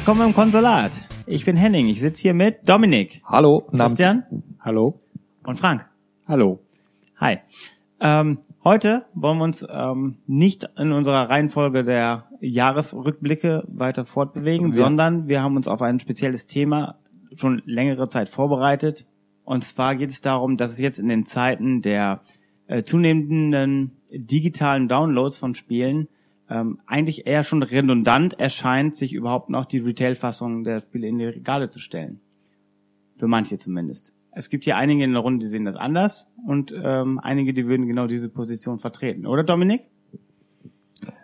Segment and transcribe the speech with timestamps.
[0.00, 0.92] Willkommen im Konsulat.
[1.26, 1.86] Ich bin Henning.
[1.88, 3.66] Ich sitze hier mit Dominik, Hallo.
[3.70, 4.24] Christian
[4.60, 4.98] Hallo.
[5.44, 5.86] und Frank.
[6.26, 6.58] Hallo.
[7.18, 7.38] Hi.
[8.00, 14.82] Ähm, heute wollen wir uns ähm, nicht in unserer Reihenfolge der Jahresrückblicke weiter fortbewegen, Wir-
[14.84, 16.96] sondern wir haben uns auf ein spezielles Thema
[17.36, 19.06] schon längere Zeit vorbereitet.
[19.44, 22.20] Und zwar geht es darum, dass es jetzt in den Zeiten der
[22.66, 26.08] äh, zunehmenden digitalen Downloads von Spielen
[26.50, 31.26] ähm, eigentlich eher schon redundant erscheint, sich überhaupt noch die Retail-Fassung der Spiele in die
[31.26, 32.20] Regale zu stellen.
[33.16, 34.12] Für manche zumindest.
[34.32, 37.66] Es gibt hier einige in der Runde, die sehen das anders und ähm, einige, die
[37.66, 39.26] würden genau diese Position vertreten.
[39.26, 39.82] Oder Dominik?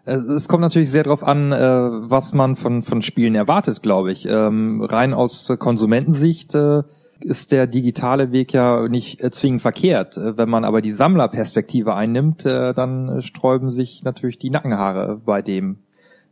[0.05, 4.27] Es kommt natürlich sehr darauf an, äh, was man von, von Spielen erwartet, glaube ich.
[4.27, 6.83] Ähm, Rein aus Konsumentensicht äh,
[7.27, 10.17] ist der digitale Weg ja nicht äh, zwingend verkehrt.
[10.17, 15.43] Äh, Wenn man aber die Sammlerperspektive einnimmt, äh, dann sträuben sich natürlich die Nackenhaare bei
[15.43, 15.79] dem,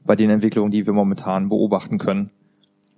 [0.04, 2.30] bei den Entwicklungen, die wir momentan beobachten können.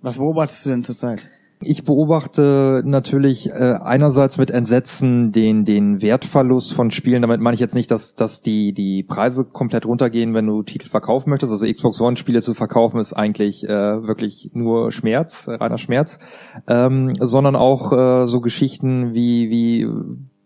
[0.01, 1.29] Was beobachtest du denn zurzeit?
[1.59, 7.23] Ich beobachte natürlich äh, einerseits mit Entsetzen den den Wertverlust von Spielen.
[7.23, 10.87] Damit meine ich jetzt nicht, dass dass die die Preise komplett runtergehen, wenn du Titel
[10.87, 11.51] verkaufen möchtest.
[11.51, 16.19] Also Xbox One Spiele zu verkaufen ist eigentlich äh, wirklich nur Schmerz, reiner Schmerz,
[16.67, 19.87] ähm, sondern auch äh, so Geschichten wie wie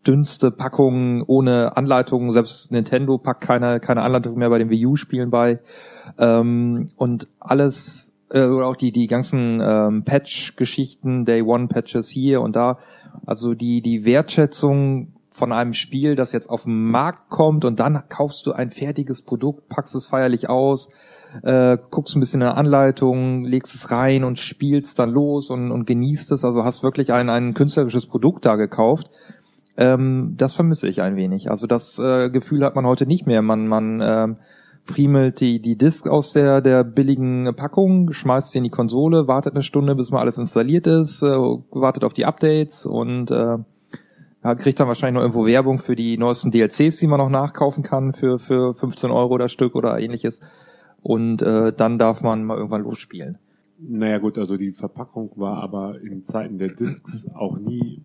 [0.07, 2.31] dünnste Packungen ohne Anleitung.
[2.31, 5.59] Selbst Nintendo packt keine keine Anleitung mehr bei den Wii U Spielen bei
[6.17, 12.41] ähm, und alles äh, oder auch die die ganzen ähm, Patch-Geschichten, Day One Patches hier
[12.41, 12.77] und da.
[13.25, 18.03] Also die die Wertschätzung von einem Spiel, das jetzt auf den Markt kommt und dann
[18.09, 20.91] kaufst du ein fertiges Produkt, packst es feierlich aus,
[21.43, 25.71] äh, guckst ein bisschen in der Anleitung, legst es rein und spielst dann los und,
[25.71, 26.43] und genießt es.
[26.43, 29.09] Also hast wirklich ein, ein künstlerisches Produkt da gekauft.
[29.77, 31.49] Ähm, das vermisse ich ein wenig.
[31.49, 33.41] Also das äh, Gefühl hat man heute nicht mehr.
[33.41, 34.37] Man, man ähm,
[34.83, 39.53] friemelt die, die Disk aus der, der billigen Packung, schmeißt sie in die Konsole, wartet
[39.53, 43.57] eine Stunde, bis mal alles installiert ist, äh, wartet auf die Updates und äh,
[44.55, 48.11] kriegt dann wahrscheinlich noch irgendwo Werbung für die neuesten DLCs, die man noch nachkaufen kann
[48.11, 50.41] für, für 15 Euro das Stück oder ähnliches.
[51.01, 53.37] Und äh, dann darf man mal irgendwann losspielen.
[53.79, 58.03] Naja gut, also die Verpackung war aber in Zeiten der Discs auch nie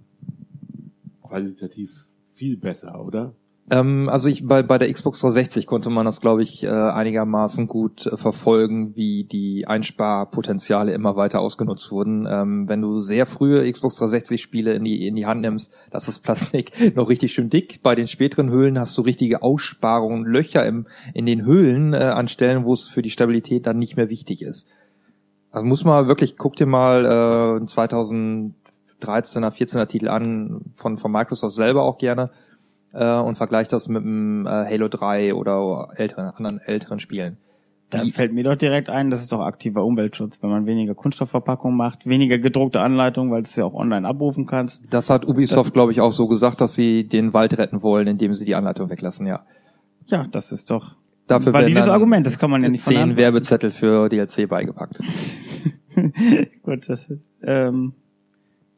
[1.22, 3.34] qualitativ viel besser, oder?
[3.68, 7.66] Ähm, also ich bei, bei der Xbox 360 konnte man das, glaube ich, äh, einigermaßen
[7.66, 12.26] gut äh, verfolgen, wie die Einsparpotenziale immer weiter ausgenutzt wurden.
[12.30, 16.06] Ähm, wenn du sehr frühe Xbox 360 Spiele in die, in die Hand nimmst, das
[16.06, 17.82] ist Plastik noch richtig schön dick.
[17.82, 22.28] Bei den späteren Hüllen hast du richtige Aussparungen, Löcher im, in den Hüllen äh, an
[22.28, 24.68] Stellen, wo es für die Stabilität dann nicht mehr wichtig ist.
[25.50, 28.52] Also muss man wirklich, guck dir mal äh, ein 2013er,
[29.50, 32.30] 14er Titel an, von, von Microsoft selber auch gerne
[32.96, 37.36] äh, und vergleicht das mit dem äh, Halo 3 oder älteren, anderen älteren Spielen.
[37.90, 40.94] Da Die- fällt mir doch direkt ein, das ist doch aktiver Umweltschutz, wenn man weniger
[40.96, 44.82] Kunststoffverpackung macht, weniger gedruckte Anleitung, weil du es ja auch online abrufen kannst.
[44.90, 48.34] Das hat Ubisoft, glaube ich, auch so gesagt, dass sie den Wald retten wollen, indem
[48.34, 49.44] sie die Anleitung weglassen, ja.
[50.06, 50.96] Ja, das ist doch
[51.28, 55.00] Dafür ein valides Argument, das kann man ja nicht zehn Werbezettel für DLC beigepackt.
[56.62, 57.94] Gut, das ist ähm,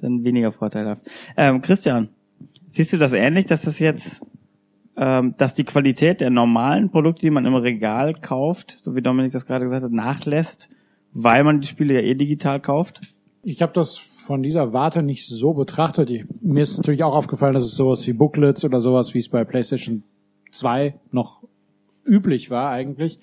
[0.01, 1.03] dann weniger vorteilhaft.
[1.37, 2.11] Ähm, Christian,
[2.69, 4.23] siehst du das ähnlich, dass das jetzt,
[4.97, 9.33] ähm, dass die Qualität der normalen Produkte, die man im Regal kauft, so wie Dominik
[9.33, 10.69] das gerade gesagt hat, nachlässt,
[11.13, 13.01] weil man die Spiele ja eh digital kauft?
[13.43, 16.11] Ich habe das von dieser Warte nicht so betrachtet.
[16.43, 19.45] Mir ist natürlich auch aufgefallen, dass es sowas wie Booklets oder sowas, wie es bei
[19.45, 20.03] PlayStation
[20.53, 21.45] 2 noch
[22.05, 23.19] üblich war eigentlich,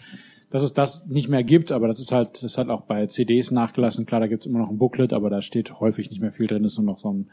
[0.50, 3.52] dass es das nicht mehr gibt, aber das ist halt, das hat auch bei CDs
[3.52, 4.06] nachgelassen.
[4.06, 6.64] Klar, da gibt's immer noch ein Booklet, aber da steht häufig nicht mehr viel drin,
[6.64, 7.30] ist nur noch so ein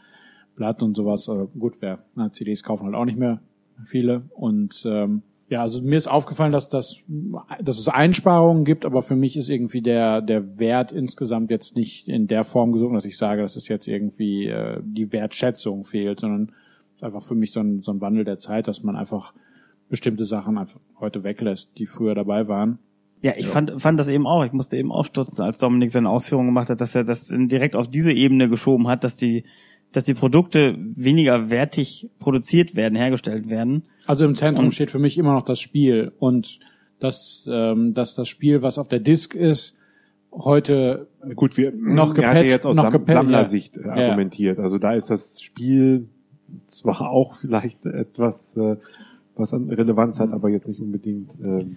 [0.54, 1.28] Blatt und sowas.
[1.28, 3.40] Äh, gut, wer na, CDs kaufen halt auch nicht mehr
[3.86, 4.22] viele.
[4.30, 7.04] Und ähm, ja, also mir ist aufgefallen, dass das,
[7.60, 12.08] dass es Einsparungen gibt, aber für mich ist irgendwie der der Wert insgesamt jetzt nicht
[12.08, 16.20] in der Form gesunken, dass ich sage, dass es jetzt irgendwie äh, die Wertschätzung fehlt,
[16.20, 16.52] sondern
[16.90, 19.34] es ist einfach für mich so ein, so ein Wandel der Zeit, dass man einfach
[19.90, 22.78] bestimmte Sachen einfach heute weglässt, die früher dabei waren.
[23.20, 24.44] Ja, ich fand, fand das eben auch.
[24.44, 27.76] Ich musste eben auch stutzen, als Dominik seine Ausführungen gemacht hat, dass er das direkt
[27.76, 29.44] auf diese Ebene geschoben hat, dass die,
[29.92, 33.84] dass die Produkte weniger wertig produziert werden, hergestellt werden.
[34.06, 36.58] Also im Zentrum Und- steht für mich immer noch das Spiel und
[36.98, 39.76] dass, ähm, dass das Spiel, was auf der Disk ist,
[40.32, 43.92] heute Gut, wir Noch er hatte gepatcht, jetzt aus noch Sam gepatcht, Sammlersicht äh, ja.
[43.92, 44.58] argumentiert.
[44.58, 46.08] Also da ist das Spiel
[46.64, 48.76] zwar auch vielleicht etwas, äh,
[49.36, 51.32] was an Relevanz hat, aber jetzt nicht unbedingt.
[51.44, 51.76] ähm,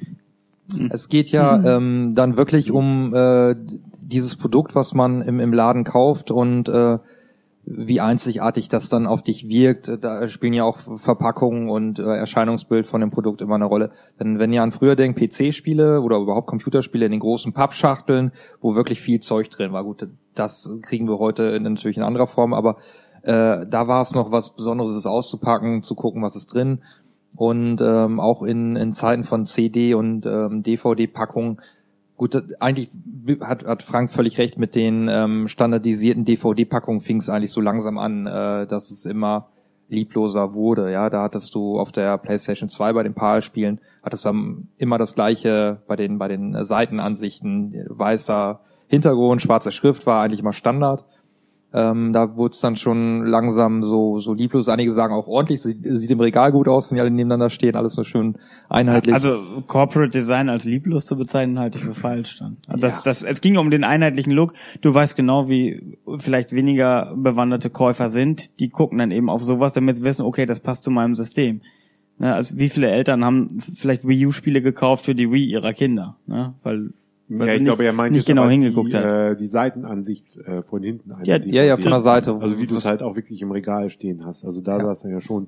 [0.89, 1.65] Es geht ja Mhm.
[1.65, 3.55] ähm, dann wirklich um äh,
[4.01, 6.97] dieses Produkt, was man im, im Laden kauft und äh,
[7.65, 9.91] wie einzigartig das dann auf dich wirkt.
[10.01, 13.91] Da spielen ja auch Verpackungen und äh, Erscheinungsbild von dem Produkt immer eine Rolle.
[14.19, 18.31] Denn wenn ihr an früher denkt, PC-Spiele oder überhaupt Computerspiele in den großen Pappschachteln,
[18.61, 19.83] wo wirklich viel Zeug drin war.
[19.83, 22.77] Gut, das kriegen wir heute natürlich in anderer Form, aber
[23.23, 26.83] äh, da war es noch was Besonderes, es auszupacken, zu gucken, was ist drin.
[27.35, 31.59] Und ähm, auch in, in Zeiten von CD und ähm, DVD-Packungen
[32.17, 32.89] Gut, eigentlich
[33.41, 37.97] hat, hat Frank völlig recht mit den ähm, standardisierten DVD-Packungen fing es eigentlich so langsam
[37.97, 39.49] an, äh, dass es immer
[39.89, 40.91] liebloser wurde.
[40.91, 45.15] Ja, da hattest du auf der PlayStation 2 bei den PAL-Spielen hattest du immer das
[45.15, 51.05] gleiche bei den bei den Seitenansichten weißer Hintergrund, schwarze Schrift war eigentlich immer Standard.
[51.77, 54.69] Ähm, da wurde es dann schon langsam so, so lieblos.
[54.69, 57.75] Einige sagen auch ordentlich, sieht, sieht im Regal gut aus, wenn die alle nebeneinander stehen,
[57.75, 58.37] alles so schön
[58.69, 59.13] einheitlich.
[59.13, 62.55] Also Corporate Design als lieblos zu bezeichnen, halte ich für falsch dann.
[62.69, 64.53] Also das, das, es ging um den einheitlichen Look.
[64.79, 68.61] Du weißt genau, wie vielleicht weniger bewanderte Käufer sind.
[68.61, 71.59] Die gucken dann eben auf sowas, damit sie wissen, okay, das passt zu meinem System.
[72.19, 76.15] Ne, also wie viele Eltern haben vielleicht Wii U-Spiele gekauft für die Wii ihrer Kinder?
[76.25, 76.53] Ne?
[76.63, 76.91] Weil
[77.29, 79.05] ja, ich sie glaube, er meint nicht genau hingeguckt die, hat.
[79.05, 81.11] Äh, die Seitenansicht äh, von hinten.
[81.11, 82.35] eine Ja, ja, ja, von der Seite.
[82.39, 84.45] Also wie du es halt auch wirklich im Regal stehen hast.
[84.45, 85.47] Also da saß er ja schon.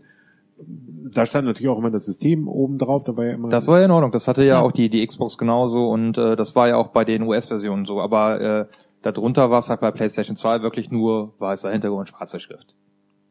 [1.13, 3.03] Da stand natürlich auch immer das System oben drauf.
[3.03, 3.49] Da war ja immer.
[3.49, 4.11] Das war ja in Ordnung.
[4.11, 7.05] Das hatte ja, auch die, die Xbox genauso und äh, das war ja auch bei
[7.05, 8.01] den US-Versionen so.
[8.01, 8.65] Aber äh,
[9.03, 12.75] darunter war es halt bei PlayStation 2 wirklich nur weißer Hintergrund, schwarze Schrift.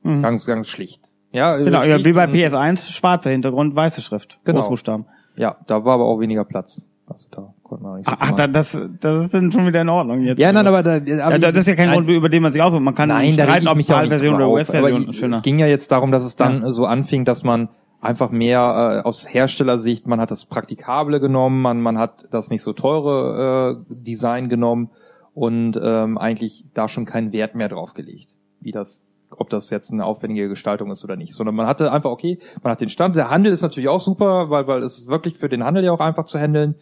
[0.05, 1.03] Ganz, ganz schlicht.
[1.33, 1.65] Ja, Mhm.
[1.65, 4.61] Genau, ja, schlicht wie bei und- PS1, schwarzer Hintergrund, weiße Schrift, Genau.
[4.61, 5.07] Großbuchstaben.
[5.35, 6.87] Ja, da war aber auch weniger Platz.
[7.09, 9.89] Also da konnte man nicht so Ach, da, das, das ist dann schon wieder in
[9.89, 10.39] Ordnung jetzt.
[10.39, 12.53] Ja, nein, aber da, aber ja, das ist ja kein nein, Grund, über den man
[12.53, 12.83] sich aufhört.
[12.83, 15.37] Man kann Nein, streiten, ich ob auch PAL-Version oder US-Version schöner.
[15.37, 17.69] es ging ja jetzt darum, dass es dann so anfing, dass man
[18.01, 22.63] einfach mehr äh, aus Herstellersicht, man hat das Praktikable genommen, man, man hat das nicht
[22.63, 24.91] so teure äh, Design genommen
[25.35, 29.93] und ähm, eigentlich da schon keinen Wert mehr drauf gelegt, wie das ob das jetzt
[29.93, 33.17] eine aufwendige Gestaltung ist oder nicht, sondern man hatte einfach, okay, man hat den Stand,
[33.17, 35.93] der Handel ist natürlich auch super, weil, weil es ist wirklich für den Handel ja
[35.93, 36.77] auch einfach zu handeln.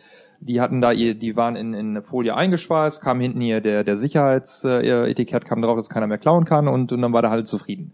[0.47, 3.83] Die hatten da ihr, die waren in, in eine Folie eingeschweißt, kam hinten hier der,
[3.83, 7.47] der Sicherheitsetikett kam drauf, dass keiner mehr klauen kann und, und dann war der Handel
[7.47, 7.93] zufrieden.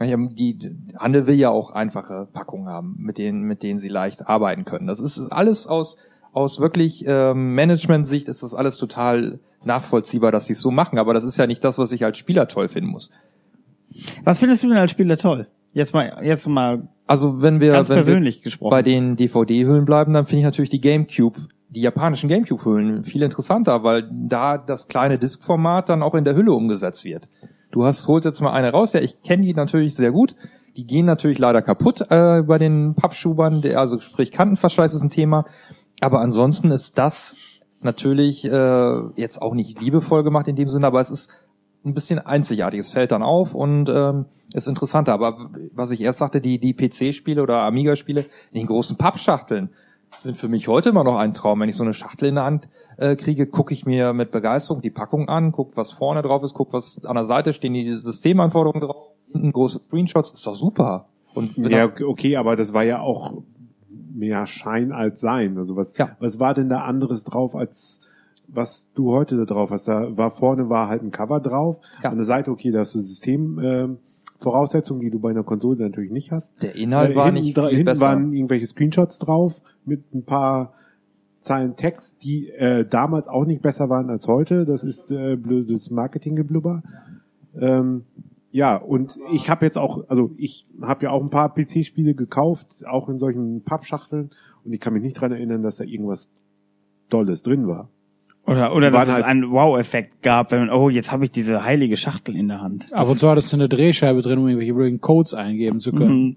[0.00, 4.64] Die Handel will ja auch einfache Packungen haben, mit denen, mit denen sie leicht arbeiten
[4.64, 4.86] können.
[4.86, 5.98] Das ist alles aus,
[6.32, 10.98] aus wirklich ähm, Management-Sicht ist das alles total nachvollziehbar, dass sie es so machen.
[10.98, 13.10] Aber das ist ja nicht das, was ich als Spieler toll finden muss.
[14.24, 15.46] Was findest du denn als Spieler toll?
[15.72, 18.70] Jetzt mal, jetzt mal Also wenn wir, wenn persönlich wir gesprochen.
[18.70, 21.40] bei den DVD-Hüllen bleiben, dann finde ich natürlich die GameCube,
[21.74, 26.52] die japanischen GameCube-Hüllen viel interessanter, weil da das kleine Diskformat dann auch in der Hülle
[26.52, 27.28] umgesetzt wird.
[27.70, 30.36] Du hast, holst jetzt mal eine raus, ja, ich kenne die natürlich sehr gut.
[30.76, 35.10] Die gehen natürlich leider kaputt äh, bei den Pappschubern, der, also sprich Kantenverschleiß ist ein
[35.10, 35.44] Thema.
[36.00, 37.36] Aber ansonsten ist das
[37.80, 41.30] natürlich äh, jetzt auch nicht liebevoll gemacht in dem Sinne, aber es ist
[41.84, 42.80] ein bisschen einzigartig.
[42.80, 45.12] Es fällt dann auf und ähm, ist interessanter.
[45.12, 49.70] Aber was ich erst sagte, die, die PC-Spiele oder Amiga-Spiele in den großen Pappschachteln
[50.18, 51.60] sind für mich heute immer noch ein Traum.
[51.60, 54.80] Wenn ich so eine Schachtel in der Hand äh, kriege, gucke ich mir mit Begeisterung
[54.82, 57.96] die Packung an, guck, was vorne drauf ist, guck, was an der Seite stehen die
[57.96, 61.06] Systemanforderungen drauf, hinten große Screenshots, ist doch super.
[61.34, 63.42] Und Ja, okay, aber das war ja auch
[63.88, 65.58] mehr Schein als Sein.
[65.58, 66.10] Also was, Ja.
[66.20, 67.98] was war denn da anderes drauf als
[68.46, 69.88] was du heute da drauf hast?
[69.88, 71.78] Da war vorne war halt ein Cover drauf.
[72.02, 72.10] Ja.
[72.10, 73.98] An der Seite, okay, da hast du System, ähm,
[74.44, 76.62] Voraussetzungen, die du bei einer Konsole natürlich nicht hast.
[76.62, 78.04] Der Inhalt Äh, war hinten, nicht viel hinten besser.
[78.06, 80.72] waren irgendwelche Screenshots drauf mit ein paar
[81.40, 84.64] Zeilen Text, die äh, damals auch nicht besser waren als heute.
[84.64, 86.82] Das ist äh, blödes Marketinggeblubber.
[87.58, 88.04] Ähm,
[88.50, 92.68] ja, und ich habe jetzt auch, also ich habe ja auch ein paar PC-Spiele gekauft,
[92.86, 94.30] auch in solchen Pappschachteln,
[94.64, 96.28] und ich kann mich nicht dran erinnern, dass da irgendwas
[97.10, 97.88] Dolles drin war.
[98.46, 101.64] Oder oder dass es halt- einen Wow-Effekt gab, wenn man, oh, jetzt habe ich diese
[101.64, 102.92] heilige Schachtel in der Hand.
[102.92, 106.22] Ab und zu hattest du eine Drehscheibe drin, um irgendwelche blöden Codes eingeben zu können.
[106.22, 106.36] Mhm.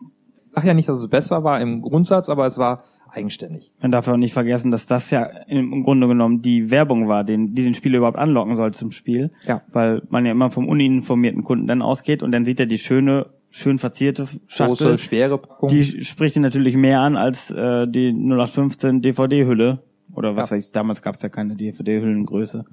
[0.49, 3.71] Ich sage ja nicht, dass es besser war im Grundsatz, aber es war eigenständig.
[3.81, 7.53] Man darf auch nicht vergessen, dass das ja im Grunde genommen die Werbung war, den,
[7.53, 9.31] die den Spieler überhaupt anlocken soll zum Spiel.
[9.47, 9.61] Ja.
[9.71, 13.27] Weil man ja immer vom uninformierten Kunden dann ausgeht und dann sieht er die schöne,
[13.49, 14.87] schön verzierte Schachtel.
[14.87, 15.69] Große, schwere Packung.
[15.69, 19.83] Die spricht ihn natürlich mehr an als äh, die 0815 DVD-Hülle.
[20.17, 20.55] Oder was Ja.
[20.57, 22.65] weiß ich, damals gab es ja keine DVD-Hüllengröße.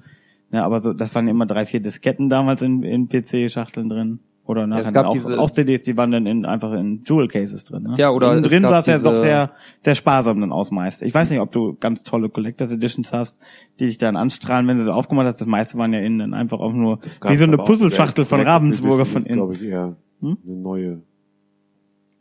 [0.51, 4.19] Ja, aber so, das waren immer drei, vier Disketten damals in, in PC-Schachteln drin.
[4.47, 7.03] Oder nachher es gab dann auch, diese- auch CDs, die waren dann in, einfach in
[7.03, 7.83] Jewel Cases drin.
[7.83, 7.95] Ne?
[7.97, 11.01] Ja, oder Innen es drin war es ja doch sehr, sehr sparsam dann aus meist.
[11.01, 13.39] Ich weiß nicht, ob du ganz tolle Collectors Editions hast,
[13.79, 15.41] die dich dann anstrahlen, wenn du sie aufgemacht hast.
[15.41, 18.55] Das meiste waren ja innen dann einfach auch nur wie so eine Puzzleschachtel von Collectors
[18.55, 19.37] Ravensburger von ist, innen.
[19.39, 20.37] glaube ich, eher Hm?
[20.45, 21.01] eine neue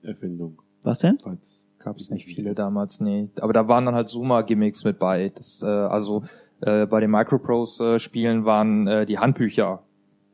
[0.03, 0.61] Erfindung.
[0.83, 1.19] Was denn?
[1.23, 3.29] Falls gab es nicht viele damals, nee.
[3.41, 5.31] Aber da waren dann halt Zuma-Gimmicks mit bei.
[5.35, 6.25] Das, äh, also
[6.61, 9.83] äh, bei den Microprose-Spielen waren äh, die Handbücher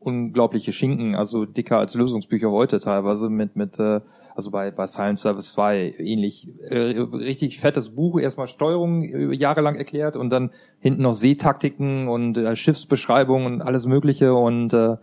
[0.01, 4.01] unglaubliche Schinken, also dicker als Lösungsbücher heute teilweise mit mit äh,
[4.35, 9.75] also bei bei Silent Service 2 ähnlich äh, richtig fettes Buch erstmal Steuerung äh, jahrelang
[9.75, 14.95] erklärt und dann hinten noch Seetaktiken und äh, Schiffsbeschreibungen und alles mögliche und äh,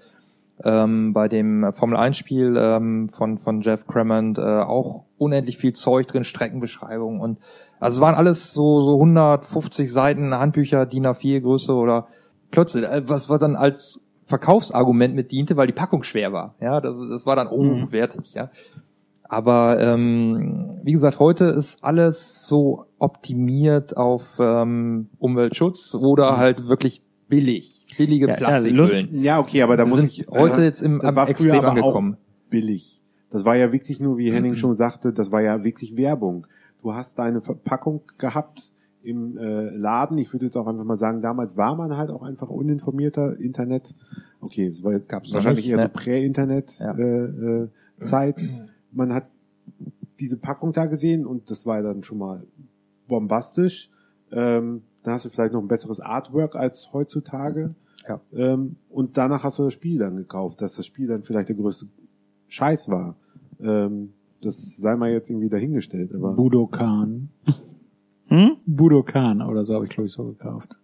[0.64, 5.72] ähm, bei dem Formel 1 Spiel ähm, von von Jeff Cremant äh, auch unendlich viel
[5.72, 7.38] Zeug drin, Streckenbeschreibungen und
[7.80, 12.08] also es waren alles so so 150 Seiten Handbücher DIN A4 Größe oder
[12.50, 16.54] Klötze, äh, was was dann als Verkaufsargument mit diente, weil die Packung schwer war.
[16.60, 17.92] Ja, das, das war dann oh Mhm.
[17.92, 18.50] wertig, ja.
[19.30, 27.02] Aber ähm, wie gesagt, heute ist alles so optimiert auf ähm, Umweltschutz oder halt wirklich
[27.28, 29.08] billig, billige Ja, ja, Plastikhüllen.
[29.12, 31.68] Ja, okay, aber da muss sind ich heute jetzt im- das war früher Extrem aber
[31.68, 32.14] angekommen.
[32.14, 32.97] Auch billig.
[33.30, 34.34] Das war ja wirklich nur, wie Mhm.
[34.34, 36.46] Henning schon sagte, das war ja wirklich Werbung.
[36.82, 40.18] Du hast deine Verpackung gehabt im äh, Laden.
[40.18, 43.94] Ich würde jetzt auch einfach mal sagen, damals war man halt auch einfach uninformierter Internet.
[44.40, 45.90] Okay, das war jetzt Gab's wahrscheinlich nicht, eher ne?
[45.94, 46.92] so Prä-Internet Ja.
[46.96, 47.68] äh, äh,
[48.00, 48.42] Zeit.
[48.92, 49.26] Man hat
[50.20, 52.42] diese Packung da gesehen und das war dann schon mal
[53.08, 53.90] bombastisch.
[54.32, 57.74] Ähm, da hast du vielleicht noch ein besseres Artwork als heutzutage.
[58.08, 58.20] Ja.
[58.32, 61.56] Ähm, und danach hast du das Spiel dann gekauft, dass das Spiel dann vielleicht der
[61.56, 61.86] größte
[62.48, 63.16] Scheiß war.
[63.60, 64.12] Ähm,
[64.42, 67.28] das sei mal jetzt irgendwie dahingestellt, aber Budokan.
[68.28, 68.56] Hm?
[68.66, 70.76] Budokan oder so habe ich, glaube ich, so gekauft.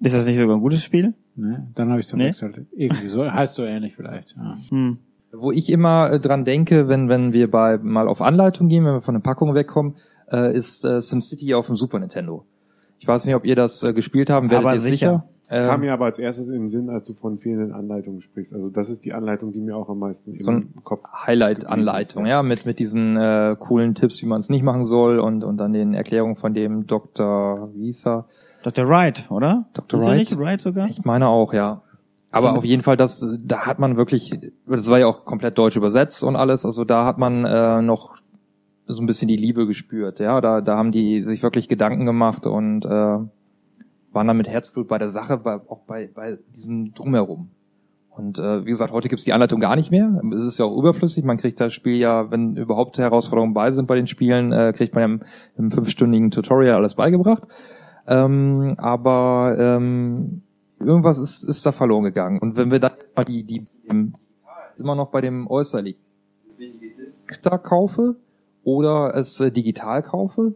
[0.00, 1.14] Ist das nicht sogar ein gutes Spiel?
[1.36, 1.68] Ne?
[1.74, 2.26] Dann habe ich so Nee?
[2.26, 2.66] wechselt.
[2.72, 4.36] Irgendwie so, heißt so ähnlich vielleicht.
[4.36, 4.58] Ja.
[4.68, 4.98] Hm.
[5.32, 8.94] Wo ich immer äh, dran denke, wenn wenn wir bei mal auf Anleitung gehen, wenn
[8.94, 9.96] wir von der Packung wegkommen,
[10.30, 12.44] äh, ist äh, SimCity auf dem Super Nintendo.
[12.98, 14.92] Ich weiß nicht, ob ihr das äh, gespielt haben, werdet Aber ihr sicher.
[14.96, 15.28] sicher.
[15.48, 18.52] Kam Ähm, mir aber als erstes in den Sinn, als du von fehlenden Anleitungen sprichst.
[18.52, 21.02] Also das ist die Anleitung, die mir auch am meisten im So ein Kopf.
[21.26, 25.44] Highlight-Anleitung, ja, mit mit diesen äh, coolen Tipps, wie man es nicht machen soll und
[25.44, 27.70] und dann den Erklärungen von dem Dr.
[27.74, 28.24] wie hieß er?
[28.62, 28.88] Dr.
[28.88, 29.66] Wright, oder?
[29.74, 30.00] Dr.
[30.00, 30.18] Ist er Wright?
[30.18, 30.88] nicht Wright sogar?
[30.88, 31.82] Ich meine auch, ja.
[32.32, 35.76] Aber auf jeden Fall, das, da hat man wirklich, das war ja auch komplett deutsch
[35.76, 38.16] übersetzt und alles, also da hat man äh, noch
[38.88, 40.40] so ein bisschen die Liebe gespürt, ja.
[40.40, 43.18] Da, da haben die sich wirklich Gedanken gemacht und äh,
[44.16, 47.50] waren dann mit Herzblut bei der Sache, bei, auch bei, bei diesem Drumherum.
[48.08, 50.22] Und äh, wie gesagt, heute gibt's die Anleitung gar nicht mehr.
[50.32, 51.22] Es ist ja auch überflüssig.
[51.22, 54.94] Man kriegt das Spiel ja, wenn überhaupt Herausforderungen bei sind bei den Spielen, äh, kriegt
[54.94, 55.22] man ja im,
[55.58, 57.46] im fünfstündigen Tutorial alles beigebracht.
[58.06, 60.40] Ähm, aber ähm,
[60.80, 62.38] irgendwas ist, ist da verloren gegangen.
[62.38, 64.12] Und wenn wir dann jetzt mal die, die, die
[64.78, 65.98] immer noch bei dem äußerlich
[67.42, 68.16] da kaufe
[68.64, 70.54] oder es äh, digital kaufe,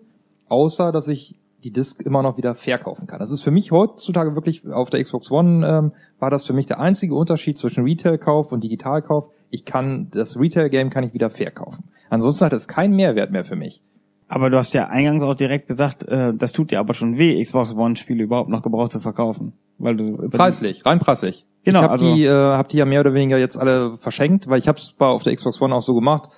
[0.49, 3.19] außer dass ich die Disc immer noch wieder verkaufen kann.
[3.19, 6.67] Das ist für mich heutzutage wirklich auf der Xbox One ähm, war das für mich
[6.67, 9.29] der einzige Unterschied zwischen Retail-Kauf und Digitalkauf.
[9.50, 11.85] Ich kann das Retail-Game kann ich wieder verkaufen.
[12.09, 13.83] Ansonsten hat es keinen Mehrwert mehr für mich.
[14.29, 17.43] Aber du hast ja eingangs auch direkt gesagt, äh, das tut dir aber schon weh,
[17.43, 19.52] Xbox One-Spiele überhaupt noch gebraucht zu verkaufen.
[19.79, 21.47] Weil du Preislich, rein preislich.
[21.64, 24.49] Genau, ich habe also- die, äh, hab die ja mehr oder weniger jetzt alle verschenkt,
[24.49, 26.29] weil ich habe es auf der Xbox One auch so gemacht.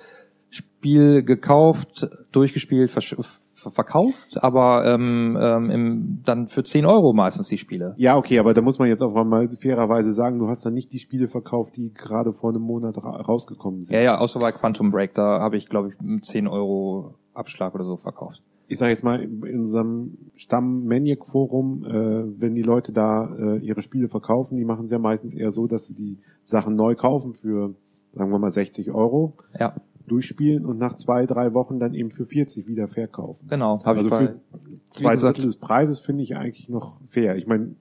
[0.49, 7.49] Spiel gekauft, durchgespielt, versch- ver verkauft, aber ähm, ähm, im, dann für 10 Euro meistens
[7.49, 7.95] die Spiele.
[7.97, 10.93] Ja, okay, aber da muss man jetzt auch mal fairerweise sagen, du hast dann nicht
[10.93, 13.95] die Spiele verkauft, die gerade vor einem Monat ra rausgekommen sind.
[13.95, 17.75] Ja, ja, außer bei Quantum Break, da habe ich, glaube ich, mit 10 Euro Abschlag
[17.75, 18.43] oder so verkauft.
[18.69, 23.83] ich sage jetzt mal, in in unserem Stamm-Maniac-Forum, äh, wenn die Leute da äh, ihre
[23.83, 27.35] Spiele verkaufen, die machen es ja meistens eher so, dass sie die Sachen neu kaufen
[27.35, 27.75] für,
[28.13, 29.75] sagen wir mal, 60 Euro, Ja,
[30.07, 33.47] durchspielen und nach zwei, drei Wochen dann eben für 40 wieder verkaufen.
[33.49, 33.79] genau.
[33.85, 34.41] Hab Also ich für
[34.89, 37.37] zwei gesagt- Drittel des Preises finde ich eigentlich noch fair.
[37.37, 37.75] Ich meine,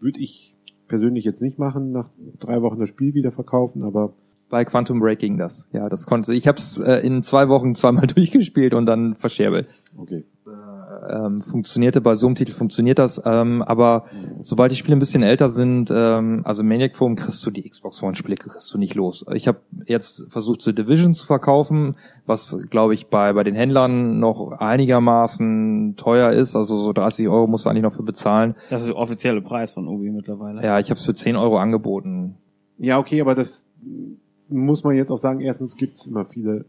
[0.00, 0.54] würde ich
[0.88, 4.12] persönlich jetzt nicht machen, nach drei Wochen das Spiel wieder verkaufen, aber
[4.50, 5.66] bei Quantum Break ging das.
[5.72, 6.34] Ja, das konnte.
[6.34, 9.66] Ich habe es äh, in zwei Wochen zweimal durchgespielt und dann verscherbelt.
[9.96, 10.24] okay.
[11.08, 12.00] Ähm, funktionierte.
[12.00, 14.06] Bei so einem Titel funktioniert das, ähm, aber
[14.42, 18.02] sobald die Spiele ein bisschen älter sind, ähm, also Maniac Forum kriegst du die Xbox
[18.02, 19.24] One Spiele kriegst du nicht los.
[19.34, 24.18] Ich habe jetzt versucht, The Division zu verkaufen, was glaube ich bei bei den Händlern
[24.18, 26.56] noch einigermaßen teuer ist.
[26.56, 28.54] Also so 30 Euro musst du eigentlich noch für bezahlen.
[28.70, 30.62] Das ist der offizielle Preis von Ubi mittlerweile.
[30.62, 32.36] Ja, ich habe es für 10 Euro angeboten.
[32.78, 33.64] Ja, okay, aber das
[34.48, 36.64] muss man jetzt auch sagen, erstens gibt's immer viele,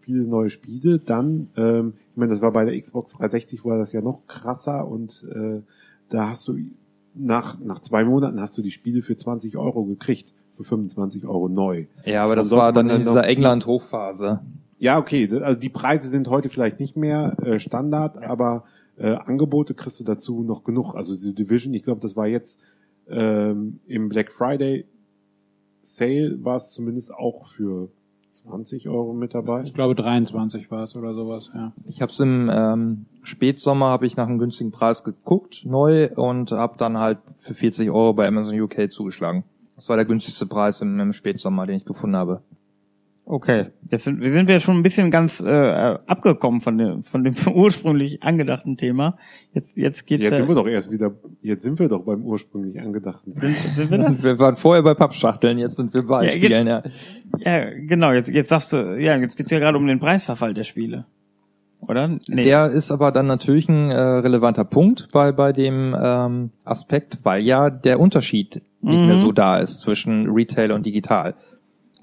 [0.00, 0.98] viele neue Spiele.
[0.98, 4.88] Dann, ähm, ich meine, das war bei der Xbox 360 war das ja noch krasser
[4.88, 5.60] und äh,
[6.08, 6.56] da hast du
[7.14, 11.50] nach, nach zwei Monaten hast du die Spiele für 20 Euro gekriegt, für 25 Euro
[11.50, 11.84] neu.
[12.06, 14.40] Ja, aber das war dann in dieser England-Hochphase.
[14.78, 18.64] Ja, okay, also die Preise sind heute vielleicht nicht mehr äh, Standard, aber
[18.96, 20.94] äh, Angebote kriegst du dazu noch genug.
[20.94, 22.58] Also die Division, ich glaube, das war jetzt
[23.10, 24.86] ähm, im Black Friday
[25.82, 27.90] Sale war es zumindest auch für
[28.36, 29.62] 20 Euro mit dabei.
[29.64, 31.72] Ich glaube 23 war es oder sowas, ja.
[31.86, 36.52] Ich habe es im ähm, Spätsommer habe ich nach einem günstigen Preis geguckt, neu und
[36.52, 39.44] habe dann halt für 40 Euro bei Amazon UK zugeschlagen.
[39.76, 42.42] Das war der günstigste Preis im, im Spätsommer, den ich gefunden habe.
[43.28, 47.24] Okay, jetzt sind wir sind wir schon ein bisschen ganz äh, abgekommen von dem von
[47.24, 49.18] dem ursprünglich angedachten Thema.
[49.52, 51.10] Jetzt jetzt geht's Jetzt ja, sind wir doch erst wieder,
[51.42, 53.34] jetzt sind wir doch beim ursprünglich angedachten.
[53.34, 54.22] sind, sind wir das?
[54.22, 56.84] Wir waren vorher bei Pappschachteln, jetzt sind wir bei Ja, Spielen, ja.
[57.38, 58.12] Ja, genau.
[58.12, 61.06] Jetzt jetzt sagst du, ja, jetzt geht's ja gerade um den Preisverfall der Spiele,
[61.80, 62.06] oder?
[62.28, 62.44] Nee.
[62.44, 67.42] Der ist aber dann natürlich ein äh, relevanter Punkt bei, bei dem ähm, Aspekt, weil
[67.42, 71.34] ja der Unterschied nicht mehr so da ist zwischen Retail und digital.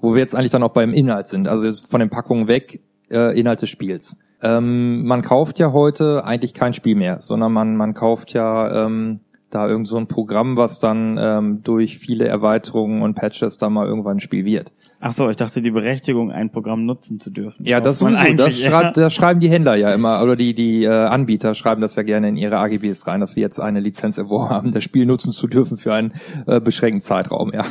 [0.04, 2.80] Wo wir jetzt eigentlich dann auch beim Inhalt sind, also von den Packungen weg,
[3.10, 4.18] äh, Inhalt des Spiels.
[4.42, 9.20] Ähm, man kauft ja heute eigentlich kein Spiel mehr, sondern man, man kauft ja ähm,
[9.54, 13.86] da irgend so ein Programm, was dann ähm, durch viele Erweiterungen und Patches dann mal
[13.86, 14.72] irgendwann ein Spiel wird.
[15.00, 17.64] Ach so, ich dachte die Berechtigung, ein Programm nutzen zu dürfen.
[17.64, 18.34] Ja, das sowieso.
[18.34, 21.94] Das, schreibt, das schreiben die Händler ja immer, oder die, die äh, Anbieter schreiben das
[21.94, 25.06] ja gerne in ihre AGBs rein, dass sie jetzt eine Lizenz erworben haben, das Spiel
[25.06, 26.12] nutzen zu dürfen für einen
[26.46, 27.64] äh, beschränkten Zeitraum, ja.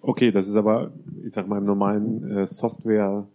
[0.00, 0.90] Okay, das ist aber,
[1.24, 3.26] ich sag mal, im normalen äh, Software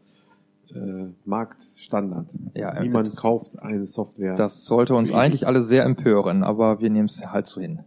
[0.73, 2.27] äh, Marktstandard.
[2.55, 4.35] Ja, Niemand das- kauft eine Software.
[4.35, 7.79] Das sollte uns eigentlich alle sehr empören, aber wir nehmen es halt so hin.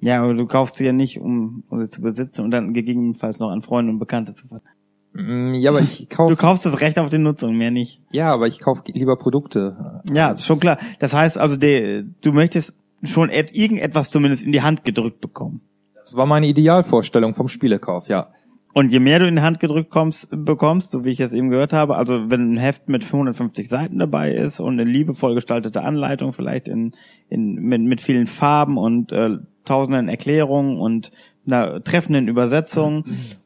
[0.00, 3.38] Ja, aber du kaufst sie ja nicht, um, um sie zu besitzen und dann gegebenenfalls
[3.38, 4.74] noch an Freunde und Bekannte zu verteilen.
[5.14, 8.02] Mm, Ja, aber ich Du kaufe, kaufst das Recht auf die Nutzung, mehr nicht.
[8.12, 10.02] ja, aber ich kaufe lieber Produkte.
[10.12, 10.78] Ja, ist schon klar.
[11.00, 15.60] Das heißt also, der, du möchtest schon et, irgendetwas zumindest in die Hand gedrückt bekommen.
[16.06, 18.28] Das war meine Idealvorstellung vom Spielekauf, ja.
[18.72, 21.48] Und je mehr du in die Hand gedrückt kommst, bekommst, so wie ich es eben
[21.50, 25.82] gehört habe, also wenn ein Heft mit 550 Seiten dabei ist und eine liebevoll gestaltete
[25.82, 26.92] Anleitung, vielleicht in,
[27.28, 31.10] in mit, mit vielen Farben und äh, tausenden Erklärungen und
[31.44, 33.04] einer treffenden Übersetzung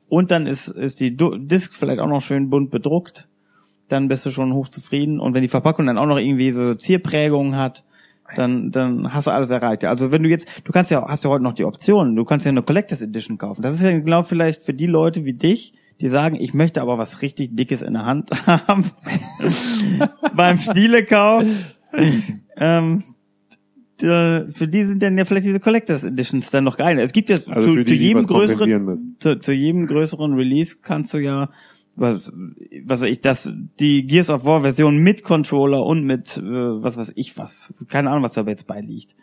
[0.08, 3.26] und dann ist ist die Du- Disk vielleicht auch noch schön bunt bedruckt,
[3.88, 7.56] dann bist du schon hochzufrieden und wenn die Verpackung dann auch noch irgendwie so Zierprägungen
[7.56, 7.84] hat,
[8.36, 9.84] dann, dann hast du alles erreicht.
[9.84, 12.46] Also wenn du jetzt, du kannst ja, hast ja heute noch die Option, du kannst
[12.46, 13.62] ja eine Collectors Edition kaufen.
[13.62, 16.98] Das ist ja genau vielleicht für die Leute wie dich, die sagen, ich möchte aber
[16.98, 18.90] was richtig Dickes in der Hand haben
[20.34, 21.44] beim Spielekauf.
[22.56, 23.02] ähm,
[24.00, 26.98] für die sind dann ja vielleicht diese Collectors Editions dann noch geil.
[26.98, 30.78] Es gibt ja also zu, zu die, die jedem größeren, zu, zu jedem größeren Release
[30.80, 31.50] kannst du ja
[32.00, 32.32] was,
[32.84, 36.96] was weiß ich, das, die Gears of War Version mit Controller und mit, äh, was
[36.96, 37.74] weiß ich was.
[37.88, 39.14] Keine Ahnung, was da jetzt beiliegt.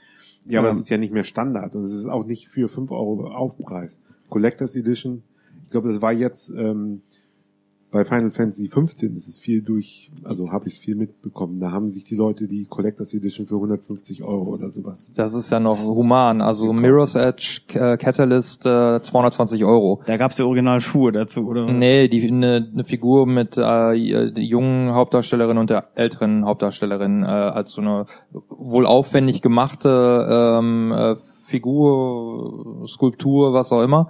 [0.45, 2.69] Ja, aber Ähm, es ist ja nicht mehr Standard und es ist auch nicht für
[2.69, 3.99] 5 Euro Aufpreis.
[4.29, 5.23] Collectors Edition,
[5.63, 7.01] ich glaube, das war jetzt ähm,
[7.89, 11.59] bei Final Fantasy 15 ist es viel durch, also habe ich viel mitbekommen.
[11.59, 15.11] Da haben sich die Leute die Collectors Edition für 150 Euro oder sowas.
[15.15, 16.41] Das ist ja noch human.
[16.41, 20.01] Also Mirror's Edge äh, Catalyst äh, 220 Euro.
[20.05, 21.71] Da gab's ja original Schuhe dazu, oder?
[21.71, 27.27] Nee, die eine ne Figur mit äh, der jungen Hauptdarstellerin und der älteren Hauptdarstellerin äh,
[27.27, 28.05] als so eine
[28.49, 34.09] wohl aufwendig gemachte ähm, äh, Figur, Skulptur, was auch immer.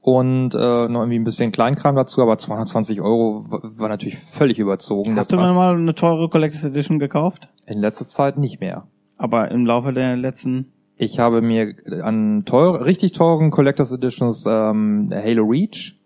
[0.00, 5.16] Und äh, noch irgendwie ein bisschen Kleinkram dazu, aber 220 Euro war, natürlich völlig überzogen.
[5.16, 5.54] Hast du Preis.
[5.54, 7.48] mal eine teure Collectors Edition gekauft?
[7.66, 8.86] In letzter Zeit nicht mehr.
[9.16, 15.10] Aber im Laufe der letzten, Ich habe mir an teuer, richtig teuren Collectors Editions ähm,
[15.12, 15.98] Halo Reach.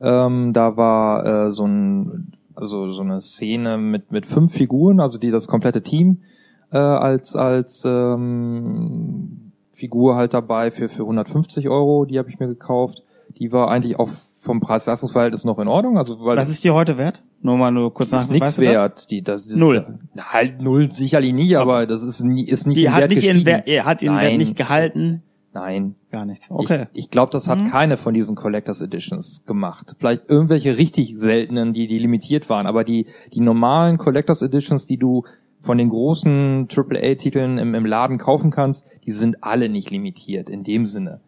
[0.00, 5.18] Ähm, da war äh, so ein also so eine Szene mit mit fünf Figuren, also
[5.18, 6.22] die das komplette Team
[6.70, 12.04] äh, als als ähm, Figur halt dabei für für 150 Euro.
[12.04, 13.02] Die habe ich mir gekauft.
[13.42, 15.98] Die war eigentlich auch vom Preis-Leistungs-Verhältnis noch in Ordnung.
[15.98, 17.24] Also weil was ist die heute wert?
[17.40, 18.20] Nur mal nur kurz nach.
[18.20, 18.72] ist nichts du das?
[18.72, 19.10] wert.
[19.10, 19.98] Die das ist, Null.
[20.16, 23.34] Halt null sicherlich nicht, aber das ist nie, ist nicht Die hat Wert nicht ihren
[23.34, 23.46] gestiegen.
[23.46, 24.38] Wert, er hat ihren Wert Nein.
[24.38, 25.22] nicht gehalten.
[25.54, 25.96] Nein.
[26.12, 26.46] Gar nichts.
[26.48, 26.86] Okay.
[26.92, 29.96] Ich, ich glaube, das hat keine von diesen Collectors Editions gemacht.
[29.98, 34.98] Vielleicht irgendwelche richtig seltenen, die, die limitiert waren, aber die, die normalen Collectors Editions, die
[34.98, 35.24] du
[35.60, 40.64] von den großen AAA-Titeln im, im Laden kaufen kannst, die sind alle nicht limitiert in
[40.64, 41.20] dem Sinne.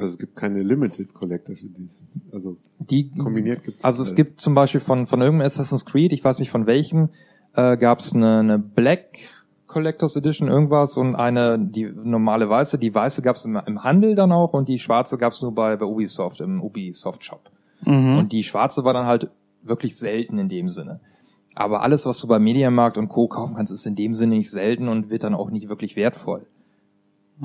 [0.00, 2.22] Also es gibt keine Limited Collectors Editions.
[2.32, 6.24] Also Die, kombiniert gibt also es gibt zum Beispiel von, von irgendeinem Assassin's Creed, ich
[6.24, 7.10] weiß nicht von welchem,
[7.54, 9.18] äh, gab es eine, eine Black
[9.66, 12.78] Collectors Edition irgendwas und eine, die normale weiße.
[12.78, 15.54] Die weiße gab es im, im Handel dann auch und die schwarze gab es nur
[15.54, 17.50] bei, bei Ubisoft, im Ubisoft Shop.
[17.84, 18.18] Mhm.
[18.18, 19.30] Und die schwarze war dann halt
[19.62, 21.00] wirklich selten in dem Sinne.
[21.54, 23.28] Aber alles, was du bei Mediamarkt und Co.
[23.28, 26.46] kaufen kannst, ist in dem Sinne nicht selten und wird dann auch nicht wirklich wertvoll.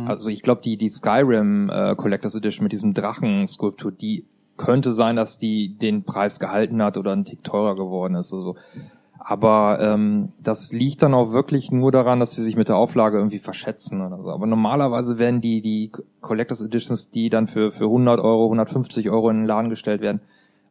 [0.05, 4.25] Also ich glaube, die, die Skyrim äh, Collectors Edition mit diesem Drachenskulptur, die
[4.57, 8.33] könnte sein, dass die den Preis gehalten hat oder ein Tick teurer geworden ist.
[8.33, 8.55] Also.
[9.17, 13.17] Aber ähm, das liegt dann auch wirklich nur daran, dass sie sich mit der Auflage
[13.17, 14.29] irgendwie verschätzen oder so.
[14.29, 19.29] Aber normalerweise werden die die Collectors Editions, die dann für für 100 Euro, 150 Euro
[19.29, 20.21] in den Laden gestellt werden,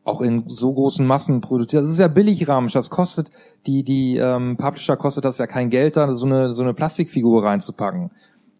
[0.04, 1.82] auch in so großen Massen produziert.
[1.82, 2.72] Das ist ja billig Ramsch.
[2.72, 3.32] Das kostet
[3.66, 7.42] die die ähm, Publisher kostet das ja kein Geld, da so eine so eine Plastikfigur
[7.42, 8.12] reinzupacken.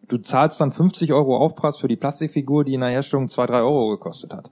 [0.08, 3.62] Du zahlst dann 50 Euro Aufpreis für die Plastikfigur, die in der Herstellung zwei drei
[3.62, 4.50] Euro gekostet hat.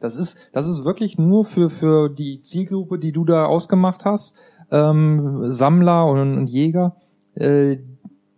[0.00, 4.36] Das ist, das ist wirklich nur für, für die Zielgruppe, die du da ausgemacht hast,
[4.70, 6.96] ähm, Sammler und, und Jäger,
[7.34, 7.78] äh,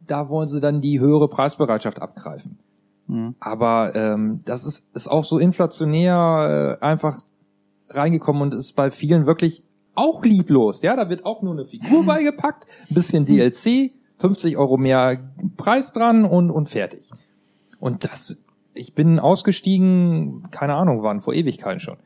[0.07, 2.59] da wollen sie dann die höhere Preisbereitschaft abgreifen.
[3.07, 3.35] Mhm.
[3.39, 7.19] Aber ähm, das ist, ist auch so inflationär äh, einfach
[7.91, 9.63] reingekommen und ist bei vielen wirklich
[9.95, 10.83] auch lieblos.
[10.83, 13.93] Ja, da wird auch nur eine Figur beigepackt, ein bisschen DLC,
[14.23, 15.19] 50 Euro mehr
[15.57, 17.11] Preis dran und, und fertig.
[17.81, 18.41] Und das,
[18.73, 21.97] ich bin ausgestiegen, keine Ahnung wann, vor Ewigkeiten schon.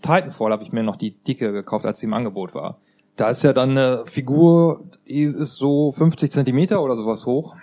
[0.00, 2.78] Titanfall habe ich mir noch die dicke gekauft, als sie im Angebot war.
[3.16, 7.56] Da ist ja dann eine Figur, die ist so 50 Zentimeter oder sowas hoch.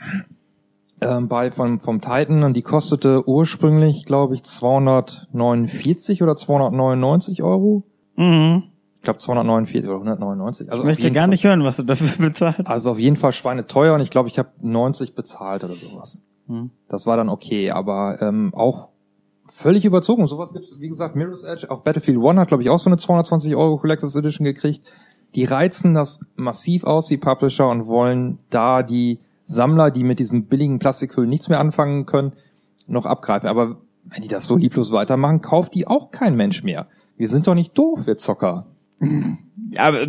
[1.02, 7.82] Ähm, bei vom, vom Titan und die kostete ursprünglich, glaube ich, 249 oder 299 Euro.
[8.16, 8.73] Mhm.
[9.04, 10.72] Ich glaube 249 oder 199.
[10.72, 12.66] Also Ich möchte gar Fall, nicht hören, was du dafür bezahlt.
[12.68, 16.22] Also auf jeden Fall schweineteuer und ich glaube, ich habe 90 bezahlt oder sowas.
[16.48, 16.70] Hm.
[16.88, 18.88] Das war dann okay, aber ähm, auch
[19.46, 20.26] völlig überzogen.
[20.26, 22.96] Sowas gibt's, wie gesagt, Mirror's Edge, auch Battlefield One hat, glaube ich, auch so eine
[22.96, 24.82] 220 Euro Collectors Edition gekriegt.
[25.36, 30.46] Die reizen das massiv aus, die Publisher, und wollen da die Sammler, die mit diesem
[30.46, 32.32] billigen Plastikhüllen nichts mehr anfangen können,
[32.88, 33.50] noch abgreifen.
[33.50, 36.88] Aber wenn die das so lieblos weitermachen, kauft die auch kein Mensch mehr.
[37.18, 38.68] Wir sind doch nicht doof, wir Zocker.
[39.78, 40.08] Aber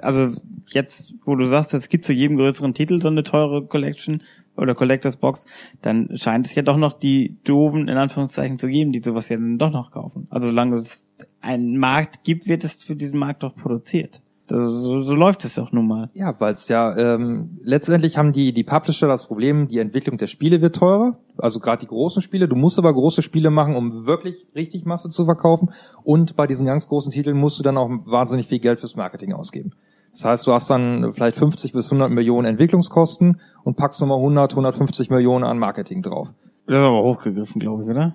[0.00, 0.28] also
[0.68, 4.22] jetzt, wo du sagst, es gibt zu jedem größeren Titel so eine teure Collection
[4.56, 5.46] oder Collectors Box,
[5.80, 9.36] dann scheint es ja doch noch die doofen, in Anführungszeichen, zu geben, die sowas ja
[9.36, 10.26] dann doch noch kaufen.
[10.30, 14.21] Also solange es einen Markt gibt, wird es für diesen Markt doch produziert.
[14.48, 16.10] So, so läuft es doch nun mal.
[16.14, 20.26] Ja, weil es ja ähm, letztendlich haben die die Publisher das Problem, die Entwicklung der
[20.26, 22.48] Spiele wird teurer, also gerade die großen Spiele.
[22.48, 25.70] Du musst aber große Spiele machen, um wirklich richtig Masse zu verkaufen.
[26.02, 29.32] Und bei diesen ganz großen Titeln musst du dann auch wahnsinnig viel Geld fürs Marketing
[29.32, 29.72] ausgeben.
[30.10, 34.52] Das heißt, du hast dann vielleicht 50 bis 100 Millionen Entwicklungskosten und packst nochmal 100,
[34.52, 36.28] 150 Millionen an Marketing drauf.
[36.66, 38.14] Das ist aber hochgegriffen, glaube ich, oder?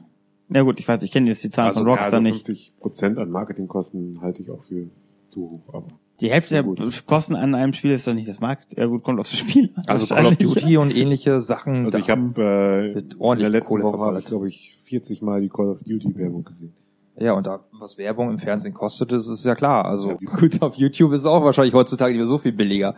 [0.50, 2.46] Ja gut, ich weiß, ich kenne jetzt die Zahlen Also, von Rockstar also nicht.
[2.46, 4.88] 50 Prozent an Marketingkosten halte ich auch für
[5.28, 5.74] zu hoch.
[5.74, 5.88] Aber
[6.20, 7.06] Die Hälfte der Gut.
[7.06, 8.66] Kosten an einem Spiel ist doch nicht das Markt.
[8.76, 9.70] Ja gut, kommt aufs Spiel.
[9.86, 10.38] Also Call of.
[10.38, 11.86] Duty und ähnliche Sachen.
[11.86, 15.22] also ich habe äh, in ordentlich der letzten Kohle Woche habe ich glaube ich 40
[15.22, 16.74] Mal die Call of Duty Werbung gesehen.
[17.20, 19.86] Ja, und da, was Werbung im Fernsehen kostet, das ist ja klar.
[19.86, 22.96] Also Ja, gut, auf YouTube ist auch wahrscheinlich heutzutage nicht mehr so viel billiger.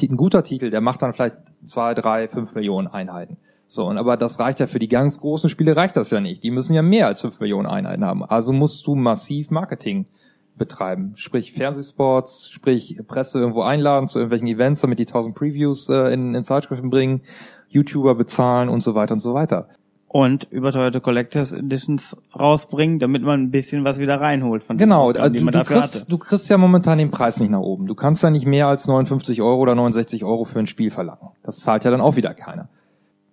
[0.00, 3.36] Ein guter Titel, der macht dann vielleicht zwei, drei, fünf Millionen Einheiten.
[3.66, 6.42] So, und aber das reicht ja für die ganz großen Spiele reicht das ja nicht.
[6.42, 8.24] Die müssen ja mehr als fünf Millionen Einheiten haben.
[8.24, 10.06] Also musst du massiv Marketing
[10.56, 11.12] betreiben.
[11.16, 16.34] Sprich Fernsehspots, sprich Presse irgendwo einladen zu irgendwelchen Events, damit die tausend Previews äh, in,
[16.34, 17.22] in Zeitschriften bringen,
[17.68, 19.68] YouTuber bezahlen und so weiter und so weiter.
[20.06, 25.02] Und überteuerte Collectors Editions rausbringen, damit man ein bisschen was wieder reinholt von den Genau,
[25.06, 26.10] Ausgaben, du, die man du, dafür kriegst, hatte.
[26.10, 27.86] du kriegst ja momentan den Preis nicht nach oben.
[27.86, 31.30] Du kannst ja nicht mehr als 59 Euro oder 69 Euro für ein Spiel verlangen.
[31.42, 32.68] Das zahlt ja dann auch wieder keiner.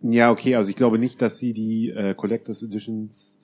[0.02, 3.38] Ja, okay, also ich glaube nicht, dass sie die äh, Collectors Editions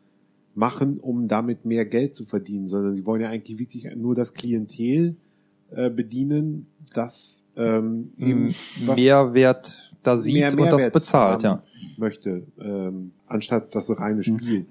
[0.58, 4.34] machen, um damit mehr Geld zu verdienen, sondern sie wollen ja eigentlich wirklich nur das
[4.34, 5.16] Klientel
[5.70, 8.54] äh, bedienen, das ähm, eben
[8.96, 11.62] Mehrwert da sieht mehr und das Mehrwert bezahlt, ja.
[11.98, 14.66] möchte, ähm, anstatt das reine Spiel.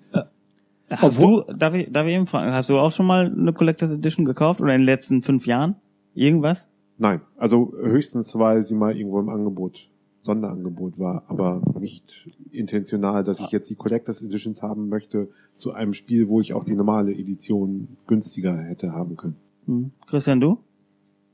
[0.88, 3.92] Hast du, darf ich, darf ich eben fragen, hast du auch schon mal eine Collectors
[3.92, 5.76] Edition gekauft oder in den letzten fünf Jahren?
[6.14, 6.68] Irgendwas?
[6.98, 9.88] Nein, also höchstens, weil sie mal irgendwo im Angebot,
[10.26, 15.94] Sonderangebot war, aber nicht intentional, dass ich jetzt die Collectors Editions haben möchte zu einem
[15.94, 19.36] Spiel, wo ich auch die normale Edition günstiger hätte haben können.
[19.66, 19.92] Hm.
[20.06, 20.58] Christian, du?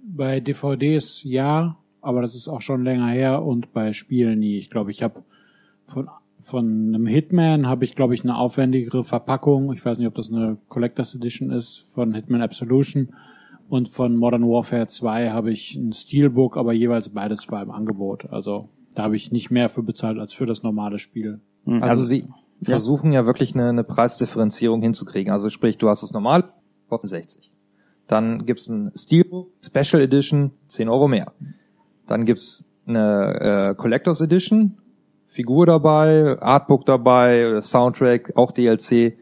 [0.05, 4.59] Bei DVDs ja, aber das ist auch schon länger her und bei Spielen nie.
[4.59, 5.22] Ich glaube, ich habe
[5.87, 6.09] von
[6.44, 9.72] von einem Hitman habe ich glaube ich eine aufwendigere Verpackung.
[9.72, 13.11] Ich weiß nicht, ob das eine Collectors Edition ist von Hitman Absolution
[13.68, 18.26] und von Modern Warfare 2 habe ich ein Steelbook, aber jeweils beides war im Angebot.
[18.31, 21.40] Also da habe ich nicht mehr für bezahlt als für das normale Spiel.
[21.64, 22.26] Hm, Also, sie
[22.62, 25.33] versuchen ja wirklich eine, eine Preisdifferenzierung hinzukriegen.
[25.33, 26.52] Also sprich, du hast das normal,
[26.88, 27.50] kostet 60.
[28.07, 31.33] Dann gibt's ein Steelbook, Special Edition, 10 Euro mehr.
[32.07, 34.78] Dann gibt's eine äh, Collectors Edition,
[35.26, 39.16] Figur dabei, Artbook dabei, Soundtrack, auch DLC.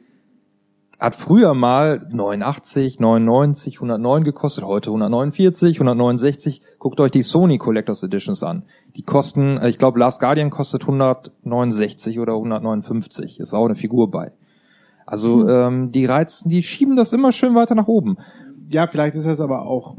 [0.98, 6.62] Hat früher mal 89, 99, 109 gekostet, heute 149, 169.
[6.78, 8.64] Guckt euch die Sony Collectors Editions an.
[8.96, 13.40] Die kosten, äh, ich glaube, Last Guardian kostet 169 oder 159.
[13.40, 14.32] Ist auch eine Figur bei.
[15.06, 18.16] Also ähm, die reizen, die schieben das immer schön weiter nach oben.
[18.70, 19.96] Ja, vielleicht ist das aber auch,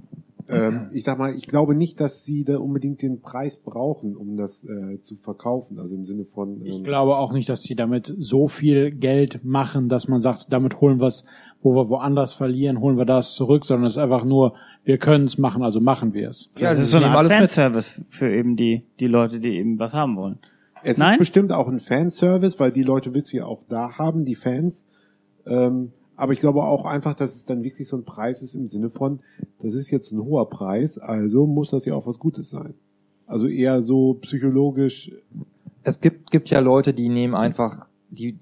[0.52, 4.36] ähm, ich sag mal, ich glaube nicht, dass sie da unbedingt den Preis brauchen, um
[4.38, 5.80] das äh, zu verkaufen.
[5.80, 9.44] Also im Sinne von, Ich ähm, glaube auch nicht, dass die damit so viel Geld
[9.44, 11.26] machen, dass man sagt, damit holen wir es,
[11.62, 15.26] wo wir woanders verlieren, holen wir das zurück, sondern es ist einfach nur, wir können
[15.26, 16.50] es machen, also machen wir es.
[16.58, 17.38] Ja, das sie ist so alles mit.
[17.40, 20.40] Fanservice für eben die, die Leute, die eben was haben wollen.
[20.84, 21.14] es Nein?
[21.14, 24.36] ist bestimmt auch ein Fanservice, weil die Leute willst du ja auch da haben, die
[24.36, 24.86] Fans.
[25.46, 28.68] Ähm, Aber ich glaube auch einfach, dass es dann wirklich so ein Preis ist im
[28.68, 29.22] Sinne von,
[29.60, 32.76] das ist jetzt ein hoher Preis, also muss das ja auch was Gutes sein.
[33.26, 35.12] Also eher so psychologisch.
[35.82, 38.38] Es gibt, gibt ja Leute, die nehmen einfach, die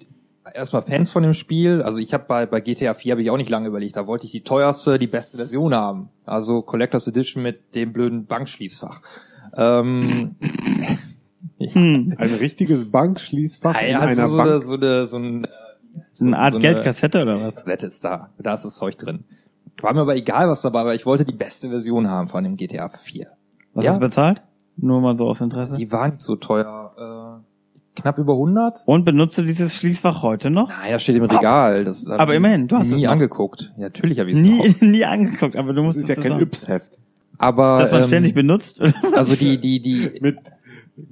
[0.53, 1.81] erstmal Fans von dem Spiel.
[1.81, 3.95] Also ich habe bei, bei GTA 4 habe ich auch nicht lange überlegt.
[3.95, 6.09] Da wollte ich die teuerste, die beste Version haben.
[6.25, 9.01] Also Collectors Edition mit dem blöden Bankschließfach.
[9.55, 10.35] Ähm,
[11.59, 14.49] Ein richtiges Bankschließfach ja, in also einer so, Bank.
[14.49, 15.47] eine, so eine, so ein,
[16.19, 17.55] So eine Art so Geldkassette oder was?
[17.55, 18.29] Kassette ist da.
[18.39, 19.23] Da ist das Zeug drin.
[19.81, 20.93] War mir aber egal, was dabei war.
[20.93, 23.27] Ich wollte die beste Version haben von dem GTA 4.
[23.73, 23.91] Was Ja.
[23.91, 24.41] hast du bezahlt?
[24.77, 25.75] Nur mal so aus Interesse.
[25.77, 27.39] Die war nicht so teuer.
[27.45, 28.83] Äh, knapp über 100?
[28.85, 30.69] Und benutzt du dieses Schließfach heute noch?
[30.69, 31.83] Nein, das steht im Regal.
[31.85, 33.11] Das Aber immerhin, du hast nie es noch.
[33.11, 33.73] angeguckt.
[33.77, 34.81] Ja, natürlich habe ich es Nie, noch.
[34.81, 36.39] nie angeguckt, aber du Das musst ist ja das kein.
[36.39, 36.97] Yps-Heft.
[37.37, 38.81] Aber Dass man ähm, ständig benutzt?
[39.15, 40.37] also die die die Mit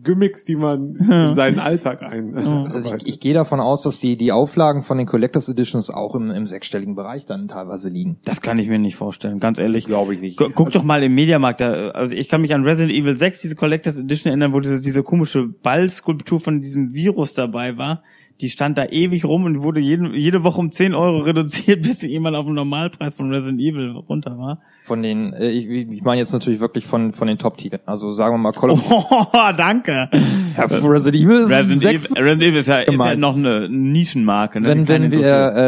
[0.03, 2.35] Gimmicks, die man in seinen Alltag ein.
[2.35, 6.15] also ich, ich gehe davon aus, dass die die Auflagen von den Collectors Editions auch
[6.15, 8.17] im, im sechsstelligen Bereich dann teilweise liegen.
[8.25, 9.85] Das kann ich mir nicht vorstellen, ganz ehrlich.
[9.85, 10.37] Glaube ich nicht.
[10.37, 13.41] Gu- Guck doch mal im Mediamarkt, da, also ich kann mich an Resident Evil 6,
[13.41, 18.03] diese Collectors Edition erinnern, wo diese, diese komische Ballskulptur von diesem Virus dabei war.
[18.41, 21.99] Die stand da ewig rum und wurde jeden, jede Woche um 10 Euro reduziert, bis
[22.01, 24.61] sie irgendwann auf den Normalpreis von Resident Evil runter war.
[24.87, 27.81] Von den, äh, ich, ich meine jetzt natürlich wirklich von von den Top-Titeln.
[27.85, 29.25] Also sagen wir mal Call of Oh,
[29.57, 30.09] danke.
[30.57, 34.61] ja, Resident Evil ist Resident Evil, Resident Evil ist ja, ist ja noch eine Nischenmarke.
[34.61, 34.69] Ne?
[34.69, 35.59] wenn, wenn wir äh,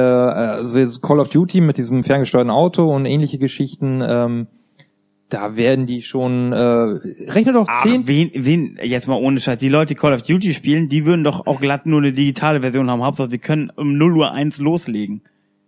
[0.57, 4.47] also Call of Duty mit diesem ferngesteuerten Auto und ähnliche Geschichten, ähm,
[5.27, 6.57] da werden die schon äh,
[7.29, 8.07] rechne doch Ach, zehn.
[8.07, 11.25] wen, wen, jetzt mal ohne Scheiß, die Leute, die Call of Duty spielen, die würden
[11.25, 13.03] doch auch glatt nur eine digitale Version haben.
[13.03, 15.23] Hauptsache, sie können um 0 Uhr 1 loslegen.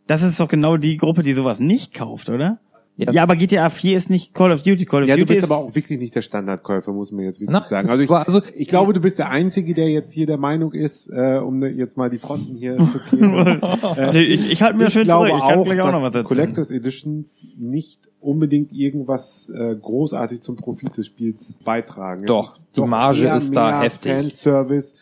[0.07, 2.59] Das ist doch genau die Gruppe, die sowas nicht kauft, oder?
[3.05, 4.85] Das- Ja, aber GTA 4 ist nicht Call of Duty.
[4.85, 7.25] Call of Ja, du Duty bist ist aber auch wirklich nicht der Standardkäufer, muss man
[7.25, 7.89] jetzt wirklich Na, sagen.
[7.89, 11.07] Also ich, also- ich glaube, du bist der Einzige, der jetzt hier der Meinung ist,
[11.11, 13.61] äh, um ne- jetzt mal die Fronten hier zu klären.
[13.97, 15.41] äh, Nee, ich, ich halte mir ich schön glaube zurück.
[15.43, 16.25] Ich kann auch, gleich auch noch was dass erzählen.
[16.25, 22.25] Collectors Editions nicht unbedingt irgendwas äh, großartig zum Profit des Spiels beitragen.
[22.27, 24.11] Doch, die Marge eher ist da mehr heftig.
[24.11, 24.93] Fanservice,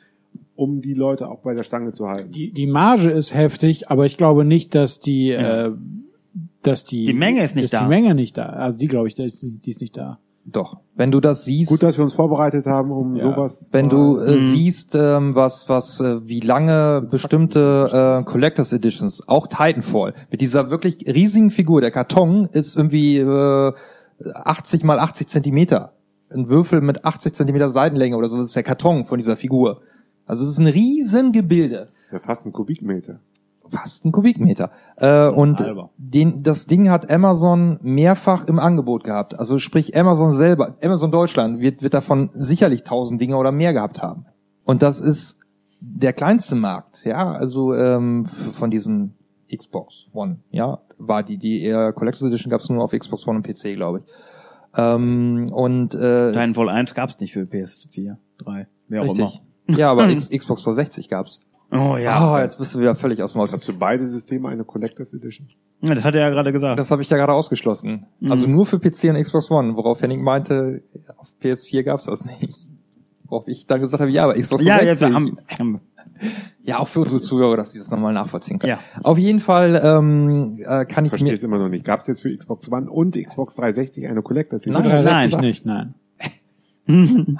[0.56, 2.32] um die Leute auch bei der Stange zu halten.
[2.32, 5.72] Die, die Marge ist heftig, aber ich glaube nicht, dass die, äh,
[6.64, 7.84] dass die, Die Menge ist nicht ist da.
[7.84, 8.48] Die Menge nicht da.
[8.48, 10.20] Also die glaube ich, die ist, die ist nicht da.
[10.46, 13.70] Doch, wenn du das siehst, Gut, dass wir uns vorbereitet haben, um sowas.
[13.72, 19.48] wenn du äh, siehst, ähm, was was äh, wie lange bestimmte äh, Collectors Editions, auch
[19.48, 23.74] Titanfall, mit dieser wirklich riesigen Figur, der Karton ist irgendwie äh,
[24.34, 25.94] 80 mal 80 Zentimeter,
[26.34, 29.82] ein Würfel mit 80 Zentimeter Seitenlänge oder so, das ist der Karton von dieser Figur.
[30.26, 31.90] Also es ist ein riesen Gebilde.
[32.06, 33.20] ist ja fast ein Kubikmeter.
[33.70, 34.72] Fast ein Kubikmeter.
[34.98, 35.90] Äh, und halber.
[35.98, 39.38] den, das Ding hat Amazon mehrfach im Angebot gehabt.
[39.38, 44.02] Also sprich Amazon selber, Amazon Deutschland wird, wird davon sicherlich tausend Dinge oder mehr gehabt
[44.02, 44.26] haben.
[44.64, 45.40] Und das ist
[45.82, 49.14] der kleinste Markt, ja, also ähm, von diesem
[49.54, 53.38] Xbox One, ja, war die, die eher Collectors Edition gab es nur auf Xbox One
[53.38, 54.04] und PC, glaube ich.
[54.76, 59.42] Ähm, und äh, Titanfall 1 gab's nicht für PS4, 3, wer auch richtig.
[59.68, 61.42] Ja, aber X, Xbox 360 gab's.
[61.72, 62.34] Oh Ja, ja.
[62.34, 63.54] oh, jetzt bist du wieder völlig aus dem Haus.
[63.54, 65.48] Hast du beide Systeme eine Collectors Edition?
[65.82, 65.94] ja.
[65.96, 66.80] Das hat er ja gerade gesagt.
[66.80, 68.08] Das habe ich ja gerade ausgeschlossen.
[68.30, 68.54] Also Mhm.
[68.54, 70.82] nur für PC und Xbox One, worauf Henning meinte,
[71.18, 72.68] auf PS4 gab's das nicht.
[73.26, 75.08] Worauf ich dann gesagt habe, ja, aber Xbox ja, 360.
[75.08, 75.82] jetzt haben, haben
[76.64, 78.72] ja, auch für unsere Zuhörer, dass sie das nochmal nachvollziehen können.
[78.72, 78.80] Ja.
[79.04, 81.86] Auf jeden Fall ähm, äh, kann ich Verstehe mir es immer noch nicht.
[81.86, 84.84] Gab es jetzt für Xbox One und Xbox 360 eine Collectors Edition?
[84.84, 85.04] Nein.
[85.04, 85.94] 360 nicht, nein.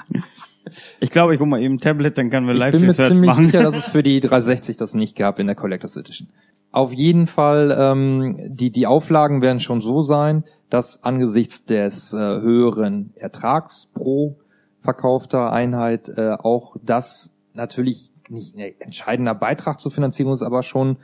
[1.00, 2.94] Ich glaube, ich hol mal eben ein Tablet, dann können wir Ich live bin mir
[2.94, 3.46] ziemlich machen.
[3.46, 6.28] sicher, dass es für die 360 das nicht gab in der Collectors Edition.
[6.72, 12.18] Auf jeden Fall, ähm, die, die Auflagen werden schon so sein, dass angesichts des äh,
[12.18, 14.36] höheren Ertrags pro
[14.80, 20.98] verkaufter Einheit äh, auch das natürlich nicht ein entscheidender Beitrag zur Finanzierung ist, aber schon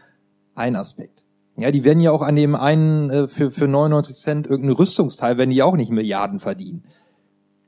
[0.55, 1.25] ein Aspekt.
[1.57, 5.39] Ja, die werden ja auch an dem einen äh, für, für 99 Cent irgendein Rüstungsteil,
[5.39, 6.85] werden die auch nicht Milliarden verdienen.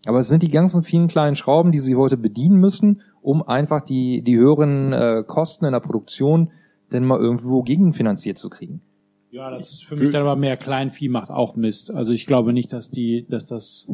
[0.09, 3.83] Aber es sind die ganzen vielen kleinen Schrauben, die sie heute bedienen müssen, um einfach
[3.83, 6.51] die, die höheren äh, Kosten in der Produktion
[6.91, 8.81] denn mal irgendwo gegenfinanziert zu kriegen.
[9.31, 11.93] Ja, das ist für mich dann aber mehr Kleinvieh macht auch Mist.
[11.93, 13.87] Also ich glaube nicht, dass die, dass das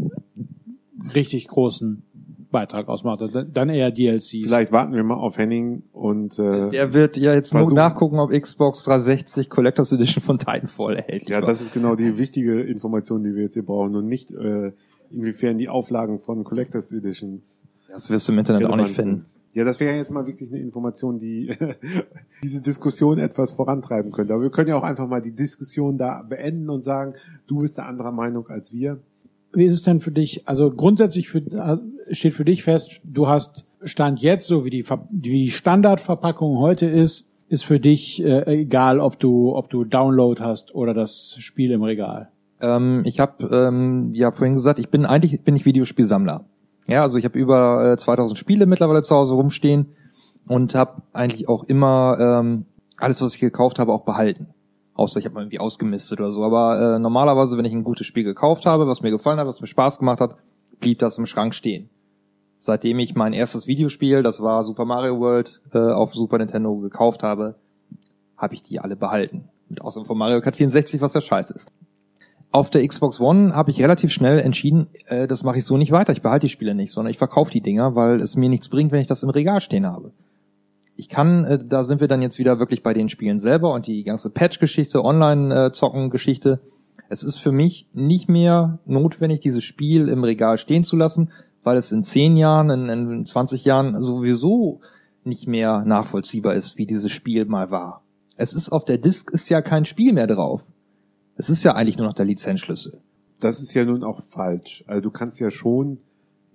[1.16, 2.04] richtig großen
[2.52, 3.20] Beitrag ausmacht.
[3.52, 4.28] Dann eher DLCs.
[4.44, 7.74] Vielleicht warten wir mal auf Henning und äh, Der wird ja jetzt nur Versuchen.
[7.74, 11.48] nachgucken, ob Xbox 360 Collectors Edition von Titanfall erhältlich ja, war.
[11.48, 14.70] das ist genau die wichtige Information, die wir jetzt hier brauchen und nicht äh,
[15.14, 17.60] inwiefern die Auflagen von Collectors Editions
[17.94, 19.22] das wirst du im Internet auch nicht finden.
[19.22, 19.36] sind.
[19.52, 21.52] Ja, das wäre jetzt mal wirklich eine Information, die
[22.42, 24.34] diese Diskussion etwas vorantreiben könnte.
[24.34, 27.14] Aber wir können ja auch einfach mal die Diskussion da beenden und sagen,
[27.46, 28.98] du bist der anderer Meinung als wir.
[29.52, 30.48] Wie ist es denn für dich?
[30.48, 31.78] Also grundsätzlich für, äh,
[32.12, 36.86] steht für dich fest, du hast Stand jetzt, so wie die, wie die Standardverpackung heute
[36.86, 41.70] ist, ist für dich äh, egal, ob du, ob du Download hast oder das Spiel
[41.70, 42.30] im Regal?
[42.60, 46.44] Ähm, ich habe ähm, ja vorhin gesagt, ich bin eigentlich bin ich Videospielsammler.
[46.86, 49.94] Ja, also ich habe über äh, 2000 Spiele mittlerweile zu Hause rumstehen
[50.46, 52.66] und habe eigentlich auch immer ähm,
[52.98, 54.48] alles, was ich gekauft habe, auch behalten.
[54.94, 56.44] Außer ich habe mal irgendwie ausgemistet oder so.
[56.44, 59.60] Aber äh, normalerweise, wenn ich ein gutes Spiel gekauft habe, was mir gefallen hat, was
[59.60, 60.36] mir Spaß gemacht hat,
[60.80, 61.90] blieb das im Schrank stehen.
[62.58, 67.22] Seitdem ich mein erstes Videospiel, das war Super Mario World, äh, auf Super Nintendo gekauft
[67.22, 67.56] habe,
[68.36, 69.48] habe ich die alle behalten.
[69.68, 71.72] Mit Ausnahme von Mario Kart 64, was ja scheiße ist.
[72.54, 75.90] Auf der Xbox One habe ich relativ schnell entschieden, äh, das mache ich so nicht
[75.90, 76.12] weiter.
[76.12, 78.92] Ich behalte die Spiele nicht, sondern ich verkaufe die Dinger, weil es mir nichts bringt,
[78.92, 80.12] wenn ich das im Regal stehen habe.
[80.94, 83.88] Ich kann, äh, da sind wir dann jetzt wieder wirklich bei den Spielen selber und
[83.88, 86.60] die ganze Patch-Geschichte, Online-Zocken-Geschichte.
[87.08, 91.32] Es ist für mich nicht mehr notwendig, dieses Spiel im Regal stehen zu lassen,
[91.64, 94.80] weil es in zehn Jahren, in, in 20 Jahren sowieso
[95.24, 98.04] nicht mehr nachvollziehbar ist, wie dieses Spiel mal war.
[98.36, 100.64] Es ist auf der Disk ist ja kein Spiel mehr drauf.
[101.36, 103.00] Es ist ja eigentlich nur noch der Lizenzschlüssel.
[103.40, 104.84] Das ist ja nun auch falsch.
[104.86, 105.98] Also du kannst ja schon,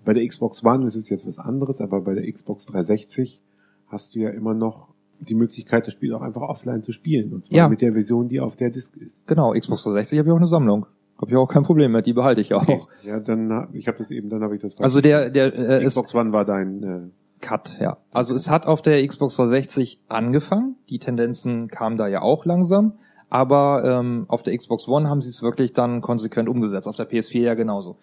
[0.06, 3.42] bei der Xbox One ist es jetzt was anderes, aber bei der Xbox 360
[3.88, 4.90] hast du ja immer noch
[5.20, 7.34] die Möglichkeit, das Spiel auch einfach offline zu spielen.
[7.34, 7.68] Und zwar Ja.
[7.70, 9.28] mit der Version, die auf der Disk ist.
[9.28, 10.86] Genau, Xbox 360 habe ich auch eine Sammlung.
[11.18, 12.88] Habe ich auch kein Problem mit, die behalte ich auch.
[13.04, 15.54] Ja, dann, hab- ich habe das eben, dann habe ich das falsch Also der der
[15.54, 17.00] äh, ist Xbox One war dein äh,
[17.42, 17.98] Cut, ja.
[18.12, 20.76] Also es hat auf der Xbox 360 angefangen.
[20.90, 22.94] Die Tendenzen kamen da ja auch langsam.
[23.30, 26.88] Aber ähm, auf der Xbox One haben sie es wirklich dann konsequent umgesetzt.
[26.88, 27.98] Auf der PS4 ja genauso.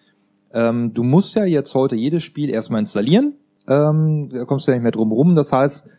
[0.53, 3.33] Ähm, du musst ja jetzt heute jedes Spiel erstmal installieren.
[3.67, 5.35] Ähm, da kommst du ja nicht mehr drum rum.
[5.35, 5.89] Das heißt,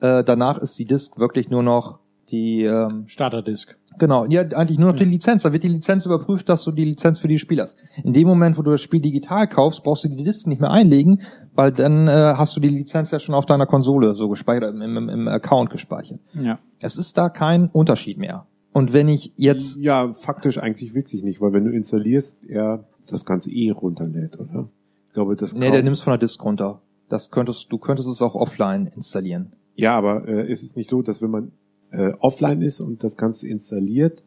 [0.00, 1.98] äh, danach ist die Disk wirklich nur noch
[2.30, 3.76] die ähm, Starterdisk.
[3.98, 5.42] Genau, ja, eigentlich nur noch die Lizenz.
[5.42, 7.78] Da wird die Lizenz überprüft, dass du die Lizenz für die Spiel hast.
[8.04, 10.70] In dem Moment, wo du das Spiel digital kaufst, brauchst du die Disk nicht mehr
[10.70, 11.22] einlegen,
[11.54, 14.96] weil dann äh, hast du die Lizenz ja schon auf deiner Konsole so gespeichert, im,
[14.96, 16.20] im, im Account gespeichert.
[16.34, 16.58] Ja.
[16.80, 18.46] Es ist da kein Unterschied mehr.
[18.72, 23.24] Und wenn ich jetzt, Ja, faktisch eigentlich witzig nicht, weil wenn du installierst, er das
[23.24, 24.68] Ganze eh runterlädt, oder?
[25.08, 26.82] Ich glaube, das nee, der nimmst von der Disk runter.
[27.08, 29.52] Das könntest, du könntest es auch offline installieren.
[29.74, 31.52] Ja, aber äh, ist es nicht so, dass wenn man
[31.90, 34.22] äh, offline ist und das Ganze installiert,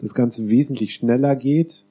[0.00, 1.84] das Ganze wesentlich schneller geht,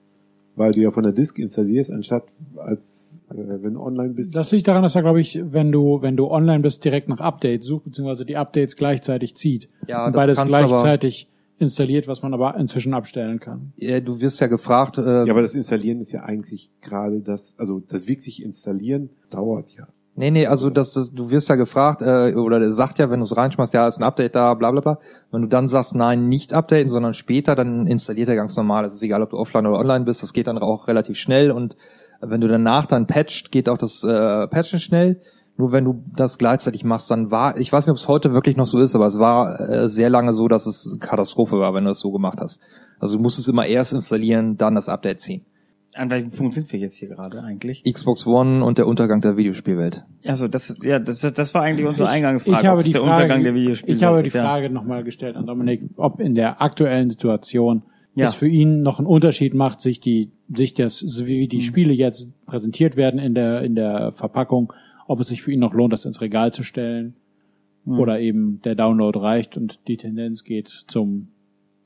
[0.56, 2.24] weil du ja von der Disk installierst, anstatt
[2.58, 4.36] als äh, wenn du online bist.
[4.36, 7.20] Das liegt daran, dass er, glaube ich, wenn du, wenn du online bist, direkt nach
[7.20, 9.68] Updates sucht, beziehungsweise die Updates gleichzeitig zieht.
[9.88, 11.28] Ja, und das beides kannst du aber- gleichzeitig
[11.62, 13.74] installiert, was man aber inzwischen abstellen kann.
[13.78, 17.54] Äh, Du wirst ja gefragt, äh, ja, aber das Installieren ist ja eigentlich gerade das,
[17.58, 19.88] also das wirklich Installieren dauert ja.
[20.14, 23.22] Nee, nee, also das, das, du wirst ja gefragt, äh, oder der sagt ja, wenn
[23.22, 25.00] du es reinschmeißt, ja, ist ein Update da, bla bla bla.
[25.32, 28.84] Wenn du dann sagst, nein, nicht updaten, sondern später, dann installiert er ganz normal.
[28.84, 31.52] Es ist egal, ob du offline oder online bist, das geht dann auch relativ schnell
[31.52, 31.78] und
[32.22, 35.22] wenn du danach dann patcht, geht auch das äh, Patchen schnell.
[35.58, 38.58] Nur wenn du das gleichzeitig machst, dann war, ich weiß nicht, ob es heute wirklich
[38.58, 41.84] noch so ist, aber es war äh, sehr lange so, dass es Katastrophe war, wenn
[41.84, 42.60] du das so gemacht hast.
[43.00, 45.42] Also du musstest immer erst installieren, dann das Update ziehen.
[45.94, 47.84] An welchem Punkt sind wir jetzt hier gerade eigentlich?
[47.84, 50.06] Xbox One und der Untergang der Videospielwelt.
[50.26, 52.60] Also das, ja, das, das war eigentlich unsere Eingangsfrage.
[52.62, 54.44] ich habe ob es die der Frage, Untergang der Videospiele ich habe die ist, ja.
[54.44, 57.84] Frage nochmal gestellt an Dominik, ob in der aktuellen Situation
[58.14, 58.28] Ja.
[58.28, 61.92] es für ihn noch einen Unterschied macht, sich die, sich das, so wie die Spiele
[61.92, 64.72] jetzt präsentiert werden in der, in der Verpackung,
[65.12, 67.16] ob es sich für ihn noch lohnt, das ins Regal zu stellen,
[67.86, 71.28] oder eben der Download reicht und die Tendenz geht zum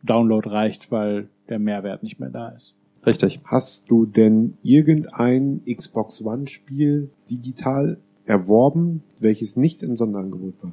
[0.04, 2.74] Download reicht, weil der Mehrwert nicht mehr da ist.
[3.06, 3.40] Richtig.
[3.46, 10.72] Hast du denn irgendein Xbox One Spiel digital erworben, welches nicht im Sonderangebot war?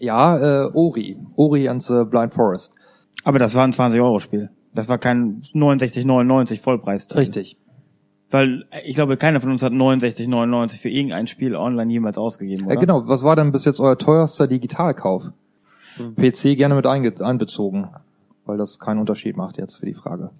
[0.00, 1.16] Ja, äh, Ori.
[1.34, 2.74] Ori and the Blind Forest.
[3.24, 4.50] Aber das war ein 20-Euro-Spiel.
[4.74, 7.08] Das war kein 69,99 Vollpreis.
[7.14, 7.56] Richtig.
[8.30, 12.66] Weil äh, ich glaube, keiner von uns hat 69,99 für irgendein Spiel online jemals ausgegeben,
[12.66, 12.74] oder?
[12.74, 15.30] Äh, genau, was war denn bis jetzt euer teuerster Digitalkauf?
[16.16, 17.88] PC gerne mit einge einbezogen,
[18.44, 20.30] weil das keinen Unterschied macht jetzt für die Frage.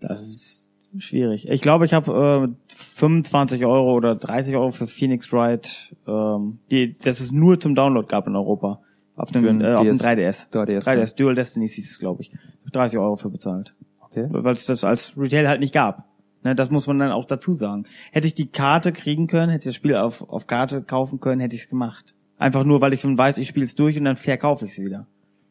[0.00, 0.68] Das ist
[0.98, 1.48] schwierig.
[1.48, 6.94] Ich glaube, ich habe äh, 25 Euro oder 30 Euro für Phoenix Wright, ähm, die,
[6.94, 8.80] das es nur zum Download gab in Europa.
[9.16, 10.04] Auf dem, äh, auf dem DS.
[10.04, 10.52] 3DS.
[10.52, 12.32] 3DS, 3DS, Dual Destinies hieß es, glaube ich.
[12.72, 13.74] 30 Euro für bezahlt.
[14.00, 14.26] Okay.
[14.30, 16.07] Weil es das als Retail halt nicht gab.
[16.44, 17.84] Ne, das muss man dann auch dazu sagen.
[18.12, 21.40] Hätte ich die Karte kriegen können, hätte ich das Spiel auf, auf Karte kaufen können,
[21.40, 22.14] hätte ich es gemacht.
[22.38, 24.78] Einfach nur, weil ich schon weiß, ich spiele es durch und dann verkaufe ich es
[24.78, 25.06] wieder.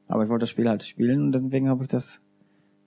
[0.07, 2.21] Aber ich wollte das Spiel halt spielen und deswegen habe ich das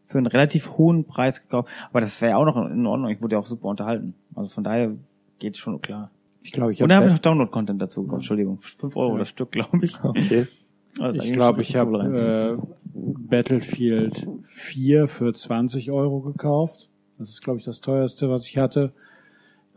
[0.07, 1.69] für einen relativ hohen Preis gekauft.
[1.91, 3.11] Aber das wäre auch noch in Ordnung.
[3.11, 4.15] Ich wurde ja auch super unterhalten.
[4.35, 4.93] Also von daher
[5.39, 6.11] geht's schon klar.
[6.43, 8.03] Ich glaube, ich Und dann habe ich habe noch Download-Content dazu.
[8.03, 8.21] gekauft.
[8.21, 10.03] Entschuldigung, 5 Euro das Stück, glaube ich.
[10.03, 10.47] Okay.
[10.99, 16.90] Also ich glaube, ich habe äh, Battlefield 4 für 20 Euro gekauft.
[17.21, 18.93] Das ist, glaube ich, das teuerste, was ich hatte.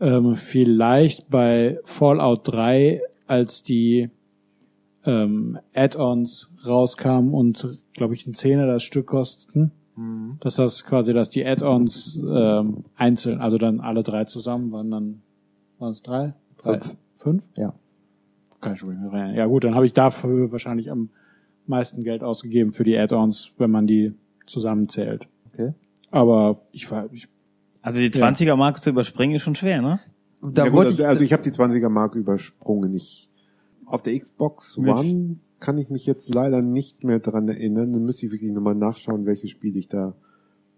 [0.00, 4.08] Ähm, vielleicht bei Fallout 3, als die
[5.04, 9.72] ähm, Add-ons rauskamen und, glaube ich, ein Zehner das Stück kosteten.
[10.40, 15.22] Dass das quasi, dass die Add-ons ähm, einzeln, also dann alle drei zusammen waren dann,
[15.78, 16.34] waren es drei?
[16.56, 16.96] Fünf.
[17.16, 17.44] Fünf?
[17.56, 17.74] Ja.
[19.10, 19.36] Mehr erinnern.
[19.36, 21.10] Ja gut, dann habe ich dafür wahrscheinlich am
[21.66, 24.14] meisten Geld ausgegeben für die Add-ons, wenn man die
[24.46, 25.28] zusammenzählt.
[25.52, 25.74] Okay.
[26.10, 27.28] Aber ich war, ich,
[27.84, 30.00] Also die 20er Marke zu überspringen ist schon schwer, ne?
[30.40, 32.94] Da ja, gut, wollte also, ich, also ich habe die 20er Mark übersprungen.
[32.94, 33.30] Ich
[33.84, 37.92] auf der Xbox One kann ich mich jetzt leider nicht mehr dran erinnern.
[37.92, 40.14] Dann müsste ich wirklich nochmal nachschauen, welches Spiel ich da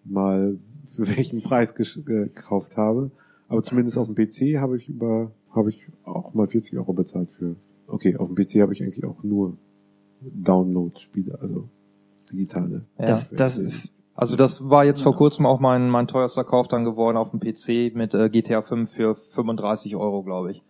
[0.02, 3.12] mal für welchen Preis gekauft habe.
[3.46, 7.30] Aber zumindest auf dem PC habe ich über habe ich auch mal 40 Euro bezahlt
[7.30, 7.54] für.
[7.86, 9.56] Okay, auf dem PC habe ich eigentlich auch nur
[10.20, 11.68] Download-Spiele, also
[12.32, 12.84] digitale.
[12.98, 13.06] ja.
[13.06, 16.84] Das, das ist, Also das war jetzt vor kurzem auch mein, mein teuerster Kauf dann
[16.84, 20.62] geworden auf dem PC mit äh, GTA 5 für 35 Euro, glaube ich.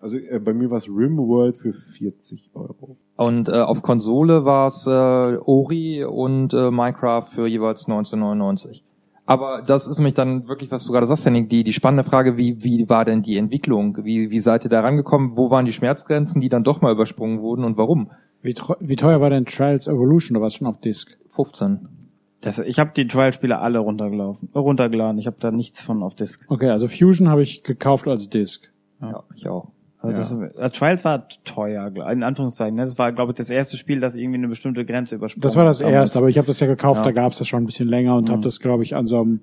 [0.00, 2.96] Also äh, bei mir war es RimWorld für 40 Euro.
[3.16, 8.84] Und äh, auf Konsole war es äh, Ori und äh, Minecraft für jeweils 1999.
[9.24, 12.36] Aber das ist nämlich dann wirklich, was du gerade sagst, Henning, die, die spannende Frage,
[12.36, 13.98] wie, wie war denn die Entwicklung?
[14.02, 15.36] Wie, wie seid ihr da rangekommen?
[15.36, 18.10] Wo waren die Schmerzgrenzen, die dann doch mal übersprungen wurden und warum?
[18.42, 20.34] wie, wie teuer war denn Trials Evolution?
[20.34, 21.16] Da war es schon auf Disk.
[21.28, 21.99] 15.
[22.40, 25.18] das, ich habe die Trial-Spiele alle runtergelaufen, äh, runtergeladen.
[25.18, 26.44] Ich habe da nichts von auf Disk.
[26.48, 28.72] Okay, also Fusion habe ich gekauft als Disk.
[29.00, 29.68] Ja, ich auch.
[30.02, 32.74] Also das, äh, Trials war teuer, in Anführungszeichen.
[32.76, 32.86] Ne?
[32.86, 35.64] Das war, glaube ich, das erste Spiel, das irgendwie eine bestimmte Grenze übersprungen Das war
[35.64, 35.94] das damals.
[35.94, 37.04] erste, aber ich habe das ja gekauft, Ja.
[37.04, 39.20] da gab es das schon ein bisschen länger und habe das, glaube ich, an so
[39.20, 39.40] einem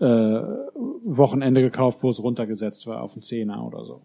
[0.00, 0.40] äh,
[1.04, 4.00] Wochenende gekauft, wo es runtergesetzt war auf einen Zehner oder so.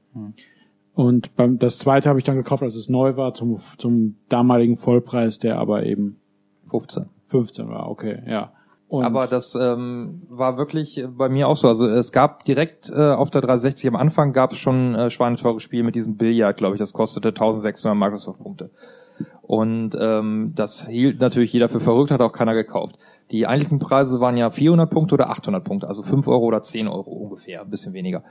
[0.93, 4.75] Und beim das zweite habe ich dann gekauft, als es neu war, zum, zum damaligen
[4.75, 6.17] Vollpreis, der aber eben
[6.69, 7.05] 15.
[7.39, 7.89] 15 war.
[7.89, 8.51] Okay, ja.
[8.87, 11.67] Und Aber das ähm, war wirklich bei mir auch so.
[11.67, 15.63] Also es gab direkt äh, auf der 360 am Anfang gab es schon äh, schweineteures
[15.63, 16.79] Spiel mit diesem Billard, glaube ich.
[16.79, 18.69] Das kostete 1600 Microsoft-Punkte.
[19.41, 22.97] Und ähm, das hielt natürlich jeder für verrückt, hat auch keiner gekauft.
[23.31, 26.87] Die eigentlichen Preise waren ja 400 Punkte oder 800 Punkte, also 5 Euro oder 10
[26.87, 28.23] Euro ungefähr, ein bisschen weniger.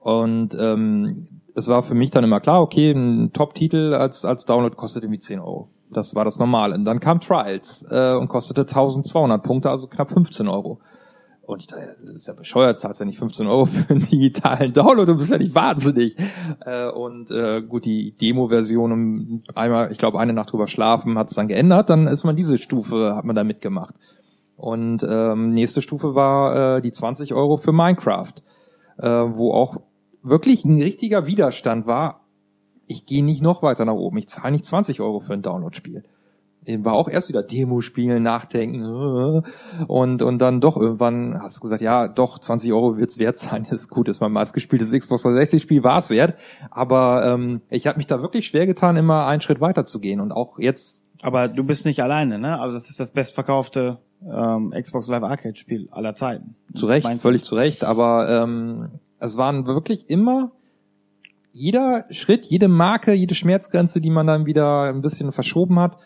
[0.00, 4.74] Und ähm, es war für mich dann immer klar, okay, ein Top-Titel als, als Download
[4.74, 5.68] kostet irgendwie 10 Euro.
[5.90, 6.74] Das war das Normale.
[6.74, 10.80] Und dann kam Trials äh, und kostete 1200 Punkte, also knapp 15 Euro.
[11.48, 14.74] Und ich dachte, das ist ja bescheuert, zahlst ja nicht 15 Euro für einen digitalen
[14.74, 16.14] Download, du bist ja nicht wahnsinnig.
[16.66, 21.30] Äh, und äh, gut, die Demo-Version, um einmal, ich glaube, eine Nacht drüber schlafen, hat
[21.30, 23.94] es dann geändert, dann ist man diese Stufe, hat man da mitgemacht.
[24.56, 28.34] Und ähm, nächste Stufe war äh, die 20 Euro für Minecraft,
[28.98, 29.78] äh, wo auch
[30.22, 32.17] wirklich ein richtiger Widerstand war.
[32.88, 36.02] Ich gehe nicht noch weiter nach oben, ich zahle nicht 20 Euro für ein Download-Spiel.
[36.68, 39.42] Eben War auch erst wieder Demo spielen, nachdenken äh,
[39.86, 43.66] und und dann doch irgendwann hast du gesagt, ja doch 20 Euro wird's wert sein,
[43.70, 46.38] ist gut, ist mein meistgespieltes Xbox 360 Spiel war es wert,
[46.70, 50.20] aber ähm, ich habe mich da wirklich schwer getan, immer einen Schritt weiter zu gehen
[50.20, 52.60] und auch jetzt Aber du bist nicht alleine, ne?
[52.60, 53.98] Also das ist das bestverkaufte
[54.30, 56.54] ähm, Xbox Live Arcade Spiel aller Zeiten.
[56.74, 60.52] Zu Recht, völlig zu Recht, aber ähm, es waren wirklich immer
[61.58, 65.98] jeder Schritt, jede Marke, jede Schmerzgrenze, die man dann wieder ein bisschen verschoben hat,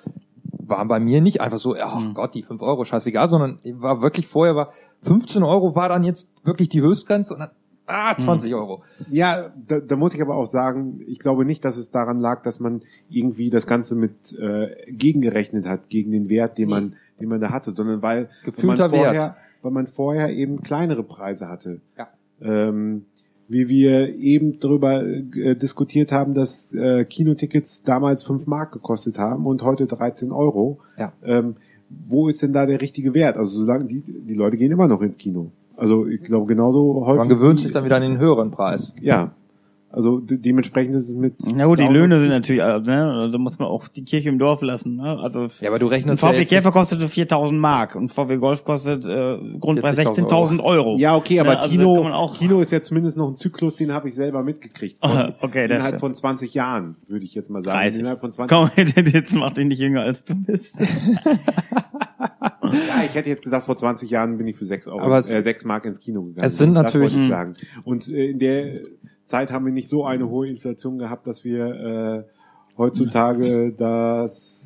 [0.44, 2.14] war bei mir nicht einfach so, ach Mhm.
[2.14, 4.72] Gott, die 5 Euro, scheißegal, sondern war wirklich vorher war
[5.03, 7.50] 15 Euro war dann jetzt wirklich die Höchstgrenze und dann,
[7.86, 8.82] ah, 20 Euro.
[9.11, 12.42] Ja, da, da muss ich aber auch sagen, ich glaube nicht, dass es daran lag,
[12.42, 17.28] dass man irgendwie das Ganze mit äh, gegengerechnet hat, gegen den Wert, den man, den
[17.28, 19.34] man da hatte, sondern weil, weil Gefühlter man vorher, Wert.
[19.62, 21.80] weil man vorher eben kleinere Preise hatte.
[21.98, 22.09] Ja.
[22.40, 23.07] Ähm,
[23.53, 29.46] wie wir eben darüber äh, diskutiert haben, dass äh, Kinotickets damals 5 Mark gekostet haben
[29.46, 30.80] und heute 13 Euro.
[30.98, 31.12] Ja.
[31.22, 31.57] Ähm,
[31.88, 33.36] wo ist denn da der richtige Wert?
[33.36, 35.53] Also solange die, die Leute gehen immer noch ins Kino.
[35.76, 37.18] Also ich glaube genauso häufig.
[37.18, 38.94] Man gewöhnt sich dann wieder an den höheren Preis.
[39.00, 39.34] ja.
[39.95, 41.34] Also de dementsprechend ist es mit.
[41.55, 43.28] Na gut, die Löhne sind natürlich, äh, ne?
[43.30, 44.97] da muss man auch die Kirche im Dorf lassen.
[44.97, 45.18] Ne?
[45.20, 48.64] Also Ja, aber du rechnest ja VW jetzt Käfer kostete 4.000 Mark und VW Golf
[48.64, 50.97] kostet äh, Grundpreis 40.000 16.000 Euro.
[50.99, 53.36] Ja, okay, aber Ne, also Kino, kann man auch, Kino ist ja zumindest noch ein
[53.36, 54.99] Zyklus, den habe ich selber mitgekriegt.
[55.03, 56.01] Von, Okay, das innerhalb stimmt.
[56.01, 57.78] von 20 Jahren, würde ich jetzt mal sagen.
[57.78, 58.01] 30.
[58.01, 58.70] Innerhalb von 20 Komm,
[59.12, 60.82] jetzt mach dich nicht jünger als du bist.
[62.62, 65.30] Ja, ich hätte jetzt gesagt, vor 20 Jahren bin ich für 6 Euro, Aber es-
[65.32, 66.47] äh, 6 Mark ins Kino gegangen.
[66.47, 67.55] Es sind Das natürlich- wollte ich sagen.
[67.84, 68.80] Und äh, in der
[69.33, 72.24] Zeit haben wir nicht so eine hohe Inflation gehabt, dass wir äh,
[72.76, 74.62] heutzutage das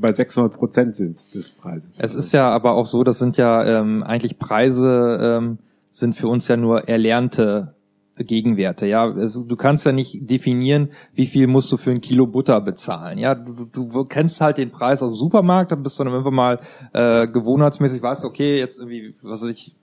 [0.00, 1.90] bei 600 Prozent sind des Preises.
[1.98, 5.58] Es ist ja aber auch so, das sind ja ähm, eigentlich Preise ähm,
[5.90, 7.74] sind für uns ja nur erlernte
[8.16, 8.86] Gegenwerte.
[8.86, 12.62] Ja, es, du kannst ja nicht definieren, wie viel musst du für ein Kilo Butter
[12.62, 13.18] bezahlen.
[13.18, 16.34] Ja, du, du, kennst halt den Preis aus dem Supermarkt, dann bist du dann irgendwann
[16.34, 16.60] mal
[16.94, 19.74] äh, gewohnheitsmäßig, weißt okay, jetzt irgendwie, was weiß ich,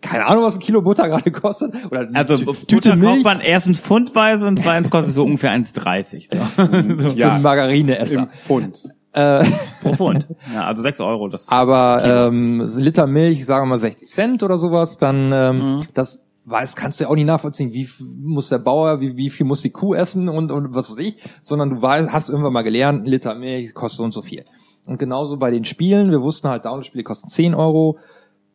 [0.00, 1.72] keine Ahnung, was ein Kilo Butter gerade kostet.
[1.90, 7.10] Oder Also Tü- Butter kauft man erstens pfundweise und zweitens kostet so ungefähr 1,30 so.
[7.16, 8.20] für einen Margarineesser.
[8.22, 8.82] Im Pfund.
[9.82, 10.28] pro Pfund.
[10.54, 11.28] Ja, also 6 Euro.
[11.28, 15.56] Das Aber ähm, so Liter Milch, sagen wir mal 60 Cent oder sowas, dann ähm,
[15.78, 15.82] Mhm.
[15.94, 17.88] das weiß, kannst du ja auch nicht nachvollziehen, wie
[18.18, 21.16] muss der Bauer, wie, wie viel muss die Kuh essen und, und was weiß ich,
[21.42, 24.44] sondern du weißt, hast irgendwann mal gelernt, ein Liter Milch kostet so und so viel.
[24.86, 27.98] Und genauso bei den Spielen, wir wussten halt, Download-Spiele kosten 10 Euro,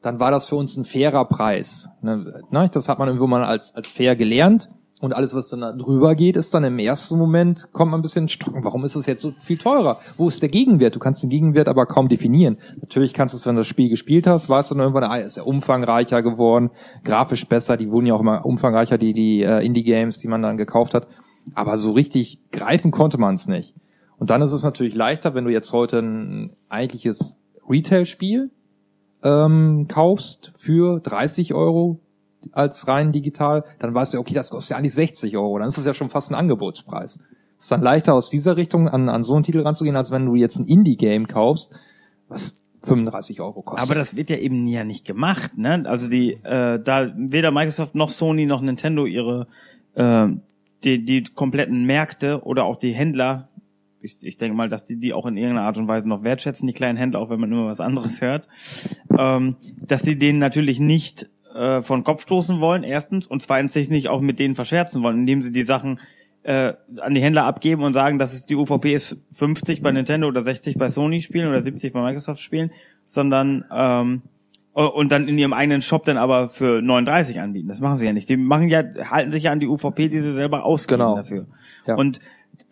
[0.05, 1.89] dann war das für uns ein fairer Preis.
[2.01, 4.69] Ne, ne, das hat man irgendwo mal als, als fair gelernt.
[5.01, 8.01] Und alles, was dann da drüber geht, ist dann im ersten Moment, kommt man ein
[8.01, 8.63] bisschen Stocken.
[8.63, 9.99] Warum ist es jetzt so viel teurer?
[10.15, 10.95] Wo ist der Gegenwert?
[10.95, 12.57] Du kannst den Gegenwert aber kaum definieren.
[12.79, 15.17] Natürlich kannst du es, wenn du das Spiel gespielt hast, weißt du dann irgendwann, ah,
[15.17, 16.71] ist er umfangreicher geworden,
[17.03, 20.55] grafisch besser, die wurden ja auch immer umfangreicher, die, die äh, Indie-Games, die man dann
[20.55, 21.07] gekauft hat.
[21.53, 23.75] Aber so richtig greifen konnte man es nicht.
[24.17, 28.49] Und dann ist es natürlich leichter, wenn du jetzt heute ein eigentliches Retail-Spiel
[29.25, 31.99] ähm, kaufst für 30 Euro
[32.51, 35.57] als rein digital, dann weißt du, okay, das kostet ja eigentlich 60 Euro.
[35.57, 37.19] Dann ist das ja schon fast ein Angebotspreis.
[37.57, 40.25] Es ist dann leichter aus dieser Richtung an, an so einen Titel ranzugehen, als wenn
[40.25, 41.71] du jetzt ein Indie-Game kaufst,
[42.29, 43.89] was 35 Euro kostet.
[43.89, 45.83] Aber das wird ja eben ja nicht gemacht, ne?
[45.87, 49.47] Also die, äh, da weder Microsoft noch Sony noch Nintendo ihre
[49.95, 50.27] äh,
[50.83, 53.49] die, die kompletten Märkte oder auch die Händler,
[54.05, 56.67] ich, ich denke mal, dass die die auch in irgendeiner Art und Weise noch wertschätzen,
[56.67, 58.47] die kleinen Händler, auch wenn man immer was anderes hört,
[59.17, 63.89] ähm, dass die denen natürlich nicht äh, von Kopf stoßen wollen, erstens, und zweitens sich
[63.89, 65.99] nicht auch mit denen verscherzen wollen, indem sie die Sachen
[66.43, 70.27] äh, an die Händler abgeben und sagen, dass es die UVP ist 50 bei Nintendo
[70.27, 72.71] oder 60 bei Sony spielen oder 70 bei Microsoft spielen,
[73.07, 74.21] sondern ähm,
[74.73, 77.69] und dann in ihrem eigenen Shop dann aber für 39 anbieten.
[77.69, 78.27] Das machen sie ja nicht.
[78.27, 81.15] Die machen ja, halten sich ja an die UVP, die sie selber ausgeben Genau.
[81.15, 81.47] dafür.
[81.87, 81.95] Ja.
[81.95, 82.19] Und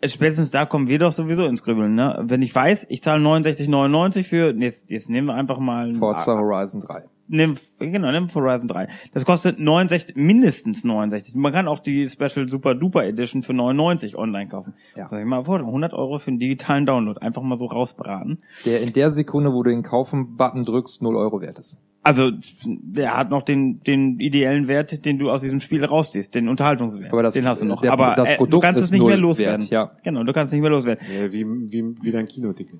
[0.06, 2.18] spätestens da kommen wir doch sowieso ins Grübeln, ne?
[2.22, 6.80] Wenn ich weiß, ich zahle 69,99 für, jetzt, jetzt nehmen wir einfach mal Forza Horizon
[6.82, 7.04] 3.
[7.26, 8.86] Nimm, genau, nimm Horizon 3.
[9.14, 11.34] Das kostet 69, mindestens 69.
[11.34, 14.74] Man kann auch die Special Super Duper Edition für 99 online kaufen.
[14.94, 15.08] Ja.
[15.08, 17.18] Sag ich mal vor, 100 Euro für einen digitalen Download.
[17.20, 18.42] Einfach mal so rausbraten.
[18.66, 21.82] Der in der Sekunde, wo du den Kaufen-Button drückst, 0 Euro wert ist.
[22.06, 22.30] Also,
[22.66, 27.10] der hat noch den, den ideellen Wert, den du aus diesem Spiel rausziehst, den Unterhaltungswert.
[27.12, 27.80] Aber das- den hast du noch.
[27.80, 29.62] der- Aber das äh, du Produkt kannst ist es nicht mehr null loswerden.
[29.62, 29.90] wert, ja.
[30.04, 31.02] Genau, du kannst es nicht mehr loswerden.
[31.18, 32.78] Ja, wie, wie, wie dein Kinoticket.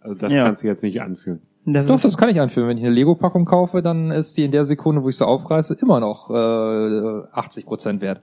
[0.00, 0.44] Also das Ja.
[0.44, 1.40] kannst du jetzt nicht anführen.
[1.64, 2.68] Das Doch, das kann ich anführen.
[2.68, 5.76] Wenn ich eine Lego-Packung kaufe, dann ist die in der Sekunde, wo ich sie aufreiße,
[5.82, 8.20] immer noch äh, 80 Prozent wert.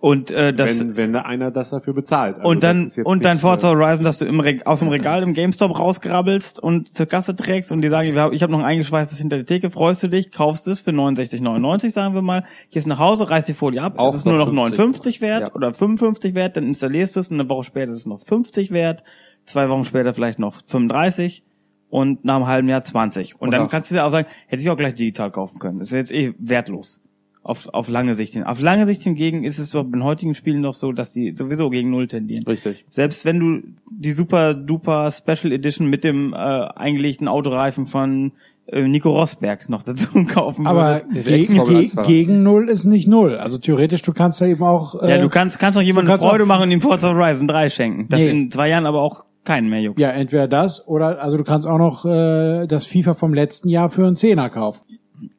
[0.00, 2.36] Und äh, das, wenn, wenn da einer das dafür bezahlt.
[2.36, 5.22] Also und dann und dein nicht, Forza Horizon, dass du im Reg aus dem Regal
[5.24, 9.18] im GameStop rausgrabbelst und zur Kasse trägst und die sagen, ich habe noch ein eingeschweißtes
[9.18, 12.98] hinter der Theke, freust du dich, kaufst es für 69,99, sagen wir mal, gehst nach
[13.00, 15.54] Hause, reißt die Folie ab, Auch es ist nur noch noch 50 59 wert Ja.
[15.54, 18.70] oder 55 wert, dann installierst du es und eine Woche später ist es noch 50
[18.70, 19.02] wert,
[19.46, 21.42] zwei Wochen später vielleicht noch 35
[21.90, 23.34] und nach einem halben Jahr 20.
[23.34, 25.58] Und, Und dann auch- kannst du dir auch sagen, hätte ich auch gleich digital kaufen
[25.58, 25.78] können.
[25.78, 27.00] Das ist jetzt eh wertlos.
[27.48, 28.42] Auf, auf lange Sicht hin.
[28.44, 31.70] Auf lange Sicht hingegen ist es doch in heutigen Spielen noch so, dass die sowieso
[31.70, 32.44] gegen Null tendieren.
[32.44, 32.84] Richtig.
[32.90, 38.32] Selbst wenn du die super duper Special Edition mit dem äh, eingelegten Autoreifen von
[38.66, 41.24] äh, Nico Rosberg noch dazu kaufen Aber würdest.
[41.24, 42.06] gegen, Ex-Formel ge 1-Fahrer.
[42.06, 43.36] gegen Null ist nicht Null.
[43.38, 45.02] Also theoretisch, du kannst ja eben auch...
[45.02, 47.48] Äh, Ja, du kannst, kannst doch jemandem kannst Freude auch- machen und ihm Forza Horizon
[47.48, 48.06] 3 schenken.
[48.10, 48.28] Das Nee.
[48.28, 49.98] in zwei Jahren aber auch keinen mehr juckt.
[49.98, 53.88] Ja, entweder das oder also du kannst auch noch äh, das FIFA vom letzten Jahr
[53.88, 54.82] für einen Zehner kaufen.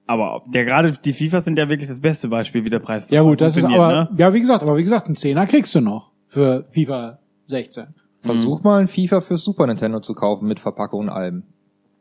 [0.09, 3.21] Aber der gerade die FIFAs sind ja wirklich das beste Beispiel, wie der Preis Ja
[3.21, 4.09] gut, das ist aber ne?
[4.17, 7.93] ja wie gesagt, aber wie gesagt, einen Zehner kriegst du noch für FIFA 16.
[8.23, 11.43] Versuch mal ein FIFA für Super Nintendo zu kaufen mit Verpackung und allem.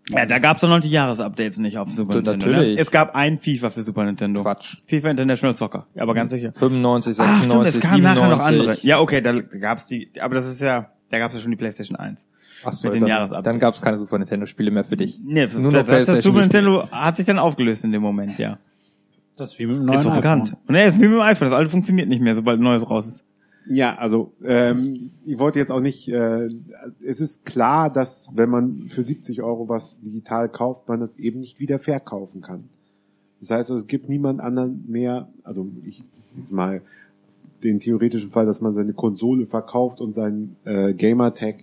[0.08, 2.46] Ja, da gab's doch noch die Jahresupdates nicht auf Super Nintendo.
[2.46, 2.76] natürlich.
[2.76, 2.80] Ne?
[2.80, 4.40] Es gab ein FIFA für Super Nintendo.
[4.40, 4.78] Quatsch.
[4.86, 5.86] FIFA International Soccer.
[5.94, 6.54] Ja, aber ganz sicher.
[6.54, 8.22] 95, Ach, 96, stimmt, es kamen 97.
[8.22, 8.86] nachher noch andere.
[8.86, 11.98] Ja, okay, da gab's die, aber das ist ja, da gab's ja schon die PlayStation
[11.98, 12.26] 1.
[12.64, 13.44] Ach so, mit den dann, Jahresupdates.
[13.44, 15.20] dann gab es keine Super Nintendo Spiele mehr für dich.
[15.24, 16.40] Nee, das, ist nur noch das, das PlayStation Super.
[16.40, 18.58] Nintendo hat sich dann aufgelöst in dem Moment, ja.
[19.36, 20.20] Das ist wie mit dem neuen Ist so iPhone.
[20.20, 20.56] bekannt.
[20.66, 22.88] Und nee, ist wie mit dem iPhone, das alte funktioniert nicht mehr, sobald ein neues
[22.88, 23.24] raus ist.
[23.70, 26.48] Ja, also ähm, ich wollte jetzt auch nicht, äh,
[27.04, 31.40] es ist klar, dass wenn man für 70 Euro was digital kauft, man das eben
[31.40, 32.64] nicht wieder verkaufen kann.
[33.40, 36.02] Das heißt, es gibt niemand anderen mehr, also ich
[36.36, 36.80] jetzt mal
[37.62, 41.56] den theoretischen Fall, dass man seine Konsole verkauft und seinen äh, Gamertag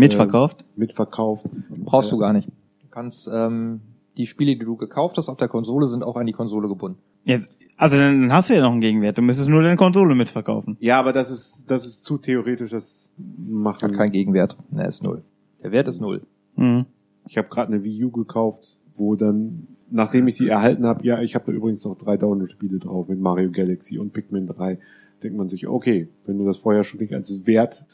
[0.00, 0.62] Mitverkauft?
[0.62, 1.46] äh, mitverkauft.
[1.84, 2.48] Brauchst du gar nicht.
[2.48, 3.80] Du kannst ähm,
[4.16, 6.98] die Spiele, die du gekauft hast auf der Konsole, sind auch an die Konsole gebunden.
[7.24, 9.18] Jetzt, also dann hast du ja noch einen Gegenwert.
[9.18, 10.76] Du müsstest nur deine Konsole mitverkaufen.
[10.80, 13.92] Ja, aber das ist das ist zu theoretisch, das Hat machen.
[13.92, 14.56] keinen Gegenwert.
[14.70, 15.22] Ne, ist null.
[15.62, 16.22] Der Wert ist null.
[16.54, 16.86] Mhm.
[17.28, 21.20] Ich habe gerade eine Wii U gekauft, wo dann, nachdem ich sie erhalten habe, ja,
[21.20, 24.78] ich habe da übrigens noch drei Download-Spiele drauf mit Mario Galaxy und Pikmin 3,
[25.22, 27.84] denkt man sich, okay, wenn du das vorher schon nicht als Wert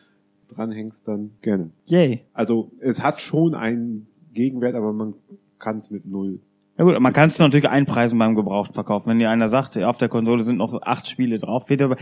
[0.53, 1.71] dranhängst, dann gerne.
[1.87, 2.23] Yay.
[2.33, 5.15] Also es hat schon einen Gegenwert, aber man
[5.59, 6.41] kann es mit null
[6.79, 9.07] Ja gut, man kann es natürlich einpreisen beim Gebrauchtverkauf.
[9.07, 11.97] Wenn dir einer sagt, auf der Konsole sind noch acht Spiele drauf, wird aber,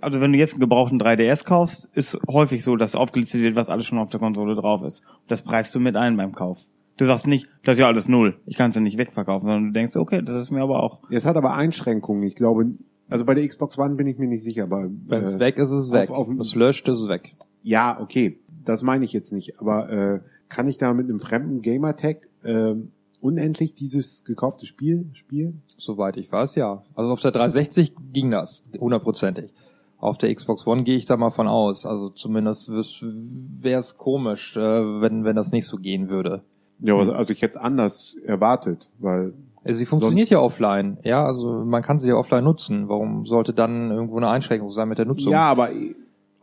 [0.00, 3.70] also wenn du jetzt einen gebrauchten 3DS kaufst, ist häufig so, dass aufgelistet wird, was
[3.70, 5.02] alles schon auf der Konsole drauf ist.
[5.28, 6.66] Das preist du mit ein beim Kauf.
[6.96, 9.64] Du sagst nicht, das ist ja alles null, ich kann es ja nicht wegverkaufen, sondern
[9.66, 11.00] du denkst, okay, das ist mir aber auch.
[11.10, 12.22] Es hat aber Einschränkungen.
[12.22, 12.66] Ich glaube,
[13.10, 15.56] also bei der Xbox One bin ich mir nicht sicher, aber Wenn es äh, weg
[15.58, 16.08] ist, ist es weg.
[16.10, 17.34] auf- Wenn es löscht, ist es weg.
[17.64, 19.58] Ja, okay, das meine ich jetzt nicht.
[19.58, 22.74] Aber äh, kann ich da mit einem fremden Gamertag äh,
[23.20, 25.62] unendlich dieses gekaufte Spiel spielen?
[25.76, 26.84] Soweit ich weiß, ja.
[26.94, 29.50] Also auf der 360 ging das, hundertprozentig.
[29.98, 31.86] Auf der Xbox One gehe ich da mal von aus.
[31.86, 34.60] Also zumindest wäre es komisch, äh,
[35.00, 36.42] wenn, wenn das nicht so gehen würde.
[36.80, 40.98] Ja, also, ich hätte anders erwartet, weil Also Sie funktioniert ja offline.
[41.02, 42.88] Ja, also man kann sie ja offline nutzen.
[42.88, 45.32] Warum sollte dann irgendwo eine Einschränkung sein mit der Nutzung?
[45.32, 45.70] ja, aber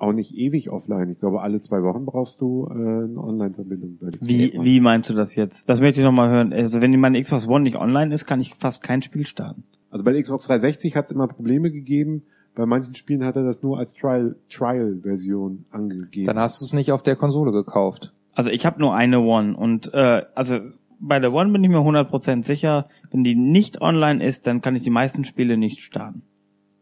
[0.02, 1.10] auch nicht ewig offline.
[1.10, 3.98] Ich glaube, alle zwei Wochen brauchst du äh, eine Online-Verbindung.
[4.02, 5.70] bei der Wie, wie meinst du das jetzt?
[5.70, 6.54] Das möchte ich nochmal hören.
[6.54, 9.64] Also wenn meine Xbox One nicht online ist, kann ich fast kein Spiel starten.
[9.90, 12.24] Also bei der Xbox 360 hat es immer Probleme gegeben.
[12.56, 16.28] Bei manchen Spielen hat er das nur als Trial Trial-Version angegeben.
[16.28, 18.14] Dann hast du es nicht auf der Konsole gekauft.
[18.34, 20.60] Also ich habe nur eine One und äh, also
[21.00, 24.76] bei der One bin ich mir 100% sicher, wenn die nicht online ist, dann kann
[24.76, 26.22] ich die meisten Spiele nicht starten.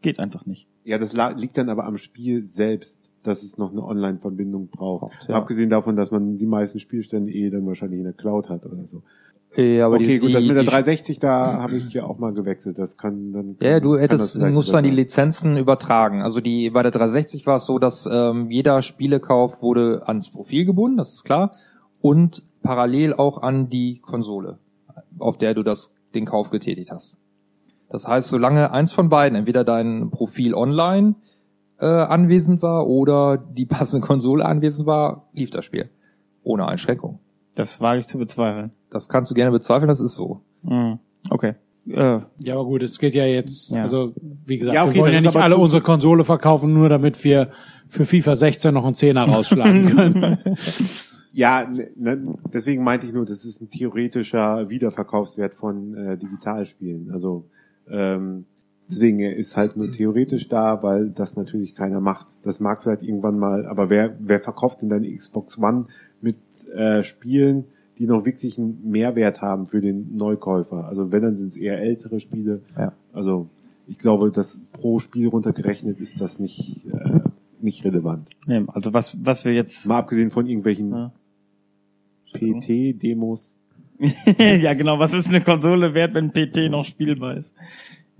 [0.02, 0.68] Geht einfach nicht.
[0.84, 5.28] Ja, das liegt dann aber am Spiel selbst, dass es noch eine Online-Verbindung braucht.
[5.28, 5.36] Ja.
[5.36, 8.84] Abgesehen davon, dass man die meisten Spielstände eh dann wahrscheinlich in der Cloud hat oder
[8.88, 9.02] so.
[9.56, 12.04] Ja, aber okay, die, gut, die, das mit der die, 360, da habe ich ja
[12.04, 12.78] auch mal gewechselt.
[12.78, 13.56] Das kann dann.
[13.60, 14.90] Ja, ja, du hättest, musst dann die.
[14.90, 16.22] Lizenzen übertragen.
[16.22, 20.64] Also die, bei der 360 war es so, dass ähm, jeder Spielekauf wurde ans Profil
[20.64, 21.56] gebunden, das ist klar,
[22.00, 24.58] und parallel auch an die Konsole,
[25.18, 27.18] auf der du das, den Kauf getätigt hast.
[27.88, 31.16] Das heißt, solange eins von beiden, entweder dein Profil online
[31.80, 35.88] äh, anwesend war oder die passende Konsole anwesend war, lief das Spiel.
[36.42, 37.18] Ohne Einschränkung.
[37.54, 38.70] Das wage ich zu bezweifeln.
[38.90, 40.40] Das kannst du gerne bezweifeln, das ist so.
[40.62, 40.98] Mhm.
[41.28, 41.54] Okay.
[41.88, 43.82] Äh, Ja, aber gut, es geht ja jetzt, Ja.
[43.82, 44.12] also
[44.46, 47.22] wie gesagt, Ja, okay, wir wollen ja nicht alle zu- unsere Konsole verkaufen, nur damit
[47.24, 47.50] wir
[47.88, 50.38] für FIFA 16 noch einen Zehner rausschlagen können.
[51.32, 57.10] Ja, ne, ne, deswegen meinte ich nur, das ist ein theoretischer Wiederverkaufswert von äh, Digitalspielen.
[57.12, 57.46] Also
[57.88, 58.44] ähm,
[58.90, 62.26] deswegen er ist halt nur theoretisch da, weil das natürlich keiner macht.
[62.42, 65.86] Das mag vielleicht irgendwann mal, aber wer wer verkauft denn deine Xbox One
[66.20, 66.36] mit
[66.74, 67.64] äh, Spielen,
[67.98, 70.86] die noch wirklich einen Mehrwert haben für den Neukäufer?
[70.86, 72.62] Also wenn dann sind es eher ältere Spiele.
[72.76, 72.92] Ja.
[73.12, 73.48] Also
[73.86, 77.20] ich glaube, dass pro Spiel runtergerechnet ist das nicht äh,
[77.62, 78.28] nicht relevant.
[78.46, 81.12] nee, also was, was wir jetzt Mal abgesehen von irgendwelchen Ja.
[82.32, 83.54] PT-Demos.
[84.38, 84.98] ja, genau.
[84.98, 87.54] Was ist eine Konsole wert, wenn PT noch spielbar ist?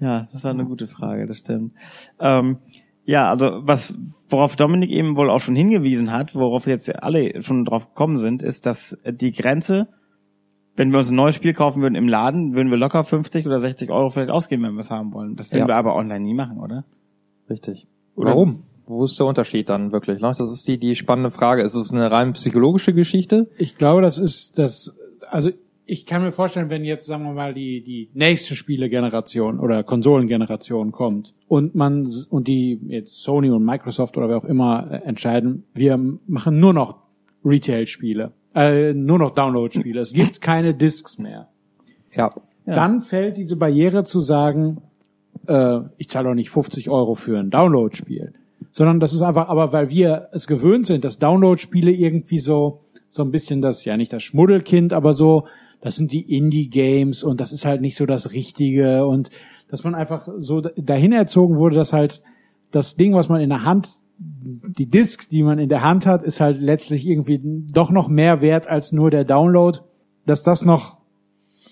[0.01, 1.73] Ja, das war eine gute Frage, das stimmt.
[2.19, 2.59] Ähm,
[3.05, 3.95] ja, also was,
[4.29, 8.43] worauf Dominik eben wohl auch schon hingewiesen hat, worauf jetzt alle schon drauf gekommen sind,
[8.43, 9.89] ist, dass die Grenze,
[10.77, 13.59] wenn wir uns ein neues Spiel kaufen würden im Laden, würden wir locker 50 oder
[13.59, 15.37] 60 Euro vielleicht ausgeben, wenn wir es haben wollen.
[15.37, 15.69] Das werden Ja.
[15.69, 16.85] wir aber online nie machen, oder?
[17.49, 17.87] Richtig.
[18.17, 18.63] Oder- Warum?
[18.87, 20.21] Wo ist der Unterschied dann wirklich?
[20.21, 20.29] Ne?
[20.29, 21.63] Das ist die, die spannende Frage.
[21.63, 23.49] Ist es eine rein psychologische Geschichte?
[23.57, 24.97] Ich glaube, das ist das,
[25.29, 25.51] also
[25.91, 30.93] ich kann mir vorstellen, wenn jetzt, sagen wir mal, die, die nächste Spielegeneration oder Konsolengeneration
[30.93, 35.65] kommt und man, und die jetzt Sony und Microsoft oder wer auch immer äh, entscheiden,
[35.75, 36.99] wir machen nur noch
[37.45, 40.01] Retail-Spiele, äh, nur noch Download-Spiele.
[40.01, 41.49] Es gibt keine Discs mehr.
[42.15, 42.35] Ja.
[42.67, 42.75] Ja.
[42.75, 44.83] Dann fällt diese Barriere zu sagen,
[45.49, 48.33] äh, ich zahle doch nicht 50 Euro für ein Download-Spiel,
[48.71, 53.25] sondern das ist einfach, aber weil wir es gewöhnt sind, dass Download-Spiele irgendwie so so
[53.25, 55.47] ein bisschen das, ja nicht das Schmuddelkind, aber so,
[55.81, 59.31] das sind die Indie-Games und das ist halt nicht so das Richtige und
[59.69, 62.23] dass man einfach so dahin erzogen wurde, dass halt
[62.71, 66.23] das Ding, was man in der Hand, die Disc, die man in der Hand hat,
[66.23, 69.79] ist halt letztlich irgendwie doch noch mehr wert als nur der Download,
[70.27, 70.99] dass das noch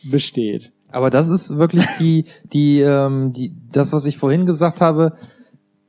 [0.04, 0.72] besteht.
[0.90, 5.12] Aber das ist wirklich die, die, ähm, die, das, was ich vorhin gesagt habe,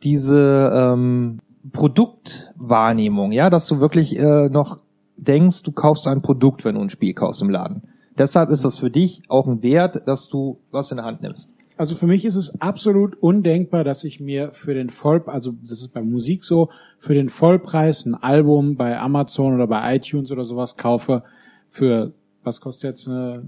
[0.04, 1.40] diese ähm,
[1.72, 4.80] Produktwahrnehmung, ja, dass du wirklich äh, noch
[5.18, 7.84] denkst, du kaufst ein Produkt, wenn du ein Spiel kaufst im Laden.
[8.20, 11.54] Deshalb ist das für dich auch ein Wert, dass du was in der Hand nimmst.
[11.78, 15.80] Also für mich ist es absolut undenkbar, dass ich mir für den Voll, also das
[15.80, 16.68] ist bei Musik so,
[16.98, 21.24] für den Vollpreis ein Album bei Amazon oder bei iTunes oder sowas kaufe
[21.70, 22.12] für,
[22.44, 23.44] was kostet jetzt eine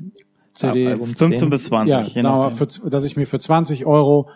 [0.54, 0.84] CD?
[0.86, 2.16] Ja, 15 bis 20.
[2.16, 2.68] ja, nachdem.
[2.68, 4.30] für, dass ich mir für 20 Euro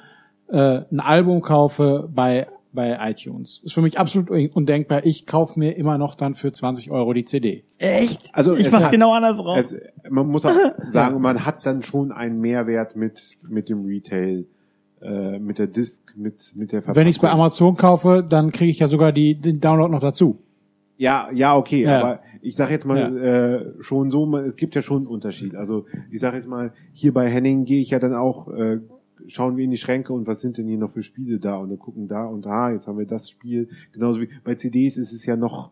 [0.50, 3.62] äh, ein Album kaufe bei bei iTunes.
[3.64, 5.06] Ist für mich absolut undenkbar.
[5.06, 7.64] Ich kaufe mir immer noch dann für 20 Euro die CD.
[7.80, 8.30] Echt?
[8.34, 9.58] Also ich mach's hat- genau andersrum.
[9.58, 9.76] Es,
[10.10, 10.52] man muss auch
[10.92, 14.46] sagen, man hat dann schon einen Mehrwert mit, mit dem Retail,
[15.02, 17.02] äh, mit der Disc, mit, mit der Verpackung.
[17.02, 20.02] Wenn ich es bei Amazon kaufe, dann kriege ich ja sogar die, den Download noch
[20.02, 20.40] dazu.
[20.98, 22.00] Ja, ja, okay, Ja.
[22.00, 25.54] aber ich sage jetzt mal äh, schon so, man, es gibt ja schon einen Unterschied.
[25.56, 28.80] Also ich sage jetzt mal, hier bei Henning gehe ich ja dann auch, äh,
[29.28, 31.70] schauen wir in die Schränke und was sind denn hier noch für Spiele da und
[31.70, 33.70] dann gucken da und da, jetzt haben wir das Spiel.
[33.94, 35.72] Genauso wie bei CDs ist es ja noch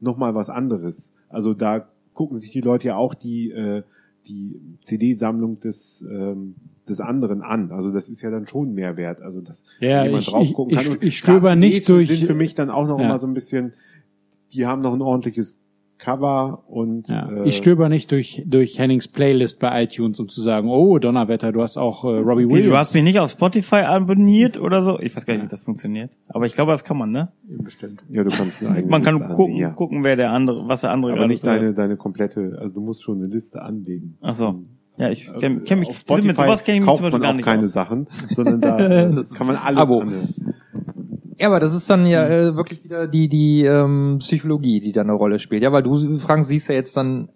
[0.00, 1.10] noch mal was anderes.
[1.28, 3.82] Also da gucken sich die Leute ja auch die äh,
[4.26, 6.54] die CD-Sammlung des ähm,
[6.88, 7.70] des anderen an.
[7.72, 9.20] Also das ist ja dann schon Mehrwert.
[9.22, 10.94] Also dass Ja, jemand ich- drauf ich- gucken ich- kann.
[10.94, 13.06] Und ich stöber nicht CDs durch- sind für mich dann auch noch Ja.
[13.06, 13.72] immer so ein bisschen
[14.52, 15.58] die haben noch ein ordentliches
[16.04, 17.28] Cover und Ja.
[17.30, 21.50] äh, ich stöber nicht durch, durch Hennings Playlist bei iTunes, um zu sagen, oh, Donnerwetter,
[21.50, 22.68] du hast auch äh, Robbie Williams.
[22.70, 24.98] du hast mich nicht auf Spotify abonniert oder so?
[25.00, 26.10] Ich weiß gar nicht, wie das funktioniert.
[26.28, 27.28] Aber ich glaube, das kann man, ne?
[27.62, 28.02] bestimmt.
[28.10, 29.70] ja, du kannst eine eigene Man kann Liste gucken, anlegen, ja.
[29.70, 31.60] gucken, wer der andere, was der andere aber nicht so hört.
[31.62, 34.18] deine deine komplette, also du musst schon eine Liste anlegen.
[34.20, 34.60] Ach so.
[34.96, 37.18] Ja, ich kenne kenn mich, Auf Spotify mit sowas kenne ich mich kauft zum Beispiel
[37.18, 37.72] man gar auch nicht keine aus.
[37.72, 39.98] Sachen, sondern da äh, Das kann man alles Abo.
[40.00, 40.28] annehmen.
[41.38, 45.00] Ja, aber das ist dann ja äh, wirklich wieder die die ähm, Psychologie, die da
[45.02, 45.62] eine Rolle spielt.
[45.62, 47.28] Ja, weil du, Frank, siehst ja jetzt dann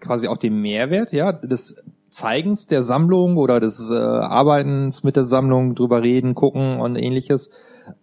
[0.00, 1.76] quasi auch den Mehrwert, ja, des
[2.10, 7.50] Zeigens der Sammlung oder des äh, Arbeitens mit der Sammlung, drüber reden, gucken und ähnliches.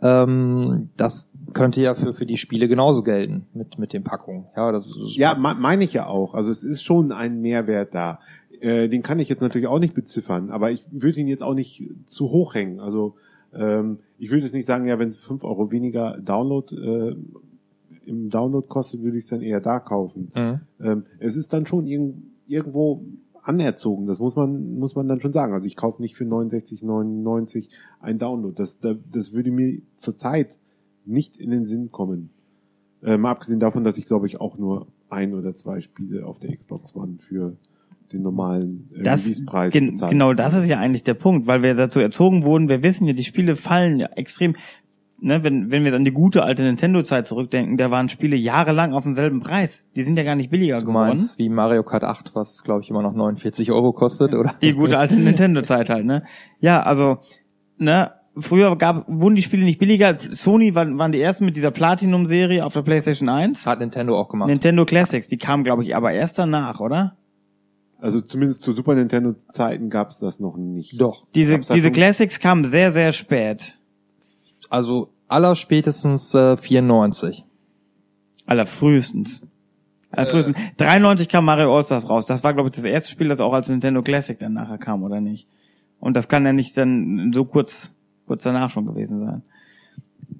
[0.01, 4.45] Ähm, das könnte ja für für die Spiele genauso gelten mit mit den Packungen.
[4.55, 6.33] Ja, das ist Ja, me- meine ich ja auch.
[6.33, 8.19] Also es ist schon ein Mehrwert da.
[8.59, 11.55] Äh, den kann ich jetzt natürlich auch nicht beziffern, aber ich würde ihn jetzt auch
[11.55, 12.79] nicht zu hoch hängen.
[12.79, 13.15] Also
[13.53, 17.15] ähm, ich würde jetzt nicht sagen, ja, wenn es fünf Euro weniger Download äh,
[18.05, 20.31] im Download kostet, würde ich es dann eher da kaufen.
[20.35, 20.59] Mhm.
[20.79, 22.13] Ähm, es ist dann schon irg
[22.47, 23.03] irgendwo
[23.43, 24.05] anerzogen.
[24.05, 25.53] Das muss man muss man dann schon sagen.
[25.53, 27.69] Also ich kaufe nicht für 69,99
[27.99, 28.53] ein Download.
[28.55, 30.57] Das da- das würde mir zurzeit
[31.05, 32.29] nicht in den Sinn kommen.
[33.01, 36.39] Äh, mal abgesehen davon, dass ich glaube ich auch nur ein oder zwei Spiele auf
[36.39, 37.55] der Xbox One für
[38.11, 41.63] den normalen äh, Das, Release-Preis gen, bezahlt genau, das ist ja eigentlich der Punkt, weil
[41.63, 44.55] wir dazu erzogen wurden, wir wissen ja, die Spiele fallen ja extrem,
[45.19, 49.03] ne, wenn, wenn wir an die gute alte Nintendo-Zeit zurückdenken, da waren Spiele jahrelang auf
[49.03, 49.85] demselben Preis.
[49.95, 51.09] Die sind ja gar nicht billiger Du geworden.
[51.09, 54.53] meinst wie Mario Kart 8, was glaube ich immer noch 49 Euro kostet, oder?
[54.61, 56.23] Die gute alte Nintendo-Zeit halt, ne?
[56.59, 57.19] Ja, also,
[57.77, 60.17] ne, früher gab, wurden die Spiele nicht billiger.
[60.31, 63.65] Sony waren, waren die ersten mit dieser Platinum-Serie auf der PlayStation 1.
[63.65, 64.49] Hat Nintendo auch gemacht.
[64.49, 67.17] Nintendo Classics, die kamen, glaube ich, aber erst danach, oder?
[68.01, 70.99] Also zumindest zu Super Nintendo Zeiten gab es das noch nicht.
[70.99, 71.25] Doch.
[71.35, 73.77] Diese, Gab's diese schon- Classics kamen sehr, sehr spät.
[74.69, 77.45] Also allerspätestens äh, 94.
[78.45, 79.41] Allerfrühestens.
[80.11, 80.57] Allerfrühestens.
[80.77, 82.25] 93 kam Mario All-Stars raus.
[82.25, 85.03] Das war, glaube ich, das erste Spiel, das auch als Nintendo Classic dann nachher kam,
[85.03, 85.47] oder nicht?
[85.99, 87.93] Und das kann ja nicht dann so kurz,
[88.25, 89.43] kurz danach schon gewesen sein.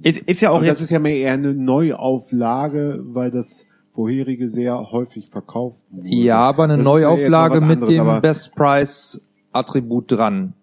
[0.02, 3.66] Ist, ist ja auch Aber das jetzt, ist ja mehr eher eine Neuauflage, weil das
[3.92, 6.08] vorherige sehr häufig verkauft wurde.
[6.08, 9.22] Ja, aber eine Das Neuauflage was mit anderes, dem Best Price
[9.52, 10.54] Attribut dran.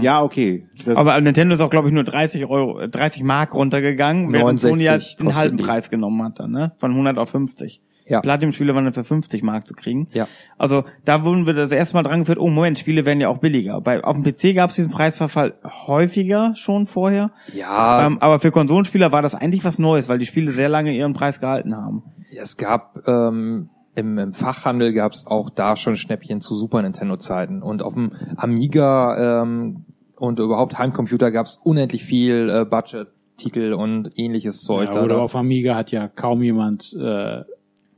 [0.00, 0.66] Ja, okay.
[0.86, 4.62] Das, aber Nintendo ist auch, glaube ich, nur 30 Euro, äh, 30 Mark runtergegangen, während
[4.62, 5.64] 69 Sony ja den halben die.
[5.64, 6.72] Preis genommen hat dann, ne?
[6.78, 7.82] Von 100 auf 50.
[8.06, 8.20] Ja.
[8.20, 10.08] Platinum-Spiele waren dann für 50 Mark zu kriegen.
[10.12, 10.28] Ja.
[10.58, 13.38] Also da wurden wir das erste Mal dran geführt, oh Moment, Spiele werden ja auch
[13.38, 13.80] billiger.
[13.80, 17.32] Bei, auf dem PC gab es diesen Preisverfall häufiger schon vorher.
[17.52, 20.92] Ja, Ähm, aber für Konsolenspieler war das eigentlich was Neues, weil die Spiele sehr lange
[20.92, 22.02] ihren Preis gehalten haben.
[22.30, 27.16] es gab ähm, im, im Fachhandel gab es auch da schon Schnäppchen zu Super Nintendo
[27.16, 29.86] Zeiten und auf dem Amiga ähm,
[30.16, 34.88] und überhaupt Heimcomputer gab es unendlich viel äh, Budget-Titel und ähnliches Zeug.
[34.88, 35.02] Ja, da.
[35.02, 37.42] oder auf Amiga hat ja kaum jemand äh,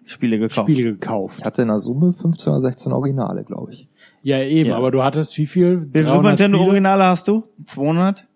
[0.09, 0.71] Spiele gekauft.
[0.71, 1.39] Spiele gekauft.
[1.41, 3.87] ich hatte in der Summe 15 oder 16 Originale, glaube ich.
[4.23, 4.77] Ja, eben, Ja.
[4.77, 5.89] aber du hattest wie viel?
[5.93, 6.69] Wie viele Super 300 Nintendo Spiele?
[6.69, 7.45] Originale hast du?
[7.67, 8.27] 200?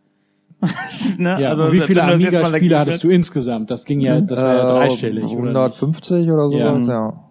[1.19, 1.41] ne?
[1.41, 3.69] Ja, also, wie viele Amiga-Spiele hattest du insgesetzt?
[3.71, 5.33] Das ging ja, das war ja Äh, dreistellig, oder?
[5.33, 5.37] nicht?
[5.57, 7.25] 150 oder sowas, ja.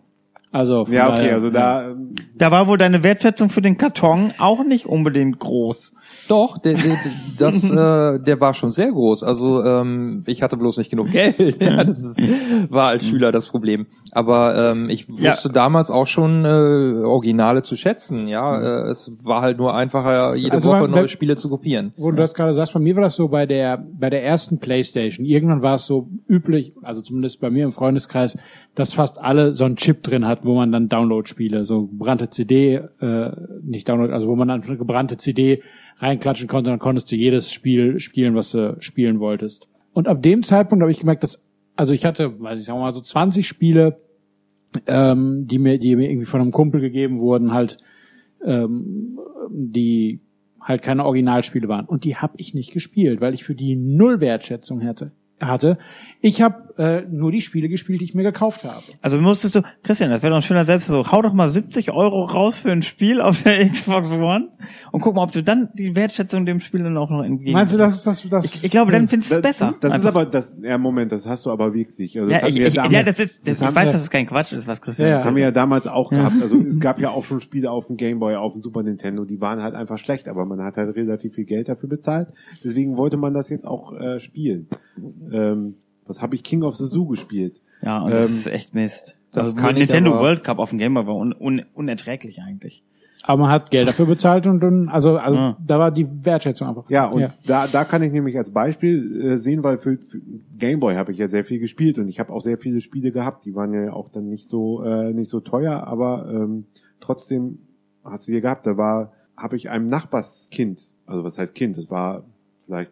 [0.51, 1.95] Also, von ja, okay, also da,
[2.41, 5.93] Da war wohl deine Wertschätzung für den Karton auch nicht unbedingt groß.
[6.27, 6.97] Doch, der, der,
[7.37, 9.23] das, äh, der war schon sehr groß.
[9.23, 11.37] Also ähm, ich hatte bloß nicht genug Geld.
[11.61, 12.19] ja, das ist,
[12.71, 13.85] war als Schüler das Problem.
[14.11, 15.33] Aber ähm, ich Ja.
[15.33, 18.27] wusste damals auch schon äh, Originale zu schätzen.
[18.27, 21.93] Ja, äh, es war halt nur einfacher, jede Also, Woche wenn- neue Spiele zu kopieren.
[21.95, 24.57] wo du das gerade sagst, bei mir war das so bei der bei der ersten
[24.57, 25.27] Playstation.
[25.27, 28.39] Irgendwann war es so üblich, also zumindest bei mir im Freundeskreis,
[28.73, 32.81] dass fast alle so einen Chip drin hatten, wo man dann Download-Spiele, so gebrannte CD,
[32.99, 33.31] äh,
[33.63, 35.61] nicht Download, also wo man dann eine gebrannte CD
[35.97, 39.67] reinklatschen konnte, dann konntest du jedes Spiel spielen, was du spielen wolltest.
[39.93, 41.43] Und ab dem Zeitpunkt habe ich gemerkt, dass,
[41.75, 43.99] also ich hatte, weiß ich, sagen mal so 20 Spiele,
[44.87, 47.77] ähm, die mir, die mir irgendwie von einem Kumpel gegeben wurden, halt,
[48.43, 49.19] ähm,
[49.49, 50.21] die
[50.61, 51.85] halt keine Originalspiele waren.
[51.85, 55.11] Und die habe ich nicht gespielt, weil ich für die null Wertschätzung hätte.
[55.41, 55.77] hatte.
[56.21, 58.81] Ich habe äh, nur die Spiele gespielt, die ich mir gekauft habe.
[59.01, 61.91] Also musstest du, Christian, das wäre doch ein schöner Selbst so, hau doch mal 70
[61.91, 64.49] Euro raus für ein Spiel auf der Xbox One
[64.91, 67.53] und guck mal, ob du dann die Wertschätzung dem Spiel dann auch noch entgegen.
[67.53, 69.75] Meinst du, das ist das, das Ich, ich glaube, dann findest du es besser.
[69.81, 70.09] Das ist Einfach.
[70.09, 72.19] aber, das, ja, Moment, das hast du aber wirklich.
[72.19, 74.01] Also das ja, ich, ich, damals- ja, das ist, das, ich haben weiß, wir- dass
[74.01, 76.35] es kein Quatsch ist, was Christian Ja, Das haben wir ja damals auch gehabt.
[76.41, 79.25] Also es gab ja auch schon Spiele auf dem Game Boy, auf dem Super Nintendo,
[79.25, 82.27] die waren halt einfach schlecht, aber man hat halt relativ viel Geld dafür bezahlt.
[82.63, 84.67] Deswegen wollte man das jetzt auch äh, spielen.
[85.31, 87.59] Ähm, was habe ich King of the Zoo gespielt?
[87.81, 89.17] Ja, und das Ähm, ist echt Mist.
[89.31, 92.41] das also kann Nintendo aber- World Cup auf dem Game Boy war un, un, unerträglich
[92.41, 92.83] eigentlich.
[93.23, 95.57] Aber man hat Geld dafür bezahlt und dann, also, also Ah.
[95.63, 96.89] da war die Wertschätzung einfach.
[96.89, 100.19] Ja, und Da, da kann ich nämlich als Beispiel äh, sehen, weil für, für
[100.57, 103.11] Game Boy habe ich ja sehr viel gespielt und ich habe auch sehr viele Spiele
[103.11, 103.45] gehabt.
[103.45, 106.65] Die waren ja auch dann nicht so äh, nicht so teuer, aber ähm,
[106.99, 107.59] trotzdem
[108.03, 108.65] hast du hier gehabt.
[108.65, 111.77] Da war habe ich einem Nachbarskind, also was heißt Kind?
[111.77, 112.23] Das war
[112.61, 112.91] vielleicht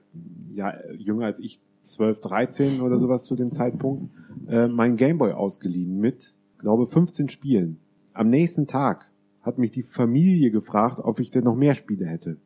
[0.53, 1.59] ja jünger als ich,
[1.89, 4.11] 12, 13 oder sowas zu dem Zeitpunkt,
[4.47, 7.79] äh, mein Game Boy ausgeliehen mit, glaube 15 Spielen.
[8.13, 9.11] Am nächsten Tag
[9.41, 12.37] hat mich die Familie gefragt, ob ich denn noch mehr Spiele hätte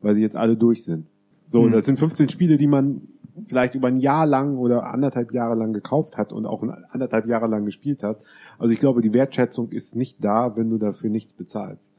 [0.00, 1.06] weil sie jetzt alle durch sind.
[1.50, 1.72] So, Hm.
[1.72, 3.02] das sind 15 Spiele, die man
[3.46, 7.46] vielleicht über ein Jahr lang oder anderthalb Jahre lang gekauft hat und auch anderthalb Jahre
[7.46, 8.20] lang gespielt hat.
[8.58, 11.92] Also ich glaube, die Wertschätzung ist nicht da, wenn du dafür nichts bezahlst.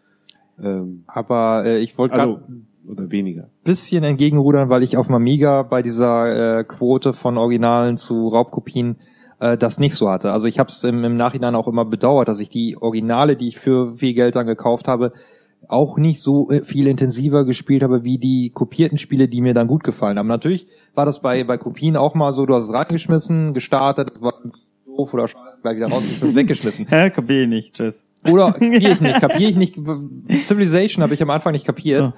[0.61, 2.41] Ähm, Aber äh, ich wollte also,
[2.89, 3.49] oder weniger.
[3.63, 8.97] bisschen entgegenrudern, weil ich auf dem Amiga bei dieser äh, Quote von Originalen zu Raubkopien
[9.39, 10.31] äh, das nicht so hatte.
[10.31, 13.49] Also ich habe es im, im Nachhinein auch immer bedauert, dass ich die Originale, die
[13.49, 15.13] ich für viel Geld dann gekauft habe,
[15.67, 19.67] auch nicht so äh, viel intensiver gespielt habe wie die kopierten Spiele, die mir dann
[19.67, 20.27] gut gefallen haben.
[20.27, 24.33] Natürlich war das bei bei Kopien auch mal so, du hast es reingeschmissen, gestartet, war
[24.85, 26.87] doof oder scheiße, gleich wieder rausgeschmissen, weggeschmissen.
[26.89, 28.03] Hä, kapier ich nicht, tschüss.
[28.25, 29.75] Oder kapiere ich nicht, kapiere ich nicht.
[30.43, 32.13] Civilization habe ich am Anfang nicht kapiert.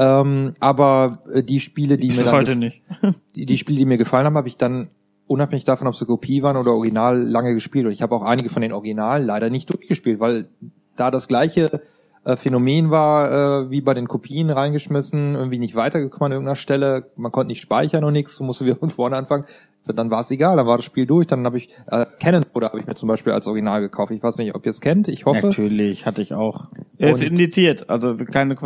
[0.00, 2.82] Ähm, aber äh, die Spiele, die mir dann Heute nicht.
[3.36, 4.88] die, die Spiele, die mir gefallen haben, habe ich dann
[5.26, 7.84] unabhängig davon, ob sie Kopie waren oder Original, lange gespielt.
[7.84, 10.48] Und ich habe auch einige von den Originalen leider nicht durchgespielt, weil
[10.96, 11.82] da das gleiche
[12.24, 17.10] äh, Phänomen war, äh, wie bei den Kopien reingeschmissen, irgendwie nicht weitergekommen an irgendeiner Stelle,
[17.16, 19.44] man konnte nicht speichern und nichts, musste wieder von vorne anfangen.
[19.86, 22.68] Dann war es egal, dann war das Spiel durch, dann habe ich äh, Canon oder
[22.68, 24.12] habe ich mir zum Beispiel als Original gekauft.
[24.12, 25.48] Ich weiß nicht, ob ihr es kennt, ich hoffe.
[25.48, 26.68] Natürlich, hatte ich auch.
[26.96, 28.56] Er ist indiziert, also keine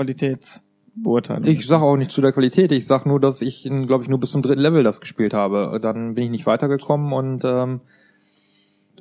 [0.94, 1.44] Qualitätsbeurteilung.
[1.46, 2.72] Ich sage auch nicht zu der Qualität.
[2.72, 5.78] Ich sag nur, dass ich, glaube ich, nur bis zum dritten Level das gespielt habe.
[5.80, 7.80] Dann bin ich nicht weitergekommen und ähm,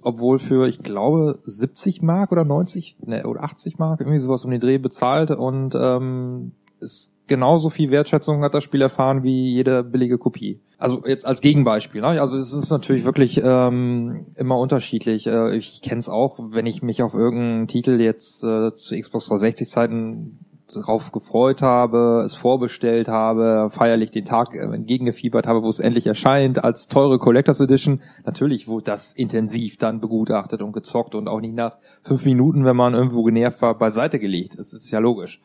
[0.01, 4.51] obwohl für, ich glaube, 70 Mark oder 90 ne, oder 80 Mark, irgendwie sowas um
[4.51, 9.81] den Dreh bezahlt und ähm, ist genauso viel Wertschätzung hat das Spiel erfahren wie jede
[9.81, 10.59] billige Kopie.
[10.77, 12.01] Also jetzt als Gegenbeispiel.
[12.01, 12.19] Ne?
[12.19, 15.27] Also es ist natürlich wirklich ähm, immer unterschiedlich.
[15.27, 19.27] Äh, ich kenne es auch, wenn ich mich auf irgendeinen Titel jetzt äh, zu Xbox
[19.27, 25.69] 360 Zeiten drauf gefreut habe, es vorbestellt habe, feierlich den Tag äh, entgegengefiebert habe, wo
[25.69, 28.01] es endlich erscheint, als teure Collectors Edition.
[28.25, 32.75] Natürlich wurde das intensiv dann begutachtet und gezockt und auch nicht nach fünf Minuten, wenn
[32.75, 34.57] man irgendwo genervt war, beiseite gelegt.
[34.57, 35.41] Das ist ja logisch.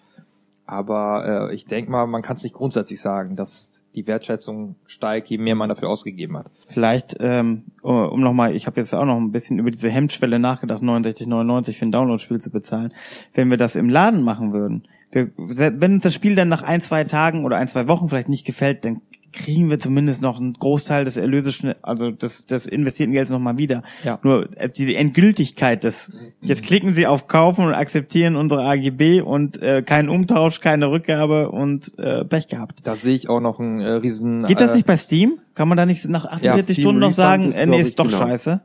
[0.66, 5.28] Aber äh, ich denke mal, man kann es nicht grundsätzlich sagen, dass die Wertschätzung steigt,
[5.28, 6.50] je mehr man dafür ausgegeben hat.
[6.68, 10.82] Vielleicht, ähm, um nochmal, ich habe jetzt auch noch ein bisschen über diese Hemmschwelle nachgedacht,
[10.82, 12.92] 69,99 für ein Download-Spiel zu bezahlen.
[13.32, 16.80] Wenn wir das im Laden machen würden, wir, wenn uns das Spiel dann nach ein,
[16.80, 19.00] zwei Tagen oder ein, zwei Wochen vielleicht nicht gefällt, dann
[19.32, 23.82] kriegen wir zumindest noch einen Großteil des Erlöses, also des, des investierten Gelds nochmal wieder.
[24.04, 24.18] Ja.
[24.22, 29.60] Nur äh, diese Endgültigkeit des, jetzt klicken Sie auf Kaufen und akzeptieren unsere AGB und
[29.62, 32.80] äh, kein Umtausch, keine Rückgabe und äh, Pech gehabt.
[32.84, 35.38] Da sehe ich auch noch einen äh, riesen Geht das äh, nicht bei Steam?
[35.54, 38.18] Kann man da nicht nach 48 Steam Stunden noch sagen, äh, nee, ist doch genau.
[38.18, 38.62] scheiße?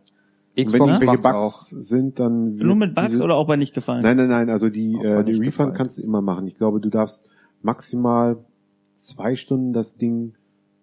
[0.55, 1.81] Und wenn Xbox irgendwelche macht's Bugs auch.
[1.83, 4.03] sind, dann Nur mit Bugs diese- oder auch bei nicht gefallen?
[4.03, 5.73] Nein, nein, nein, also die, Auch äh, die Refund gefallen.
[5.73, 6.45] kannst du immer machen.
[6.47, 7.23] Ich glaube, du darfst
[7.63, 8.37] maximal
[8.93, 10.33] zwei Stunden das Ding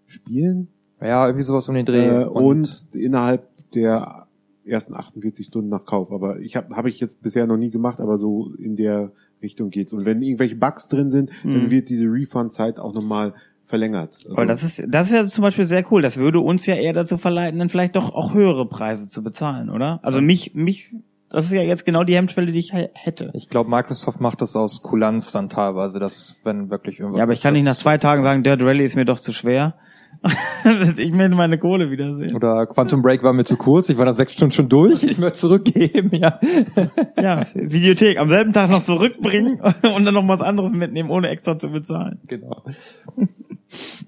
[0.07, 0.69] spielen
[1.01, 2.23] Ja, irgendwie sowas um den Dreh.
[2.23, 4.27] äh, und, innerhalb der
[4.65, 6.11] ersten 48 Stunden nach Kauf.
[6.13, 9.13] Aber ich habe hab ich jetzt bisher noch nie gemacht, aber so in der
[9.43, 9.93] Richtung geht's.
[9.93, 13.35] Und wenn irgendwelche Bugs drin sind, dann wird diese Refund-Zeit auch nochmal
[13.71, 14.15] verlängert.
[14.25, 16.03] Also, Weil das ist, das ist ja zum Beispiel sehr cool.
[16.03, 19.71] Das würde uns ja eher dazu verleiten, dann vielleicht doch auch höhere Preise zu bezahlen,
[19.71, 20.01] oder?
[20.03, 20.93] Also mich, mich,
[21.31, 23.31] das ist ja jetzt genau die Hemmschwelle, die ich hätte.
[23.35, 27.19] Ich glaube, Microsoft macht das aus Kulanz dann teilweise, dass wenn wirklich irgendwas.
[27.19, 29.19] Ja, aber ich ist, kann nicht nach zwei Tagen sagen, Dirt Rally ist mir doch
[29.19, 29.75] zu schwer.
[30.97, 32.35] ich will meine Kohle wiedersehen.
[32.35, 35.19] Oder Quantum Break war mir zu kurz, ich war nach sechs Stunden schon durch, ich
[35.19, 36.39] möchte zurückgeben, ja.
[37.17, 39.61] Ja, Videothek am selben Tag noch zurückbringen
[39.95, 42.21] und dann noch was anderes mitnehmen, ohne extra zu bezahlen.
[42.27, 42.63] Genau.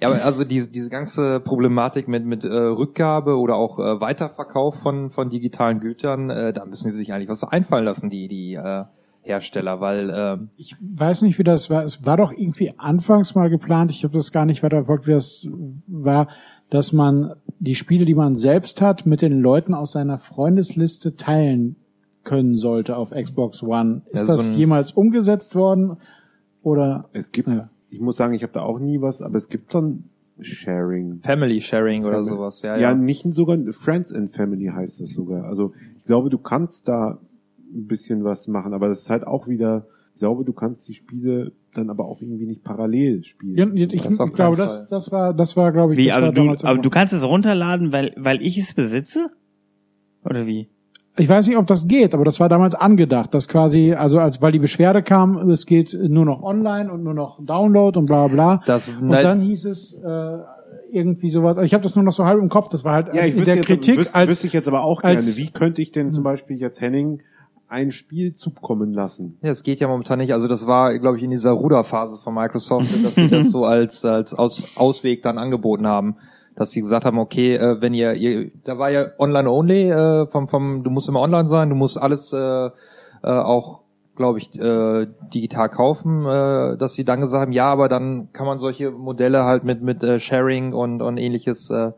[0.01, 4.77] Ja, aber also diese, diese ganze Problematik mit, mit äh, Rückgabe oder auch äh, Weiterverkauf
[4.77, 8.55] von, von digitalen Gütern, äh, da müssen sie sich eigentlich was einfallen lassen, die, die
[8.55, 8.85] äh,
[9.23, 11.85] Hersteller, weil ähm, Ich weiß nicht, wie das war.
[11.85, 15.13] Es war doch irgendwie anfangs mal geplant, ich habe das gar nicht weiter verfolgt, wie
[15.13, 15.47] das
[15.87, 16.27] war,
[16.71, 21.77] dass man die Spiele, die man selbst hat, mit den Leuten aus seiner Freundesliste teilen
[22.25, 24.03] können sollte auf Xbox One.
[24.11, 25.99] Ist Ja, so das jemals umgesetzt worden?
[26.63, 27.69] Oder Es gibt, Ja.
[27.93, 30.05] Ich muss sagen, ich habe da auch nie was, aber es gibt dann
[30.41, 31.21] Sharing.
[31.21, 32.29] Family Sharing oder Family.
[32.29, 32.95] sowas, ja, Ja, ja.
[32.95, 35.45] nicht sogar Friends and Family heißt das sogar.
[35.45, 37.19] Also ich glaube, du kannst da
[37.75, 40.95] ein bisschen was machen, aber das ist halt auch wieder, ich glaube, du kannst die
[40.95, 43.57] Spiele dann aber auch irgendwie nicht parallel spielen.
[43.57, 46.17] Ja, ich, ich Das auf glaube, das, das war, das war, glaube ich, Wie, das
[46.17, 49.31] also war du, damals aber immer- du kannst es runterladen, weil, weil ich es besitze?
[50.25, 50.69] Oder wie?
[51.19, 54.41] Ich weiß nicht, ob das geht, aber das war damals angedacht, dass quasi, also als
[54.41, 58.29] weil die Beschwerde kam, es geht nur noch online und nur noch Download und bla
[58.29, 58.63] bla bla.
[58.67, 60.39] Das- und dann hieß es äh,
[60.91, 61.59] irgendwie sowas.
[61.59, 62.71] Also ich habe das nur noch so halb im Kopf.
[62.71, 64.69] Das war halt Ja, ich in wüsste der jetzt, Kritik wüsste, als wüsste ich jetzt
[64.69, 67.21] aber auch gerne, als- wie könnte ich denn zum Beispiel jetzt Henning
[67.69, 69.39] ein Spiel zukommen lassen?
[69.43, 70.33] Ja, es geht ja momentan nicht.
[70.33, 74.03] Also das war, glaube ich, in dieser Ruderphase von Microsoft, dass sie das so als,
[74.05, 76.17] als Aus, Ausweg dann angeboten haben.
[76.55, 80.27] Dass sie gesagt haben, okay, äh, wenn ihr, ihr da war ja online only, äh,
[80.27, 82.71] vom, vom, du musst immer online sein, du musst alles äh, äh,
[83.23, 83.81] auch,
[84.17, 88.47] glaube ich, äh, digital kaufen, äh, dass sie dann gesagt haben, ja, aber dann kann
[88.47, 91.93] man solche Modelle halt mit, mit äh, Sharing und, und ähnliches äh,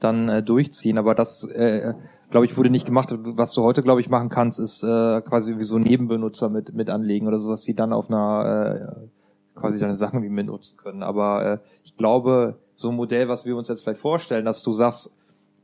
[0.00, 0.98] dann äh, durchziehen.
[0.98, 1.94] Aber das, äh,
[2.30, 3.14] glaube ich, wurde nicht gemacht.
[3.16, 6.90] Was du heute, glaube ich, machen kannst, ist äh, quasi wie so Nebenbenutzer mit, mit
[6.90, 11.02] anlegen oder sowas, die dann auf einer äh, quasi deine Sachen wie mitnutzen können.
[11.02, 14.72] Aber äh, ich glaube, so ein Modell, was wir uns jetzt vielleicht vorstellen, dass du
[14.72, 15.16] sagst,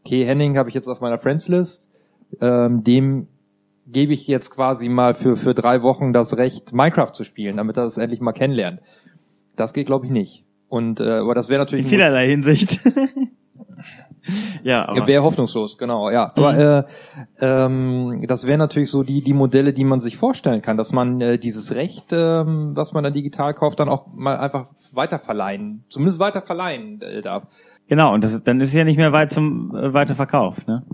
[0.05, 1.89] okay, Henning habe ich jetzt auf meiner Friends-List,
[2.41, 3.29] ähm, dem
[3.87, 7.77] gebe ich jetzt quasi mal für, für drei Wochen das Recht, Minecraft zu spielen, damit
[7.77, 8.81] er das endlich mal kennenlernt.
[9.55, 10.45] Das geht, glaube ich, nicht.
[10.69, 12.81] Und äh, aber das wäre natürlich In vielerlei Hinsicht.
[14.63, 15.07] ja, aber.
[15.07, 16.33] wäre hoffnungslos, genau, ja.
[16.35, 16.85] Aber äh,
[17.41, 21.21] ähm, das wären natürlich so die die Modelle, die man sich vorstellen kann, dass man
[21.21, 26.19] äh, dieses Recht, ähm, was man dann digital kauft, dann auch mal einfach weiterverleihen, zumindest
[26.21, 27.45] weiterverleihen äh, darf.
[27.89, 30.85] Genau, und das, dann ist es ja nicht mehr weit zum äh, Weiterverkauf, ne?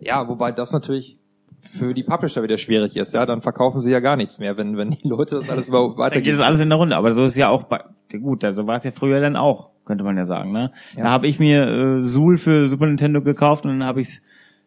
[0.00, 1.18] Ja, wobei das natürlich
[1.60, 4.76] für die Publisher wieder schwierig ist, ja, dann verkaufen sie ja gar nichts mehr, wenn
[4.76, 6.36] wenn die Leute das alles überhaupt Dann geht weitergeben.
[6.36, 7.82] es alles in der Runde, aber so ist ja auch bei,
[8.20, 10.70] gut, also war es ja früher dann auch, könnte man ja sagen, ne?
[10.96, 14.22] Da habe ich mir äh, Suhl für Super Nintendo gekauft und dann habe ich es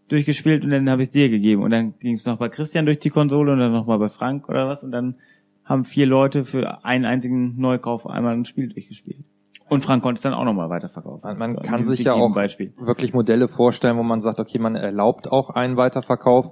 [0.10, 2.86] durchgespielt und dann habe ich es dir gegeben und dann ging es noch bei Christian
[2.86, 5.16] durch die Konsole und dann noch mal bei Frank oder was und dann
[5.64, 9.24] haben vier Leute für einen einzigen Neukauf einmal ein Spiel durchgespielt.
[9.70, 11.38] Und Frank konnte es dann auch noch mal weiterverkaufen.
[11.38, 12.74] Man, man kann sich ja auch Beispiel.
[12.78, 16.48] wirklich Modelle vorstellen, wo man sagt, okay, man erlaubt auch einen Weiterverkauf.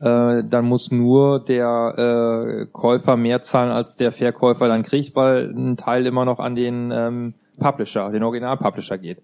[0.00, 5.50] Äh, dann muss nur der äh, Käufer mehr zahlen, als der Verkäufer dann kriegt, weil
[5.50, 9.18] ein Teil immer noch an den ähm, Publisher, den Original-Publisher geht.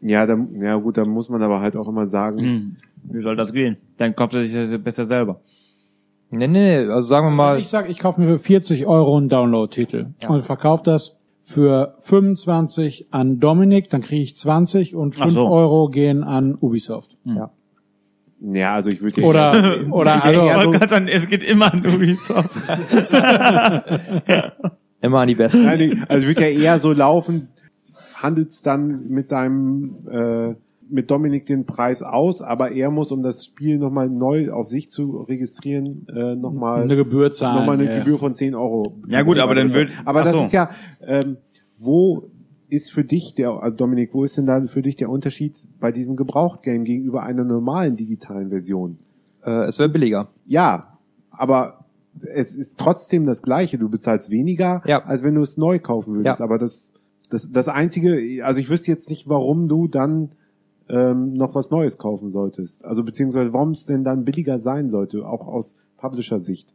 [0.00, 3.36] Ja, da, ja gut, da muss man aber halt auch immer sagen, Hm, wie soll
[3.36, 3.76] das gehen?
[3.96, 5.40] Dann kauft er sich das besser selber.
[6.30, 9.16] Nee, nee, nee, also sagen wir mal, ich sag, ich kaufe mir für 40 Euro
[9.16, 15.22] einen Download-Titel und verkaufe das für 25 an Dominik, dann kriege ich 20 und Ach
[15.22, 15.48] 5 so.
[15.48, 17.16] Euro gehen an Ubisoft.
[17.24, 17.50] ja.
[18.42, 21.72] ja, also ich würde Oder, oder also, Ja, so- Man kann sagen, es geht immer
[21.72, 22.50] an Ubisoft.
[25.00, 26.04] immer an die Besten.
[26.08, 27.48] Also wird ja eher so laufen,
[28.22, 30.54] handelt's dann mit deinem äh,
[30.90, 34.90] mit Dominik den Preis aus, aber er muss, um das Spiel nochmal neu auf sich
[34.90, 37.58] zu registrieren, äh, nochmal eine Gebühr zahlen.
[37.58, 37.98] nochmal eine ja.
[37.98, 38.94] Gebühr von 10 Euro.
[39.06, 40.44] Ja, gut, aber dann wird- Aber das so.
[40.44, 40.70] ist ja,
[41.02, 41.36] ähm,
[41.78, 42.30] wo
[42.70, 45.92] ist für dich der, also Dominik, wo ist denn da für dich der Unterschied bei
[45.92, 48.98] diesem Gebraucht-Game gegenüber einer normalen digitalen Version?
[49.44, 50.28] Äh, es wäre billiger.
[50.46, 50.98] Ja,
[51.30, 51.84] aber
[52.34, 53.76] es ist trotzdem das Gleiche.
[53.76, 55.04] Du bezahlst weniger, Ja.
[55.04, 56.38] als wenn du es neu kaufen würdest.
[56.40, 56.44] Ja.
[56.44, 56.88] Aber das,
[57.30, 60.32] das, das einzige, also ich wüsste jetzt nicht, warum du dann
[60.88, 62.84] ähm, noch was Neues kaufen solltest.
[62.84, 66.68] Also beziehungsweise warum es denn dann billiger sein sollte, auch aus Publisher-Sicht.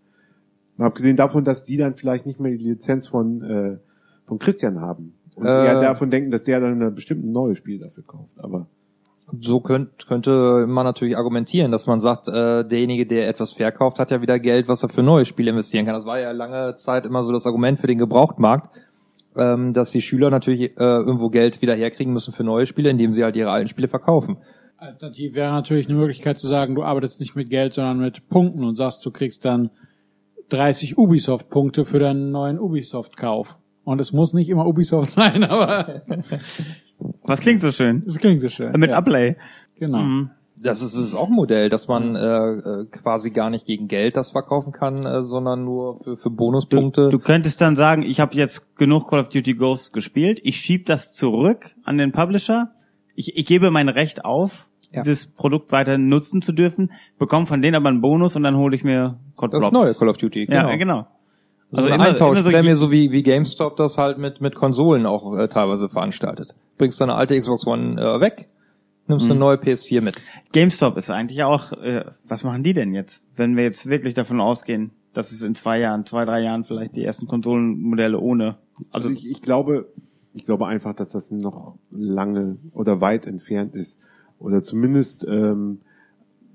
[0.78, 3.78] Abgesehen davon, dass die dann vielleicht nicht mehr die Lizenz von, äh,
[4.26, 5.14] von Christian haben.
[5.36, 5.66] Und Äh.
[5.66, 8.34] eher davon denken, dass der dann ein bestimmtes neues Spiel dafür kauft.
[8.38, 8.68] Aber
[9.40, 14.12] So könnt, könnte man natürlich argumentieren, dass man sagt, äh, derjenige, der etwas verkauft, hat
[14.12, 15.96] ja wieder Geld, was er für neue Spiele investieren kann.
[15.96, 18.70] Das war ja lange Zeit immer so das Argument für den Gebrauchtmarkt,
[19.38, 23.14] ähm, dass die Schüler natürlich äh, irgendwo Geld wieder herkriegen müssen für neue Spiele, indem
[23.14, 24.38] sie halt ihre alten Spiele verkaufen.
[24.78, 28.64] Alternativ wäre natürlich eine Möglichkeit zu sagen, du arbeitest nicht mit Geld, sondern mit Punkten
[28.64, 29.70] und sagst, du kriegst dann
[30.50, 33.58] 30 Ubisoft-Punkte für deinen neuen Ubisoft-Kauf.
[33.86, 36.04] Und es muss nicht immer Ubisoft sein, aber
[37.24, 38.04] Was klingt so schön?
[38.06, 38.72] es klingt so schön.
[38.74, 39.36] Mit ja, Uplay.
[39.80, 40.28] Genau.
[40.64, 44.16] Das ist, ist auch ein Modell, dass man äh, äh, quasi gar nicht gegen Geld
[44.16, 47.10] das verkaufen kann, äh, sondern nur für, für Du, Bonuspunkte.
[47.10, 50.86] du könntest dann sagen, ich habe jetzt genug Call of Duty Ghosts gespielt, ich schieb
[50.86, 52.72] das zurück an den Publisher,
[53.16, 55.02] ich, ich gebe mein Recht auf, Ja.
[55.04, 58.76] dieses Produkt weiter nutzen zu dürfen, bekomme von denen aber einen Bonus und dann hole
[58.76, 60.46] ich mir Code das neue Call of Duty.
[60.46, 60.70] Genau.
[60.70, 61.08] Ja, genau.
[61.72, 64.54] So Also eine immer- immer so je- so wie, wie GameStop das halt mit, mit
[64.56, 66.54] Konsolen auch äh, teilweise veranstaltet.
[66.78, 68.48] Bringst deine alte Xbox One äh, weg,
[69.08, 70.22] nimmst du eine neue PS4 mit.
[70.52, 73.22] GameStop ist eigentlich auch, äh, was machen die denn jetzt?
[73.36, 76.96] Wenn wir jetzt wirklich davon ausgehen, dass es in zwei Jahren, zwei, drei Jahren vielleicht
[76.96, 78.58] die ersten Konsolenmodelle ohne,
[78.92, 79.88] Also also ich, ich glaube,
[80.34, 83.98] ich glaube einfach, dass das noch lange oder weit entfernt ist.
[84.40, 85.80] Oder zumindest, ähm,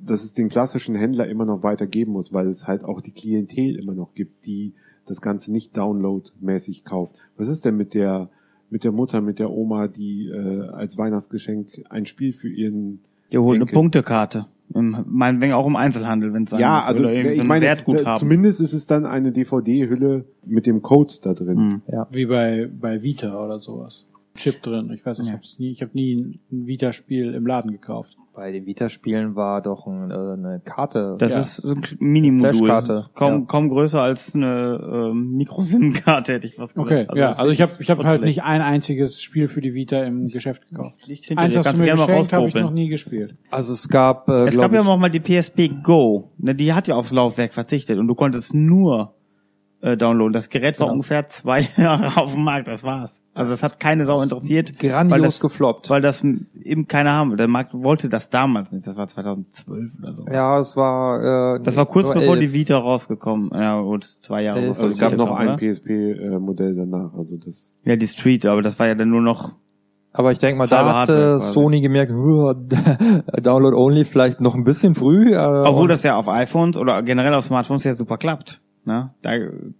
[0.01, 3.77] dass es den klassischen Händler immer noch weitergeben muss, weil es halt auch die Klientel
[3.77, 4.75] immer noch gibt, die
[5.07, 7.15] das Ganze nicht downloadmäßig kauft.
[7.37, 8.31] Was ist denn mit der
[8.71, 13.01] mit der Mutter, mit der Oma, die äh, als Weihnachtsgeschenk ein Spiel für ihren
[13.33, 14.47] die holen eine Enkel- Punktekarte.
[14.75, 16.87] Im- Meinetwegen auch im Einzelhandel, wenn es sein ja, muss.
[16.89, 18.19] also oder irgendwie ich so ein meine, Wertguthaben.
[18.21, 21.83] zumindest ist es dann eine DVD-Hülle mit dem Code da drin.
[21.87, 22.05] Hm.
[22.11, 24.07] Wie bei, bei Vita oder sowas.
[24.39, 24.91] Chip drin.
[24.95, 25.35] Ich weiß, ich Ja.
[25.35, 26.15] hab's nie, ich habe nie
[26.51, 28.17] ein Vita-Spiel im Laden gekauft.
[28.35, 31.17] Bei den Vita-Spielen war doch ein, äh, eine Karte.
[31.19, 31.41] Das Ja.
[31.41, 32.53] ist so ein Mini-Modul.
[32.69, 33.45] Flashkarte, Kaum, ja.
[33.49, 37.11] kaum größer als eine ähm, Mikro-SIM-Karte, hätte ich was gesagt.
[37.11, 39.75] Okay, ja, das also ich habe ich hab halt nicht ein einziges Spiel für die
[39.75, 40.95] Vita im Geschäft gekauft.
[41.07, 43.35] Liegt hinter Eins dir, hast du mir geschenkt, habe ich noch nie gespielt.
[43.51, 46.31] Also es gab, äh, Es gab ja auch mal die PSP Go.
[46.39, 49.15] Ne, die hat ja aufs Laufwerk verzichtet und du konntest nur
[49.81, 50.33] äh, downloaden.
[50.33, 50.95] Das Gerät war Genau.
[50.95, 53.23] ungefähr zwei Jahre auf dem Markt, das war's.
[53.35, 54.79] Also das hat keine Sau interessiert.
[54.79, 55.89] grandios weil das, gefloppt.
[55.91, 57.37] Weil das eben keiner haben will.
[57.37, 58.87] Der Markt wollte das damals nicht.
[58.87, 60.27] Das war 2012 oder so.
[60.31, 62.41] ja, es war, äh, Das war kurz bevor elf.
[62.41, 63.51] die Vita rausgekommen.
[63.55, 64.69] Ja gut, zwei Jahre Elf.
[64.71, 65.57] bevor Also es gab Vita noch kam, ein?
[65.59, 67.15] PSP-Modell danach.
[67.17, 69.53] Also das Ja, die Street, aber das war ja dann nur noch
[70.13, 71.39] Aber ich denke mal, da hatte.
[71.39, 72.53] Sony gemerkt, "Huh,
[73.41, 75.35] Download only vielleicht noch ein bisschen früh.
[75.35, 78.61] Äh, Obwohl das ja auf iPhones oder generell auf Smartphones ja super klappt.
[78.89, 79.11] Ne?
[79.21, 79.33] Da,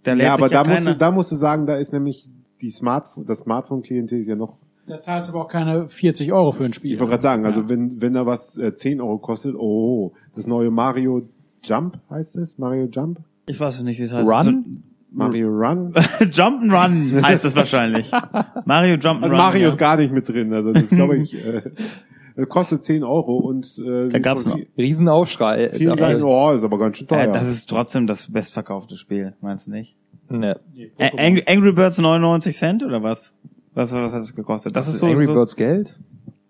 [0.03, 2.29] da ja, aber sich ja da musst, du, da musst du sagen, da ist nämlich
[2.61, 4.59] die Smartphone, das Smartphone-Klientel ist ja noch.
[4.85, 6.93] Da zahlst du aber auch keine 40 Euro für ein Spiel.
[6.93, 10.45] Ich wollte gerade sagen, also wenn wenn da was äh, 10 Euro kostet, oh, das
[10.45, 11.27] neue Mario
[11.63, 14.29] Jump heißt es, Mario Jump, ich weiß nicht, wie es heißt.
[14.29, 14.83] Run?
[15.11, 15.91] Mario Run.
[16.19, 18.11] Jump'n'Run heißt es wahrscheinlich.
[18.65, 19.23] Mario Jump'n'Run.
[19.23, 19.69] Also Mario ja.
[19.69, 21.63] ist gar nicht mit drin, also das glaube ich äh,
[22.41, 24.45] äh, kostet 10 Euro und äh, Da noch.
[24.45, 25.69] vi- Riesenaufschrei.
[25.69, 27.29] Vielen sagen, oh, ist aber ganz schön teuer.
[27.29, 29.95] Äh, das ist trotzdem das bestverkaufte Spiel, meinst du nicht?
[30.29, 30.59] Ne.
[30.99, 33.33] Ä- Ang Angry Birds 99 Cent oder was?
[33.73, 34.75] Was, was hat das gekostet?
[34.75, 35.99] Das, ist so, Angry so Birds Geld?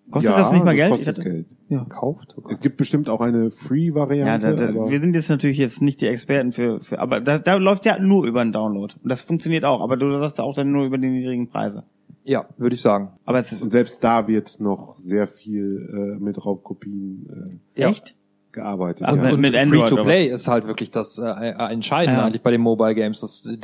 [0.09, 0.89] kostet ja, das nicht mal Geld?
[0.89, 1.29] Ich Kostet hatte,
[1.69, 1.89] Geld.
[1.89, 2.35] Kauft?
[2.37, 2.49] Oh.
[2.49, 4.55] Es gibt bestimmt auch eine ja, Free-Variante.
[4.55, 7.37] da, da, aber wir sind jetzt natürlich jetzt nicht die Experten für, für aber da,
[7.37, 8.95] da läuft ja nur über einen Download.
[9.03, 11.83] Und das funktioniert auch, aber du sagst auch dann nur über die niedrigen Preise.
[12.23, 13.09] Ja, würde ich sagen.
[13.25, 18.15] Aber es ist und selbst da wird noch sehr viel äh, mit Raubkopien äh, echt?
[18.51, 19.07] gearbeitet.
[19.07, 19.31] Und ja.
[19.31, 21.29] mit- mit Android Free-to-Play ist halt wirklich das äh,
[21.71, 22.25] Entscheidende Ja.
[22.25, 23.19] eigentlich bei den Mobile Games.
[23.21, 23.57] Das, äh,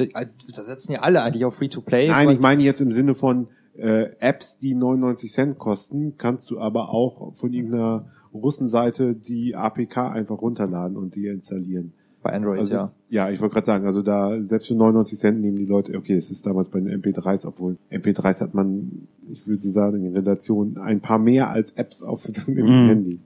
[0.54, 2.08] da setzen ja alle eigentlich auf Free-to-Play.
[2.10, 3.48] Nein, weil- ich meine jetzt im Sinne von
[3.78, 10.12] äh, Apps, die 99 Cent kosten, kannst du aber auch von irgendeiner Russenseite die APK
[10.12, 11.94] einfach runterladen und die installieren.
[12.26, 12.78] Bei Android, Also ja.
[12.80, 15.96] das, ja, ich wollte gerade sagen, also da selbst für 99 Cent nehmen die Leute,
[15.98, 20.14] okay, es ist damals bei den MP3s, obwohl MP3s hat man, ich würde sagen, in
[20.14, 22.88] Relation ein paar mehr als Apps auf dem Mhm.
[22.90, 23.20] Handy.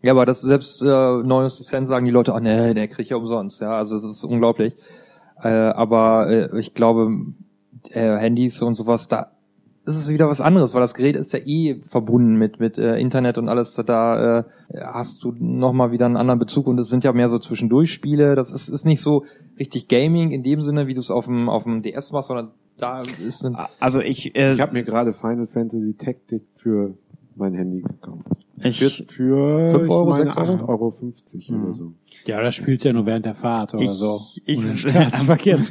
[0.00, 3.16] Ja, aber das selbst äh, 99 Cent sagen die Leute, oh nee, der kriegt ja
[3.16, 3.60] umsonst.
[3.60, 4.74] Ja, also es ist unglaublich.
[5.42, 7.10] Äh, aber äh, ich glaube,
[7.90, 9.30] äh, Handys und sowas, da
[9.84, 12.96] ist es wieder was anderes, weil das Gerät ist ja eh verbunden mit mit äh,
[12.98, 13.74] Internet und alles.
[13.74, 14.44] Da äh,
[14.80, 18.34] hast du noch mal wieder einen anderen Bezug und es sind ja mehr so Zwischendurchspiele.
[18.34, 19.24] Das ist ist nicht so
[19.58, 22.50] richtig Gaming in dem Sinne, wie du es auf dem auf dem DS machst, sondern
[22.78, 26.94] da ist ein, Also ich, äh, Ich habe mir gerade Final Fantasy Tactic für
[27.36, 28.24] mein Handy gekauft.
[28.58, 28.78] ich,
[29.08, 30.64] Für Fünf Euro, ich meine, sechs Euro?
[30.64, 31.92] 8,50 Euro 50 oder so.
[32.26, 34.20] Ja, das spielst du ja nur während der Fahrt oder ich, so.
[34.44, 34.60] ich,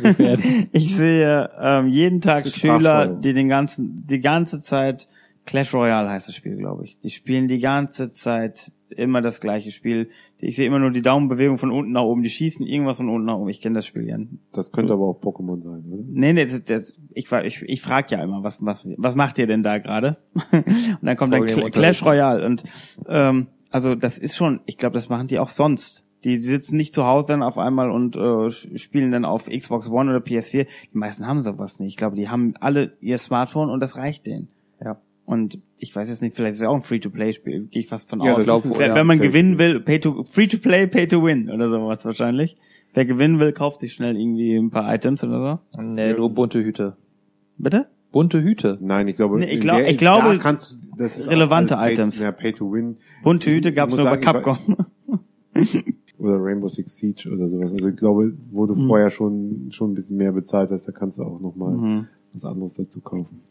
[0.01, 0.69] gefährden.
[0.71, 5.07] ich sehe ähm, jeden Tag Schüler, die den ganzen, die ganze Zeit
[5.45, 6.99] Clash Royale heißt das Spiel, glaube ich.
[6.99, 10.09] Die spielen die ganze Zeit immer das gleiche Spiel.
[10.37, 12.21] Ich sehe immer nur die Daumenbewegung von unten nach oben.
[12.21, 13.49] Die schießen irgendwas von unten nach oben.
[13.49, 14.17] Ich kenne das Spiel ja.
[14.51, 16.03] Das könnte aber auch Pokémon sein, oder?
[16.07, 19.47] Nee, nee, das, das, ich, ich, ich frage ja immer, was, was, was macht ihr
[19.47, 20.17] denn da gerade?
[20.51, 20.65] und
[21.01, 22.05] dann kommt dann Voll Cl Clash.
[22.05, 22.63] Royale und
[23.07, 26.05] ähm, also das ist schon, ich glaube, das machen die auch sonst.
[26.23, 30.11] Die sitzen nicht zu Hause dann auf einmal und äh, spielen dann auf Xbox One
[30.11, 30.67] oder PS4.
[30.93, 31.89] Die meisten haben sowas nicht.
[31.89, 34.47] Ich glaube, die haben alle ihr Smartphone und das reicht denen.
[34.83, 34.97] ja.
[35.23, 38.09] Und ich weiß jetzt nicht, vielleicht ist es ja auch ein Free-to-Play-Spiel, gehe ich fast
[38.09, 38.43] von Ja, aus.
[38.43, 42.57] glaub, ist ein wenn, wenn man gewinnen will, pay to, Free-to-Play, Pay-to-Win oder sowas wahrscheinlich.
[42.93, 45.81] Wer gewinnen will, kauft sich schnell irgendwie ein paar Items oder so.
[45.81, 46.97] Nee, nur bunte Hüte.
[47.57, 47.87] Bitte?
[48.11, 48.77] Bunte Hüte.
[48.81, 51.95] Nein, ich glaube, Nee, ich glaub- der- ich glaube, da kannst das ist relevante alles
[51.97, 52.19] Pay, Items.
[52.21, 52.97] Ja, Pay to Win.
[53.23, 54.85] Bunte Hüte gab's nur muss bei sagen, Capcom.
[56.21, 57.71] Oder Rainbow Six Siege oder sowas.
[57.71, 58.67] Also ich glaube, wo Mhm.
[58.67, 62.07] du vorher schon, schon ein bisschen mehr bezahlt hast, da kannst du auch nochmal Mhm.
[62.33, 63.41] was anderes dazu kaufen.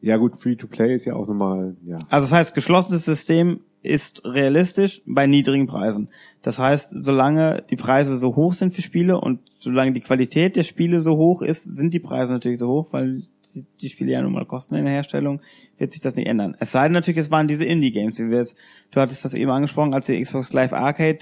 [0.00, 1.98] Ja gut, Free-to-Play ist ja auch nochmal, ja.
[2.08, 6.08] Also das heißt, geschlossenes System ist realistisch bei niedrigen Preisen.
[6.42, 10.62] Das heißt, solange die Preise so hoch sind für Spiele und solange die Qualität der
[10.62, 13.22] Spiele so hoch ist, sind die Preise natürlich so hoch, weil
[13.54, 15.40] die, die Spiele ja nun mal kosten in der Herstellung,
[15.78, 16.56] wird sich das nicht ändern.
[16.60, 18.56] Es sei denn natürlich, es waren diese Indie-Games, wie wir jetzt,
[18.92, 21.18] du hattest das eben angesprochen, als die Xbox Live Arcade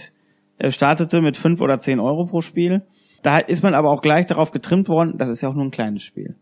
[0.69, 2.83] startete mit fünf oder zehn Euro pro Spiel.
[3.23, 5.71] Da ist man aber auch gleich darauf getrimmt worden, das ist ja auch nur ein
[5.71, 6.37] kleines Spiel.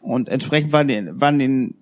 [0.00, 1.74] Und entsprechend war, die, waren den,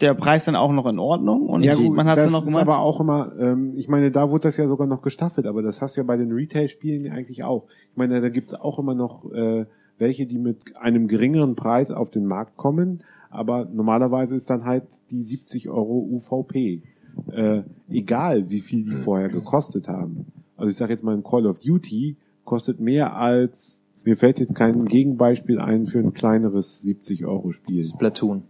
[0.00, 2.46] der Preis dann auch noch in Ordnung und Ja gut, man hat es noch ist
[2.46, 2.62] gemacht.
[2.62, 5.80] aber auch immer, ähm, ich meine, da wurde das ja sogar noch gestaffelt, aber das
[5.80, 7.64] hast du ja bei den Retail-Spielen eigentlich auch.
[7.90, 9.64] Ich meine, da gibt's auch immer noch äh,
[9.98, 14.84] welche, die mit einem geringeren Preis auf den Markt kommen, aber normalerweise ist dann halt
[15.10, 16.82] die 70 Euro UVP.
[17.30, 20.26] Äh, egal, wie viel die vorher gekostet haben.
[20.62, 22.14] Also ich sage jetzt mal, ein Call of Duty
[22.44, 27.82] kostet mehr als, mir fällt jetzt kein Gegenbeispiel ein für ein kleineres 70 Euro Spiel.
[27.82, 28.44] Splatoon.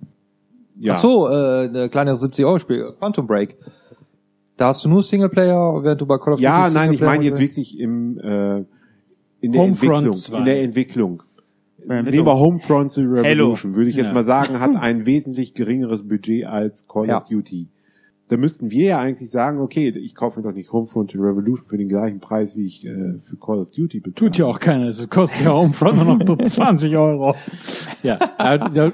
[0.79, 0.93] Ja.
[0.93, 3.57] Ach so, äh, ein kleines 70-Euro-Spiel, Quantum Break.
[4.59, 7.25] Da hast du nur Singleplayer, während du bei Call of Duty Ja, nein, ich meine
[7.25, 8.65] jetzt wirklich im äh,
[9.41, 10.13] in der Homefront Entwicklung.
[10.17, 10.39] 2.
[10.39, 11.23] In der Entwicklung.
[11.87, 14.13] Nehmen wir Homefront Revolution, würde ich jetzt Ja.
[14.13, 17.17] mal sagen, hat ein wesentlich geringeres Budget als Call Ja.
[17.17, 17.69] of Duty.
[18.33, 21.67] Da müssten wir ja eigentlich sagen, okay, ich kaufe mir doch nicht Homefront the Revolution
[21.67, 24.31] für den gleichen Preis, wie ich äh, für Call of Duty bezahle.
[24.31, 24.87] Tut ja auch keiner.
[24.87, 27.35] Das kostet ja Homefront nur noch so 20 Euro.
[28.03, 28.19] Ja,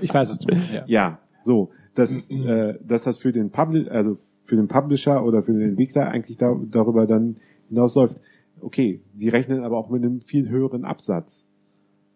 [0.03, 0.75] ich weiß, was du meinst.
[0.75, 0.83] Ja.
[0.89, 5.53] Ja, so, dass, äh, dass das für den Publisher, also für den Publisher oder für
[5.53, 7.37] den Entwickler eigentlich da, darüber dann
[7.69, 8.17] hinausläuft.
[8.61, 11.47] Okay, sie rechnen aber auch mit einem viel höheren Absatz.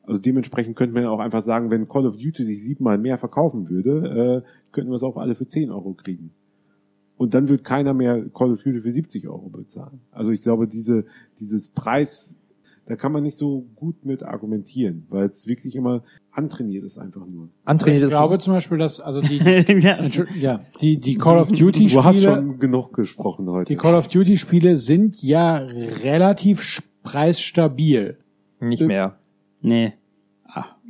[0.02, 3.70] Also dementsprechend könnte man auch einfach sagen, wenn Call of Duty sich siebenmal mehr verkaufen
[3.70, 6.32] würde, äh, könnten wir es auch alle für 10 Euro kriegen.
[7.22, 10.00] Und dann wird keiner mehr Call of Duty für 70 Euro bezahlen.
[10.10, 11.04] Also ich glaube, diese,
[11.38, 12.36] dieses Preis,
[12.86, 17.24] da kann man nicht so gut mit argumentieren, weil es wirklich immer antrainiert ist einfach
[17.24, 17.48] nur.
[17.64, 19.36] Antrainiert Ich ist glaube es- zum Beispiel, dass also die,
[19.82, 19.98] ja.
[20.40, 23.68] Ja, die, die Call of Duty Du hast Spiele, schon genug gesprochen heute.
[23.72, 28.16] die Call of Duty Spiele sind ja relativ preisstabil.
[28.60, 29.16] nicht mehr.
[29.60, 29.92] Nee.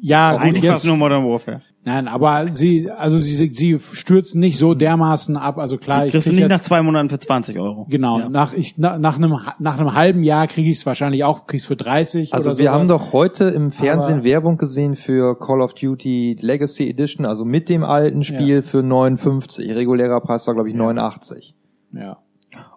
[0.04, 1.62] Ja, gut, Eigentlich fast jetzt, nur Modern Warfare.
[1.84, 5.58] Nein, aber sie, also sie, sie stürzen nicht so dermaßen ab.
[5.58, 7.86] Also klar, ich Kriegst du krieg nicht nach jetzt, zwei Monaten für 20 Euro.
[7.88, 8.28] genau, Ja.
[8.28, 11.64] nach, ich, na, nach einem, nach einem halben Jahr kriege ich es wahrscheinlich auch, krieg's
[11.66, 12.78] für 30 Also oder wir sowas.
[12.80, 17.44] haben doch heute im Fernsehen Aber- Werbung gesehen für Call of Duty Legacy Edition, also
[17.44, 19.74] mit dem alten Spiel für 59.
[19.74, 21.54] Regulärer Preis war glaube ich 89.
[21.92, 22.18] ja.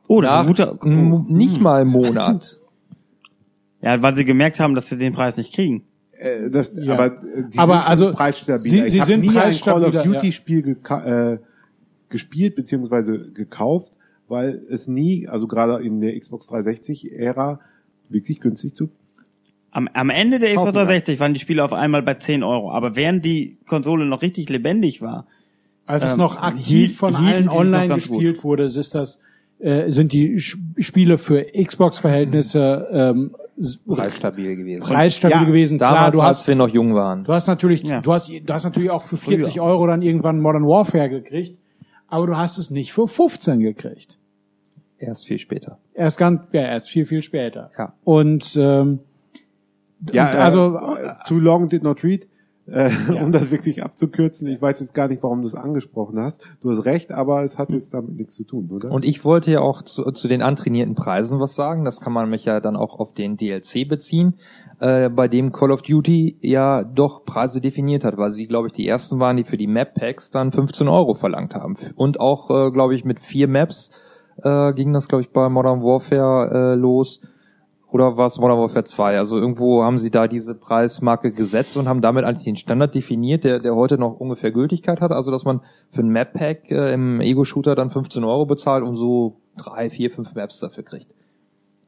[0.07, 1.26] Oh, das ist Nach ein guter.
[1.34, 2.60] nicht mal einen Monat.
[3.82, 5.84] Ja, weil sie gemerkt haben, dass sie den Preis nicht kriegen.
[6.17, 6.93] Äh, das, Ja.
[6.93, 8.71] Aber, äh, die Aber sind also, preisstabil.
[8.71, 11.37] sie- ich sie hab sind nie ein Call preisstabiler, of Duty Spiel äh,
[12.09, 13.91] gespielt beziehungsweise gekauft,
[14.27, 17.59] weil es nie, also gerade in der Xbox 360 Ära
[18.09, 18.89] wirklich günstig zu.
[19.71, 20.85] Am, am Ende der Xbox Kaufen wir.
[20.85, 22.71] 360 waren die Spiele auf einmal bei 10 Euro.
[22.71, 25.27] Aber während die Konsole noch richtig lebendig war,
[25.87, 28.17] Als es Ähm, noch aktiv von allen online ganz gut.
[28.19, 29.21] gespielt wurde, ist das,
[29.59, 33.35] äh, sind die Sch- Spiele für Xbox-Verhältnisse ähm,
[33.88, 34.82] Preisstabil gewesen.
[34.84, 35.77] preisstabil Ja, gewesen.
[35.77, 37.23] Klar, Damals, du als hast, wir noch jung waren.
[37.23, 38.02] du hast natürlich, Ja.
[38.02, 41.57] du hast, du hast natürlich auch für 40 Euro dann irgendwann Modern Warfare gekriegt,
[42.07, 44.18] aber du hast es nicht für 15 gekriegt.
[44.98, 45.77] Erst viel später.
[45.94, 47.72] Erst ganz, ja, erst viel, viel später.
[47.77, 47.94] Ja.
[48.03, 48.99] Und, ähm,
[50.11, 52.27] Ja, und also, äh, too long did not read.
[52.67, 52.89] Äh,
[53.21, 56.43] Um das wirklich abzukürzen, ich weiß jetzt gar nicht, warum du es angesprochen hast.
[56.61, 58.91] Du hast recht, aber es hat jetzt damit nichts zu tun, oder?
[58.91, 61.85] Und ich wollte ja auch zu, zu den antrainierten Preisen was sagen.
[61.85, 64.35] Das kann man mich ja dann auch auf den DLC beziehen,
[64.79, 68.73] äh, bei dem Call of Duty ja doch Preise definiert hat, weil sie, glaube ich,
[68.73, 71.75] die ersten waren, die für die Map Packs dann 15 Euro verlangt haben.
[71.95, 73.91] Und auch, äh, glaube ich, mit vier Maps
[74.41, 77.21] äh, ging das, glaube ich, bei Modern Warfare äh, los.
[77.95, 79.17] Oder war es Modern Warfare 2?
[79.17, 83.45] Also irgendwo haben sie da diese Preismarke gesetzt und haben damit eigentlich den Standard definiert,
[83.45, 85.13] der, der heute noch ungefähr Gültigkeit hat.
[85.13, 85.61] Also dass man
[85.91, 90.35] für ein Map-Pack äh, im Ego-Shooter dann 15 Euro bezahlt und so drei, vier, fünf
[90.35, 91.07] Maps dafür kriegt.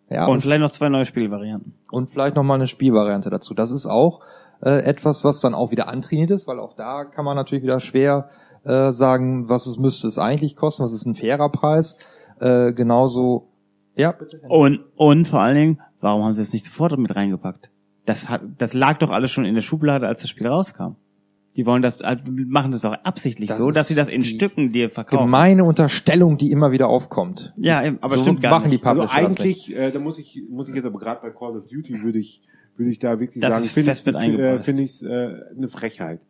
[0.10, 1.74] Ja, und und, vielleicht noch zwei neue Spielvarianten.
[1.92, 3.54] und vielleicht nochmal eine Spielvariante dazu.
[3.54, 4.22] Das ist auch
[4.64, 7.82] äh, etwas, was dann auch wieder antrainiert ist, weil auch da kann man natürlich wieder
[7.82, 8.30] schwer
[8.64, 11.98] äh, sagen, was es müsste es eigentlich kosten, was ist ein fairer Preis.
[12.40, 13.50] Äh, genauso,
[13.98, 14.40] ja, bitte.
[14.48, 17.72] Und, und vor allen Dingen, warum haben sie es nicht sofort mit reingepackt?
[18.06, 20.96] Das hat, das lag doch alles schon in der Schublade, als das Spiel rauskam.
[21.58, 24.72] Die wollen das, also machen das doch absichtlich Das so, dass sie das in Stücken
[24.72, 25.26] dir verkaufen.
[25.26, 27.54] gemeine Unterstellung, die immer wieder aufkommt.
[27.58, 28.84] Ja, aber so stimmt gar machen nicht.
[28.84, 29.68] die Also Publisher das nicht.
[29.70, 32.20] eigentlich, äh, da muss ich, muss ich jetzt aber gerade bei Call of Duty würde
[32.20, 32.42] ich,
[32.76, 35.08] würde ich da wirklich Das sagen, finde ich, äh, finde ich äh,
[35.58, 36.22] eine Frechheit.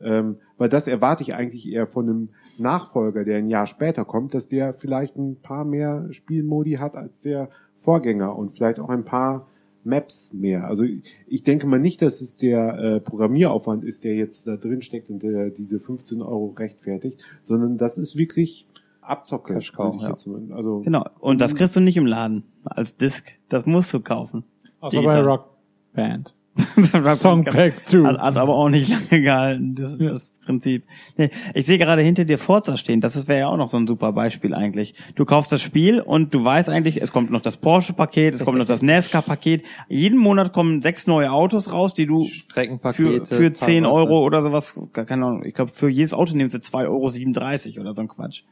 [0.00, 4.32] Ähm, weil das erwarte ich eigentlich eher von einem Nachfolger, der ein Jahr später kommt,
[4.32, 7.50] dass der vielleicht ein paar mehr Spielmodi hat als der
[7.80, 9.46] Vorgänger und vielleicht auch ein paar
[9.84, 10.66] Maps mehr.
[10.68, 10.84] Also
[11.26, 15.08] ich denke mal nicht, dass es der äh, Programmieraufwand ist, der jetzt da drin steckt
[15.08, 18.66] und der diese 15 Euro rechtfertigt, sondern das ist wirklich
[19.00, 19.54] Abzocke.
[20.02, 20.10] Ja.
[20.10, 21.04] jetzt mal- also Genau.
[21.18, 23.32] Und das kriegst du nicht im Laden als Disc.
[23.48, 24.44] Das musst du kaufen.
[24.80, 25.24] außer bei Digital.
[25.26, 25.46] Rock
[25.94, 26.34] Band.
[27.14, 28.04] Songpack 2.
[28.04, 30.84] Hat, hat aber auch nicht lange gehalten, das, das Prinzip.
[31.16, 33.86] Nee, ich sehe gerade hinter dir Forza stehen, das wäre ja auch noch so ein
[33.86, 34.94] super Beispiel eigentlich.
[35.14, 38.58] Du kaufst das Spiel und du weißt eigentlich, es kommt noch das Porsche-Paket, es kommt
[38.58, 39.64] noch das NASCAR-Paket.
[39.88, 43.90] Jeden Monat kommen sechs neue Autos raus, die du für, für 10 teilweise.
[43.90, 47.94] Euro oder sowas, keine Ahnung, ich glaube für jedes Auto nehmen sie 2,37 Euro oder
[47.94, 48.42] so ein Quatsch.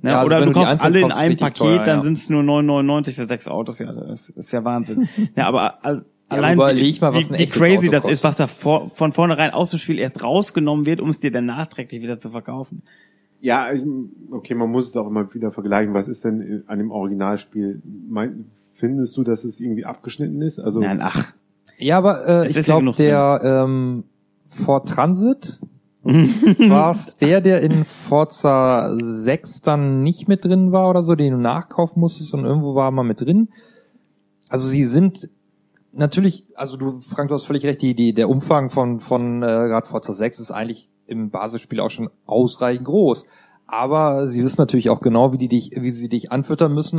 [0.00, 0.10] Ne?
[0.10, 2.02] Ja, also oder du kaufst alle in einem Paket, teuer, dann ja.
[2.02, 3.78] sind es nur 9,99 für sechs Autos.
[3.80, 5.08] Ja, das ist ja Wahnsinn.
[5.36, 5.78] ja, aber
[6.28, 8.12] all- Ja, allein aber wie, überleg mal, was ein wie, wie crazy Auto das kostet.
[8.18, 11.30] ist, was da vor, von vornherein aus dem Spiel erst rausgenommen wird, um es dir
[11.30, 12.82] dann nachträglich wieder zu verkaufen.
[13.40, 13.84] Ja, ich,
[14.32, 15.94] okay, man muss es auch immer wieder vergleichen.
[15.94, 17.80] Was ist denn an dem Originalspiel?
[18.08, 18.44] Mein,
[18.74, 20.58] findest du, dass es irgendwie abgeschnitten ist?
[20.58, 21.32] Also Nein, ach.
[21.78, 24.02] Ja, aber äh, ich ja glaube, der ähm,
[24.48, 25.60] Ford Transit
[26.02, 31.32] war es der, der in Forza 6 dann nicht mit drin war oder so, den
[31.34, 33.48] du nachkaufen musstest und irgendwo war mal mit drin.
[34.48, 35.28] Also sie sind
[35.98, 39.46] natürlich, also du, Frank, du hast völlig recht, die, die, der Umfang von, von äh,
[39.46, 43.26] gerade Forza 6 ist eigentlich im Basisspiel auch schon ausreichend groß.
[43.66, 46.98] Aber sie wissen natürlich auch genau, wie die dich, wie sie dich anfüttern müssen.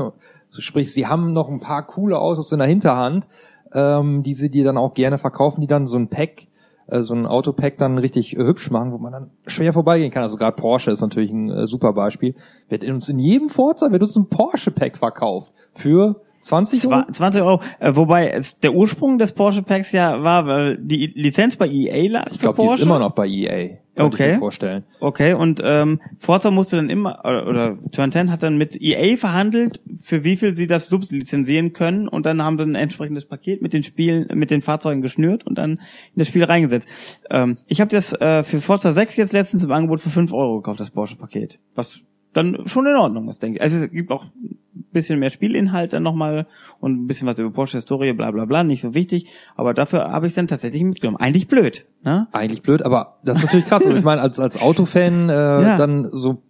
[0.49, 3.27] So, sprich, sie haben noch ein paar coole Autos in der Hinterhand,
[3.73, 6.47] ähm, die sie dir dann auch gerne verkaufen, die dann so ein Pack,
[6.87, 10.21] äh, so ein Autopack dann richtig äh, hübsch machen, wo man dann schwer vorbeigehen kann.
[10.21, 12.35] Also gerade Porsche ist natürlich ein äh, super Beispiel.
[12.67, 16.95] Wird uns in jedem Forza wird uns ein Porsche-Pack verkauft für 20 Euro.
[17.01, 21.07] Zwa- 20 Euro, äh, wobei es, der Ursprung des Porsche Packs ja war, weil die
[21.15, 23.77] Lizenz bei EA lag Ich glaube, die ist immer noch bei EA.
[23.95, 24.33] Ich Okay.
[24.33, 24.85] mir vorstellen.
[25.01, 29.17] Okay, und ähm, Forza musste dann immer, oder, oder Turn 10 hat dann mit EA
[29.17, 33.61] verhandelt, für wie viel sie das sublizenzieren können und dann haben sie ein entsprechendes Paket
[33.61, 35.79] mit den Spielen, mit den Fahrzeugen geschnürt und dann in
[36.15, 36.87] das Spiel reingesetzt.
[37.29, 40.57] Ähm, ich habe das äh, für Forza 6 jetzt letztens im Angebot für 5 Euro
[40.61, 41.59] gekauft, das Porsche-Paket.
[41.75, 41.99] Was
[42.33, 43.61] dann schon in Ordnung ist, denke ich.
[43.61, 44.59] Also es gibt auch ein
[44.91, 46.47] bisschen mehr Spielinhalt dann nochmal
[46.79, 50.25] und ein bisschen was über Porsche-Historie, bla bla bla, nicht so wichtig, aber dafür habe
[50.25, 51.17] ich es dann tatsächlich mitgenommen.
[51.17, 52.27] Eigentlich blöd, ne?
[52.31, 53.85] Eigentlich blöd, aber das ist natürlich krass.
[53.85, 55.77] Also ich meine, als, als Autofan äh, Ja.
[55.77, 56.41] dann so,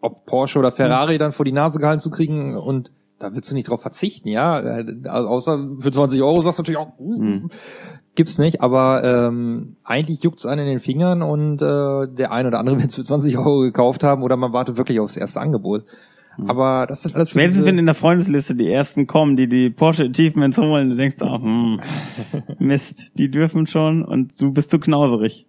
[0.00, 3.54] ob Porsche oder Ferrari dann vor die Nase gehalten zu kriegen und da willst du
[3.54, 4.54] nicht drauf verzichten, ja.
[4.54, 7.48] Also außer für 20 Euro sagst du natürlich auch, uh,
[8.14, 12.58] gibt's nicht, aber ähm, eigentlich juckt's einen in den Fingern und äh, der ein oder
[12.58, 15.84] andere wird es für 20 Euro gekauft haben oder man wartet wirklich aufs erste Angebot.
[16.46, 19.70] Aber das sind alles so Spätestens wenn in der Freundesliste die ersten kommen, die die
[19.70, 21.80] Porsche Achievements holen, du denkst auch, hm,
[22.58, 25.46] Mist, die dürfen schon und du bist zu knauserig.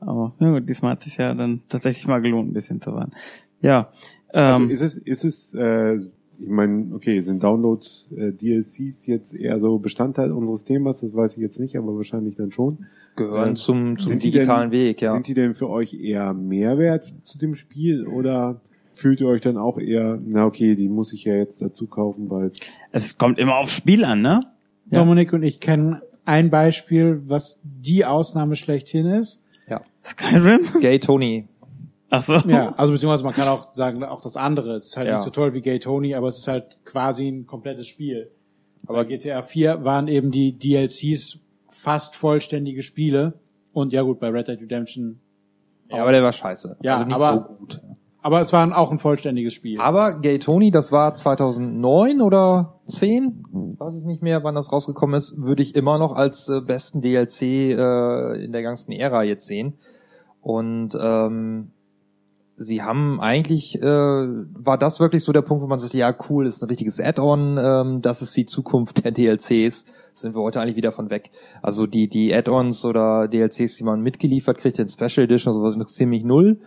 [0.00, 3.12] Aber ja gut, diesmal hat sich ja dann tatsächlich mal gelohnt, ein bisschen zu warten.
[3.60, 3.90] Ja,
[4.32, 5.98] Also ähm, ist es, ist es, äh,
[6.38, 11.00] ich meine, okay, sind Downloads, äh, DLCs jetzt eher so Bestandteil unseres Themas?
[11.00, 12.86] Das weiß ich jetzt nicht, aber wahrscheinlich dann schon.
[13.16, 15.12] gehören äh, zum, zum digitalen denn, Weg, ja.
[15.14, 18.60] Sind die denn für euch eher Mehrwert zu dem Spiel oder
[18.94, 22.30] fühlt ihr euch dann auch eher, na okay, die muss ich ja jetzt dazu kaufen,
[22.30, 22.50] weil
[22.92, 24.40] es kommt immer aufs Spiel an, ne?
[24.90, 25.00] Ja.
[25.00, 29.42] Dominik und ich kennen ein Beispiel, was die Ausnahme schlechthin ist.
[29.68, 29.80] ja.
[30.04, 30.60] Skyrim?
[30.80, 31.46] Gay Tony.
[32.18, 32.34] Ach so.
[32.48, 34.76] Ja, also beziehungsweise man kann auch sagen, auch das andere.
[34.76, 35.14] Es ist halt Ja.
[35.16, 38.30] nicht so toll wie Gay Tony, aber es ist halt quasi ein komplettes Spiel.
[38.86, 43.34] Aber GTA 4 waren eben die DLCs fast vollständige Spiele.
[43.72, 45.20] Und ja gut, bei Red Dead Redemption.
[45.90, 46.76] Ja, aber der war scheiße.
[46.82, 47.80] Ja, also nicht aber- so gut.
[48.22, 49.80] Aber es war auch ein vollständiges Spiel.
[49.80, 53.44] Aber Gay Tony, das war 2009 oder 10,
[53.78, 57.02] weiß es nicht mehr, wann das rausgekommen ist, würde ich immer noch als äh, besten
[57.02, 59.74] DLC äh, in der ganzen Ära jetzt sehen.
[60.42, 61.70] Und ähm,
[62.56, 66.46] sie haben eigentlich, äh, war das wirklich so der Punkt, wo man sagt, ja cool,
[66.46, 70.76] ist ein richtiges Add-on, ähm, das ist die Zukunft der DLCs, sind wir heute eigentlich
[70.76, 71.30] wieder von weg.
[71.62, 76.08] Also die, die Add-ons oder DLCs, die man mitgeliefert kriegt in Special Edition, sowas interessiert
[76.08, 76.58] mich null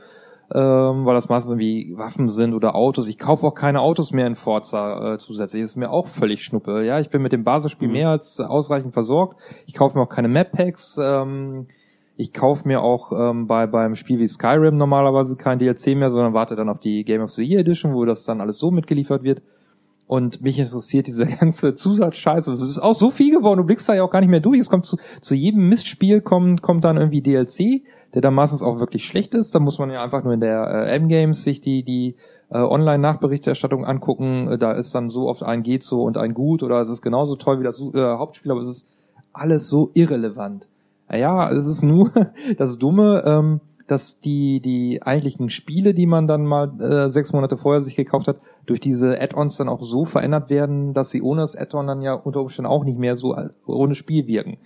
[0.53, 3.07] ähm, weil das meistens irgendwie Waffen sind oder Autos.
[3.07, 5.61] Ich kaufe auch keine Autos mehr in Forza äh, zusätzlich.
[5.61, 6.83] ist mir auch völlig schnuppe.
[6.83, 9.39] Ja, ich bin mit dem Basisspiel mehr als ausreichend versorgt.
[9.67, 10.97] Ich kaufe mir auch keine Map Packs.
[10.99, 11.67] Ähm,
[12.19, 16.33] ich kaufe mir auch ähm, bei beim Spiel wie Skyrim normalerweise kein DLC mehr, sondern
[16.33, 19.23] warte dann auf die Game of the Year Edition, wo das dann alles so mitgeliefert
[19.23, 19.41] wird.
[20.05, 22.51] Und mich interessiert diese ganze Zusatzscheiße.
[22.51, 24.59] Es ist auch so viel geworden, du blickst da ja auch gar nicht mehr durch.
[24.59, 27.83] Es kommt zu, zu jedem Mistspiel kommt, kommt dann irgendwie DLC,
[28.13, 29.55] der dann meistens auch wirklich schlecht ist.
[29.55, 32.17] Da muss man ja einfach nur in der äh, M-Games sich die, die
[32.49, 34.57] äh, Online-Nachberichterstattung angucken.
[34.59, 37.37] Da ist dann so oft ein geht so und ein gut oder es ist genauso
[37.37, 38.89] toll wie das äh, Hauptspiel, aber es ist
[39.31, 40.67] alles so irrelevant.
[41.09, 42.11] Naja, es ist nur
[42.57, 47.57] das Dumme, ähm, dass die, die eigentlichen Spiele, die man dann mal äh, sechs Monate
[47.57, 48.37] vorher sich gekauft hat,
[48.67, 52.13] durch diese Add-ons dann auch so verändert werden, dass sie ohne das Add-on dann ja
[52.13, 54.57] unter Umständen auch nicht mehr so al- ohne Spiel wirken.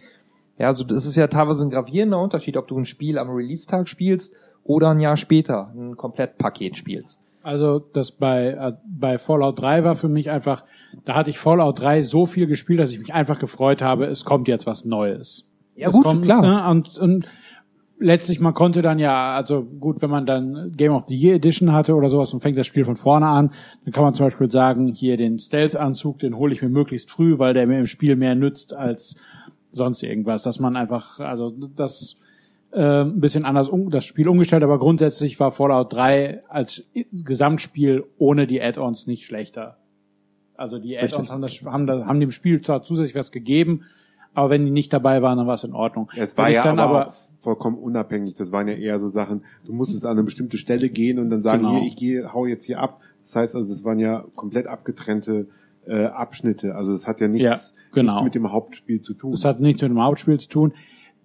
[0.57, 3.87] Ja, also das ist ja teilweise ein gravierender Unterschied, ob du ein Spiel am Release-Tag
[3.87, 7.21] spielst oder ein Jahr später ein Komplettpaket spielst.
[7.41, 10.63] Also das bei, äh, bei Fallout 3 war für mich einfach,
[11.05, 14.25] da hatte ich Fallout 3 so viel gespielt, dass ich mich einfach gefreut habe, es
[14.25, 15.45] kommt jetzt was Neues.
[15.75, 16.41] Ja, gut, kommt, klar.
[16.41, 16.69] Ne?
[16.69, 17.27] Und, und
[17.99, 21.71] letztlich, man konnte dann ja, also gut, wenn man dann Game of the Year Edition
[21.71, 23.51] hatte oder sowas und fängt das Spiel von vorne an,
[23.83, 27.39] dann kann man zum Beispiel sagen, hier den Stealth-Anzug, den hole ich mir möglichst früh,
[27.39, 29.15] weil der mir im Spiel mehr nützt als
[29.71, 30.43] sonst irgendwas.
[30.43, 32.17] Dass man einfach, also das
[32.71, 36.83] äh, ein bisschen anders um, das Spiel umgestellt, aber grundsätzlich war Fallout 3 als
[37.23, 39.77] Gesamtspiel ohne die Add-ons nicht schlechter.
[40.55, 43.83] Also die Add-ons haben, das, haben, haben dem Spiel zwar zusätzlich was gegeben,
[44.33, 46.09] aber wenn die nicht dabei waren, dann war es in Ordnung.
[46.17, 48.35] Es war Wenn ja dann aber, auch vollkommen unabhängig.
[48.35, 51.41] Das waren ja eher so Sachen, du musstest an eine bestimmte Stelle gehen und dann
[51.41, 51.77] sagen, Genau.
[51.79, 52.99] hier, ich gehe, hau jetzt hier ab.
[53.23, 55.47] Das heißt also, das waren ja komplett abgetrennte
[55.85, 56.75] äh, Abschnitte.
[56.75, 57.59] Also das hat ja nichts, Ja,
[57.93, 58.13] genau.
[58.13, 59.31] nichts mit dem Hauptspiel zu tun.
[59.31, 60.73] Das hat nichts mit dem Hauptspiel zu tun.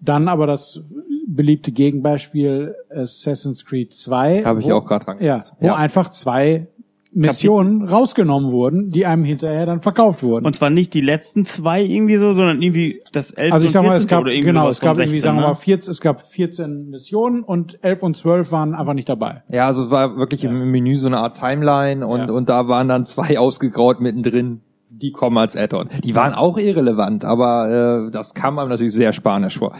[0.01, 0.81] Dann aber das
[1.27, 4.43] beliebte Gegenbeispiel Assassin's Creed 2.
[4.43, 5.17] Habe ich wo- auch gerade dran.
[5.21, 5.75] Ja, wo Ja.
[5.75, 6.67] einfach zwei
[7.11, 10.45] Missionen rausgenommen wurden, die einem hinterher dann verkauft wurden.
[10.45, 13.53] Und zwar nicht die letzten zwei irgendwie so, sondern irgendwie das 11.
[13.53, 14.25] also ich sag mal, es und 14.
[14.25, 15.55] gab, genau, es gab vom irgendwie, 16, sagen wir mal, ne?
[15.55, 19.43] 14, es gab 14 Missionen und 11 und 12 waren einfach nicht dabei.
[19.49, 22.31] Ja, also es war wirklich im Menü so eine Art Timeline und, Ja.
[22.31, 24.61] und da waren dann zwei ausgegraut mittendrin.
[24.91, 25.89] Die kommen als Add-on.
[26.03, 29.73] Die waren auch irrelevant, aber äh, das kam einem natürlich sehr spanisch vor.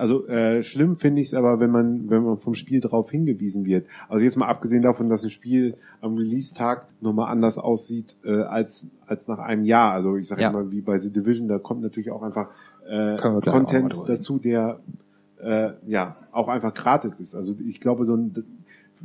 [0.00, 3.64] Also äh, schlimm finde ich es aber, wenn man, wenn man vom Spiel darauf hingewiesen
[3.64, 3.86] wird.
[4.08, 8.86] Also jetzt mal abgesehen davon, dass ein Spiel am Release-Tag nochmal anders aussieht äh, als
[9.06, 9.92] als nach einem Jahr.
[9.92, 10.50] Also ich sage Ja.
[10.52, 12.48] mal, wie bei The Division, da kommt natürlich auch einfach
[12.88, 14.06] äh, auch Content reden.
[14.06, 14.80] dazu, der
[15.42, 17.34] äh, ja auch einfach gratis ist.
[17.34, 18.34] Also ich glaube, so ein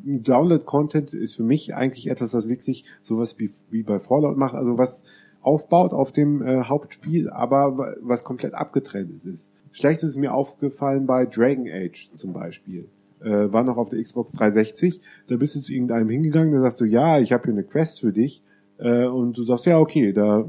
[0.05, 4.77] Download-Content ist für mich eigentlich etwas, was wirklich sowas wie, wie bei Fallout macht, also
[4.77, 5.03] was
[5.41, 9.49] aufbaut auf dem äh, Hauptspiel, aber wa- was komplett abgetrennt ist.
[9.76, 12.88] Schlecht ist mir aufgefallen bei Dragon Age zum Beispiel.
[13.22, 16.80] Äh, war noch auf der Xbox 360, da bist du zu irgendeinem hingegangen, da sagst
[16.80, 18.41] du, ja, ich habe hier eine Quest für dich
[18.77, 20.45] äh, und du sagst, ja, okay, da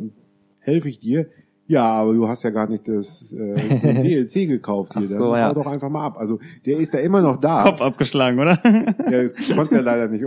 [0.60, 1.26] helfe ich dir.
[1.66, 5.02] Ja, aber du hast ja gar nicht das äh, den DLC gekauft hier.
[5.04, 5.48] Ach so, Dann ja.
[5.48, 6.18] hau doch einfach mal ab.
[6.18, 7.64] Also der ist ja immer noch da.
[7.64, 8.56] Kopf abgeschlagen, oder?
[9.10, 10.24] Ja, du konntest ja leider nicht.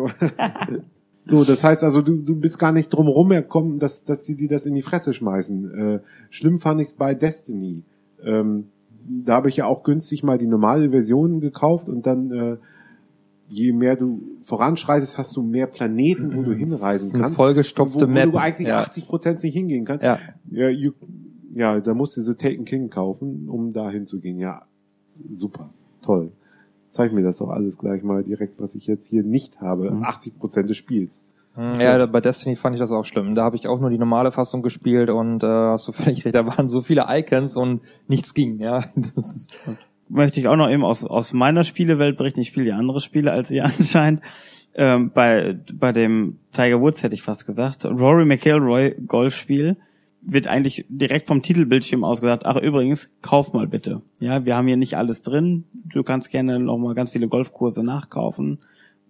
[1.25, 4.49] so, das heißt also, du, du bist gar nicht drum rumgekommen, dass, dass sie dir
[4.49, 5.79] das in die Fresse schmeißen.
[5.79, 5.99] Äh,
[6.31, 7.83] schlimm fand ich es bei Destiny.
[8.21, 8.65] Ähm,
[9.09, 12.57] da habe ich ja auch günstig mal die normale Version gekauft und dann, äh,
[13.47, 17.35] je mehr du voranschreitest, hast du mehr Planeten, wo du hinreisen Eine kannst.
[17.37, 18.31] vollgestopfte wo, wo Map.
[18.31, 18.77] du eigentlich Ja.
[18.79, 20.03] 80 Prozent nicht hingehen kannst.
[20.03, 20.19] Ja.
[20.51, 20.91] Ja, you,
[21.55, 24.37] ja, da musst du so Taken King kaufen, um da hinzugehen.
[24.37, 24.61] Ja,
[25.31, 25.71] super,
[26.03, 26.31] toll.
[26.91, 29.91] Zeig mir das doch alles gleich mal direkt, was ich jetzt hier nicht habe.
[30.03, 31.21] 80 Prozent des Spiels.
[31.59, 33.35] Ja, bei Destiny fand ich das auch schlimm.
[33.35, 36.35] Da habe ich auch nur die normale Fassung gespielt und äh, hast du völlig recht,
[36.35, 38.85] da waren so viele Icons und nichts ging, ja.
[38.95, 39.57] Das ist,
[40.07, 42.39] möchte ich auch noch eben aus, aus meiner Spielewelt berichten.
[42.39, 44.21] Ich spiele ja andere Spiele als ihr anscheinend.
[44.75, 47.85] Ähm, bei, bei dem Tiger Woods hätte ich fast gesagt.
[47.85, 49.77] Rory McIlroy Golfspiel
[50.21, 54.01] wird eigentlich direkt vom Titelbildschirm aus gesagt, ach übrigens, kauf mal bitte.
[54.19, 55.65] Ja, wir haben hier nicht alles drin.
[55.73, 58.59] Du kannst gerne noch mal ganz viele Golfkurse nachkaufen.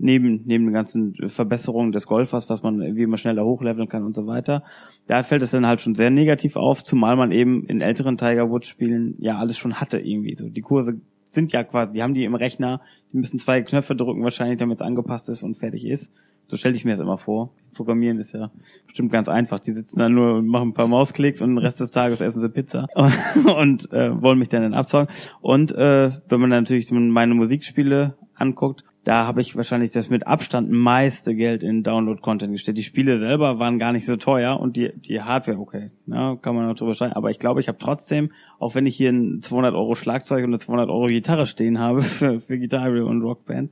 [0.01, 4.15] Neben, neben den ganzen Verbesserungen des Golfers, was man irgendwie immer schneller hochleveln kann und
[4.15, 4.63] so weiter.
[5.07, 8.49] Da fällt es dann halt schon sehr negativ auf, zumal man eben in älteren Tiger
[8.49, 10.35] Woods Spielen ja alles schon hatte irgendwie.
[10.35, 12.81] So, die Kurse sind ja quasi, die haben die im Rechner,
[13.11, 16.11] die müssen zwei Knöpfe drücken wahrscheinlich, damit es angepasst ist und fertig ist.
[16.47, 17.51] So stelle ich mir das immer vor.
[17.75, 18.49] Programmieren ist ja
[18.87, 19.59] bestimmt ganz einfach.
[19.59, 22.41] Die sitzen dann nur und machen ein paar Mausklicks und den Rest des Tages essen
[22.41, 22.87] sie Pizza
[23.55, 25.13] und äh, wollen mich dann, dann abzeugen.
[25.41, 30.27] Und äh, wenn man dann natürlich meine Musikspiele anguckt, da habe ich wahrscheinlich das mit
[30.27, 32.77] Abstand meiste Geld in Download-Content gestellt.
[32.77, 36.53] Die Spiele selber waren gar nicht so teuer und die, die Hardware, okay, ja, kann
[36.55, 37.15] man noch drüber streiten.
[37.15, 40.51] Aber ich glaube, ich habe trotzdem, auch wenn ich hier ein 200 Euro Schlagzeug und
[40.51, 43.71] eine 200 Euro Gitarre stehen habe für, für Gitarre und Rockband,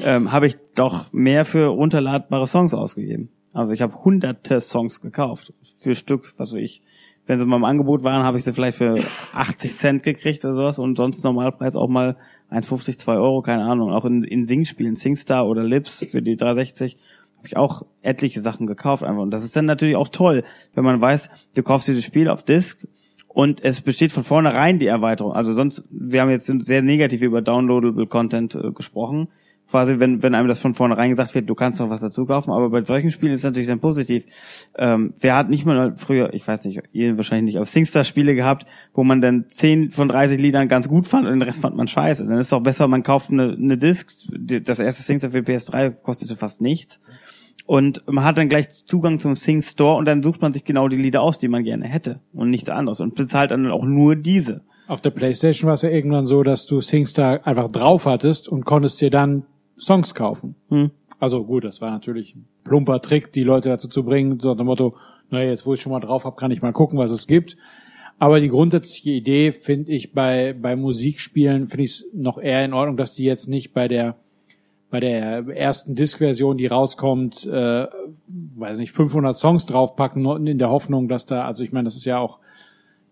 [0.00, 3.28] ähm, habe ich doch mehr für runterladbare Songs ausgegeben.
[3.52, 6.82] Also ich habe hunderte Songs gekauft für Stück, was weiß ich.
[7.26, 8.98] Wenn sie mal im Angebot waren, habe ich sie vielleicht für
[9.32, 12.16] 80 Cent gekriegt oder sowas und sonst Normalpreis auch mal
[12.54, 13.92] 1,50, 2 Euro, keine Ahnung.
[13.92, 16.96] Auch in, in Sing-Spielen, Singstar oder Lips für die 360
[17.38, 19.22] habe ich auch etliche Sachen gekauft einfach.
[19.22, 20.44] Und das ist dann natürlich auch toll,
[20.74, 22.86] wenn man weiß, du kaufst dieses Spiel auf Disc
[23.28, 25.32] und es besteht von vornherein die Erweiterung.
[25.32, 29.28] Also sonst, wir haben jetzt sehr negativ über Downloadable Content äh, gesprochen.
[29.74, 32.52] Quasi, wenn, wenn einem das von vornherein gesagt wird, du kannst noch was dazu kaufen,
[32.52, 34.24] aber bei solchen Spielen ist es natürlich dann positiv.
[34.78, 38.36] Ähm, wer hat nicht mal früher, ich weiß nicht, ihr wahrscheinlich nicht, auf Singstar Spiele
[38.36, 41.74] gehabt, wo man dann 10 von 30 Liedern ganz gut fand und den Rest fand
[41.74, 42.24] man scheiße.
[42.24, 46.36] Dann ist doch besser, man kauft eine, eine Disc, das erste Singstar für PS3 kostete
[46.36, 47.00] fast nichts.
[47.66, 50.86] Und man hat dann gleich Zugang zum Sing Store und dann sucht man sich genau
[50.86, 54.14] die Lieder aus, die man gerne hätte und nichts anderes und bezahlt dann auch nur
[54.14, 54.62] diese.
[54.86, 58.64] Auf der Playstation war es ja irgendwann so, dass du SingStar einfach drauf hattest und
[58.64, 59.46] konntest dir dann
[59.78, 60.54] Songs kaufen.
[60.68, 60.90] Hm.
[61.18, 64.56] Also gut, das war natürlich ein plumper Trick, die Leute dazu zu bringen, so nach
[64.56, 64.96] dem Motto,
[65.30, 67.56] naja, jetzt wo ich schon mal drauf habe, kann ich mal gucken, was es gibt.
[68.18, 72.72] Aber die grundsätzliche Idee finde ich bei, bei Musikspielen, finde ich es noch eher in
[72.72, 74.16] Ordnung, dass die jetzt nicht bei der
[74.94, 77.86] bei der ersten Disk-Version, die rauskommt, äh,
[78.28, 82.04] weiß nicht, 500 Songs draufpacken, in der Hoffnung, dass da, also ich meine, das ist
[82.04, 82.38] ja auch,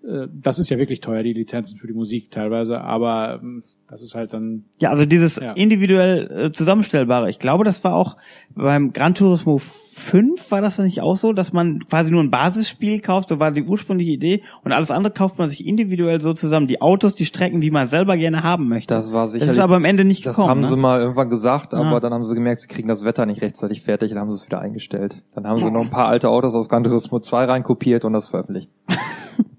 [0.05, 4.01] äh, das ist ja wirklich teuer, die Lizenzen für die Musik teilweise, aber ähm, das
[4.03, 5.53] ist halt dann, Ja, also dieses Ja.
[5.53, 7.29] individuell äh, zusammenstellbare.
[7.29, 8.17] Ich glaube, das war auch
[8.55, 13.01] beim Gran Turismo 5 war das nicht auch so, dass man quasi nur ein Basisspiel
[13.01, 16.67] kauft, so war die ursprüngliche Idee und alles andere kauft man sich individuell so zusammen,
[16.67, 18.95] die Autos, die Strecken, wie man selber gerne haben möchte.
[18.95, 19.53] Das war Das sicherlich.
[19.55, 20.51] ist aber am Ende nicht Das gekommen.
[20.51, 20.67] haben ne?
[20.67, 22.01] sie mal irgendwann gesagt, aber Ja.
[22.01, 24.47] dann haben sie gemerkt, sie kriegen das Wetter nicht rechtzeitig fertig, dann haben sie es
[24.47, 25.23] wieder eingestellt.
[25.35, 28.31] Dann haben sie noch ein paar alte Autos aus Gran Turismo 2 reinkopiert und das
[28.31, 28.71] veröffentlicht.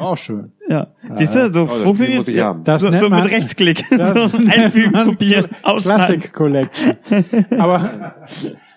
[0.00, 0.52] auch schön.
[0.68, 0.88] Ja.
[1.14, 2.62] Siehst du, so Oh, funktioniert muss ich haben.
[2.64, 3.84] Das so, nennt so man- mit Rechtsklick.
[3.90, 6.20] Das so einfügen, kopieren, ausschneiden.
[6.20, 6.96] Classic Collection.
[7.58, 8.14] Aber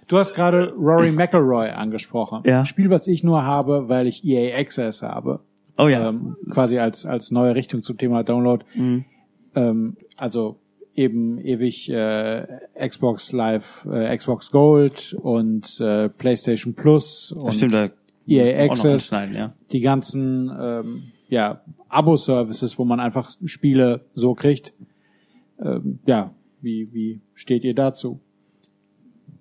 [0.08, 2.42] du hast gerade Rory McIlroy angesprochen.
[2.46, 2.66] Ja.
[2.66, 5.42] Spiel, was ich nur habe, weil ich EA Access habe.
[5.78, 6.10] Oh ja.
[6.10, 8.66] Ähm, quasi als, als neue Richtung zum Thema Download.
[8.76, 9.06] Mhm.
[9.56, 10.60] Ähm, also
[10.94, 12.46] eben ewig äh,
[12.78, 17.90] Xbox Live, äh, Xbox Gold und äh, PlayStation Plus und Das stimmt, da
[18.30, 19.54] EA Access, ja.
[19.72, 24.74] die ganzen ähm, ja, Abo-Services, wo man einfach Spiele so kriegt.
[25.60, 28.20] Ähm, ja, wie, wie steht ihr dazu?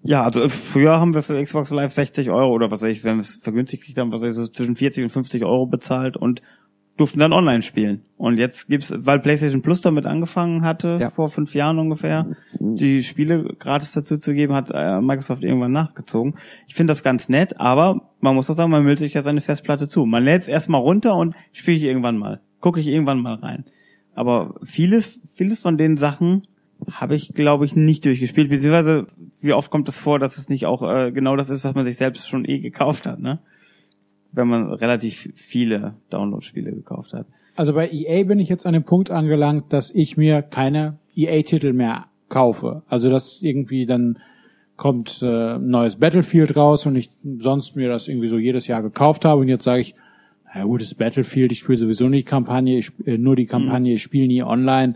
[0.03, 3.05] Ja, also äh, früher haben wir für Xbox Live 60 Euro oder was weiß ich,
[3.05, 6.17] wenn wir es vergünstigt haben, was weiß ich, so zwischen 40 und 50 Euro bezahlt
[6.17, 6.43] und
[6.99, 8.03] durften dann online spielen.
[8.19, 11.11] Und jetzt gibt's, weil PlayStation Plus damit angefangen hatte, Ja.
[11.11, 12.27] vor fünf Jahren ungefähr,
[12.61, 16.35] die Spiele gratis dazu zu geben, hat äh, Microsoft irgendwann nachgezogen.
[16.67, 19.41] Ich finde das ganz nett, aber man muss auch sagen, man meldet sich ja seine
[19.41, 20.05] Festplatte zu.
[20.05, 22.41] Man lädt es erstmal runter und spiele ich irgendwann mal.
[22.61, 23.65] Gucke ich irgendwann mal rein.
[24.15, 26.43] Aber vieles, vieles von den Sachen
[26.91, 28.51] habe ich, glaube ich, nicht durchgespielt.
[28.51, 29.07] Beziehungsweise,
[29.41, 31.85] wie oft kommt es vor, dass es nicht auch äh, genau das ist, was man
[31.85, 33.39] sich selbst schon eh gekauft hat, ne?
[34.33, 37.27] Wenn man relativ viele Download-Spiele gekauft hat.
[37.57, 41.73] Also bei EA bin ich jetzt an dem Punkt angelangt, dass ich mir keine EA-Titel
[41.73, 42.83] mehr kaufe.
[42.89, 44.19] Also dass irgendwie dann
[44.77, 48.81] kommt äh, ein neues Battlefield raus und ich sonst mir das irgendwie so jedes Jahr
[48.81, 49.95] gekauft habe und jetzt sage ich,
[50.55, 54.03] na gut, das Battlefield, ich spiele sowieso die Kampagne, ich, äh, nur die Kampagne, ich
[54.03, 54.95] spiele nie online.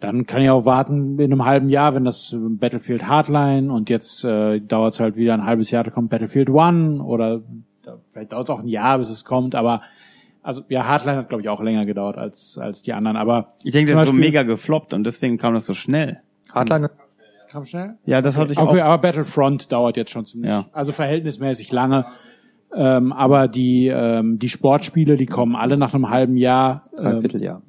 [0.00, 4.24] Dann kann ich auch warten in einem halben Jahr, wenn das Battlefield Hardline und jetzt
[4.24, 7.42] äh, dauert es halt wieder ein halbes Jahr, da kommt Battlefield One oder
[7.82, 9.82] da- vielleicht dauert es auch ein Jahr, bis es kommt, aber
[10.42, 13.72] also ja, Hardline hat glaube ich auch länger gedauert als als die anderen, aber Ich
[13.72, 16.20] denke, das ist so Beispiel- mega gefloppt und deswegen kam das so schnell.
[16.52, 16.90] Hardline
[17.52, 17.96] Komm schnell.
[18.06, 18.86] Ja, das hatte ich Okay, auch.
[18.86, 20.64] aber Battlefront dauert jetzt schon ziemlich, Ja.
[20.72, 22.06] also verhältnismäßig lange.
[22.74, 26.82] Ähm, aber die ähm, die Sportspiele, die kommen alle nach einem halben Jahr.
[26.96, 27.60] Ähm, Dreivierteljahr.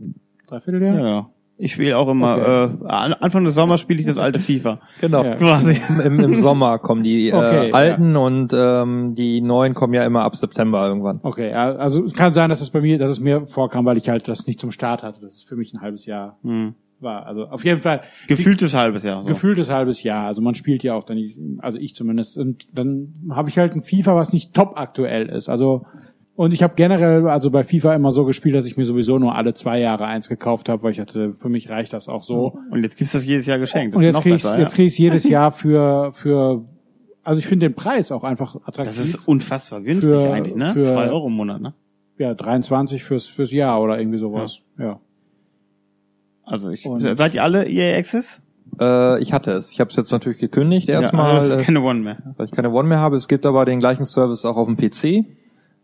[0.48, 0.96] Dreivierteljahr?
[0.96, 1.30] Ja, ja.
[1.58, 4.80] Ich spiele auch immer, äh, an- Anfang des Sommers spiele ich das alte FIFA.
[5.00, 5.24] Genau.
[5.24, 5.36] Ja.
[5.36, 5.80] Quasi.
[6.04, 7.74] Im, Im Sommer kommen die äh, Okay, ja.
[7.76, 11.20] alten und ähm, die neuen kommen ja immer ab September irgendwann.
[11.24, 13.98] Okay, ja, also es kann sein, dass es bei mir, dass es mir vorkam, weil
[13.98, 15.20] ich halt das nicht zum Start hatte.
[15.22, 16.74] Das ist für mich ein halbes Jahr Hm.
[17.00, 17.28] war.
[17.28, 19.22] Also auf jeden Fall Gefühltes halbes Jahr.
[19.22, 19.28] So.
[19.30, 20.26] gefühltes halbes Jahr.
[20.26, 22.36] Also man spielt ja auch dann, nicht, also ich zumindest.
[22.38, 25.50] Und dann habe ich halt ein FIFA, was nicht top aktuell ist.
[25.50, 25.86] Also
[26.36, 29.36] und ich habe generell, also bei FIFA immer so gespielt, dass ich mir sowieso nur
[29.36, 32.58] alle zwei Jahre eins gekauft habe, weil ich hatte, für mich reicht das auch so.
[32.72, 33.94] Und jetzt gibt's das jedes Jahr geschenkt.
[33.94, 34.76] Das Und jetzt noch krieg ich besser, jetzt ja.
[34.78, 36.66] krieg ich's jedes Jahr für für
[37.26, 38.86] also ich finde den Preis auch einfach attraktiv.
[38.86, 40.74] Das ist unfassbar günstig Für- eigentlich, ne?
[40.74, 41.74] für- Zwei Euro im Monat, ne?
[42.18, 44.62] ja 23 fürs fürs Jahr oder irgendwie sowas.
[44.78, 45.00] Ja.
[46.46, 48.42] Also ich, Und- seid ihr alle EA Access?
[48.80, 49.72] Äh, ich hatte es.
[49.72, 52.18] Ich habe es jetzt natürlich gekündigt erstmal, ja, also äh, keine One mehr.
[52.38, 53.16] weil ich keine One mehr habe.
[53.16, 55.26] Es gibt aber den gleichen Service auch auf dem PC.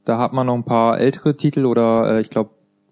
[0.05, 2.51] Da hat man noch ein paar ältere Titel oder äh, ich glaube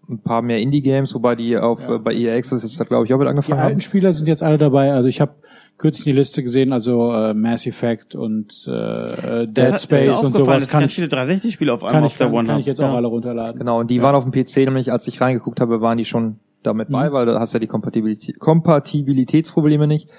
[0.10, 3.18] ein paar mehr Indie-Games, wobei die auf äh, bei EA Access jetzt glaube ich auch
[3.18, 3.82] mit Die angefangen alten haben.
[3.82, 4.94] Spieler sind jetzt alle dabei.
[4.94, 5.34] Also ich habe
[5.78, 10.30] kürzlich die Liste gesehen, also äh, Mass Effect und äh, Dead Das hat Space und
[10.32, 12.48] sowas dass kann ganz ich, viele 360-Spiele auf kann einmal ich, auf der kann, One
[12.48, 12.90] kann ich jetzt ja.
[12.90, 13.60] auch alle runterladen.
[13.60, 16.40] Genau, und die waren auf dem PC, nämlich als ich reingeguckt habe, waren die schon
[16.64, 20.10] damit bei, weil da hast du ja die Kompatibilität, Kompatibilitätsprobleme nicht.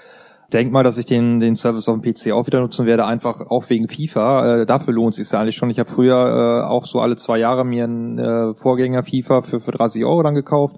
[0.51, 3.39] Denk mal, dass ich den, den Service auf dem PC auch wieder nutzen werde, einfach
[3.49, 4.61] auch wegen FIFA.
[4.61, 5.69] Äh, dafür lohnt es sich ja eigentlich schon.
[5.69, 9.59] Ich habe früher äh, auch so alle zwei Jahre mir einen äh, Vorgänger FIFA für,
[9.59, 10.77] für 30 Euro dann gekauft.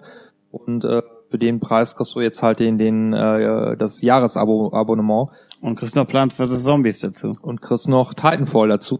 [0.51, 5.29] Und äh, für den Preis kriegst du jetzt halt den, den äh, das Jahresabo-Abonnement
[5.61, 6.63] Und kriegst noch Plants vs.
[6.63, 7.31] Zombies dazu.
[7.41, 8.99] und kriegst noch Titanfall dazu.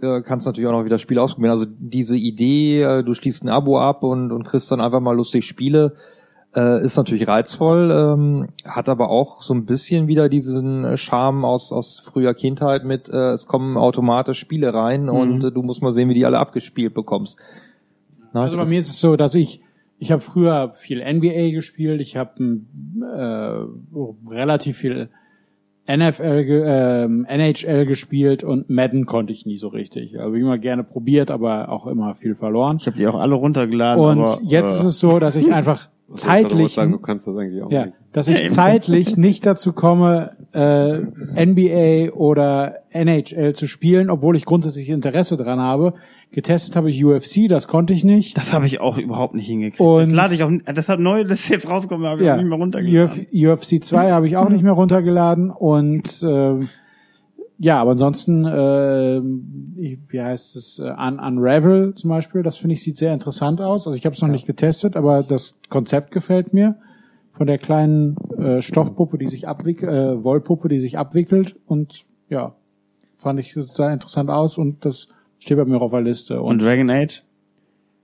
[0.00, 1.52] Äh, kannst natürlich auch noch wieder Spiele ausprobieren.
[1.52, 5.14] Also diese Idee, äh, du schließt ein Abo ab und, und kriegst dann einfach mal
[5.14, 5.94] lustig Spiele,
[6.58, 11.44] äh, ist natürlich reizvoll, ähm, hat aber auch so ein bisschen wieder diesen äh, Charme
[11.44, 15.82] aus, aus früher Kindheit mit, äh, es kommen automatisch Spiele rein und äh, du musst
[15.82, 17.38] mal sehen, wie die alle abgespielt bekommst.
[18.32, 19.60] Na, Also bei mir ist es so, dass ich
[20.00, 22.60] ich habe früher viel NBA gespielt, ich habe
[23.02, 25.08] äh, relativ viel
[25.88, 30.20] NFL, ähm, NHL gespielt und Madden konnte ich nie so richtig.
[30.20, 32.76] Also immer gerne probiert, aber auch immer viel verloren.
[32.78, 34.04] Ich habe die auch alle runtergeladen.
[34.04, 36.98] Und aber, jetzt äh, ist es so, dass ich einfach Was ich zeitlich, sagen, du
[36.98, 37.98] kannst das eigentlich auch ja, nicht.
[38.12, 41.00] dass ich zeitlich nicht dazu komme, äh,
[41.44, 45.92] NBA oder NHL zu spielen, obwohl ich grundsätzlich Interesse dran habe.
[46.32, 48.36] Getestet habe ich UFC, das konnte ich nicht.
[48.38, 49.80] Das habe ich auch überhaupt nicht hingekriegt.
[49.80, 52.34] Und- das lade ich auch, das hat neu, das ist jetzt rausgekommen, habe ich Ja,
[52.34, 53.26] auch nicht mehr runtergeladen.
[53.30, 56.68] Uf, UFC 2 habe ich auch nicht mehr runtergeladen und ähm,
[57.58, 62.82] ja, aber ansonsten, äh, wie heißt es, äh, Un Unravel zum Beispiel, das finde ich
[62.82, 63.86] sieht sehr interessant aus.
[63.86, 66.76] Also ich habe es noch nicht getestet, aber das Konzept gefällt mir.
[67.30, 72.54] Von der kleinen äh, Stoffpuppe, die sich abwickelt, äh, Wollpuppe, die sich abwickelt und ja,
[73.16, 75.08] fand ich sah interessant aus und das
[75.38, 76.40] steht bei mir auf der Liste.
[76.40, 77.22] Und Dragon Age?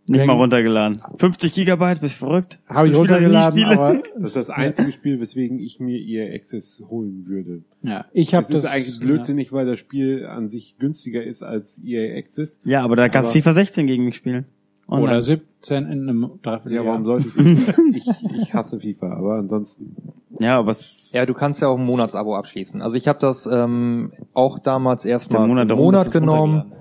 [0.06, 1.00] Nicht mal runtergeladen.
[1.16, 2.58] 50 Gigabyte, bist du verrückt?
[2.68, 3.80] habe ich das runtergeladen, nie spiele.
[3.80, 7.62] aber Das ist das einzige Spiel, weswegen ich mir EA Access holen würde.
[7.82, 11.42] ja, ich habe Das das, ist eigentlich blödsinnig, weil das Spiel an sich günstiger ist
[11.42, 12.60] als EA Access.
[12.64, 14.44] Ja, aber da kannst du FIFA 16 gegen mich spielen.
[14.88, 14.94] Ja.
[14.94, 15.12] Online.
[15.12, 16.84] Oder 17 in einem Ja, Dreivierteljahr.
[16.84, 17.36] warum sollte ich
[17.96, 18.06] ich,
[18.42, 19.96] ich hasse FIFA, aber ansonsten.
[20.38, 20.76] Ja, aber
[21.12, 22.82] Ja, du kannst ja auch ein Monatsabo abschließen.
[22.82, 26.72] Also ich habe das ähm, auch damals erstmal Monat Monat genommen,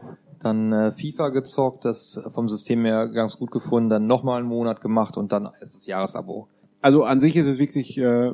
[0.43, 4.81] dann äh, FIFA gezockt, das vom System her ganz gut gefunden, dann nochmal einen Monat
[4.81, 6.47] gemacht und dann ist das Jahresabo.
[6.81, 8.31] Also an sich ist es wirklich, äh,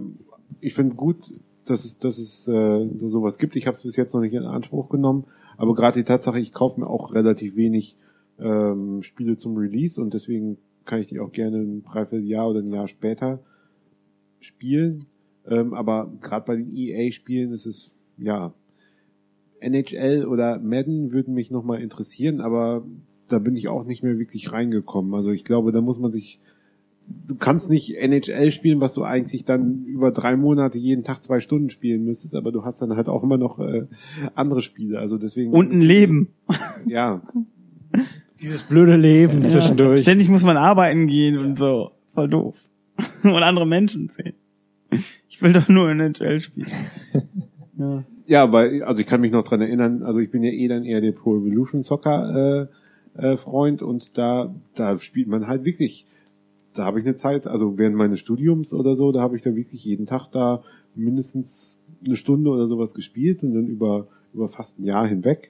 [0.60, 1.32] ich finde gut,
[1.66, 3.56] dass es, dass es äh, sowas gibt.
[3.56, 5.26] Ich habe es bis jetzt noch nicht in Anspruch genommen,
[5.58, 7.96] aber gerade die Tatsache, ich kaufe mir auch relativ wenig
[8.40, 12.72] ähm, Spiele zum Release und deswegen kann ich die auch gerne ein Dreivierteljahr oder ein
[12.72, 13.40] Jahr später
[14.40, 15.06] spielen.
[15.48, 18.54] Ähm, aber gerade bei den EA-Spielen ist es, ja,
[19.62, 22.84] NHL oder Madden würden mich nochmal interessieren, aber
[23.28, 25.14] da bin ich auch nicht mehr wirklich reingekommen.
[25.14, 26.40] Also ich glaube, da muss man sich
[27.28, 31.40] du kannst nicht NHL spielen, was du eigentlich dann über drei Monate jeden Tag zwei
[31.40, 33.88] Stunden spielen müsstest, aber du hast dann halt auch immer noch äh,
[34.36, 35.00] andere Spiele.
[35.00, 35.54] Also deswegen.
[35.54, 36.30] und ein Leben.
[36.86, 37.22] Ja.
[38.42, 40.04] Dieses blöde Leben zwischendurch.
[40.04, 41.92] Ständig muss man arbeiten gehen und so.
[42.14, 42.56] Voll doof.
[43.24, 44.36] und andere Menschen sehen.
[45.28, 46.72] Ich will doch nur NHL spielen.
[47.78, 48.06] ja.
[48.30, 50.84] Ja, weil, also ich kann mich noch dran erinnern, also ich bin ja eh dann
[50.84, 52.68] eher der Pro Evolution Soccer
[53.18, 56.06] äh, äh, Freund und da, da spielt man halt wirklich,
[56.76, 59.56] da habe ich eine Zeit, also während meines Studiums oder so, da habe ich da
[59.56, 60.62] wirklich jeden Tag da
[60.94, 61.76] mindestens
[62.06, 65.50] eine Stunde oder sowas gespielt und dann über, über fast ein Jahr hinweg.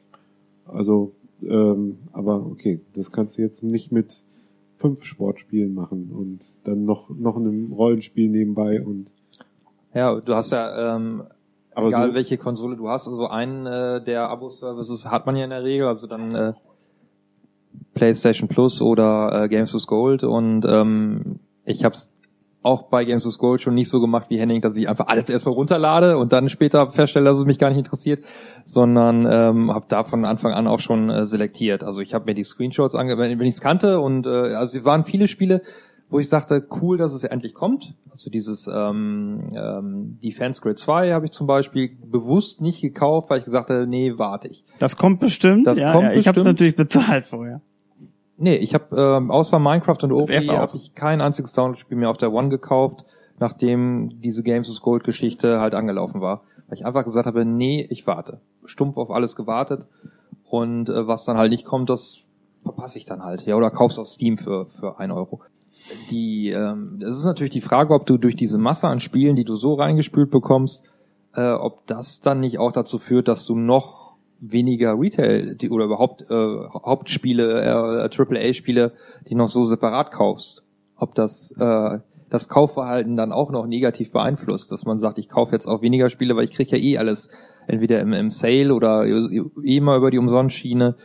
[0.66, 1.12] Also,
[1.44, 4.24] ähm, aber okay, das kannst du jetzt nicht mit
[4.76, 9.12] fünf Sportspielen machen und dann noch, noch einem Rollenspiel nebenbei und
[9.94, 11.24] Ja, du hast ja, ähm,
[11.80, 15.44] Aber egal so- welche Konsole du hast, also einen äh, der Abo-Services hat man ja
[15.44, 16.54] in der Regel, also dann äh,
[17.94, 22.14] PlayStation Plus oder äh, Games with Gold und ähm, ich habe es
[22.62, 25.30] auch bei Games with Gold schon nicht so gemacht wie Henning, dass ich einfach alles
[25.30, 28.26] erstmal runterlade und dann später feststelle, dass es mich gar nicht interessiert,
[28.66, 31.84] sondern ähm, habe da von Anfang an auch schon äh, selektiert.
[31.86, 34.84] Also ich habe mir die Screenshots ange wenn ich es kannte und äh, also es
[34.86, 35.62] waren viele Spiele,
[36.10, 37.94] wo ich sagte, cool, dass es endlich kommt.
[38.10, 43.40] Also dieses ähm, ähm, Defense Grid 2 habe ich zum Beispiel bewusst nicht gekauft, weil
[43.40, 44.66] ich gesagt habe, nee, warte ich.
[44.80, 45.68] Das kommt bestimmt.
[45.68, 47.62] Das ja, kommt ja, Ich habe es natürlich bezahlt vorher.
[48.38, 50.30] Nee, ich habe ähm, außer Minecraft und auch.
[50.30, 53.06] habe ich kein einziges Download-Spiel mehr auf der One gekauft,
[53.38, 56.44] nachdem diese Games with Gold Geschichte halt angelaufen war.
[56.68, 58.40] Weil ich einfach gesagt habe, nee, ich warte.
[58.66, 59.86] Stumpf auf alles gewartet
[60.46, 62.20] und äh, was dann halt nicht kommt, das
[62.64, 63.46] verpasse ich dann halt.
[63.46, 65.42] Ja, oder kaufst auf Steam für für ein Euro.
[66.12, 69.46] Die, ähm, das ist natürlich die Frage, ob du durch diese Masse an Spielen, die
[69.46, 70.84] du so reingespült bekommst,
[71.36, 75.86] äh, ob das dann nicht auch dazu führt, dass du noch weniger Retail die, oder
[75.86, 78.94] überhaupt äh, Hauptspiele, äh, AAA-Spiele,
[79.28, 80.64] die noch so separat kaufst.
[80.96, 82.00] Ob das äh,
[82.30, 86.10] das Kaufverhalten dann auch noch negativ beeinflusst, dass man sagt, ich kaufe jetzt auch weniger
[86.10, 87.30] Spiele, weil ich kriege ja eh alles
[87.68, 90.96] entweder im, im Sale oder eh immer über die Umsonstschiene.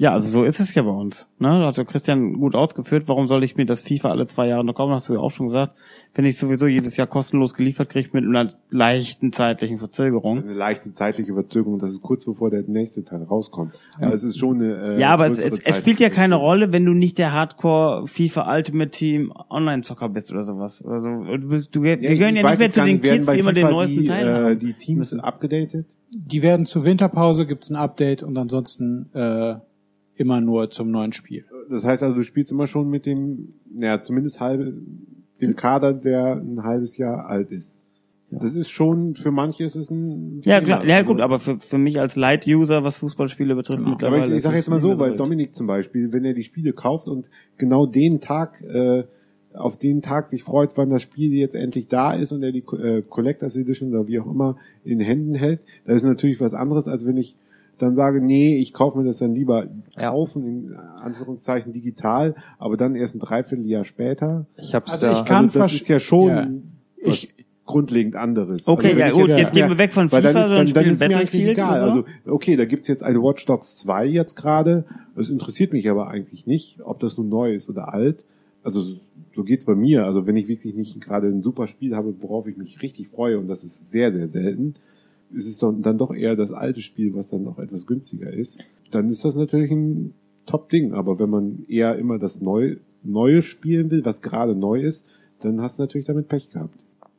[0.00, 1.28] Ja, also so ist es ja bei uns.
[1.40, 1.48] Ne?
[1.48, 4.64] Da hat der Christian gut ausgeführt, warum soll ich mir das FIFA alle zwei Jahre
[4.64, 5.72] noch kaufen, hast du ja auch schon gesagt.
[6.14, 10.38] Wenn ich sowieso jedes Jahr kostenlos geliefert kriege mit einer leichten zeitlichen Verzögerung.
[10.38, 13.74] eine leichte zeitliche Verzögerung, das ist kurz bevor der nächste Teil rauskommt.
[14.00, 16.36] Aber es ist schon eine äh, Ja, aber es, es, es spielt ja keine.
[16.36, 20.80] Rolle, wenn du nicht der Hardcore FIFA Ultimate Team Online-Zocker bist oder sowas.
[20.86, 21.08] Also,
[21.38, 24.02] du, du, wir Ja, gehören ja nicht mehr zu den Kids, die immer den neuesten
[24.02, 24.58] die, Teil äh, haben.
[24.60, 25.86] die Teams sind abgedatet.
[26.12, 29.56] Die werden zur Winterpause, gibt's ein Update und ansonsten äh,
[30.18, 31.44] immer nur zum neuen Spiel.
[31.70, 34.74] Das heißt also, du spielst immer schon mit dem, ja, zumindest halbe,
[35.40, 37.76] dem Kader, der ein halbes Jahr alt ist.
[38.30, 41.58] Das ist schon, für manche ist es ein Ja, klar, ja Also- gut, aber für,
[41.58, 44.80] für mich als Light-User, was Fußballspiele betrifft, Aber mittlerweile ich, ich ist sage jetzt mal
[44.80, 45.16] so, weil.
[45.16, 49.04] Dominik zum Beispiel, wenn er die Spiele kauft und genau den Tag äh,
[49.54, 52.62] auf den Tag sich freut, wann das Spiel jetzt endlich da ist und er die
[52.76, 55.60] äh, Collectors Edition oder wie auch immer in Händen hält.
[55.86, 57.34] Das ist natürlich was anderes, als wenn ich
[57.78, 60.10] dann sage, nee, ich kaufe mir das dann lieber Ja.
[60.10, 64.46] kaufen, in Anführungszeichen digital, aber dann erst ein Dreivierteljahr später.
[64.56, 66.48] Ich hab's Also ja, ich kann also das ist ja schon Ja.
[66.96, 67.34] Ich-
[67.64, 68.66] grundlegend anderes.
[68.66, 70.66] Okay, wenn ja gut, jetzt gehen ja, wir weg von FIFA, dann, sondern dann, dann
[70.68, 71.82] spielen ist mir eigentlich Battlefield egal.
[71.82, 71.98] oder so.
[72.24, 74.86] Also okay, da gibt's jetzt eine Watch Dogs 2 jetzt gerade.
[75.14, 78.24] Das interessiert mich aber eigentlich nicht, ob das nun neu ist oder alt.
[78.62, 78.84] Also
[79.34, 80.06] so geht's bei mir.
[80.06, 83.38] Also wenn ich wirklich nicht gerade ein super Spiel habe, worauf ich mich richtig freue,
[83.38, 84.74] und das ist sehr, sehr selten,
[85.36, 88.58] es dann, dann doch eher das alte Spiel, was dann noch etwas günstiger ist.
[88.90, 90.14] Dann ist das natürlich ein
[90.46, 90.92] Top-Ding.
[90.92, 95.06] Aber wenn man eher immer das Neu Neue spielen will, was gerade neu ist,
[95.40, 96.74] dann hast du natürlich damit Pech gehabt.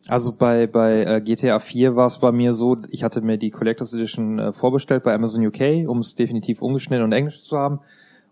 [0.08, 3.50] Also bei bei äh, GTA 4 war es bei mir so, ich hatte mir die
[3.50, 7.80] Collectors Edition äh, vorbestellt bei Amazon UK, um es definitiv ungeschnitten und englisch zu haben.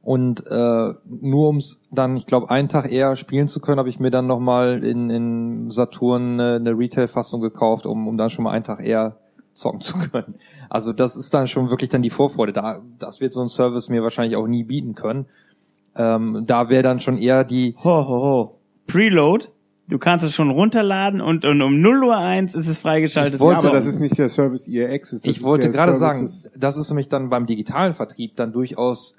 [0.02, 3.90] Und äh, nur um es dann, ich glaube, einen Tag eher spielen zu können, habe
[3.90, 8.46] ich mir dann nochmal in, in Saturn äh, eine Retail-Fassung gekauft, um, um dann schon
[8.46, 9.18] mal einen Tag eher
[9.58, 10.36] zocken zu können.
[10.70, 12.54] Also das ist dann schon wirklich dann die Vorfreude.
[12.54, 15.26] Da, das wird so ein Service mir wahrscheinlich auch nie bieten können.
[15.96, 18.58] Ähm, da wäre dann schon eher die, Ho, ho, ho.
[18.86, 19.48] Preload.
[19.90, 23.36] Du kannst es schon runterladen und, und um 0 Uhr 1 ist es freigeschaltet.
[23.36, 25.22] Ich wollte- ja, aber das ist nicht der Service EA Access.
[25.22, 29.16] das Ich wollte gerade Service sagen, das ist nämlich dann beim digitalen Vertrieb dann durchaus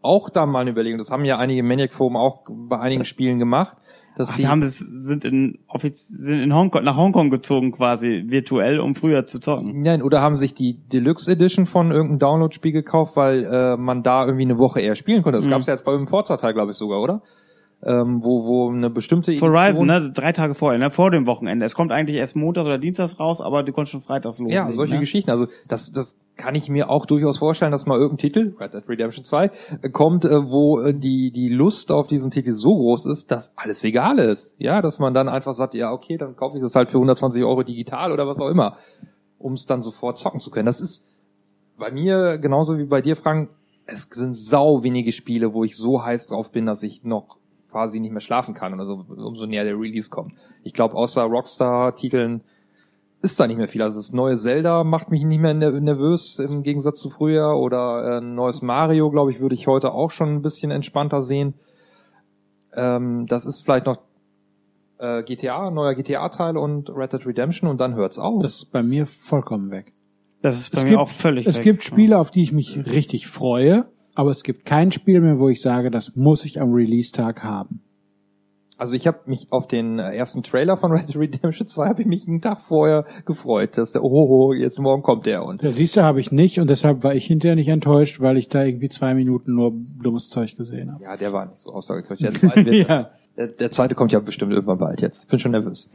[0.00, 0.98] auch da mal eine Überlegung.
[0.98, 3.76] Das haben ja einige Maniac Forum auch bei einigen Spielen gemacht,
[4.16, 8.80] dass Ach, sie haben das, sind in, sind in Hongkong, nach Hongkong gezogen quasi, virtuell,
[8.80, 9.82] um früher zu zocken.
[9.82, 14.24] Nein, oder haben sich die Deluxe Edition von irgendeinem Download-Spiel gekauft, weil äh, man da
[14.24, 15.36] irgendwie eine Woche eher spielen konnte.
[15.38, 15.42] Mhm.
[15.42, 17.20] Das gab's ja jetzt beim Forza-Teil, glaube ich, sogar, oder?
[17.88, 21.64] Ähm, wo, wo eine bestimmte Horizon, ne, drei Tage vorher, ne, vor dem Wochenende.
[21.64, 24.66] Es kommt eigentlich erst montags oder dienstags raus, aber du konntest schon freitags loslegen.
[24.66, 25.00] Ja, solche ne?
[25.00, 25.30] Geschichten.
[25.30, 28.88] Also das, das kann ich mir auch durchaus vorstellen, dass mal irgendein Titel, Red Dead
[28.88, 29.44] Redemption 2,
[29.82, 33.56] äh, kommt, äh, wo äh, die, die Lust auf diesen Titel so groß ist, dass
[33.56, 34.56] alles egal ist.
[34.58, 37.44] Ja, dass man dann einfach sagt, ja, okay, dann kaufe ich das halt für 120
[37.44, 38.76] Euro digital oder was auch immer,
[39.38, 40.66] um es dann sofort zocken zu können.
[40.66, 41.08] Das ist
[41.78, 43.50] bei mir genauso wie bei dir, Frank,
[43.86, 47.38] es sind sau wenige Spiele, wo ich so heiß drauf bin, dass ich noch
[47.76, 50.32] quasi nicht mehr schlafen kann oder so, umso näher der Release kommt.
[50.62, 52.40] Ich glaube, außer Rockstar-Titeln
[53.20, 53.82] ist da nicht mehr viel.
[53.82, 58.04] Also das neue Zelda macht mich nicht mehr ner- nervös im Gegensatz zu früher oder
[58.04, 61.52] äh, ein neues Mario, glaube ich, würde ich heute auch schon ein bisschen entspannter sehen.
[62.74, 63.98] Ähm, das ist vielleicht noch
[64.98, 68.42] äh, GTA, neuer GTA-Teil und Red Dead Redemption und dann hört's auf.
[68.42, 69.92] Das ist bei mir vollkommen weg.
[70.42, 71.64] Das ist bei Es mir gibt, auch völlig es weg.
[71.64, 73.86] gibt Spiele, auf die ich mich richtig freue,
[74.16, 77.82] aber es gibt kein Spiel mehr, wo ich sage, das muss ich am Release-Tag haben.
[78.78, 82.02] Also ich habe mich auf den äh, ersten Trailer von Red Dead Redemption 2 habe
[82.02, 85.62] ich mich einen Tag vorher gefreut, dass der, oh, oh, jetzt morgen kommt der und
[85.62, 88.50] Ja, siehst du, habe ich nicht und deshalb war ich hinterher nicht enttäuscht, weil ich
[88.50, 89.72] da irgendwie zwei Minuten nur
[90.02, 91.02] dummes Zeug gesehen habe.
[91.02, 92.26] ja, der war nicht so aussagekräftig.
[92.26, 93.10] Der zweite, wird, Ja.
[93.38, 95.30] der, der zweite kommt ja bestimmt irgendwann bald jetzt.
[95.30, 95.88] Bin schon nervös.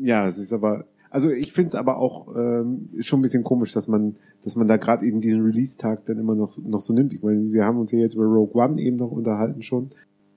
[0.00, 3.72] Ja, es ist aber, also ich finde es aber auch ähm, schon ein bisschen komisch,
[3.72, 4.14] dass man,
[4.44, 7.12] dass man da gerade eben diesen Release-Tag dann immer noch, noch so nimmt.
[7.12, 9.90] Ich meine, wir haben uns ja jetzt über Rogue One eben noch unterhalten schon.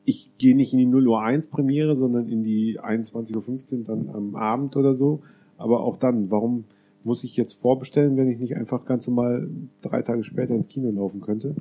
[0.04, 4.10] Ich gehe nicht in die 0 Uhr 1 Premiere, sondern in die 21.15 Uhr dann
[4.10, 5.22] am Abend oder so.
[5.58, 6.66] Aber auch dann, warum
[7.04, 9.48] muss ich jetzt vorbestellen, wenn ich nicht einfach ganz normal
[9.82, 11.56] drei Tage später ins Kino laufen könnte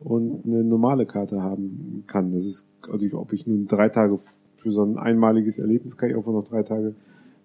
[0.00, 2.32] und eine normale Karte haben kann?
[2.32, 4.18] Das ist, also ich, ob ich nun drei Tage
[4.56, 6.94] für so ein einmaliges Erlebnis kann ich auch noch drei Tage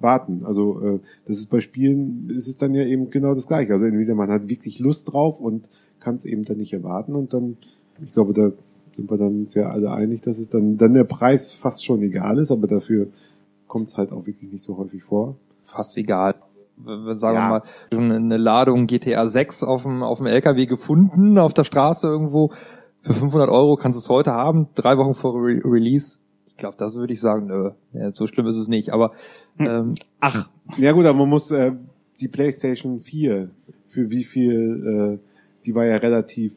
[0.02, 0.44] warten.
[0.46, 3.74] Also äh, das ist bei Spielen ist es dann ja eben genau das gleiche.
[3.74, 5.66] Also entweder man hat wirklich Lust drauf und
[6.00, 7.58] kann es eben dann nicht erwarten und dann,
[8.02, 8.52] ich glaube, da
[8.96, 12.02] sind wir dann uns ja alle einig, dass es dann dann der Preis fast schon
[12.02, 13.08] egal ist, aber dafür
[13.68, 15.36] kommt es halt auch wirklich nicht so häufig vor.
[15.64, 16.36] Fast egal.
[16.86, 17.50] Sagen Ja.
[17.50, 17.64] wir mal,
[17.94, 22.52] schon eine Ladung GTA 6 auf dem, auf dem LKW gefunden, auf der Straße irgendwo.
[23.02, 26.20] Für 500 Euro kannst du es heute haben, drei Wochen vor Re Release.
[26.60, 28.90] Ich glaube, das würde ich sagen, nö, ja, so schlimm ist es nicht.
[28.92, 29.14] Aber
[29.60, 31.72] ähm, Ach, Ja gut, aber man muss äh,
[32.20, 33.50] die PlayStation 4
[33.88, 36.52] für wie viel, äh, die war ja relativ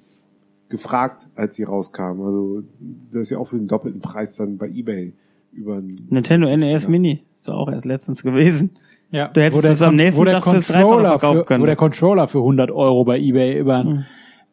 [0.69, 2.20] gefragt, als sie rauskam.
[2.20, 2.65] Also
[3.12, 5.12] das ist ja auch für den doppelten Preis dann bei eBay
[5.53, 6.89] über ein Nintendo NES Ja.
[6.89, 7.23] Mini.
[7.41, 8.70] Ist auch erst letztens gewesen.
[9.12, 11.39] Ja, Du hättest wo der es am nächsten wo der Tag fürs Dreifache Controller verkaufen
[11.39, 11.62] für, können.
[11.62, 14.05] Wo der Controller für 100 Euro bei eBay über, Mhm.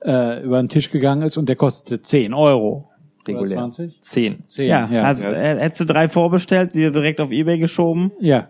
[0.06, 2.89] äh, über den Tisch gegangen ist und der kostete 10 Euro.
[3.36, 3.58] Regulär.
[3.58, 4.02] Oder 20?
[4.02, 4.44] 10.
[4.48, 5.04] 10, Ja, ja.
[5.04, 5.34] Also, Ja.
[5.34, 8.48] äh, hättest du drei vorbestellt, die direkt auf Ebay geschoben, ja.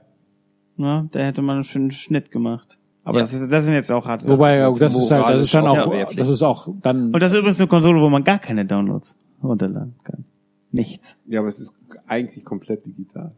[0.78, 2.78] ne, da hätte man einen schönen Schnitt gemacht.
[3.04, 3.24] Aber Ja.
[3.24, 4.28] das, ist, das sind jetzt auch hart.
[4.28, 6.18] Wobei, das das, ist das ist halt, das ist dann auch, verwerflich.
[6.20, 9.18] das ist auch dann, Und das ist übrigens eine Konsole, wo man gar keine Downloads
[9.44, 10.26] runterladen kann.
[10.72, 11.16] Nichts.
[11.26, 11.74] Ja, aber es ist
[12.08, 13.32] eigentlich komplett digital.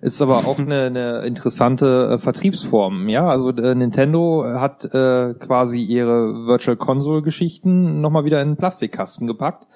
[0.00, 3.26] Ist aber auch eine, eine interessante äh, Vertriebsform, ja.
[3.26, 9.26] Also äh, Nintendo hat äh, quasi ihre Virtual Console Geschichten nochmal wieder in einen Plastikkasten
[9.26, 9.66] gepackt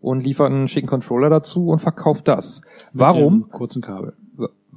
[0.00, 2.60] und liefert einen schicken Controller dazu und verkauft das.
[2.92, 3.42] Mit Warum?
[3.44, 4.14] dem kurzen Kabel.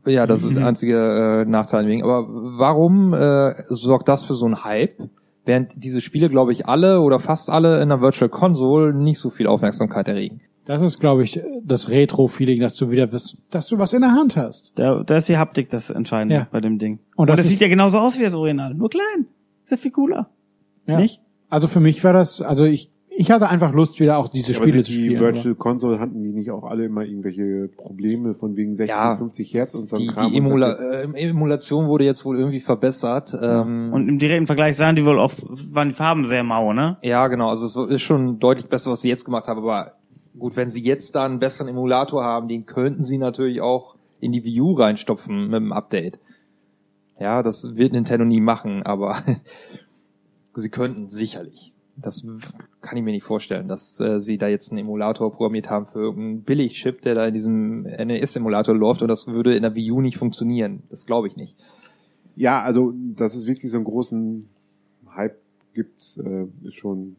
[0.05, 2.03] Ja, das ist der einzige äh, Nachteil wegen.
[2.03, 5.09] Aber warum äh, sorgt das für so einen Hype,
[5.45, 9.29] während diese Spiele, glaube ich, alle oder fast alle in der Virtual Console nicht so
[9.29, 10.41] viel Aufmerksamkeit erregen?
[10.65, 14.11] Das ist, glaube ich, das Retro-Feeling, dass du wieder, was- dass du was in der
[14.11, 14.71] Hand hast.
[14.75, 16.47] Da, da ist die Haptik das Entscheidende Ja.
[16.51, 16.99] bei dem Ding.
[17.15, 19.25] Und Und das das, ist- sieht ja genauso aus wie das Original, nur klein.
[19.65, 20.29] Ist ja viel cooler.
[20.85, 20.97] Ja.
[20.99, 21.21] Nicht?
[21.49, 24.61] Also für mich war das, also ich, ich hatte einfach Lust, wieder auch diese Aber
[24.63, 25.19] Spiele die zu spielen.
[25.19, 29.17] Virtual Console hatten die nicht auch alle immer irgendwelche Probleme von wegen 60, Ja.
[29.17, 30.31] 50 Hertz und so ein Die, Kram.
[30.31, 33.35] die Emula äh, Emulation wurde jetzt wohl irgendwie verbessert.
[33.41, 35.33] Ähm, Und im direkten Vergleich sahen die wohl auch,
[35.71, 36.97] waren die Farben sehr mau, ne?
[37.01, 37.49] Ja, genau.
[37.49, 39.59] Also es ist schon deutlich besser, was sie jetzt gemacht haben.
[39.59, 39.95] Aber
[40.37, 44.31] gut, wenn sie jetzt da einen besseren Emulator haben, den könnten sie natürlich auch in
[44.31, 46.19] die Wii U reinstopfen mit dem Update.
[47.19, 49.17] Ja, das wird Nintendo nie machen, aber
[50.55, 51.73] sie könnten sicherlich.
[51.97, 52.25] Das
[52.81, 55.99] kann ich mir nicht vorstellen, dass äh, sie da jetzt einen Emulator programmiert haben für
[55.99, 60.01] irgendeinen Billigchip, der da in diesem NES-Emulator läuft und das würde in der Wii U
[60.01, 60.83] nicht funktionieren.
[60.89, 61.55] Das glaube ich nicht.
[62.35, 64.47] Ja, also, dass es wirklich so einen großen
[65.13, 65.37] Hype
[65.73, 67.15] gibt, äh, ist schon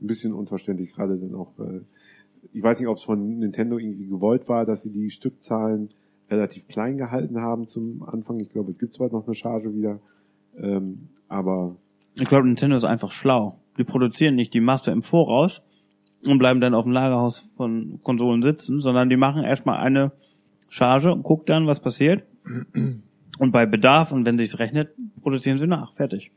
[0.00, 1.80] ein bisschen unverständlich, gerade dann auch, äh,
[2.52, 5.88] ich weiß nicht, ob es von Nintendo irgendwie gewollt war, dass sie die Stückzahlen
[6.30, 8.40] relativ klein gehalten haben zum Anfang.
[8.40, 10.00] Ich glaube, es gibt zwar noch eine Charge wieder,
[10.58, 11.76] ähm, aber
[12.14, 13.58] Ich glaube, Nintendo ist einfach schlau.
[13.78, 15.62] Die produzieren nicht die Master im Voraus
[16.26, 20.12] und bleiben dann auf dem Lagerhaus von Konsolen sitzen, sondern die machen erstmal eine
[20.68, 22.24] Charge und gucken dann, was passiert.
[23.38, 24.90] Und bei Bedarf und wenn sich's rechnet,
[25.20, 25.92] produzieren sie nach.
[25.92, 26.32] Fertig.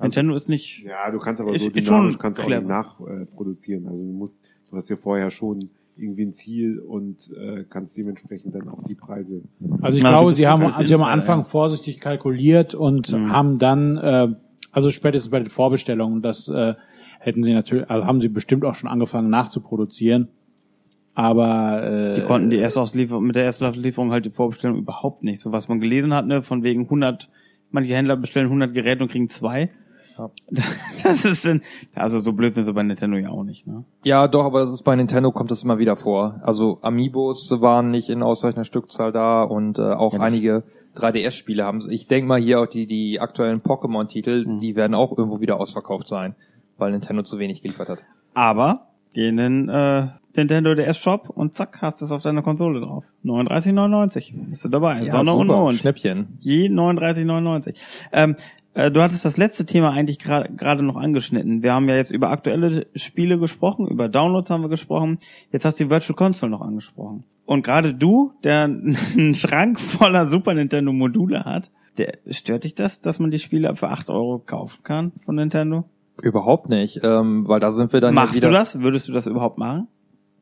[0.00, 3.22] Nintendo ist nicht, ja, du kannst aber Ist- so dynamisch schon kannst auch nicht nachproduzieren.
[3.22, 3.86] Äh, produzieren.
[3.88, 4.40] also du musst,
[4.70, 8.96] du hast ja vorher schon irgendwie ein Ziel und äh, kannst dementsprechend dann auch die
[8.96, 9.42] Preise
[9.80, 11.44] Also ich Na, glaube, sie haben, sie haben am Anfang ja.
[11.44, 14.28] vorsichtig kalkuliert und haben dann, äh,
[14.74, 16.74] also spätestens bei den Vorbestellungen, das äh,
[17.20, 20.28] hätten sie natürlich, also haben sie bestimmt auch schon angefangen nachzuproduzieren.
[21.14, 25.40] Aber äh, die konnten die Erstauslieferung, mit der Erstauslieferung halt die Vorbestellung überhaupt nicht.
[25.40, 27.30] So was man gelesen hat, ne, von wegen 100,
[27.70, 29.70] manche Händler bestellen 100 Geräte und kriegen zwei.
[31.02, 31.62] Das ist denn,
[31.94, 33.84] also so blöd sind sie bei Nintendo ja auch nicht, ne?
[34.04, 36.40] Ja, doch, aber das ist bei Nintendo kommt das immer wieder vor.
[36.42, 40.62] Also Amiibos waren nicht in ausreichender Stückzahl da und äh, auch Ja, einige
[40.96, 41.80] 3DS-Spiele haben.
[41.90, 44.60] Ich denke mal hier auch die die aktuellen Pokémon-Titel, Mhm.
[44.60, 46.34] die werden auch irgendwo wieder ausverkauft sein,
[46.78, 48.04] weil Nintendo zu wenig geliefert hat.
[48.34, 52.42] Aber geh in den äh, Nintendo DS Shop und zack, hast du es auf deiner
[52.42, 53.04] Konsole drauf.
[53.24, 54.32] 39,99.
[54.50, 55.08] Bist du dabei.
[55.08, 55.78] Sonne und super, Mond.
[55.78, 56.38] Schnäppchen.
[56.40, 57.74] Je 39,99.
[58.12, 58.34] Ähm,
[58.74, 61.62] äh, du hattest das letzte Thema eigentlich gra- gerade noch angeschnitten.
[61.62, 65.18] Wir haben ja jetzt über aktuelle Spiele gesprochen, über Downloads haben wir gesprochen.
[65.52, 67.24] Jetzt hast du die Virtual Console noch angesprochen.
[67.46, 73.00] Und gerade du, der einen Schrank voller Super Nintendo Module hat, der, stört dich das,
[73.00, 75.84] dass man die Spiele für 8 Euro kaufen kann von Nintendo?
[76.22, 78.48] Überhaupt nicht, ähm, weil da sind wir dann ja Machst wieder.
[78.48, 78.78] du das?
[78.80, 79.88] Würdest du das überhaupt machen?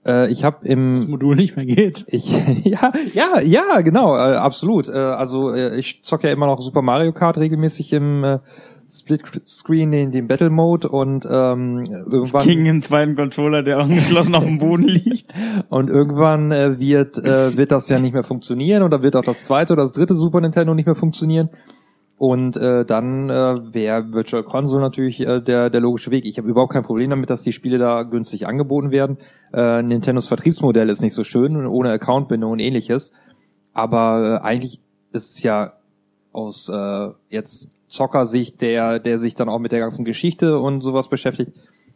[0.04, 2.04] Äh, ich habe das im Modul nicht mehr geht.
[2.08, 2.30] ich
[2.64, 4.88] ja ja ja genau äh, absolut.
[4.88, 8.38] Äh, also äh, ich zocke ja immer noch Super Mario Kart regelmäßig im äh,
[8.90, 14.34] Split Screen den den Battle Mode und ähm, irgendwann Gegen einen zweiten Controller, der angeschlossen
[14.34, 15.34] auf dem Boden liegt.
[15.70, 19.44] Und irgendwann äh, wird, äh, wird das ja nicht mehr funktionieren oder wird auch das
[19.44, 21.48] zweite oder das dritte Super Nintendo nicht mehr funktionieren.
[22.22, 26.24] Und äh, dann äh, wäre Virtual Console natürlich äh, der, der logische Weg.
[26.24, 29.18] Ich habe überhaupt kein Problem damit, dass die Spiele da günstig angeboten werden.
[29.52, 33.12] Äh, Nintendos Vertriebsmodell ist nicht so schön, ohne Accountbindung und ähnliches.
[33.72, 34.78] Aber äh, eigentlich
[35.10, 35.72] ist es ja
[36.30, 41.08] aus äh, jetzt Zockersicht, der, der sich dann auch mit der ganzen Geschichte und sowas
[41.08, 41.50] beschäftigt,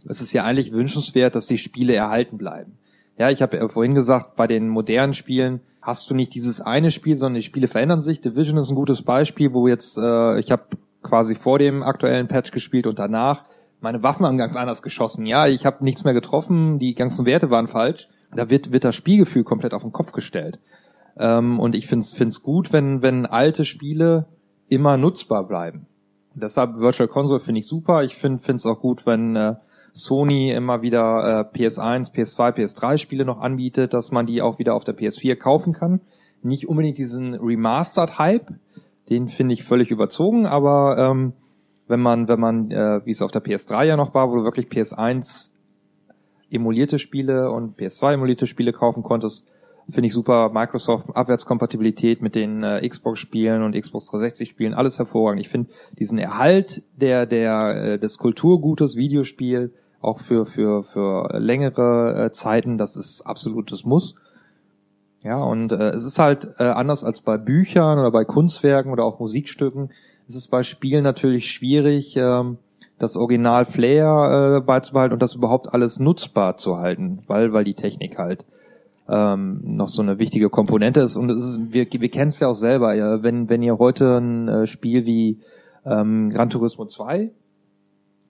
[0.09, 2.79] es ist ja eigentlich wünschenswert, dass die Spiele erhalten bleiben.
[3.17, 6.91] Ja, ich habe ja vorhin gesagt, bei den modernen Spielen hast du nicht dieses eine
[6.91, 8.21] Spiel, sondern die Spiele verändern sich.
[8.21, 10.65] Division ist ein gutes Beispiel, wo jetzt, äh, ich habe
[11.03, 13.45] quasi vor dem aktuellen Patch gespielt und danach.
[13.81, 15.27] Meine Waffen haben ganz anders geschossen.
[15.27, 18.09] Ja, ich habe nichts mehr getroffen, die ganzen Werte waren falsch.
[18.35, 20.59] Da wird, wird das Spielgefühl komplett auf den Kopf gestellt.
[21.19, 24.27] Ähm, und ich finde es gut, wenn, wenn alte Spiele
[24.69, 25.87] immer nutzbar bleiben.
[26.35, 28.03] Deshalb Virtual Console finde ich super.
[28.03, 29.55] Ich finde es auch gut, wenn äh,
[29.97, 34.75] Sony immer wieder äh, PS1, PS2, PS3 Spiele noch anbietet, dass man die auch wieder
[34.75, 36.03] auf der PS4 kaufen kann.
[36.43, 38.53] Nicht unbedingt diesen Remastered Hype,
[39.09, 41.33] den finde ich völlig überzogen, aber ähm,
[41.89, 44.45] wenn man, wenn man, äh, wie es auf der PS3 ja noch war, wo du
[44.45, 45.53] wirklich PS1
[46.51, 49.47] emulierte Spiele und PS2 emulierte Spiele kaufen konntest,
[49.89, 50.51] finde ich super.
[50.53, 55.41] Microsoft Abwärtskompatibilität mit den äh, Xbox-Spielen und Xbox 360-Spielen, alles hervorragend.
[55.41, 59.73] Ich finde diesen Erhalt der der äh, des Kulturgutes Videospiel
[60.07, 64.15] auch für für für längere äh, Zeiten, das ist absolutes Muss.
[65.23, 69.05] Ja, und äh, es ist halt äh, anders als bei Büchern oder bei Kunstwerken oder
[69.05, 69.91] auch Musikstücken.
[70.29, 72.59] Es ist bei Spielen natürlich schwierig, ähm,
[72.99, 77.75] das Original Flair äh, beizubehalten und das überhaupt alles nutzbar zu halten, weil weil die
[77.75, 78.47] Technik halt
[79.09, 81.17] ähm, noch so eine wichtige Komponente ist.
[81.17, 84.19] Und es ist, wir, wir kennen es ja auch selber, ja, wenn, wenn ihr heute
[84.19, 85.41] ein äh, Spiel wie
[85.85, 87.31] ähm, Gran Turismo 2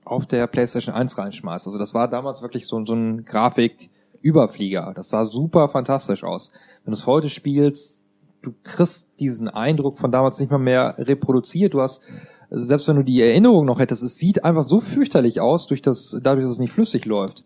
[0.06, 1.66] auf der PlayStation 1 reinschmeißt.
[1.66, 4.92] Also das war damals wirklich so, so ein Grafik-Überflieger.
[4.94, 6.52] Das sah super fantastisch aus.
[6.84, 8.00] Wenn du es heute spielst,
[8.40, 11.74] du kriegst diesen Eindruck von damals nicht mal mehr reproduziert.
[11.74, 12.04] Du hast,
[12.50, 16.16] selbst wenn du die Erinnerung noch hättest, es sieht einfach so fürchterlich aus, durch das,
[16.22, 17.44] dadurch, dass es nicht flüssig läuft.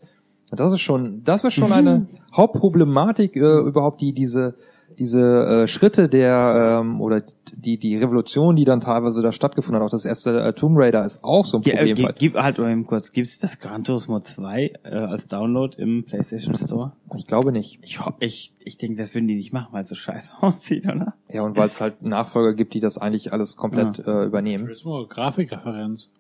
[0.50, 4.56] Das ist schon, das ist schon eine Hauptproblematik äh, überhaupt die diese
[5.00, 7.22] diese äh, Schritte der ähm, oder
[7.52, 11.04] die die Revolution, die dann teilweise da stattgefunden hat, auch das erste äh, Tomb Raider
[11.04, 11.96] ist auch so ein Ge- Problem.
[11.96, 15.74] äh, gi- gib halt mal eben kurz, gibt's das Gran Turismo 2 äh, als Download
[15.82, 16.92] im PlayStation Store?
[17.16, 17.80] ich glaube nicht.
[17.82, 20.86] Ich ho- ich ich denke, das würden die nicht machen, weil es so scheiße aussieht,
[20.86, 21.14] oder?
[21.32, 24.64] Ja, und weil es halt Nachfolger gibt, die das eigentlich alles komplett äh, übernehmen.
[24.64, 26.10] Turismo, Grafikreferenz.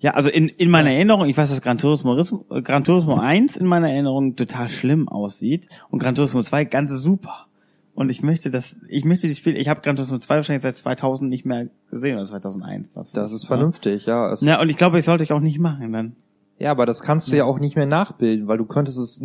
[0.00, 2.16] Ja, also in, in meiner Erinnerung, ich weiß, dass Gran Turismo,
[2.50, 6.90] äh, Gran Turismo 1 in meiner Erinnerung total schlimm aussieht und Gran Turismo 2 ganz
[6.90, 7.46] super.
[7.94, 10.76] Und ich möchte das, ich möchte die Spiele, ich habe Gran Turismo 2 wahrscheinlich seit
[10.76, 12.90] 2000 nicht mehr gesehen oder 2001.
[12.94, 14.34] Was Das ist vernünftig, ja.
[14.40, 16.16] Ja, und ich glaube, ich sollte ich auch nicht machen dann.
[16.58, 19.20] Ja, aber das kannst du ja auch nicht mehr nachbilden, weil du könntest es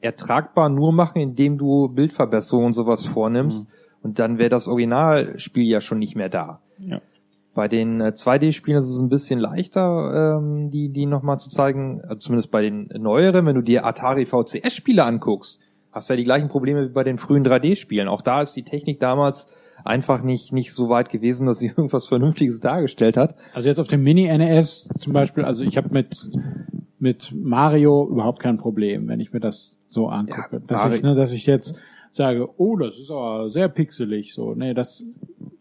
[0.00, 3.66] ertragbar nur machen, indem du Bildverbesserungen und sowas vornimmst.
[4.02, 6.60] Und dann wäre das Originalspiel ja schon nicht mehr da.
[6.78, 7.00] Ja.
[7.54, 12.00] Bei den äh, 2D-Spielen ist es ein bisschen leichter, ähm, die, die nochmal zu zeigen,
[12.00, 13.46] äh, zumindest bei den neueren.
[13.46, 15.60] Wenn du dir Atari VCS-Spiele anguckst,
[15.92, 18.08] hast du ja die gleichen Probleme wie bei den frühen 3D-Spielen.
[18.08, 19.48] Auch da ist die Technik damals
[19.84, 23.36] einfach nicht, nicht so weit gewesen, dass sie irgendwas Vernünftiges dargestellt hat.
[23.54, 26.30] Also jetzt auf dem Mini-NES zum Beispiel, also ich habe mit,
[26.98, 30.56] mit Mario überhaupt kein Problem, wenn ich mir das so angucke.
[30.56, 31.74] Ja, dass, Mario- ich, ne, dass ich jetzt
[32.10, 34.54] sage, oh, das ist aber sehr pixelig so.
[34.54, 35.04] Nee, das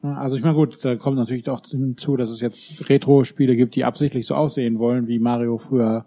[0.04, 3.86] also ich meine gut, da kommt natürlich auch hinzu, dass es jetzt Retro-Spiele gibt, die
[3.86, 6.06] absichtlich so aussehen wollen, wie Mario früher.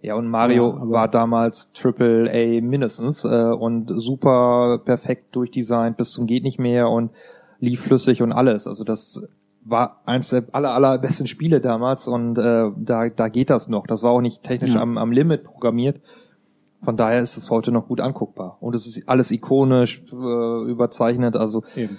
[0.00, 6.12] Ja, und Mario Ja, war damals Triple A mindestens äh, und super perfekt durchdesignt bis
[6.12, 7.10] zum geht nicht mehr und
[7.58, 8.66] lief flüssig und alles.
[8.68, 9.26] Also das
[9.64, 13.86] war eins der aller, allerbesten Spiele damals und äh, da, da geht das noch.
[13.88, 14.80] Das war auch nicht technisch Ja.
[14.80, 16.00] am, am Limit programmiert.
[16.80, 18.56] Von daher ist es heute noch gut anguckbar.
[18.60, 21.34] Und es ist alles ikonisch äh, überzeichnet.
[21.34, 21.98] Also Eben.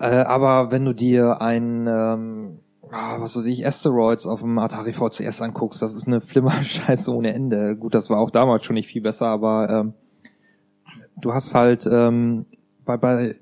[0.00, 2.58] äh, aber wenn du dir ein, ähm,
[2.90, 7.32] ah, was weiß ich, Asteroids auf dem Atari VCS anguckst, das ist eine Flimmerscheiße ohne
[7.32, 7.76] Ende.
[7.76, 9.94] Gut, das war auch damals schon nicht viel besser, aber ähm,
[11.20, 12.46] du hast halt ähm,
[12.84, 13.36] bei, bei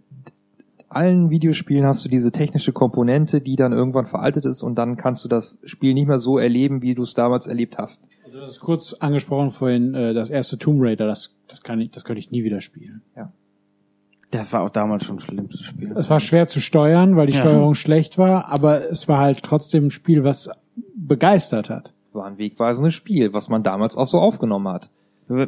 [0.89, 5.25] allen Videospielen hast du diese technische Komponente, die dann irgendwann veraltet ist und dann kannst
[5.25, 8.07] du das Spiel nicht mehr so erleben, wie du es damals erlebt hast.
[8.25, 11.91] Also das ist kurz angesprochen vorhin, äh, das erste Tomb Raider, das, das kann ich,
[11.91, 13.03] das könnte ich nie wieder spielen.
[14.39, 15.97] Das war auch damals schon schlimm zu spielen.
[15.97, 17.41] Es war schwer zu steuern, weil die Ja.
[17.41, 20.51] Steuerung schlecht war, aber es war halt trotzdem ein Spiel, was
[20.97, 21.93] begeistert hat.
[22.13, 24.91] War ein wegweisendes Spiel, was man damals auch so aufgenommen hat.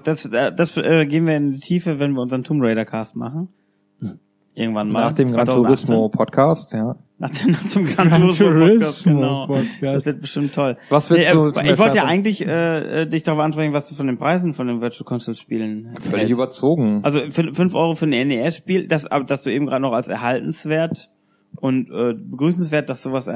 [0.05, 3.17] Das, äh, das äh, gehen wir in die Tiefe, wenn wir unseren Tomb Raider Cast
[3.17, 3.49] machen.
[4.59, 5.01] Irgendwann mal.
[5.03, 5.65] Nach dem Gran 2018.
[5.65, 6.97] Turismo Podcast, ja.
[7.19, 9.47] Nach dem, nach dem Gran, Gran Turismo, Podcast, genau.
[9.47, 9.83] Podcast.
[9.83, 10.77] Das wird bestimmt toll.
[10.89, 13.87] Was wird Nee, so äh, ich wollte ja eigentlich äh, äh, dich darauf ansprechen, was
[13.89, 16.33] du von den Preisen von den Virtual Console Spielen Völlig hältst.
[16.33, 17.01] überzogen.
[17.05, 20.09] Also für 5 Euro für ein NES-Spiel, das, aber das du eben gerade noch als
[20.09, 21.11] erhaltenswert
[21.57, 23.31] und äh, begrüßenswert, dass sowas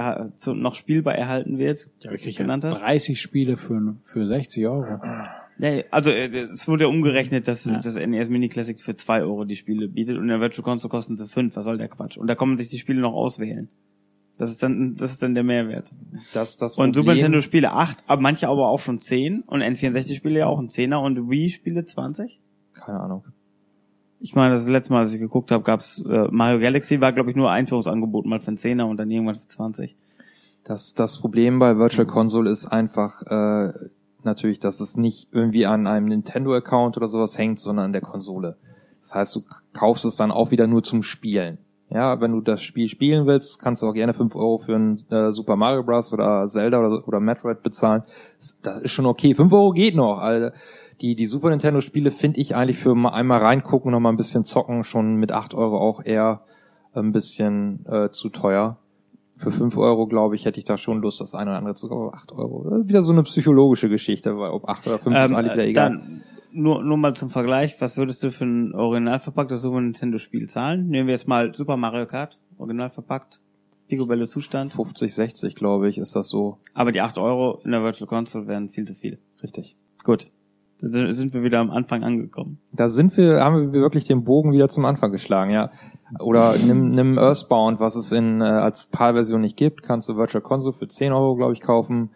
[0.46, 2.80] noch spielbar erhalten wird, Ja, ich krieg genannt ja hast.
[2.80, 4.86] 30 Spiele für, für 60 Euro.
[5.62, 7.78] Ja, also äh, es wurde ja umgerechnet, dass Ja.
[7.80, 10.90] das NES Mini Classic für 2 Euro die Spiele bietet und in der Virtual Console
[10.90, 11.54] kosten sie 5.
[11.56, 12.16] Was soll der Quatsch?
[12.16, 13.68] Und da kann man sich die Spiele noch auswählen.
[14.38, 15.90] Das ist dann, das ist dann der Mehrwert.
[16.32, 19.60] das, das Und Super Problem- Nintendo Spiele 8, aber manche aber auch schon 10 und
[19.62, 22.40] N64 Spiele ja auch ein 10er und Wii Spiele 20.
[22.72, 23.24] Keine Ahnung.
[24.22, 27.30] Ich meine, das letzte Mal, als ich geguckt habe, gab's äh, Mario Galaxy war glaube
[27.30, 29.94] ich nur Einführungsangebot mal für einen 10er und dann irgendwann für 20.
[30.64, 33.72] Das, das Problem bei Virtual Console ist einfach äh,
[34.24, 38.56] natürlich, dass es nicht irgendwie an einem Nintendo-Account oder sowas hängt, sondern an der Konsole.
[39.00, 39.42] Das heißt, du
[39.72, 41.58] kaufst es dann auch wieder nur zum Spielen.
[41.92, 45.04] Ja, wenn du das Spiel spielen willst, kannst du auch gerne 5 Euro für ein
[45.10, 46.12] äh, Super Mario Bros.
[46.12, 48.04] oder Zelda oder, oder Metroid bezahlen.
[48.62, 49.34] Das, ist schon okay.
[49.34, 50.18] 5 Euro geht noch.
[50.18, 50.50] Also
[51.00, 54.16] die, die Super Nintendo Spiele finde ich eigentlich für mal einmal reingucken, noch mal ein
[54.16, 56.42] bisschen zocken, schon mit 8 Euro auch eher
[56.94, 58.78] ein bisschen äh, zu teuer.
[59.40, 61.88] Für 5 Euro, glaube ich, hätte ich da schon Lust, das eine oder andere zu
[61.88, 62.08] kaufen.
[62.08, 62.68] Aber 8 Euro.
[62.68, 65.64] Das ist wieder so eine psychologische Geschichte, weil ob 8 oder 5 ist alle wieder
[65.64, 65.90] äh, egal.
[65.90, 66.22] Dann
[66.52, 70.48] nur, nur mal zum Vergleich, was würdest du für ein original verpacktes Super Nintendo Spiel
[70.48, 70.88] zahlen?
[70.88, 73.40] Nehmen wir jetzt mal Super Mario Kart, original verpackt,
[73.88, 74.72] Picobello Zustand.
[74.72, 78.46] 50, 60, glaube ich, ist das so Aber die 8 Euro in der Virtual Console
[78.46, 79.18] wären viel zu viel.
[79.42, 79.76] richtig.
[80.04, 80.26] Gut.
[80.82, 82.58] Da sind wir wieder am Anfang angekommen.
[82.72, 85.70] Da sind wir, haben wir wirklich den Bogen wieder zum Anfang geschlagen, ja.
[86.18, 90.42] Oder nimm, nimm Earthbound, was es in äh, als PAL-Version nicht gibt, kannst du Virtual
[90.42, 92.10] Console für 10 Euro, glaube ich, kaufen.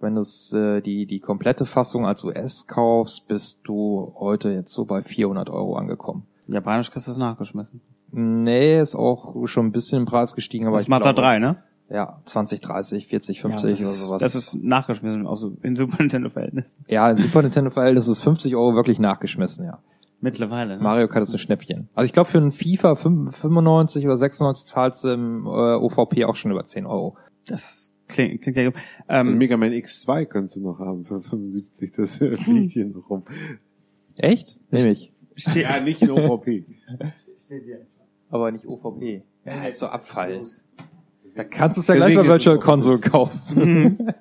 [0.00, 0.22] Wenn du
[0.56, 5.50] äh, die, die komplette Fassung als US kaufst, bist du heute jetzt so bei 400
[5.50, 6.24] Euro angekommen.
[6.46, 7.80] Japanisch kriegst du es nachgeschmissen.
[8.10, 11.38] Nee, ist auch schon ein bisschen im Preis gestiegen, aber Das ich macht da drei,
[11.38, 11.56] ne?
[11.90, 14.22] Ja, 20, 30, 40, 50 das, oder ist- sowas.
[14.22, 16.84] das ist nachgeschmissen, also in Super Nintendo-Verhältnissen.
[16.88, 19.82] ja, in Super Nintendo Verhältnis ist 50 Euro wirklich nachgeschmissen, ja.
[20.20, 20.76] Mittlerweile.
[20.76, 20.82] Ne?
[20.82, 21.88] Mario Kart ist ein Schnäppchen.
[21.94, 26.24] Also ich glaube für einen FIFA 5 95 oder 96 zahlst du im äh, OVP
[26.24, 27.16] auch schon über 10 Euro.
[27.46, 28.74] Das klingt, klingt ja gut.
[29.08, 33.22] Ähm, Mega Man X2 könntest du noch haben für 75, das fliegt hier noch rum.
[34.16, 34.58] Echt?
[34.72, 35.12] Nehme ich.
[35.36, 36.64] steht, Ja, nicht in OVP.
[37.38, 37.86] steht hier.
[38.28, 39.22] Aber nicht OVP.
[39.44, 40.42] Ja, ist so Abfall.
[41.38, 44.12] Da kannst du es ja gleich bei Virtual Console kaufen.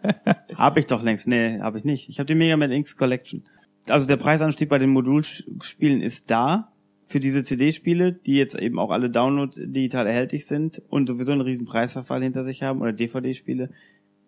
[0.53, 1.27] Hab ich doch längst.
[1.27, 2.09] Nee, habe ich nicht.
[2.09, 3.43] Ich habe die Mega Man X Collection.
[3.87, 6.71] Also der Preisanstieg bei den Modulspielen ist da
[7.07, 11.41] für diese CD-Spiele, die jetzt eben auch alle Download digital erhältlich sind und sowieso einen
[11.41, 13.71] riesen Preisverfall hinter sich haben oder DVD-Spiele,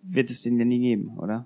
[0.01, 1.45] wird es den ja nie geben, oder?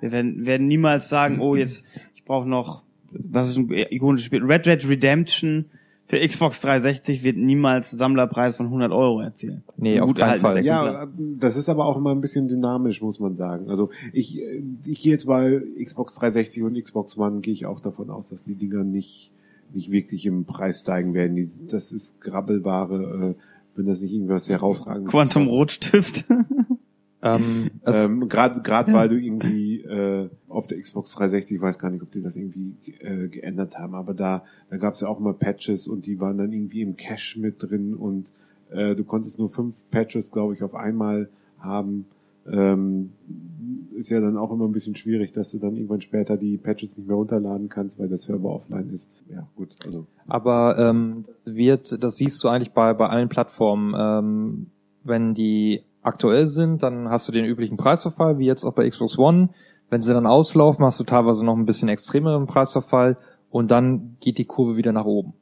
[0.00, 1.82] Wir werden, werden niemals sagen, oh jetzt,
[2.14, 4.44] ich brauche noch, was ist ein ikonisches Spiel?
[4.44, 5.70] Red Red Redemption
[6.06, 9.64] für Xbox 360 wird niemals Sammlerpreis von 100 Euro erzielen.
[9.76, 10.64] Nee, auf Gut keinen Fall.
[10.64, 13.70] Ja, das ist aber auch immer ein bisschen dynamisch, muss man sagen.
[13.70, 17.80] Also ich, äh, ich gehe jetzt bei Xbox 360 und Xbox One gehe ich auch
[17.80, 19.32] davon aus, dass die Dinger nicht
[19.72, 21.36] nicht wirklich im Preis steigen werden.
[21.36, 23.34] Die, das ist Grabbelware, äh,
[23.74, 25.46] wenn das nicht irgendwas herausragendes Quantum.
[25.46, 26.24] Rotstift.
[27.22, 31.90] ähm, Ähm, Gerade gerade weil du irgendwie äh, auf der Xbox 360, ich weiß gar
[31.90, 35.18] nicht, ob die das irgendwie äh, geändert haben, aber da, da gab es ja auch
[35.18, 38.32] mal Patches und die waren dann irgendwie im Cache mit drin und
[38.70, 41.28] äh, du konntest nur fünf Patches, glaube ich, auf einmal
[41.58, 42.06] haben.
[42.46, 43.12] Ähm,
[43.94, 46.98] ist ja dann auch immer ein bisschen schwierig, dass du dann irgendwann später die Patches
[46.98, 49.08] nicht mehr runterladen kannst, weil der Server offline ist.
[49.30, 50.06] Ja, gut, also.
[50.26, 53.94] aber ähm, das wird, das siehst du eigentlich bei, bei allen Plattformen.
[53.96, 54.66] Ähm,
[55.04, 59.18] wenn die aktuell sind, dann hast du den üblichen Preisverfall, wie jetzt auch bei Xbox
[59.18, 59.48] One.
[59.94, 63.16] Wenn sie dann auslaufen, hast du teilweise noch ein bisschen extremeren Preisverfall
[63.48, 65.34] und dann geht die Kurve wieder nach oben.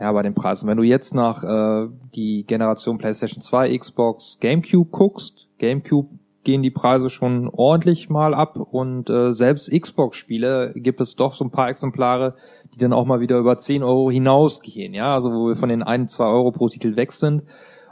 [0.00, 0.68] Ja, bei den Preisen.
[0.68, 6.08] Wenn du jetzt nach äh, die Generation PlayStation 2, Xbox, GameCube guckst, GameCube
[6.42, 11.44] gehen die Preise schon ordentlich mal ab und äh, selbst Xbox-Spiele gibt es doch so
[11.44, 12.34] ein paar Exemplare,
[12.74, 15.84] die dann auch mal wieder über 10 Euro hinausgehen, ja, also wo wir von den
[15.84, 17.44] 1, 2 Euro pro Titel weg sind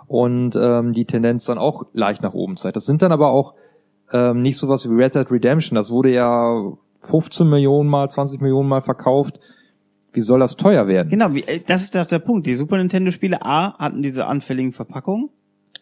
[0.09, 2.75] und ähm, die Tendenz dann auch leicht nach oben zeigt.
[2.75, 3.55] Das sind dann aber auch
[4.13, 6.73] ähm, nicht sowas wie Red Dead Redemption, das wurde ja
[7.03, 9.39] 15 Millionen mal, 20 Millionen mal verkauft.
[10.13, 11.11] Wie soll das teuer werden?
[11.11, 12.47] Genau, wie, äh, das ist doch der Punkt.
[12.47, 15.29] Die Super Nintendo-Spiele A hatten diese anfälligen Verpackungen.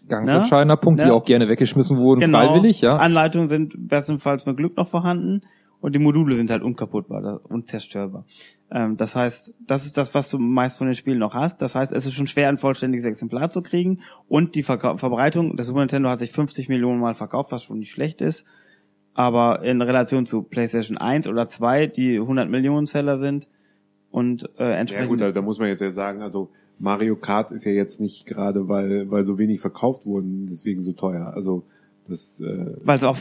[0.09, 0.39] Ganz Ne?
[0.39, 1.13] entscheidender Punkt, die Ne?
[1.15, 2.39] auch gerne weggeschmissen wurden, Genau.
[2.47, 2.97] freiwillig, ja.
[2.97, 5.43] Anleitungen sind bestenfalls mit Glück noch vorhanden
[5.87, 8.25] und die Module sind halt unkaputtbar, unzerstörbar.
[8.73, 11.63] Ähm, das heißt, das ist das, was du meist von den Spielen noch hast.
[11.63, 15.57] Das heißt, es ist schon schwer, ein vollständiges Exemplar zu kriegen und die Verkau Verbreitung,
[15.57, 18.45] das Super Nintendo hat sich 50 Millionen Mal verkauft, was schon nicht schlecht ist.
[19.15, 23.49] Aber in Relation zu PlayStation 1 oder 2, die 100 Millionen Seller sind
[24.11, 26.51] und äh, Ja entsprechend gut, da, da muss man jetzt ja sagen, also
[26.81, 30.91] Mario Kart ist ja jetzt nicht gerade, weil, weil so wenig verkauft wurden, deswegen so
[30.91, 31.33] teuer.
[31.33, 31.63] Also
[32.09, 33.17] das äh, weil es auch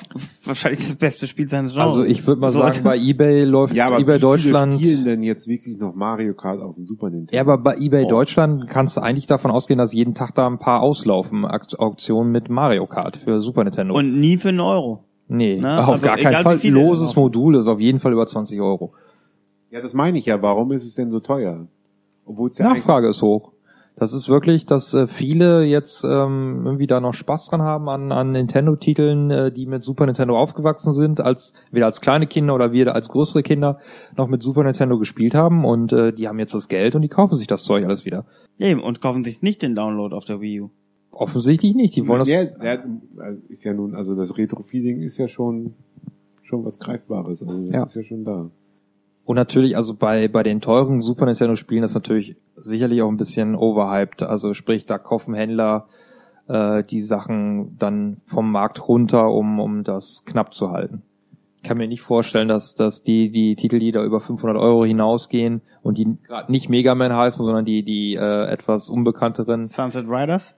[0.45, 2.53] wahrscheinlich das beste Spiel seines Genres Also ich würde mal ist.
[2.53, 4.77] sagen, bei eBay läuft ja, aber eBay wie Deutschland.
[4.77, 7.35] viele spielen denn jetzt wirklich noch Mario Kart auf dem Super Nintendo?
[7.35, 8.09] Ja, aber bei eBay Oh.
[8.09, 12.49] Deutschland kannst du eigentlich davon ausgehen, dass jeden Tag da ein paar auslaufen, Auktionen mit
[12.49, 13.95] Mario Kart für Super Nintendo.
[13.95, 15.03] und nie für einen Euro.
[15.27, 15.79] nee, ne?
[15.83, 16.69] auf Also gar keinen wie Fall.
[16.69, 17.15] Loses.
[17.15, 18.93] Modul ist auf jeden Fall über 20 Euro.
[19.71, 20.41] Ja, das meine ich ja.
[20.41, 21.67] Warum ist es denn so teuer?
[22.25, 23.51] Obwohl es ja Nachfrage ist hoch.
[23.97, 28.11] Das ist wirklich, dass äh, viele jetzt ähm, irgendwie da noch Spaß dran haben an,
[28.11, 32.73] an Nintendo-Titeln, äh, die mit Super Nintendo aufgewachsen sind, als weder als kleine Kinder oder
[32.73, 33.79] wir als größere Kinder
[34.17, 37.07] noch mit Super Nintendo gespielt haben und äh, die haben jetzt das Geld und die
[37.07, 38.25] kaufen sich das Zeug alles wieder.
[38.59, 40.69] Eben, und kaufen sich nicht den Download auf der Wii U.
[41.11, 41.95] Offensichtlich nicht.
[41.95, 42.27] Die wollen das.
[42.29, 42.79] ja, ja,
[43.47, 45.73] ist ja nun, also das Retro-Feeling ist ja schon
[46.43, 47.41] schon was Greifbares.
[47.41, 47.83] Also das Ja.
[47.85, 48.49] ist ja schon da.
[49.25, 53.17] Und natürlich, also bei, bei den teuren Super Nintendo Spielen ist natürlich sicherlich auch ein
[53.17, 54.23] bisschen overhyped.
[54.23, 55.87] Also sprich, da kaufen Händler
[56.47, 61.01] äh, die Sachen dann vom Markt runter, um, um das knapp zu halten.
[61.57, 64.85] Ich kann mir nicht vorstellen, dass, dass die, die Titel, die da über 500 Euro
[64.85, 70.05] hinausgehen und die gerade nicht Mega Man heißen, sondern die, die äh, etwas unbekannteren, Sunset
[70.07, 70.55] Riders?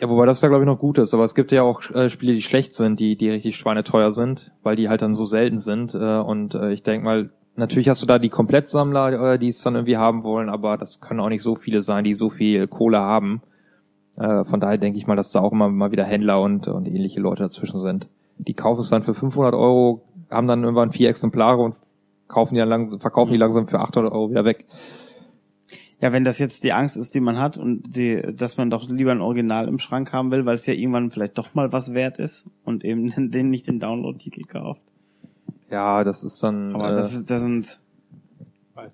[0.00, 2.10] ja, wobei das da glaube ich noch gut ist, aber es gibt ja auch äh,
[2.10, 5.58] Spiele, die schlecht sind, die, die richtig schweineteuer sind, weil die halt dann so selten
[5.58, 5.94] sind.
[5.94, 9.62] Äh, und äh, ich denke mal, natürlich hast du da die Komplettsammler, äh, die es
[9.62, 12.66] dann irgendwie haben wollen, aber das können auch nicht so viele sein, die so viel
[12.66, 13.42] Kohle haben.
[14.16, 16.86] Äh, von daher denke ich mal, dass da auch immer mal wieder Händler und, und
[16.86, 18.08] ähnliche Leute dazwischen sind.
[18.38, 21.76] Die kaufen es dann für 500 Euro, haben dann irgendwann vier Exemplare und
[22.28, 24.66] kaufen die dann lang, verkaufen die langsam für 800 Euro wieder weg.
[26.00, 28.86] Ja, wenn das jetzt die Angst ist, die man hat und die, dass man doch
[28.88, 31.94] lieber ein Original im Schrank haben will, weil es ja irgendwann vielleicht doch mal was
[31.94, 34.82] wert ist und eben den nicht den Download-Titel kauft.
[35.70, 36.74] Ja, das ist dann.
[36.74, 37.80] Aber äh, das, ist, das sind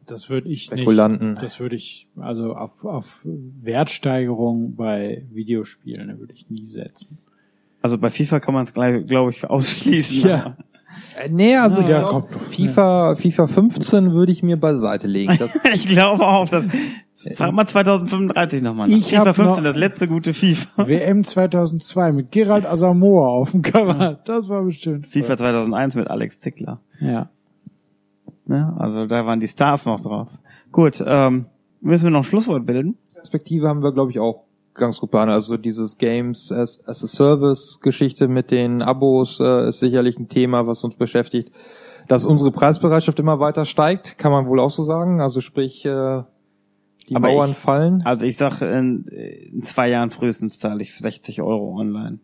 [0.07, 1.33] Das würde ich Spekulanten.
[1.33, 1.43] nicht.
[1.43, 7.19] Das würde ich, also auf, auf Wertsteigerung bei Videospielen würde ich nie setzen.
[7.83, 10.29] also bei FIFA kann man es glaube ich ausschließen.
[10.29, 10.57] Ja.
[11.23, 15.35] Äh, nee, also Ja, glaub, FIFA, FIFA 15 würde ich mir beiseite legen.
[15.39, 16.67] Das, ich glaube auch, dass
[17.35, 18.91] frag mal 2035 nochmal.
[18.91, 20.87] Ich FIFA hab 15, noch- das letzte gute FIFA.
[20.89, 24.19] WM 2002 mit Gerald Asamoah auf dem Cover.
[24.25, 25.07] Das war bestimmt.
[25.07, 26.81] FIFA 2001 mit Alex Zickler.
[27.01, 27.29] Ja.
[28.47, 28.75] Ne?
[28.79, 30.29] Also da waren die Stars noch drauf.
[30.71, 31.47] Gut, ähm,
[31.81, 32.97] müssen wir noch ein Schlusswort bilden?
[33.15, 34.45] Perspektive haben wir, glaube ich, auch
[34.75, 35.35] ganz gut behandelt.
[35.35, 40.29] Also dieses Games as, as a Service Geschichte mit den Abos äh, ist sicherlich ein
[40.29, 41.53] Thema, was uns beschäftigt.
[42.09, 45.21] Dass unsere Preisbereitschaft immer weiter steigt, kann man wohl auch so sagen.
[45.21, 46.23] Also sprich, äh,
[47.09, 48.03] die Aber Mauern ich- fallen.
[48.05, 52.19] Also ich sag, in, in zwei Jahren frühestens zahle ich 60 Euro online.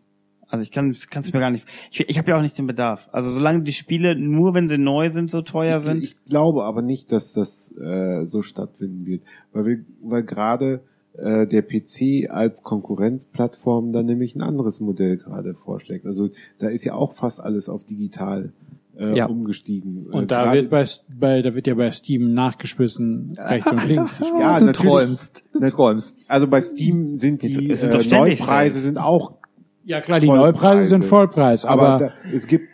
[0.51, 1.67] Also ich kann es mir gar nicht.
[1.91, 3.11] Ich, ich habe ja auch nicht den Bedarf.
[3.13, 6.03] Also solange die Spiele nur, wenn sie neu sind, so teuer Ich, sind.
[6.03, 9.23] ich glaube aber nicht, dass das äh, so stattfinden wird,
[9.53, 10.81] weil wir, weil gerade
[11.19, 16.07] äh, der PC als Konkurrenzplattform dann nämlich ein anderes Modell gerade vorschlägt.
[16.07, 18.53] Also da ist ja auch fast alles auf digital
[18.99, 19.27] äh, Ja.
[19.27, 20.07] umgestiegen.
[20.11, 20.85] Äh, Und da gerade- wird bei,
[21.19, 24.19] bei, da wird ja bei Steam nachgeschmissen, rechts und links.
[24.41, 24.91] ja, du natürlich.
[24.91, 25.45] träumst.
[25.53, 26.19] Du träumst.
[26.29, 29.35] Also bei Steam sind die Es sind äh, Neupreise sind auch
[29.85, 30.53] Ja klar, die Vollpreise.
[30.53, 32.69] Neupreise sind Vollpreis, aber, aber, da, es gibt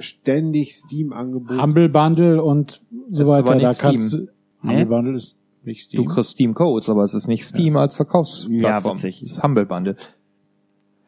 [0.00, 1.60] ständig Steam-Angebote.
[1.62, 2.80] Humble Bundle und
[3.10, 4.26] so Das weiter, da kannst Steam.
[4.62, 6.04] du, Humble Bundle ist nicht Steam.
[6.04, 8.60] Du kriegst Steam Codes, aber es ist nicht Steam als Verkaufsplattform.
[8.62, 9.22] Ja, witzig.
[9.22, 9.96] Es ist Humble Bundle.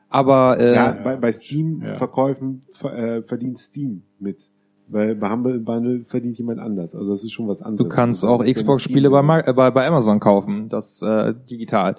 [0.09, 1.93] Aber äh, Ja, bei, bei Steam Ja.
[1.95, 4.39] Äh, verdient Steam mit.
[4.93, 6.95] Weil bei Humble Bundle verdient jemand anders.
[6.95, 7.95] Also das ist schon was Du anderes.
[7.95, 11.97] kannst Also auch Xbox-Spiele bei, äh, bei, bei Amazon kaufen, das äh, digital.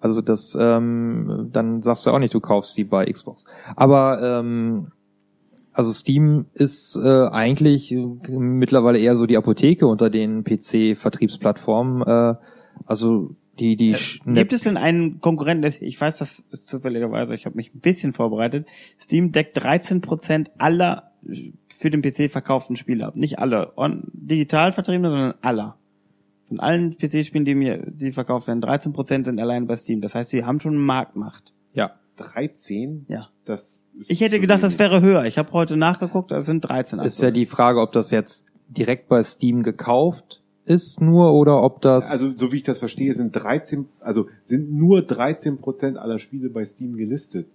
[0.00, 3.46] Also das, ähm, dann sagst du auch nicht, du kaufst die bei Xbox.
[3.76, 4.88] Aber ähm,
[5.72, 12.02] also Steam ist äh, eigentlich äh, mittlerweile eher so die Apotheke unter den PC-Vertriebsplattformen.
[12.02, 12.34] Äh,
[12.86, 17.56] also die die sch- Gibt es denn einen Konkurrenten, ich weiß das zufälligerweise, ich habe
[17.56, 18.66] mich ein bisschen vorbereitet,
[19.00, 21.12] Steam deckt 13% aller
[21.76, 23.16] für den PC verkauften Spiele ab.
[23.16, 25.76] Nicht alle on, digital vertriebene, sondern aller.
[26.48, 30.00] Von allen PC-Spielen, die mir die verkauft werden, 13% sind allein bei Steam.
[30.00, 31.52] Das heißt, sie haben schon Marktmacht.
[31.72, 33.06] ja 13?
[33.08, 33.28] Ja.
[33.44, 35.24] Das Ich hätte gedacht, das wäre höher.
[35.24, 39.08] Ich habe heute nachgeguckt, das sind 13 ist ja die Frage, ob das jetzt direkt
[39.08, 43.32] bei Steam gekauft ist nur oder ob das Also so wie ich das verstehe, sind
[43.32, 47.48] 13, also sind nur 13 Prozent aller Spiele bei Steam gelistet.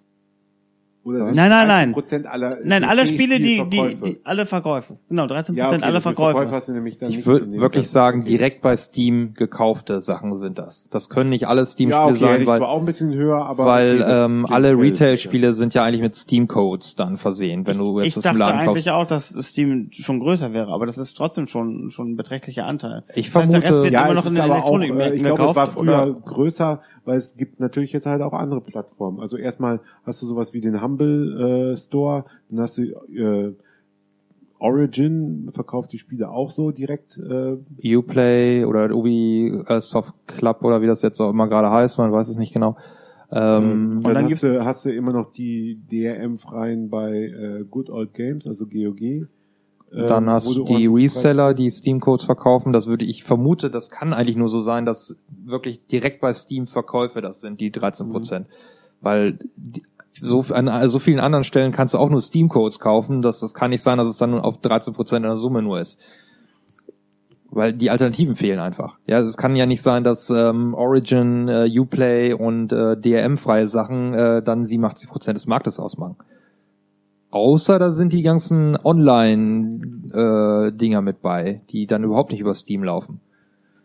[1.11, 1.94] Nein, nein, nein.
[1.94, 4.98] 13% aller Nein, alle Spiele, die, die, die, alle Verkäufe.
[5.10, 6.56] Genau, 13% ja, okay, aller Verkäufe Verkäufe.
[6.56, 7.94] hast du nämlich dann Ich nicht würde wirklich Satz.
[7.94, 8.30] sagen, Okay.
[8.31, 10.88] direkt bei Steam gekaufte Sachen sind das.
[10.90, 13.14] Das können nicht alle Ja, Steam-Spiele okay, hätte sein, ich weil, zwar auch ein bisschen
[13.14, 17.77] höher, aber weil okay, ähm, alle Retail-Spiele sind ja eigentlich mit Steam-Codes dann versehen, wenn
[17.77, 18.90] du jetzt ich das im dachte Laden eigentlich kaufst.
[18.90, 23.03] auch, dass Steam schon größer wäre, aber das ist trotzdem schon schon ein beträchtlicher Anteil.
[23.15, 25.14] Ich das heißt, der Rest vermute- wird Ja, immer noch in den aber auch, äh,
[25.15, 29.19] ich glaube, es war früher größer, weil es gibt natürlich jetzt halt auch andere Plattformen.
[29.19, 33.53] Also erstmal hast du sowas wie den Humble äh, Store, dann hast du äh,
[34.59, 37.17] Origin verkauft die Spiele auch so direkt.
[37.17, 41.97] Äh, Uplay oder Ubi äh, Soft Club oder wie das jetzt auch immer gerade heißt,
[41.97, 42.76] man weiß es nicht genau.
[43.31, 48.13] Ähm, dann, dann hast, du, hast du immer noch die DRM-freien bei äh, Good Old
[48.13, 49.01] Games, also GOG.
[49.01, 49.27] äh,
[49.91, 52.73] dann hast du die Reseller, die Steam-Codes verkaufen.
[52.73, 56.65] Das würde ich vermute, das kann eigentlich nur so sein, dass wirklich direkt bei Steam
[56.65, 58.47] Verkäufe das sind, die 13 Prozent.
[58.99, 59.84] Weil die,
[60.21, 63.21] so an so vielen anderen Stellen kannst du auch nur Steam-Codes kaufen.
[63.21, 65.99] Das, das kann nicht sein, dass es dann auf 13 Prozent der Summe nur ist.
[67.51, 68.99] Weil die Alternativen fehlen einfach.
[69.07, 74.13] Ja, es kann ja nicht sein, dass ähm, Origin, äh, Uplay und äh, DRM-freie Sachen
[74.13, 76.17] äh, dann 87 Prozent des Marktes ausmachen.
[77.31, 83.19] Außer da sind die ganzen Online-Dinger mit bei, die dann überhaupt nicht über Steam laufen.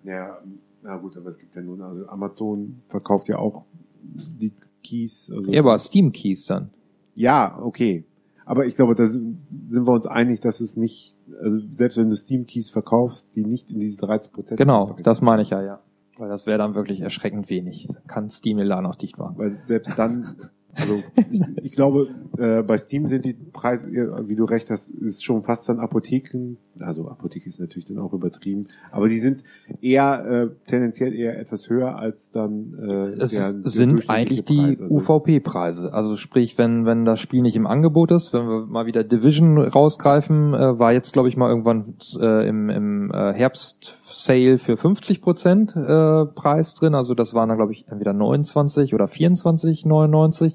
[0.02, 0.38] Ja,
[0.82, 3.64] na gut, aber es gibt ja nun, also Amazon verkauft ja auch
[4.02, 4.52] die
[4.84, 5.30] Keys.
[5.34, 6.70] Also Ja, aber Steam-Keys dann.
[7.16, 8.04] Ja, okay.
[8.46, 12.16] Aber ich glaube, da sind wir uns einig, dass es nicht, also selbst wenn du
[12.16, 14.58] Steam Keys verkaufst, die nicht in diese 13 Prozent.
[14.58, 15.80] Genau, das meine ich ja, ja.
[16.16, 17.88] Weil das wäre dann wirklich erschreckend wenig.
[18.06, 19.36] Kann Steam Laden auch dicht machen.
[19.36, 20.36] Weil selbst dann,
[20.76, 23.88] also ich, ich glaube, äh, bei Steam sind die Preise,
[24.26, 28.12] wie du recht hast, ist schon fast dann Apotheken, also Apotheke ist natürlich dann auch
[28.12, 29.42] übertrieben, aber die sind
[29.80, 34.76] eher äh, tendenziell eher etwas höher als dann äh, Es der, der sind eigentlich die
[34.76, 34.80] Preis.
[34.80, 35.92] Also, UVP-Preise.
[35.92, 39.58] Also sprich, wenn, wenn das Spiel nicht im Angebot ist, wenn wir mal wieder Division
[39.58, 44.76] rausgreifen, äh, war jetzt, glaube ich, mal irgendwann äh, im, im äh, Herbst Sale für
[44.76, 46.94] 50 Prozent äh, Preis drin.
[46.94, 50.52] Also das waren dann, glaube ich, entweder 29 oder 24,99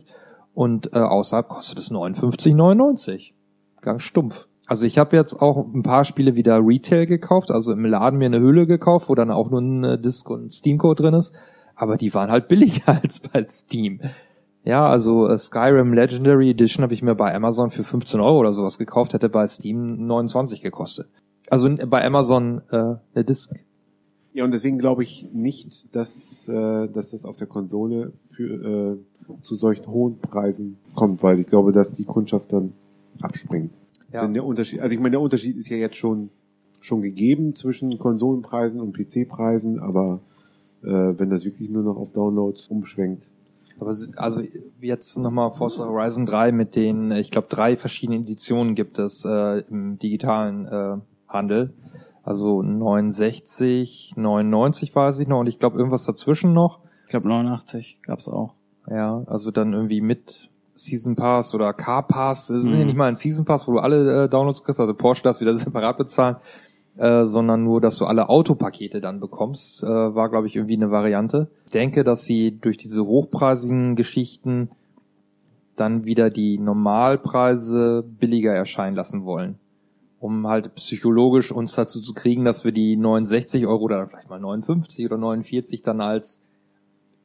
[0.53, 3.31] und äh, außerhalb kostet es 59,99.
[3.81, 4.47] Ganz stumpf.
[4.65, 8.27] Also ich habe jetzt auch ein paar Spiele wieder Retail gekauft, also im Laden mir
[8.27, 11.35] eine Hülle gekauft, wo dann auch nur ein äh, Disc und Steam-Code drin ist.
[11.75, 13.99] Aber die waren halt billiger als bei Steam.
[14.63, 18.53] Ja, also äh, Skyrim Legendary Edition habe ich mir bei Amazon für 15 Euro oder
[18.53, 21.09] sowas gekauft, hätte bei Steam 29 gekostet.
[21.49, 23.53] Also bei Amazon äh, eine Disc.
[24.33, 29.41] Ja, und deswegen glaube ich nicht, dass, äh, dass das auf der Konsole für, äh,
[29.41, 32.73] zu solchen hohen Preisen kommt, weil ich glaube, dass die Kundschaft dann
[33.21, 33.71] abspringt.
[34.13, 34.23] Ja.
[34.23, 36.29] Wenn der Unterschied, also ich meine, der Unterschied ist ja jetzt schon,
[36.79, 40.21] schon gegeben zwischen Konsolenpreisen und PC-Preisen, aber
[40.83, 43.27] äh, wenn das wirklich nur noch auf Download umschwenkt.
[43.79, 44.41] Aber also
[44.81, 49.63] jetzt nochmal Forza Horizon 3 mit den, ich glaube, drei verschiedenen Editionen gibt es äh,
[49.69, 50.97] im digitalen äh,
[51.29, 51.73] Handel.
[52.23, 56.79] Also 69, 99 weiß ich noch und ich glaube irgendwas dazwischen noch.
[57.05, 58.53] Ich glaube 89 gab's auch.
[58.89, 62.47] Ja, also dann irgendwie mit Season Pass oder Car Pass.
[62.47, 62.85] Das ist ja Mhm.
[62.85, 65.53] nicht mal ein Season Pass, wo du alle äh, Downloads kriegst, also Porsche darfst wieder
[65.55, 66.37] separat bezahlen,
[66.97, 70.91] äh, sondern nur, dass du alle Autopakete dann bekommst, äh, war, glaube ich, irgendwie eine
[70.91, 71.49] Variante.
[71.65, 74.69] Ich denke, dass sie durch diese hochpreisigen Geschichten
[75.75, 79.57] dann wieder die Normalpreise billiger erscheinen lassen wollen.
[80.19, 84.39] Um halt psychologisch uns dazu zu kriegen, dass wir die 69 Euro oder vielleicht mal
[84.39, 86.43] 59 oder 49 dann als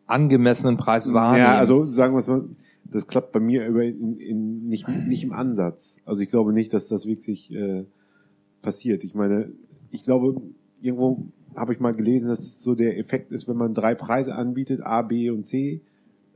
[0.07, 1.45] angemessenen Preis wahrnehmen.
[1.45, 2.45] Ja, also sagen wir es mal,
[2.85, 5.97] das klappt bei mir über in, in, nicht, nicht im Ansatz.
[6.05, 7.85] Also ich glaube nicht, dass das wirklich äh,
[8.63, 9.03] passiert.
[9.03, 9.51] Ich meine,
[9.91, 10.41] ich glaube,
[10.81, 11.27] irgendwo
[11.57, 14.83] habe ich mal gelesen, dass es so der Effekt ist, wenn man drei Preise anbietet,
[14.83, 15.81] A, B und C,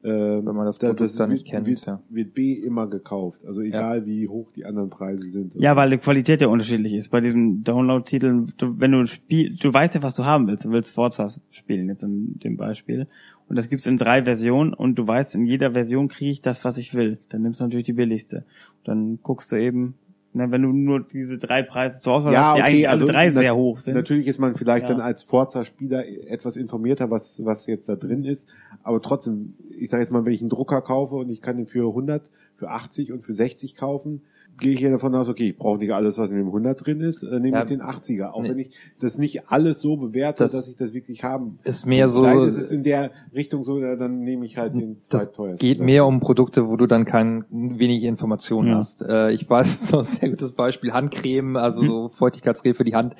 [0.02, 2.00] äh, wenn man das Produkt dann nicht kennt, wird, ja.
[2.08, 3.40] wird B immer gekauft.
[3.44, 5.54] Also egal wie hoch die anderen Preise sind.
[5.56, 7.08] Ja, weil die Qualität ja unterschiedlich ist.
[7.08, 10.64] Bei diesen Download-Titeln, du, wenn du ein Spiel, du weißt ja, was du haben willst.
[10.64, 13.08] Du willst Forza spielen, jetzt in dem Beispiel.
[13.48, 16.64] Und das gibt's in drei Versionen und du weißt, in jeder Version kriege ich das,
[16.64, 17.18] was ich will.
[17.30, 18.44] Dann nimmst du natürlich die billigste.
[18.84, 19.94] Dann guckst du eben,
[20.32, 23.38] ne, wenn du nur diese drei Preise zur Auswahl hast, die eigentlich alle drei also
[23.38, 23.94] na- sehr hoch sind.
[23.94, 24.94] Natürlich ist man vielleicht Ja.
[24.94, 28.46] dann als Forza-Spieler etwas informierter, was, was jetzt da drin ist.
[28.82, 31.66] Aber trotzdem, ich sage jetzt mal, wenn ich einen Drucker kaufe und ich kann den
[31.66, 34.22] für 100, für 80 und für 60 kaufen,
[34.58, 37.00] gehe ich ja davon aus, okay, ich brauche nicht alles, was in dem 100 drin
[37.00, 37.62] ist, dann nehme Ja.
[37.62, 38.30] ich den 80er.
[38.34, 38.50] Auch Nee.
[38.50, 38.70] wenn ich
[39.00, 41.58] das nicht alles so bewerte, Das dass ich das wirklich haben.
[41.64, 44.96] ist mehr so, Vielleicht ist es in der Richtung so, dann nehme ich halt den
[45.10, 45.58] das zweitteuersten.
[45.58, 48.76] geht mehr um Produkte, wo du dann kein wenig Informationen Ja.
[48.76, 49.02] hast.
[49.02, 53.14] Äh, ich weiß, so ein sehr gutes Beispiel, Handcreme, also so Feuchtigkeitscreme für die Hand.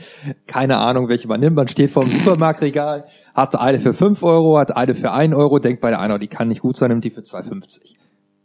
[0.47, 1.57] Keine Ahnung, welche man nimmt.
[1.57, 3.05] Man steht vor dem Supermarktregal,
[3.35, 6.27] hat eine für 5 Euro, hat eine für 1 Euro, denkt bei der einer, die
[6.29, 7.95] kann nicht gut sein, nimmt die für 2,50.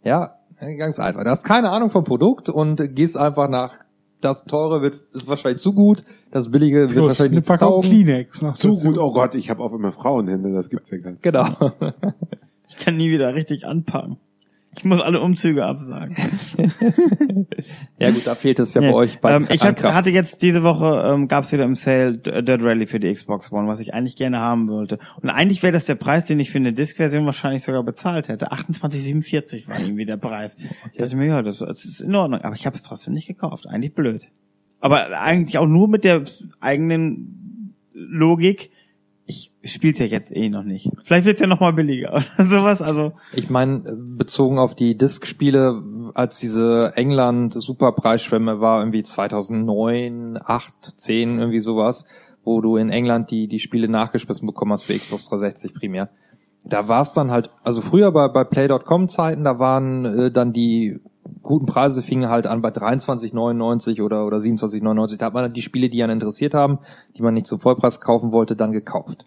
[0.04, 0.36] Ja,
[0.78, 1.24] ganz einfach.
[1.24, 3.76] Du hast keine Ahnung vom Produkt und gehst einfach nach,
[4.22, 7.90] das teure wird, ist wahrscheinlich zu gut, das billige wird Plus wahrscheinlich eine Packung taugen.
[7.90, 11.12] Kleenex noch zu gut, oh Gott, ich habe auch immer Frauenhände, das gibt's ja gar
[11.12, 11.24] nicht.
[11.24, 11.48] Genau.
[12.70, 14.18] ich kann nie wieder richtig anpacken.
[14.76, 16.16] Ich muss alle Umzüge absagen.
[18.00, 18.92] Ja gut, da fehlt es ja Nee.
[18.92, 21.76] bei euch bei ähm, ich hab, hatte jetzt diese Woche ähm, gab es wieder im
[21.76, 24.98] Sale Dirt Rally für die Xbox One, was ich eigentlich gerne haben wollte.
[25.22, 28.52] Und eigentlich wäre das der Preis, den ich für eine Disc-Version wahrscheinlich sogar bezahlt hätte.
[28.52, 30.58] 28,47 war irgendwie der Preis.
[30.92, 32.42] Ich dachte mir, ja, das, das ist in Ordnung.
[32.42, 33.68] Aber ich habe es trotzdem nicht gekauft.
[33.68, 34.28] Eigentlich blöd.
[34.82, 36.24] Aber eigentlich auch nur mit der
[36.60, 38.72] eigenen Logik.
[39.26, 40.90] Ich spiel's ja jetzt eh noch nicht.
[41.04, 42.82] Vielleicht wird's ja noch mal billiger oder sowas.
[42.82, 45.82] Also Ich meine, bezogen auf die Disk-Spiele,
[46.14, 52.06] als diese England-Superpreisschwemme war, irgendwie 2009, 8, 10, irgendwie sowas,
[52.44, 56.10] wo du in England die, die Spiele nachgeschmissen bekommen hast für Xbox 360 primär.
[56.66, 61.00] Da war es dann halt, also früher bei, bei Play.com-Zeiten, da waren äh, dann die
[61.42, 65.18] guten Preise fingen halt an bei 23,99 oder, oder 27,99.
[65.18, 66.80] Da hat man dann die Spiele, die einen interessiert haben,
[67.18, 69.26] die man nicht zum Vollpreis kaufen wollte, dann gekauft.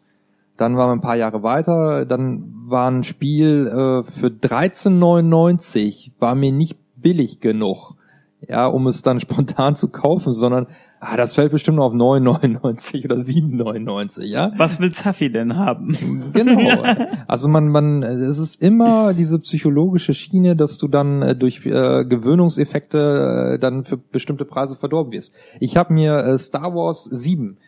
[0.56, 6.34] Dann waren wir ein paar Jahre weiter, dann war ein Spiel äh, für 13,99, war
[6.34, 7.94] mir nicht billig genug,
[8.40, 10.66] ja, um es dann spontan zu kaufen, sondern
[11.00, 14.52] ah, das fällt bestimmt auf 9,99 oder 7,99, ja.
[14.56, 15.96] was will Zafi denn haben?
[16.32, 16.82] Genau.
[17.28, 22.04] Also man, man, es ist immer diese psychologische Schiene, dass du dann äh, durch äh,
[22.04, 25.34] Gewöhnungseffekte äh, dann für bestimmte Preise verdorben wirst.
[25.60, 27.58] Ich habe mir äh, Star Wars 7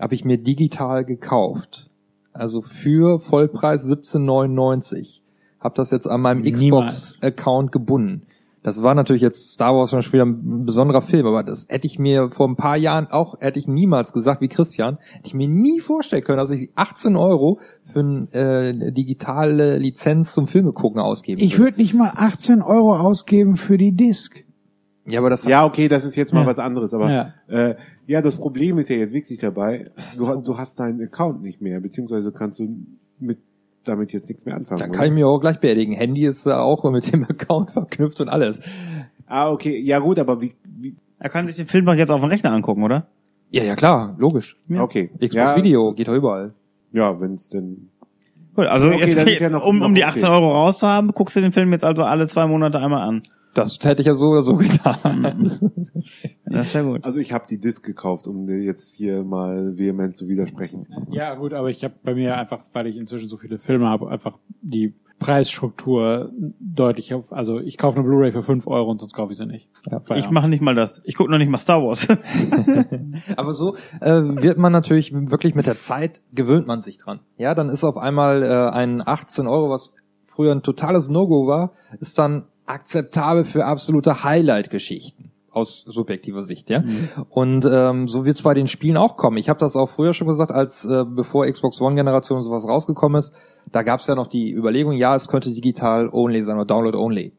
[0.00, 1.88] habe ich mir digital gekauft.
[2.32, 5.20] Also für Vollpreis 17,99.
[5.58, 6.42] Hab das jetzt an meinem.
[6.42, 8.26] Xbox-Account gebunden.
[8.66, 12.00] Das war natürlich jetzt Star Wars schon wieder ein besonderer Film, aber das hätte ich
[12.00, 15.48] mir vor ein paar Jahren auch, hätte ich niemals gesagt, wie Christian, hätte ich mir
[15.48, 21.00] nie vorstellen können, dass ich 18 Euro für eine äh, digitale Lizenz zum Filme gucken
[21.00, 24.44] ausgeben Ich würde nicht mal 18 Euro ausgeben für die Disc.
[25.06, 26.46] Ja, aber das Ja, okay, das ist jetzt mal Ja.
[26.48, 27.34] was anderes, aber Ja.
[27.48, 27.68] ja.
[27.68, 27.76] Äh,
[28.08, 31.78] ja, das Problem ist ja jetzt wirklich dabei, du, du hast deinen Account nicht mehr,
[31.78, 32.66] beziehungsweise kannst du
[33.20, 33.38] mit
[33.88, 34.80] damit jetzt nichts mehr anfangen.
[34.80, 34.98] dann oder?
[34.98, 35.94] kann ich mir auch gleich beerdigen.
[35.94, 38.62] Handy ist äh, auch mit dem Account verknüpft und alles.
[39.26, 42.20] ah, okay, ja gut, aber wie, wie Er kann sich den Film doch jetzt auf
[42.20, 43.06] dem Rechner angucken, oder?
[43.50, 44.56] Ja, ja klar, logisch.
[44.68, 44.82] Ja.
[44.82, 45.08] okay.
[45.14, 46.52] Xbox ja, Video geht doch überall.
[46.92, 47.90] Ja, wenn es denn
[48.54, 50.32] Gut, also Okay, jetzt, ja noch- um, um die noch 18 okay.
[50.32, 53.22] Euro rauszuhaben, guckst du den Film jetzt also alle zwei Monate einmal an.
[53.56, 55.22] Das hätte ich ja so oder so getan.
[56.44, 57.04] Das ist ja gut.
[57.04, 60.86] Also ich habe die Disc gekauft, um dir jetzt hier mal vehement zu widersprechen.
[61.10, 64.10] Ja, gut, aber ich habe bei mir einfach, weil ich inzwischen so viele Filme habe,
[64.10, 66.30] einfach die Preisstruktur
[66.60, 67.32] deutlich auf.
[67.32, 69.70] Also ich kaufe eine Blu-ray für 5 Euro und sonst kaufe ich sie nicht.
[69.90, 71.00] Ja, Ich mache nicht mal das.
[71.04, 72.06] Ich gucke noch nicht mal Star Wars.
[73.36, 77.20] Aber so äh, wird man natürlich wirklich mit der Zeit gewöhnt man sich dran.
[77.38, 81.72] Ja, dann ist auf einmal äh, ein 18 Euro, was früher ein totales No-Go war,
[81.98, 86.84] ist dann akzeptabel für absolute Highlight-Geschichten aus subjektiver Sicht, ja.
[87.30, 89.38] Und ähm, so wird es bei den Spielen auch kommen.
[89.38, 93.18] Ich habe das auch früher schon gesagt, als äh, bevor Xbox One Generation sowas rausgekommen
[93.18, 93.34] ist,
[93.72, 96.98] da gab es ja noch die Überlegung, ja, es könnte digital only sein oder Download
[96.98, 97.32] only.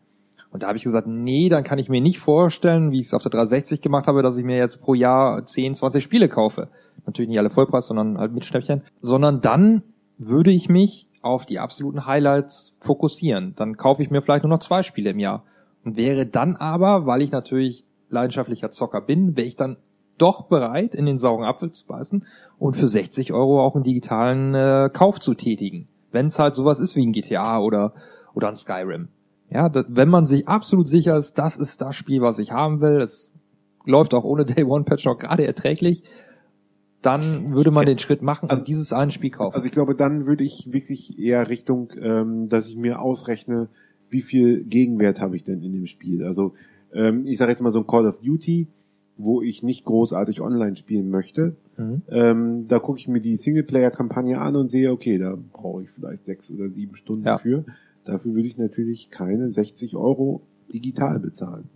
[0.50, 3.14] Und da habe ich gesagt, nee, dann kann ich mir nicht vorstellen, wie ich es
[3.14, 6.70] auf der 360 gemacht habe, dass ich mir jetzt pro Jahr 10, 20 Spiele kaufe.
[7.06, 8.82] Natürlich nicht alle Vollpreis, sondern halt mit Schnäppchen.
[9.00, 9.84] Sondern dann
[10.18, 13.54] würde ich mich auf die absoluten Highlights fokussieren.
[13.56, 15.44] Dann kaufe ich mir vielleicht nur noch zwei Spiele im Jahr.
[15.84, 19.78] Und wäre dann aber, weil ich natürlich leidenschaftlicher Zocker bin, wäre ich dann
[20.18, 22.26] doch bereit, in den sauren Apfel zu beißen
[22.58, 25.88] und für 60 Euro auch einen digitalen äh, Kauf zu tätigen.
[26.12, 27.94] Wenn es halt sowas ist wie ein GTA oder,
[28.34, 29.10] oder ein Skyrim.
[29.50, 32.82] Ja, da, wenn man sich absolut sicher ist, das ist das Spiel, was ich haben
[32.82, 33.32] will, es
[33.86, 36.04] läuft auch ohne Day One Patch noch gerade erträglich,
[37.08, 39.56] dann würde man den Schritt machen Also- und dieses eine Spiel kaufen.
[39.56, 43.70] Also ich glaube, dann würde ich wirklich eher Richtung, ähm, dass ich mir ausrechne,
[44.10, 46.24] wie viel Gegenwert habe ich denn in dem Spiel.
[46.26, 46.54] Also
[46.94, 48.68] ähm, ich sage jetzt mal so ein Call of Duty,
[49.18, 51.56] wo ich nicht großartig online spielen möchte.
[51.78, 52.02] Mhm.
[52.10, 56.26] Ähm, da gucke ich mir die Singleplayer-Kampagne an und sehe, okay, da brauche ich vielleicht
[56.26, 57.38] sechs oder sieben Stunden Ja.
[57.38, 57.66] für.
[58.06, 60.42] Dafür würde ich natürlich keine 60 Euro
[60.74, 61.70] digital bezahlen.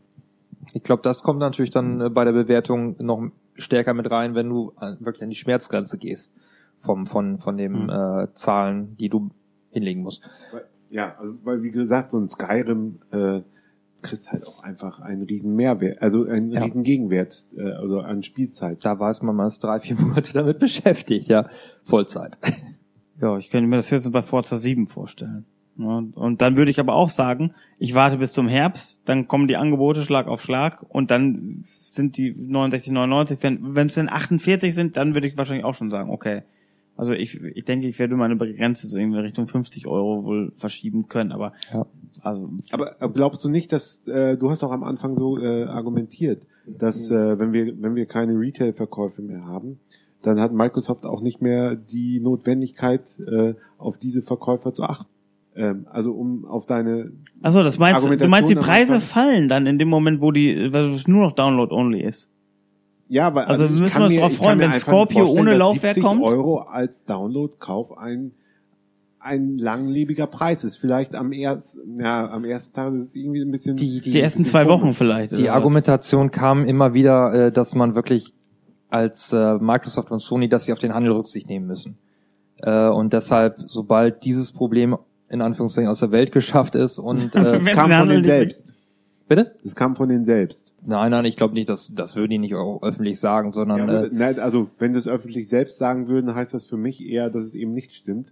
[0.74, 4.50] Ich glaube, das kommt natürlich dann äh, bei der Bewertung noch stärker mit rein, wenn
[4.50, 6.34] du wirklich an die Schmerzgrenze gehst
[6.78, 9.30] vom von von dem äh, Zahlen, die du
[9.72, 10.24] hinlegen musst.
[10.90, 13.42] Ja, also, weil wie gesagt, so ein Skyrim äh,
[14.02, 16.64] kriegst halt auch einfach einen riesen Mehrwert, also einen Ja.
[16.64, 18.84] riesen Gegenwert, äh, also an Spielzeit.
[18.84, 21.48] Da weiß man, man ist drei, vier Monate damit beschäftigt, ja,
[21.84, 22.38] Vollzeit.
[23.22, 25.46] Ja, ich könnte mir das jetzt bei Forza 7 vorstellen.
[25.82, 29.48] Ja, und dann würde ich aber auch sagen, ich warte bis zum Herbst, dann kommen
[29.48, 34.10] die Angebote Schlag auf Schlag und dann sind die 69, 99, wenn wenn es denn
[34.10, 36.44] 48 sind, dann würde ich wahrscheinlich auch schon sagen, okay.
[36.98, 41.08] Also ich, ich denke, ich werde meine Grenze so irgendwie Richtung 50 Euro wohl verschieben
[41.08, 41.88] können, aber Ja.
[42.22, 45.64] also Aber äh, glaubst du nicht, dass äh, du hast doch am Anfang so äh,
[45.64, 49.80] argumentiert, dass äh, wenn wir wenn wir keine Retail-Verkäufe mehr haben,
[50.22, 55.08] dann hat Microsoft auch nicht mehr die Notwendigkeit, äh, auf diese Verkäufer zu achten.
[55.56, 57.12] Ähm, also um auf deine
[57.42, 60.32] Also das meinst du, du meinst die Preise davon- fallen dann in dem Moment, wo
[60.32, 62.30] die, weil es nur noch Download only ist.
[63.10, 65.40] Ja, weil Also ich müssen kann wir uns kann freuen, mir wenn einfach Scorpio vorstellen,
[65.48, 66.24] ohne Laufwerk 70 kommt.
[66.24, 68.32] Euro als Downloadkauf ein
[69.24, 70.78] ein langlebiger Preis ist.
[70.78, 74.46] Vielleicht am ersten, ja, am ersten Tag ist es irgendwie ein bisschen Die, Die ersten
[74.46, 75.34] zwei Wochen vielleicht.
[75.38, 75.50] Die was?
[75.52, 78.34] Argumentation kam immer wieder, äh, dass man wirklich
[78.90, 82.00] als äh, Microsoft und Sony, dass sie auf den Handel Rücksicht nehmen müssen.
[82.64, 84.98] Äh, und deshalb, sobald dieses Problem
[85.32, 88.74] in Anführungszeichen aus der Welt geschafft ist und äh, Wenn kam von denen selbst.
[89.28, 89.56] bitte?
[89.64, 90.72] Das kam von denen selbst.
[90.84, 94.04] Nein, nein, ich glaube nicht, dass das würden die nicht auch öffentlich sagen, sondern Ja,
[94.04, 97.30] äh, nein, also wenn sie es öffentlich selbst sagen würden, heißt das für mich eher,
[97.30, 98.32] dass es eben nicht stimmt.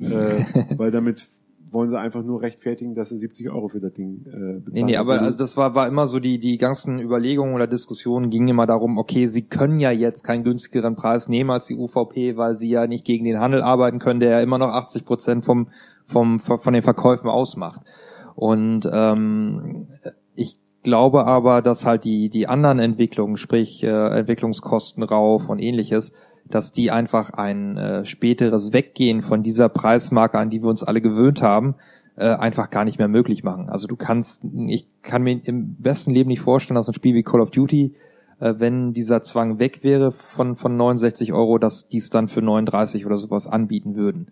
[0.00, 0.44] äh,
[0.76, 1.26] weil damit
[1.72, 4.64] wollen sie einfach nur rechtfertigen, dass sie 70 Euro für das Ding äh, bezahlen.
[4.72, 7.66] Nee, nee, aber Obwohl also das war, war immer so, die, die ganzen Überlegungen oder
[7.66, 11.76] Diskussionen gingen immer darum, okay, sie können ja jetzt keinen günstigeren Preis nehmen als die
[11.76, 15.04] UVP, weil sie ja nicht gegen den Handel arbeiten können, der ja immer noch 80
[15.04, 15.68] Prozent vom,
[16.04, 17.80] vom, von den Verkäufen ausmacht.
[18.34, 19.88] Und ähm,
[20.34, 26.12] ich glaube aber, dass halt die, die anderen Entwicklungen, sprich äh, Entwicklungskosten rauf und ähnliches,
[26.48, 31.00] dass die einfach ein äh, späteres Weggehen von dieser Preismarke, an die wir uns alle
[31.00, 31.76] gewöhnt haben,
[32.16, 33.68] äh, einfach gar nicht mehr möglich machen.
[33.68, 37.22] Also du kannst, ich kann mir im besten Leben nicht vorstellen, dass ein Spiel wie
[37.22, 37.94] Call of Duty,
[38.40, 42.42] äh, wenn dieser Zwang weg wäre von, von 69 Euro, dass die es dann für
[42.42, 44.28] 39 oder sowas anbieten würden.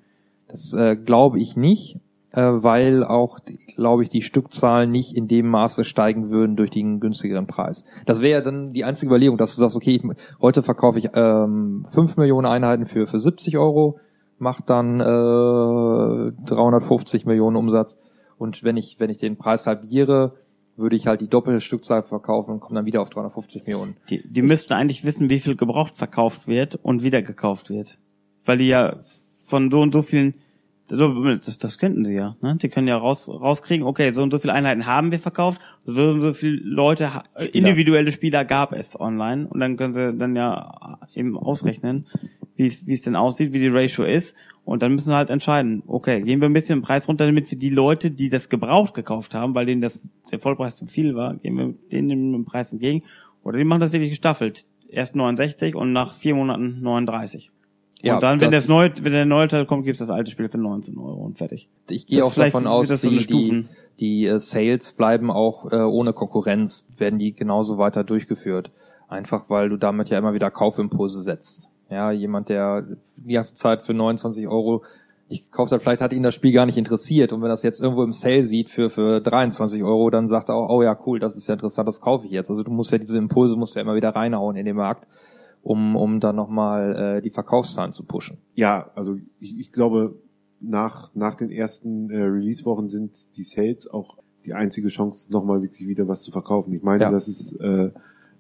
[0.49, 1.99] Das äh, glaube ich nicht,
[2.33, 3.39] äh, weil auch,
[3.77, 7.85] glaube ich, die Stückzahlen nicht in dem Maße steigen würden durch den günstigeren Preis.
[8.07, 10.03] Das wäre ja dann die einzige Überlegung, dass du sagst, okay, ich,
[10.41, 13.99] heute verkaufe ich ähm, 5 Millionen Einheiten für, für 70 Euro,
[14.39, 17.99] macht dann äh, 350 Millionen Umsatz.
[18.37, 20.35] Und wenn ich, wenn ich den Preis halbiere,
[20.77, 23.97] würde ich halt die doppelte Stückzahl verkaufen und komme dann wieder auf 350 Millionen.
[24.11, 27.99] Die, die müssten eigentlich wissen, wie viel gebraucht verkauft wird und wieder gekauft wird.
[28.45, 29.01] Weil die ja
[29.45, 30.35] von so und so vielen,
[30.89, 32.56] das, das könnten sie ja, ne?
[32.56, 36.02] Die können ja raus, rauskriegen, okay, so und so viele Einheiten haben wir verkauft, so
[36.02, 37.55] und so viele Leute, Spieler.
[37.55, 42.06] individuelle Spieler gab es online und dann können sie dann ja eben ausrechnen,
[42.56, 45.31] wie es, wie es denn aussieht, wie die Ratio ist und dann müssen wir halt
[45.31, 48.48] entscheiden, okay, gehen wir ein bisschen den Preis runter, damit wir die Leute, die das
[48.48, 52.44] gebraucht gekauft haben, weil denen das der Vollpreis zu viel war, gehen wir denen den
[52.44, 53.02] Preis entgegen
[53.43, 54.66] oder die machen das wirklich gestaffelt.
[54.90, 57.51] Erst 69 und nach vier Monaten 39.
[58.03, 60.49] Ja, und dann, wenn, das- neue, wenn der neue Teil kommt, gibt's das alte Spiel
[60.49, 61.69] für 19 Euro und fertig.
[61.91, 63.66] Ich gehe auch davon aus, so die, die,
[63.99, 68.70] die äh, Sales bleiben auch äh, ohne Konkurrenz, werden die genauso weiter durchgeführt.
[69.09, 71.69] Einfach weil du damit ja immer wieder Kaufimpulse setzt.
[71.91, 74.85] Ja, jemand, der die ganze Zeit für 29 Euro
[75.31, 77.81] nicht gekauft hat, vielleicht hat ihn das Spiel gar nicht interessiert und wenn das jetzt
[77.81, 81.19] irgendwo im Sale sieht für, für 23 Euro, dann sagt er auch, oh ja, cool,
[81.19, 82.49] das ist ja interessant, das kaufe ich jetzt.
[82.51, 85.07] Also du musst ja diese Impulse musst du ja immer wieder reinhauen in den Markt,
[85.69, 88.39] um, um dann nochmal äh, die Verkaufszahlen zu pushen.
[88.55, 90.15] Ja, also ich, ich glaube,
[90.61, 94.16] nach, nach den ersten äh, Release-Wochen sind die Sales auch
[94.47, 96.73] die einzige Chance, nochmal wirklich wieder was zu verkaufen.
[96.73, 97.11] Ich meine, Ja.
[97.11, 97.90] das ist äh,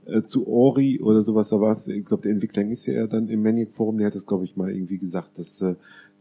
[0.06, 1.86] äh, zu Ori oder sowas da was.
[1.86, 4.56] Ich glaube, der Entwickler ist ja dann im Maniac Forum, der hat das, glaube ich,
[4.56, 5.74] mal irgendwie gesagt, dass, äh,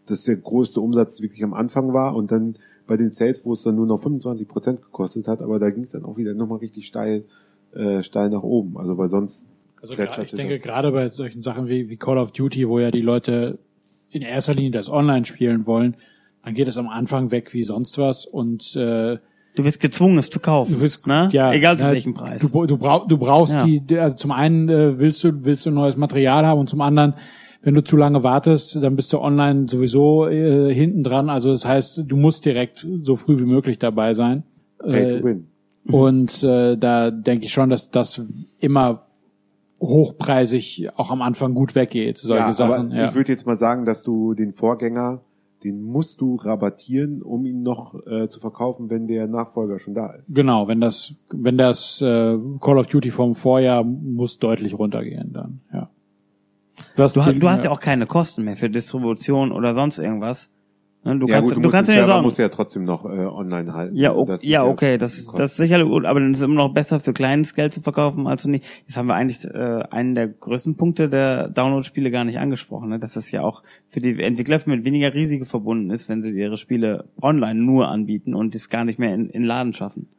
[0.07, 3.63] dass der größte Umsatz wirklich am Anfang war und dann bei den Sales, wo es
[3.63, 6.59] dann nur noch 25 Prozent gekostet hat, aber da ging es dann auch wieder nochmal
[6.59, 7.23] richtig steil,
[7.73, 8.77] äh, steil nach oben.
[8.77, 9.45] Also weil sonst
[9.81, 10.63] Also plätscherte gra- ich denke das.
[10.63, 13.59] gerade bei solchen Sachen wie, wie Call of Duty, wo ja die Leute
[14.09, 15.95] in erster Linie das Online spielen wollen,
[16.43, 19.17] dann geht es am Anfang weg wie sonst was und äh,
[19.55, 20.73] Du wirst gezwungen, es zu kaufen.
[20.75, 21.29] Du wirst, ne?
[21.31, 22.41] ja, Egal zu ja, welchem Preis.
[22.41, 23.65] Du, du, brauch, du brauchst Ja.
[23.65, 27.15] die, also zum einen äh, willst du willst du neues Material haben und zum anderen,
[27.63, 31.29] wenn du zu lange wartest, dann bist du online sowieso äh, hinten dran.
[31.29, 34.43] Also das heißt, du musst direkt so früh wie möglich dabei sein.
[34.79, 35.47] Pay Äh, to win.
[35.91, 38.21] und äh, da denke ich schon, dass das
[38.59, 39.01] immer
[39.79, 42.17] hochpreisig auch am Anfang gut weggeht.
[42.17, 42.87] Solche ja, Sachen.
[42.91, 43.09] aber Ja.
[43.09, 45.21] ich würde jetzt mal sagen, dass du den Vorgänger,
[45.63, 50.11] den musst du rabattieren, um ihn noch äh, zu verkaufen, wenn der Nachfolger schon da
[50.13, 50.25] ist.
[50.29, 55.61] Genau, wenn das, wenn das äh, Call of Duty vom Vorjahr muss deutlich runtergehen dann,
[55.73, 55.89] ja.
[56.95, 60.49] Du, ha- die- du hast ja auch keine Kosten mehr für Distribution oder sonst irgendwas.
[61.07, 61.19] Ne?
[61.19, 63.09] Du ja, kannst, gut, du, du kannst den ja sagen, musst ja trotzdem noch äh,
[63.09, 63.95] online halten.
[63.95, 66.43] ja, Also okay, das ja, okay, das, das ist sicherlich gut, aber dann ist es
[66.43, 68.65] immer noch besser für kleines Geld zu verkaufen als nicht.
[68.85, 72.99] Jetzt haben wir eigentlich äh, einen der größten Punkte der Download-Spiele gar nicht angesprochen, ne?
[72.99, 76.57] dass das ja auch für die Entwickler mit weniger Risiko verbunden ist, wenn sie ihre
[76.57, 80.09] Spiele online nur anbieten und das gar nicht mehr in, in Laden schaffen.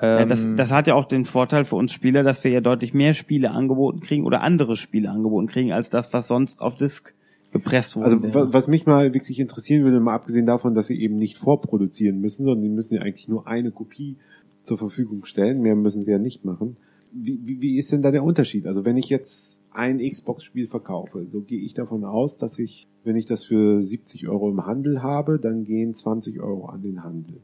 [0.00, 2.60] Ja, Ähm, das, das hat ja auch den Vorteil für uns Spieler, dass wir ja
[2.60, 6.76] deutlich mehr Spiele angeboten kriegen oder andere Spiele angeboten kriegen, als das, was sonst auf
[6.76, 7.14] Disk
[7.58, 8.06] gepresst wurde.
[8.06, 11.36] Also wa- was mich mal wirklich interessieren würde, mal abgesehen davon, dass sie eben nicht
[11.38, 14.16] vorproduzieren müssen, sondern die müssen ja eigentlich nur eine Kopie
[14.62, 16.76] zur Verfügung stellen, mehr müssen sie ja nicht machen.
[17.12, 18.66] Wie, wie, wie ist denn da der Unterschied?
[18.66, 23.16] Also wenn ich jetzt ein Xbox-Spiel verkaufe, so gehe ich davon aus, dass ich, wenn
[23.16, 27.40] ich das für 70 Euro im Handel habe, dann gehen 20 Euro an den Handel.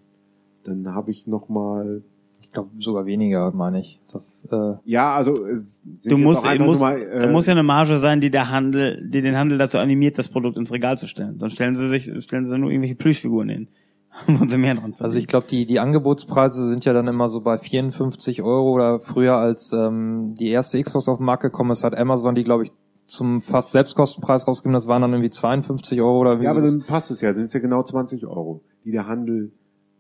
[0.64, 2.02] Dann habe ich nochmal
[2.52, 3.98] ich glaube sogar weniger, meine ich.
[4.12, 7.62] Das, äh, ja, also äh, sind du musst, musst mal, äh, da muss ja eine
[7.62, 11.06] Marge sein, die der Handel, die den Handel dazu animiert, das Produkt ins Regal zu
[11.06, 11.38] stellen.
[11.38, 13.68] Sonst stellen sie sich, stellen sie nur irgendwelche Plüschfiguren hin,
[14.26, 15.02] wo sie mehr dran verdienen.
[15.02, 19.00] Also ich glaube, die, die Angebotspreise sind ja dann immer so bei 54 Euro oder
[19.00, 22.64] früher als ähm, die erste Xbox auf den Markt gekommen ist, hat Amazon die, glaube
[22.64, 22.72] ich,
[23.06, 24.74] zum fast Selbstkostenpreis rausgegeben.
[24.74, 27.46] Das waren dann irgendwie 52 Euro oder wie Ja, aber dann passt es ja, sind
[27.46, 29.52] es ja genau 20 Euro, die der Handel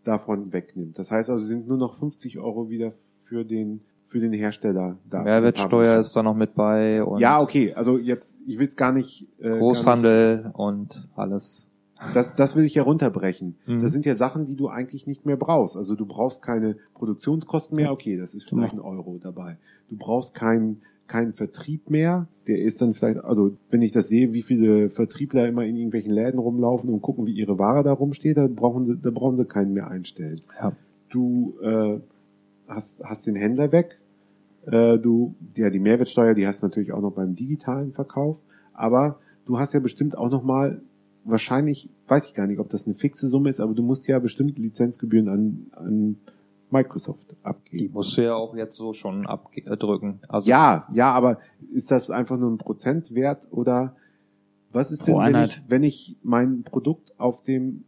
[0.04, 0.98] davon wegnimmt.
[0.98, 2.92] Das heißt also, sind nur noch 50 Euro wieder
[3.24, 3.80] für den
[4.12, 5.22] für den Hersteller da.
[5.22, 8.92] Mehrwertsteuer ist da noch mit bei und Ja, okay, also jetzt, ich will es gar
[8.92, 9.26] nicht.
[9.40, 11.66] Äh, Gar Großhandel und alles.
[11.96, 13.56] nicht, das, das will ich ja runterbrechen.
[13.66, 13.82] Mhm.
[13.82, 15.76] Das sind ja Sachen, die du eigentlich nicht mehr brauchst.
[15.76, 19.56] Also du brauchst keine Produktionskosten mehr, okay, das ist vielleicht ein Euro dabei.
[19.88, 20.82] Du brauchst keinen
[21.12, 22.26] keinen Vertrieb mehr.
[22.46, 26.10] Der ist dann vielleicht, also wenn ich das sehe, wie viele Vertriebler immer in irgendwelchen
[26.10, 29.44] Läden rumlaufen und gucken, wie ihre Ware da rumsteht, da brauchen sie, da brauchen sie
[29.44, 30.40] keinen mehr einstellen.
[30.58, 30.72] Ja.
[31.10, 32.00] Du äh,
[32.66, 34.00] hast, hast den Händler weg.
[34.64, 38.42] Äh, du, ja, die Mehrwertsteuer, die hast du natürlich auch noch beim digitalen Verkauf.
[38.72, 40.80] Aber du hast ja bestimmt auch noch mal
[41.24, 44.18] wahrscheinlich, weiß ich gar nicht, ob das eine fixe Summe ist, aber du musst ja
[44.18, 46.16] bestimmt Lizenzgebühren an, an
[46.72, 47.92] Microsoft Die abgeben.
[47.94, 50.20] musst du ja auch jetzt so schon abdrücken.
[50.28, 51.38] Also Ja, ja, aber
[51.72, 53.94] ist das einfach nur ein Prozentwert oder
[54.72, 57.84] was ist denn, wenn ich, wenn ich mein Produkt auf dem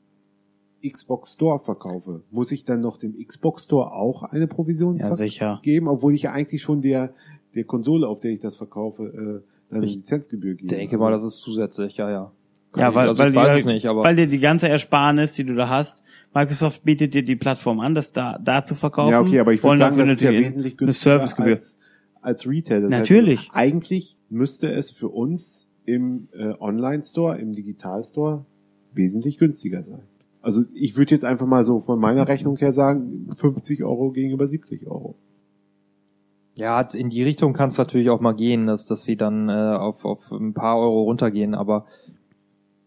[0.86, 2.22] Xbox Store verkaufe?
[2.30, 5.60] Muss ich dann noch dem Xbox Store auch eine Provision ja, sicher.
[5.62, 7.14] geben, obwohl ich ja eigentlich schon der,
[7.54, 10.68] der Konsole, auf der ich das verkaufe, äh, dann eine Ich Lizenzgebühr gebe?
[10.68, 12.32] denke mal, das ist zusätzlich, ja, ja.
[12.76, 15.32] Ja, weil, also weil, ich die, weiß es nicht, aber weil dir die ganze Ersparnis,
[15.32, 19.12] die du da hast, Microsoft bietet dir die Plattform an, das da, da zu verkaufen.
[19.12, 21.78] Ja, okay, aber ich wollen würde sagen, das ist ja wesentlich günstiger als,
[22.20, 22.82] als Retail.
[22.82, 23.40] Das Natürlich.
[23.40, 28.44] Heißt, eigentlich müsste es für uns im äh, Online-Store, im Digital-Store
[28.92, 30.02] wesentlich günstiger sein.
[30.42, 34.46] Also ich würde jetzt einfach mal so von meiner Rechnung her sagen, 50 Euro gegenüber
[34.46, 35.16] 70 Euro.
[36.56, 39.52] Ja, in die Richtung kann es natürlich auch mal gehen, dass, dass sie dann äh,
[39.52, 41.86] auf, auf ein paar Euro runtergehen, aber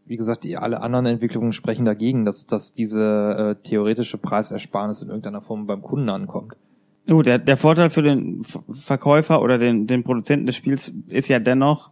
[0.07, 5.09] wie gesagt, die, alle anderen Entwicklungen sprechen dagegen, dass, dass diese äh, theoretische Preisersparnis in
[5.09, 6.55] irgendeiner Form beim Kunden ankommt.
[7.07, 11.39] Gut, der, der Vorteil für den Verkäufer oder den, den Produzenten des Spiels ist ja
[11.39, 11.91] dennoch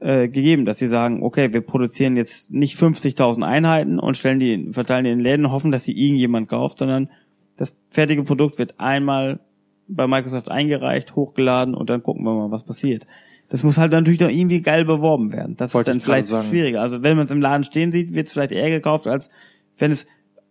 [0.00, 4.72] äh, gegeben, dass sie sagen, okay, wir produzieren jetzt nicht 50.000 Einheiten und stellen die,
[4.72, 7.08] verteilen die in Läden und hoffen, dass sie irgendjemand kauft, sondern
[7.56, 9.40] das fertige Produkt wird einmal
[9.88, 13.06] bei Microsoft eingereicht, hochgeladen und dann gucken wir mal, was passiert.
[13.48, 15.56] Das muss halt natürlich noch irgendwie geil beworben werden.
[15.56, 16.46] Das Wollte ist dann vielleicht sagen.
[16.48, 16.82] schwieriger.
[16.82, 19.30] Also wenn man es im Laden stehen sieht, wird es vielleicht eher gekauft, als
[19.78, 20.06] wenn es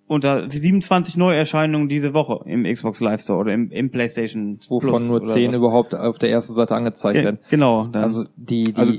[0.08, 5.08] unter 27 Neuerscheinungen diese Woche im Xbox Live Store oder im, im PlayStation Wovon Plus
[5.08, 5.58] nur oder zehn was.
[5.58, 7.40] überhaupt auf der ersten Seite angezeigt Ge werden.
[7.50, 7.88] Genau.
[7.88, 8.04] Dann.
[8.04, 8.94] Also die, die Also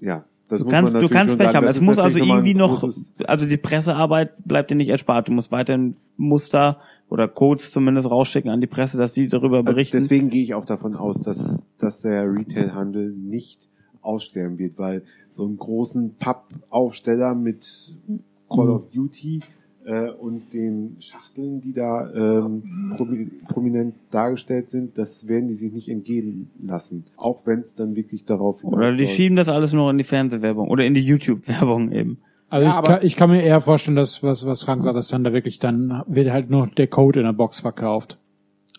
[0.00, 1.66] ja, das du muss kannst, man du kannst Pech haben.
[1.66, 2.84] Es muss also irgendwie noch,
[3.24, 5.28] also die Pressearbeit bleibt dir nicht erspart.
[5.28, 6.78] Du musst weiterhin Muster
[7.12, 9.98] oder Codes zumindest rausschicken an die Presse, dass die darüber Also berichten.
[9.98, 13.68] Deswegen gehe ich auch davon aus, dass, dass der Retail-Handel nicht
[14.00, 17.94] aussterben wird, weil so einen großen Pappaufsteller mit
[18.48, 19.40] Call of Duty
[19.84, 22.62] äh, und den Schachteln, die da ähm,
[22.96, 27.04] promi prominent dargestellt sind, das werden die sich nicht entgehen lassen.
[27.16, 30.68] Auch wenn es dann wirklich darauf oder die schieben das alles nur in die Fernsehwerbung
[30.68, 32.18] oder in die YouTube-Werbung eben.
[32.52, 35.08] Also Ja, ich, kann, ich kann mir eher vorstellen, dass was, was Frank sagt, dass
[35.08, 38.18] dann da wirklich dann wird halt nur der Code in der Box verkauft.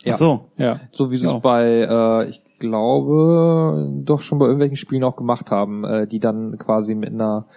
[0.03, 0.13] Ja.
[0.13, 0.51] Ach so.
[0.57, 0.79] Ja.
[0.91, 1.35] so wie sie Ja.
[1.35, 6.19] es bei, äh, ich glaube, doch schon bei irgendwelchen Spielen auch gemacht haben, äh, die
[6.19, 7.47] dann quasi mit einer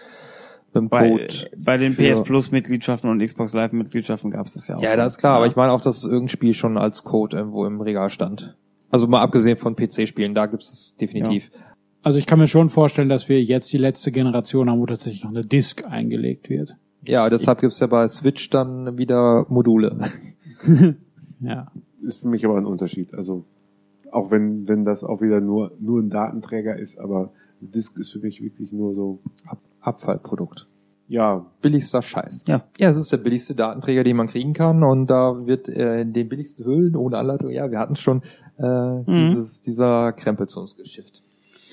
[0.72, 1.50] mit einem Bei, Code.
[1.56, 4.82] bei den PS Plus Mitgliedschaften und Xbox Live Mitgliedschaften gab es das ja auch.
[4.82, 4.98] Ja, schon.
[4.98, 7.80] das ist klar, aber ich meine auch, dass irgendein Spiel schon als Code irgendwo im
[7.82, 8.56] Regal stand.
[8.90, 11.50] Also mal abgesehen von PC-Spielen, da gibt's es definitiv.
[12.06, 15.24] Also ich kann mir schon vorstellen, dass wir jetzt die letzte Generation haben, wo tatsächlich
[15.24, 16.76] noch eine Disk eingelegt wird.
[17.02, 19.98] Ja, deshalb gibt's ja bei Switch dann wieder Module.
[21.40, 21.66] Ja.
[22.02, 23.12] ist für mich aber ein Unterschied.
[23.12, 23.44] Also
[24.12, 28.20] auch wenn wenn das auch wieder nur nur ein Datenträger ist, aber Disk ist für
[28.20, 30.68] mich wirklich nur so Ab Abfallprodukt.
[31.08, 32.44] ja Billigster Scheiß.
[32.46, 32.62] Ja.
[32.78, 36.12] Ja, es ist der billigste Datenträger, den man kriegen kann und da wird äh, in
[36.12, 38.22] den billigsten Hüllen ohne Anleitung, ja, wir hatten schon
[38.58, 41.24] äh, dieses, dieser Krempel zu uns geschifft.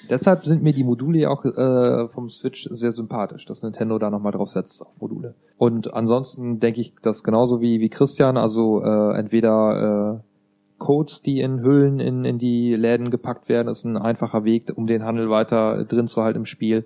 [0.09, 4.09] Deshalb sind mir die Module ja auch äh, vom Switch sehr sympathisch, dass Nintendo da
[4.09, 5.35] nochmal drauf setzt auf Module.
[5.57, 11.39] Und ansonsten denke ich das genauso wie, wie Christian, also äh, entweder äh, Codes, die
[11.39, 15.30] in Hüllen in, in die Läden gepackt werden, ist ein einfacher Weg, um den Handel
[15.30, 16.85] weiter drin zu halten im Spiel.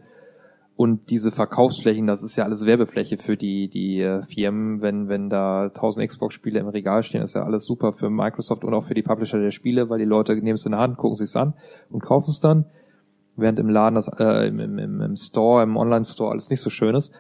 [0.75, 4.79] Und diese Verkaufsflächen, das ist ja alles Werbefläche für die, die äh, Firmen.
[4.83, 8.75] Wenn, wenn da 1000 Xbox-Spiele im Regal stehen, ist ja alles super für Microsoft und
[8.75, 11.15] auch für die Publisher der Spiele, weil die Leute nehmen es in der Hand, gucken
[11.15, 11.55] sich's an
[11.89, 12.65] und kaufen es dann.
[13.37, 16.95] Während im Laden, das, äh, im, im, im- Store, im Online-Store alles nicht so schön
[16.95, 17.13] ist.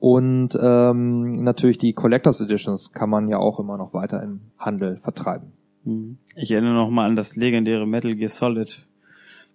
[0.00, 4.96] Und ähm, natürlich die Collectors Editions kann man ja auch immer noch weiter im Handel
[4.96, 5.52] vertreiben.
[5.84, 6.18] Mhm.
[6.34, 8.84] Ich erinnere noch mal an das legendäre Metal Gear Solid,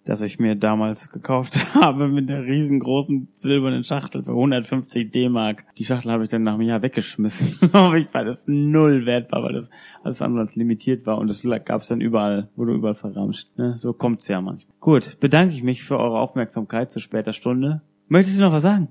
[0.08, 5.64] das ich mir damals gekauft habe mit der riesengroßen silbernen Schachtel für 150 D-Mark.
[5.76, 7.48] Die Schachtel habe ich dann nach einem Jahr weggeschmissen,
[7.96, 9.70] ich weil das null wert war, weil das
[10.02, 13.48] alles andere als limitiert war und das gab es dann überall, wurde überall verramscht.
[13.58, 13.74] Ne?
[13.76, 14.74] So kommt's ja manchmal.
[14.80, 17.82] Gut, bedanke ich mich für eure Aufmerksamkeit zu später Stunde.
[18.08, 18.88] Möchtest du noch was sagen?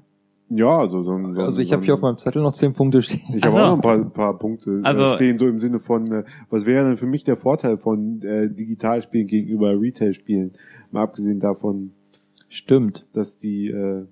[0.49, 2.71] ja so so, ein- so Also ich so habe hier auf meinem Zettel noch zehn
[2.71, 3.19] Punkte stehen.
[3.35, 3.59] Ich habe so.
[3.61, 6.65] auch noch ein paar, paar Punkte Also- also, stehen, so im Sinne von, äh, was
[6.65, 10.53] wäre denn für mich der Vorteil von äh, Digitalspielen gegenüber Retail-Spielen?
[10.97, 11.91] Mal abgesehen davon,
[12.49, 13.05] Stimmt.
[13.13, 14.05] dass die, äh,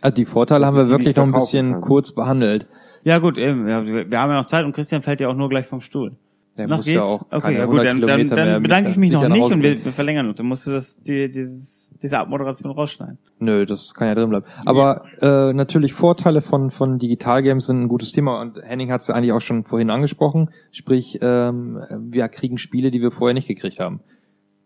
[0.00, 1.80] Also die Vorteile haben wir wirklich noch ein bisschen kann.
[1.82, 2.66] kurz behandelt.
[3.04, 5.48] Ja gut, eben, ja, wir haben ja noch Zeit und Christian fällt ja auch nur
[5.48, 6.12] gleich vom Stuhl.
[6.56, 6.96] Der Noch muss geht's?
[6.96, 9.54] ja auch okay, ja gut, 100 dann, dann, dann bedanke ich mich noch nicht Hause
[9.54, 13.18] und wir, wir verlängern und dann musst du das, die, dieses, diese Abmoderation rausschneiden.
[13.38, 14.44] Nö, das kann ja drin bleiben.
[14.66, 19.08] Aber äh, natürlich Vorteile von von Digitalgames sind ein gutes Thema und Henning hat es
[19.08, 20.50] ja eigentlich auch schon vorhin angesprochen.
[20.70, 24.00] Sprich, ähm, wir kriegen Spiele, die wir vorher nicht gekriegt haben.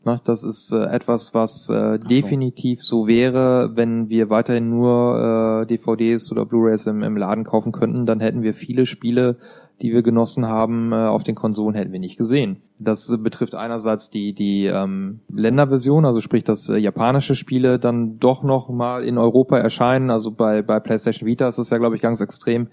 [0.06, 5.66] Na, das ist äh, etwas, was äh, definitiv so wäre, wenn wir weiterhin nur äh,
[5.66, 9.36] DVDs oder Blu-rays im, im Laden kaufen könnten, dann hätten wir viele Spiele,
[9.82, 12.62] die wir genossen haben, äh, auf den Konsolen hätten wir nicht gesehen.
[12.78, 18.44] Das betrifft einerseits die die ähm, Länderversion, also sprich, dass äh, japanische Spiele dann doch
[18.44, 20.10] noch mal in Europa erscheinen.
[20.10, 22.68] Also bei bei PlayStation Vita ist das ja, glaube ich, ganz extrem,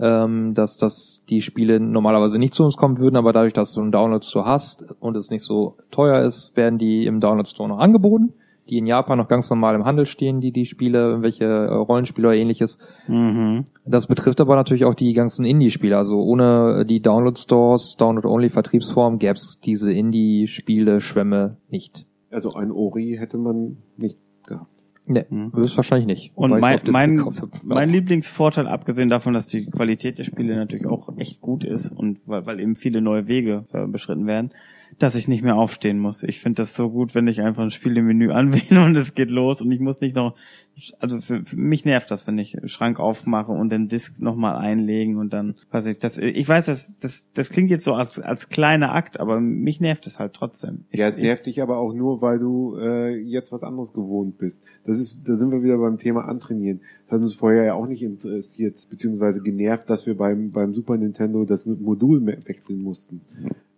[0.00, 3.80] ähm, dass dass die Spiele normalerweise nicht zu uns kommen würden, aber dadurch, dass du
[3.80, 7.68] einen Download Store hast und es nicht so teuer ist, werden die im Download Store
[7.68, 8.34] noch angeboten
[8.68, 12.28] die in Japan noch ganz normal im Handel stehen, die die Spiele, irgendwelche äh, Rollenspiele
[12.28, 12.78] oder ähnliches.
[13.06, 13.66] Mhm.
[13.84, 15.96] Das betrifft aber natürlich auch die ganzen Indie-Spiele.
[15.96, 22.06] Also ohne die Download-Stores, Download-Only-Vertriebsform gäbe es diese Indie-Spiele-Schwämme nicht.
[22.30, 24.18] Also ein Ori hätte man nicht
[25.06, 25.30] gehabt.
[25.32, 26.32] Ne, höchstwahrscheinlich nicht.
[26.34, 27.24] Und mein, mein,
[27.62, 27.90] mein.
[27.90, 32.46] Lieblingsvorteil, abgesehen davon, dass die Qualität der Spiele natürlich auch echt gut ist und weil,
[32.46, 34.52] weil eben viele neue Wege äh, beschritten werden,
[34.98, 36.22] dass ich nicht mehr aufstehen muss.
[36.22, 39.14] Ich finde das so gut, wenn ich einfach ein Spiel im Menü anwähle und es
[39.14, 40.34] geht los und ich muss nicht noch,
[40.98, 45.16] also für, für mich nervt das, wenn ich Schrank aufmache und den Disk nochmal einlegen
[45.16, 48.48] und dann, weiß ich, das, ich weiß, das, das, das klingt jetzt so als, als
[48.48, 50.84] kleiner Akt, aber mich nervt es halt trotzdem.
[50.90, 54.38] Ich, Ja, es nervt dich aber auch nur, weil du äh, jetzt was anderes gewohnt
[54.38, 54.60] bist.
[54.84, 56.80] Das ist, da sind wir wieder beim Thema Antrainieren.
[57.06, 60.96] Das hat uns vorher ja auch nicht interessiert, beziehungsweise genervt, dass wir beim, beim Super
[60.96, 63.20] Nintendo das Modul wechseln mussten.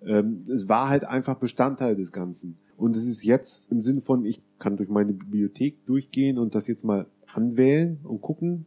[0.06, 2.56] Ähm, es war halt einfach Bestandteil des Ganzen.
[2.76, 6.66] Und es ist jetzt im Sinne von, ich kann durch meine Bibliothek durchgehen und das
[6.66, 8.66] jetzt mal anwählen und gucken.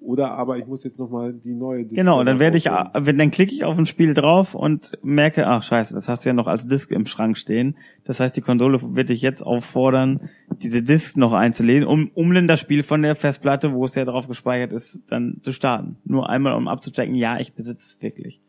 [0.00, 3.64] Oder aber ich muss jetzt nochmal die neue Genau, dann werde ich, dann klicke ich
[3.64, 6.90] auf ein Spiel drauf und merke, ach scheiße, das hast du ja noch als Disk
[6.90, 7.76] im Schrank stehen.
[8.04, 10.30] Das heißt, die Konsole wird dich jetzt auffordern,
[10.62, 14.06] diese Disk noch einzulegen, um, um dann das Spiel von der Festplatte, wo es ja
[14.06, 15.98] drauf gespeichert ist, dann zu starten.
[16.04, 18.40] Nur einmal, um abzuchecken, ja, ich besitze es wirklich.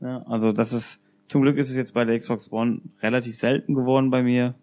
[0.00, 3.74] Ja, also das ist, zum Glück ist es jetzt bei der Xbox One relativ selten
[3.74, 4.54] geworden bei mir.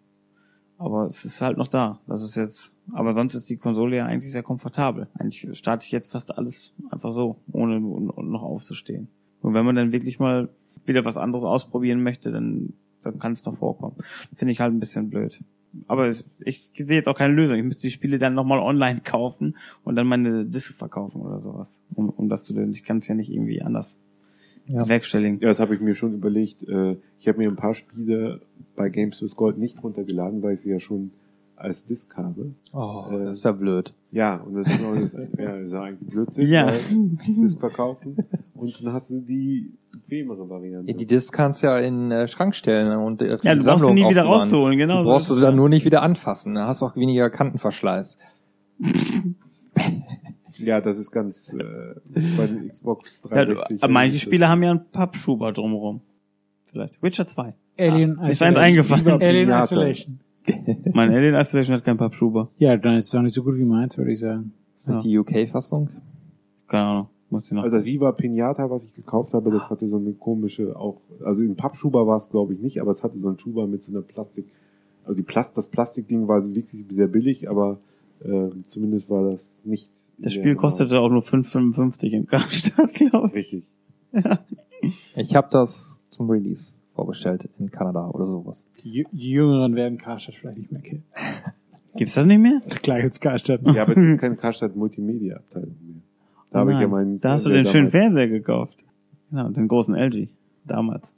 [0.77, 1.99] Aber es ist halt noch da.
[2.07, 5.07] Das ist jetzt, aber sonst ist die Konsole ja eigentlich sehr komfortabel.
[5.13, 9.07] Eigentlich starte ich jetzt fast alles einfach so, ohne noch aufzustehen.
[9.41, 10.49] Und wenn man dann wirklich mal
[10.85, 12.73] wieder was anderes ausprobieren möchte, dann,
[13.03, 13.97] dann kann es doch vorkommen.
[14.35, 15.43] Finde ich halt ein bisschen blöd.
[15.87, 17.57] Aber ich, ich sehe jetzt auch keine Lösung.
[17.57, 21.79] Ich müsste die Spiele dann nochmal online kaufen und dann meine Disc verkaufen oder sowas.
[21.93, 22.71] Um, um das zu lösen.
[22.71, 23.99] Ich kann es ja nicht irgendwie anders
[24.67, 24.83] Ja.
[24.83, 25.39] bewerkstelligen.
[25.41, 26.63] Ja, das habe ich mir schon überlegt.
[26.67, 28.41] Äh, Ich habe mir ein paar Spiele
[28.75, 31.11] bei Games with Gold nicht runtergeladen, weil ich sie ja schon
[31.55, 32.53] als Disc habe.
[32.73, 33.93] Oh, Äh, das ist ja blöd.
[34.11, 36.71] Ja, und das ist, auch das, ja, das ist ja eigentlich Blödsinn, Ja.
[37.27, 38.17] Disc verkaufen.
[38.55, 40.93] Und dann hast du die bequemere Variante.
[40.93, 43.59] Die Disc kannst du ja in den äh, Schrank stellen und äh, für Ja, die
[43.59, 45.55] du brauchst sie Sammlung nie wieder rauszuholen, genau Du so brauchst es, dann ja.
[45.55, 46.55] nur nicht wieder anfassen.
[46.55, 48.17] Da hast du auch weniger Kantenverschleiß.
[50.63, 51.95] Ja, das ist ganz äh,
[52.37, 53.83] bei den Xbox Ja, du, 360.
[53.83, 56.01] aber manche Spiele haben ja einen Pappschuber drumherum.
[56.65, 57.01] Vielleicht.
[57.03, 57.53] Witcher 2.
[57.77, 59.21] Alien Ah, ist eins eingefallen.
[59.21, 59.49] Alien.
[59.49, 60.19] Isolation.
[60.93, 62.49] Mein Alien Isolation hat keinen Pappschuber.
[62.57, 64.53] Ja, dann ist es auch nicht so gut wie meins, würde ich sagen.
[64.73, 65.89] Das ist die UK-Fassung.
[66.67, 67.07] Keine Ahnung.
[67.29, 67.63] Muss ich noch.
[67.63, 71.41] Also das Viva Pinata, was ich gekauft habe, das hatte so eine komische, auch, also
[71.41, 73.91] in Pappschuber war es glaube ich nicht, aber es hatte so einen Schuber mit so
[73.91, 74.45] einer Plastik,
[75.03, 77.79] also die Plast, das Plastikding war wirklich sehr billig, aber
[78.23, 79.89] äh, zumindest war das nicht.
[80.21, 80.61] Das Spiel genau.
[80.61, 83.53] kostete auch nur 5,55 im Karstadt, glaube ich.
[83.53, 83.69] Richtig.
[85.15, 88.65] Ich habe das zum Release vorbestellt in Kanada oder sowas.
[88.83, 91.03] Die, die Jüngeren werden Karstadt vielleicht nicht mehr kennen.
[91.95, 92.61] Gibt's das nicht mehr?
[92.81, 93.61] Klar gibt's Karstadt.
[93.73, 96.01] Ja, aber es gibt keine Karstadt Multimedia Abteilung mehr.
[96.49, 96.89] Da habe ich ja Nein.
[96.89, 97.19] meinen.
[97.19, 98.77] Da hast du den schönen damals- Fernseher gekauft.
[99.29, 100.29] Genau, den großen LG.
[100.65, 101.13] Damals.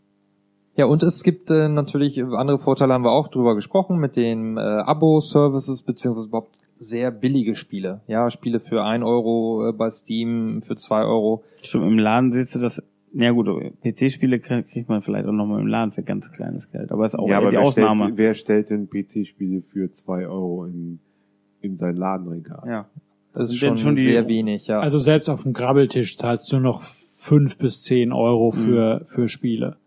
[0.75, 4.57] Ja, und es gibt äh, natürlich andere Vorteile, haben wir auch drüber gesprochen, mit den
[4.57, 8.01] äh, Abo-Services, beziehungsweise überhaupt sehr billige Spiele.
[8.07, 11.43] Ja, Spiele für ein Euro äh, bei Steam, für zwei Euro.
[11.63, 12.81] Schon im Laden siehst du das.
[13.15, 13.47] Ja gut,
[13.83, 16.91] PC-Spiele kriegt man vielleicht auch nochmal im Laden für ganz kleines Geld.
[16.91, 18.05] Aber ist auch Ja, aber die wer Ausnahme.
[18.05, 20.99] stellt, wer stellt denn PC-Spiele für zwei Euro in,
[21.61, 22.63] in sein Ladenregal?
[22.67, 22.89] ja.
[23.35, 24.79] Das ist schon, schon die- sehr wenig, ja.
[24.79, 29.77] Also selbst auf dem Grabbeltisch zahlst du noch fünf bis zehn Euro für, für Spiele.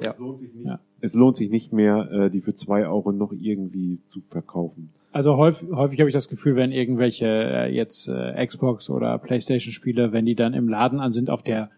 [0.00, 0.10] Ja.
[0.12, 0.80] Es, lohnt sich nicht, Ja.
[1.00, 4.90] es lohnt sich nicht mehr, äh, die für zwei Euro noch irgendwie zu verkaufen.
[5.18, 9.72] Also häufig, häufig habe ich das Gefühl, wenn irgendwelche äh, jetzt äh, Xbox oder PlayStation
[9.72, 11.70] Spiele, wenn die dann im Laden an sind, auf der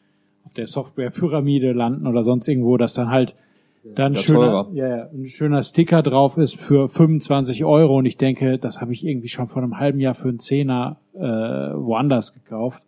[0.44, 3.34] auf der Software-Pyramide landen oder sonst irgendwo, dass dann halt
[3.94, 8.58] dann Ja, schöner, ja, ein schöner Sticker drauf ist für 25 Euro und ich denke,
[8.58, 12.82] das habe ich irgendwie schon vor einem halben Jahr für einen Zehner äh, woanders gekauft.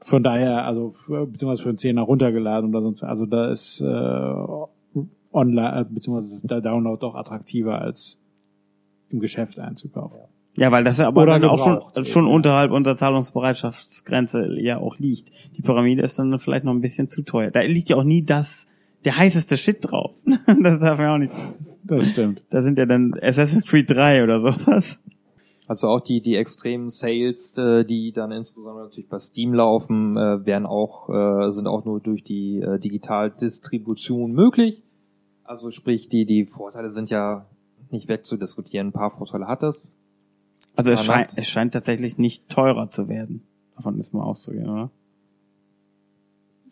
[0.00, 3.02] Von daher, also für, beziehungsweise für einen Zehner runtergeladen oder sonst.
[3.02, 4.34] Also da ist äh,
[5.30, 8.19] online, äh, beziehungsweise ist der Download doch attraktiver als
[9.10, 10.20] im Geschäft einzukaufen.
[10.56, 11.58] Ja, weil das ja aber Oder dann auch
[11.92, 12.32] schon, schon ja.
[12.32, 15.30] unterhalb unserer Zahlungsbereitschaftsgrenze ja auch liegt.
[15.56, 17.50] Die Pyramide ist dann vielleicht noch ein bisschen zu teuer.
[17.50, 18.66] Da liegt ja auch nie das,
[19.04, 20.14] der heißeste Shit drauf.
[20.46, 21.32] das darf man auch nicht.
[21.84, 22.44] Das stimmt.
[22.50, 24.98] Da sind ja dann Assassin's Creed 3 oder sowas.
[25.68, 30.44] Also auch die, die extremen Sales, äh, die dann insbesondere natürlich bei Steam laufen, äh,
[30.44, 34.82] werden auch, äh, sind auch nur durch die äh, Digitaldistribution möglich.
[35.44, 37.46] Also sprich, die, die Vorteile sind ja
[37.92, 38.88] nicht wegzudiskutieren.
[38.88, 39.94] Ein paar Vorteile hat es.
[40.76, 43.42] Also es scheint, es scheint tatsächlich nicht teurer zu werden.
[43.76, 44.90] Davon ist mal auszugehen, oder?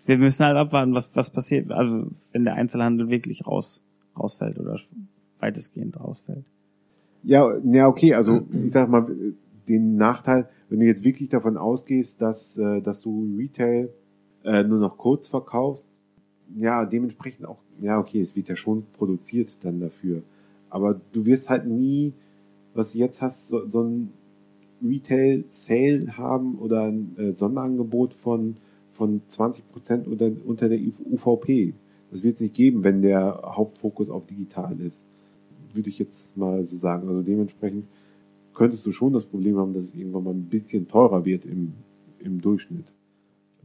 [0.07, 1.73] Wir müssen halt abwarten, was, was passiert.
[1.73, 3.83] Also, wenn der Einzelhandel wirklich raus,
[4.17, 4.79] rausfällt oder
[5.41, 6.45] weitestgehend rausfällt.
[7.25, 9.07] Ja, ja, okay, also ich sag mal,
[9.69, 13.91] den Nachteil, wenn du jetzt wirklich davon ausgehst, dass, äh, dass du Retail
[14.45, 15.93] äh, nur noch kurz verkaufst,
[16.57, 20.23] ja, dementsprechend auch, ja, okay, es wird ja schon produziert dann dafür.
[20.71, 22.13] Aber du wirst halt nie,
[22.75, 24.13] was du jetzt hast, so, so ein
[24.83, 28.57] Retail-Sale haben oder ein äh, Sonderangebot von,
[28.93, 31.75] von 20 Prozent unter, unter der UVP.
[32.11, 35.07] Das wird es nicht geben, wenn der Hauptfokus auf digital ist.
[35.75, 37.09] Würde ich jetzt mal so sagen.
[37.09, 37.87] Also dementsprechend
[38.55, 41.75] könntest du schon das Problem haben, dass es irgendwann mal ein bisschen teurer wird im,
[42.19, 42.87] im Durchschnitt.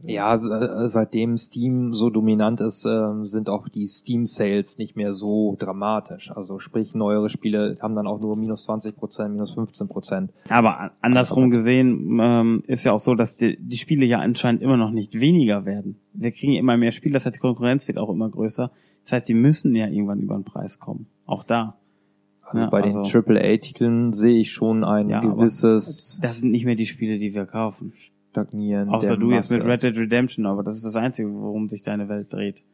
[0.06, 5.56] Ja, äh, seitdem Steam so dominant ist, ähm, sind auch die Steam-Sales nicht mehr so
[5.58, 6.30] dramatisch.
[6.30, 10.32] Also sprich, neuere Spiele haben dann auch nur minus 20 Prozent, minus 15 Prozent.
[10.48, 14.62] Aber an- andersrum gesehen ähm, ist ja auch so, dass die, die Spiele ja anscheinend
[14.62, 15.96] immer noch nicht weniger werden.
[16.12, 18.70] Wir kriegen immer mehr Spiele, das heißt, die Konkurrenz wird auch immer größer.
[19.04, 21.06] Das heißt, die müssen ja irgendwann über den Preis kommen.
[21.26, 21.76] Auch da.
[22.42, 26.66] Also Ja, bei also- den AAA-Titeln sehe ich schon ein Ja, gewisses Das sind nicht
[26.66, 27.92] mehr die Spiele, die wir kaufen.
[28.34, 28.88] Stagnieren.
[28.88, 29.70] Außer du jetzt mit Masse.
[29.70, 32.64] Red Dead Redemption, aber das ist das Einzige, worum sich deine Welt dreht.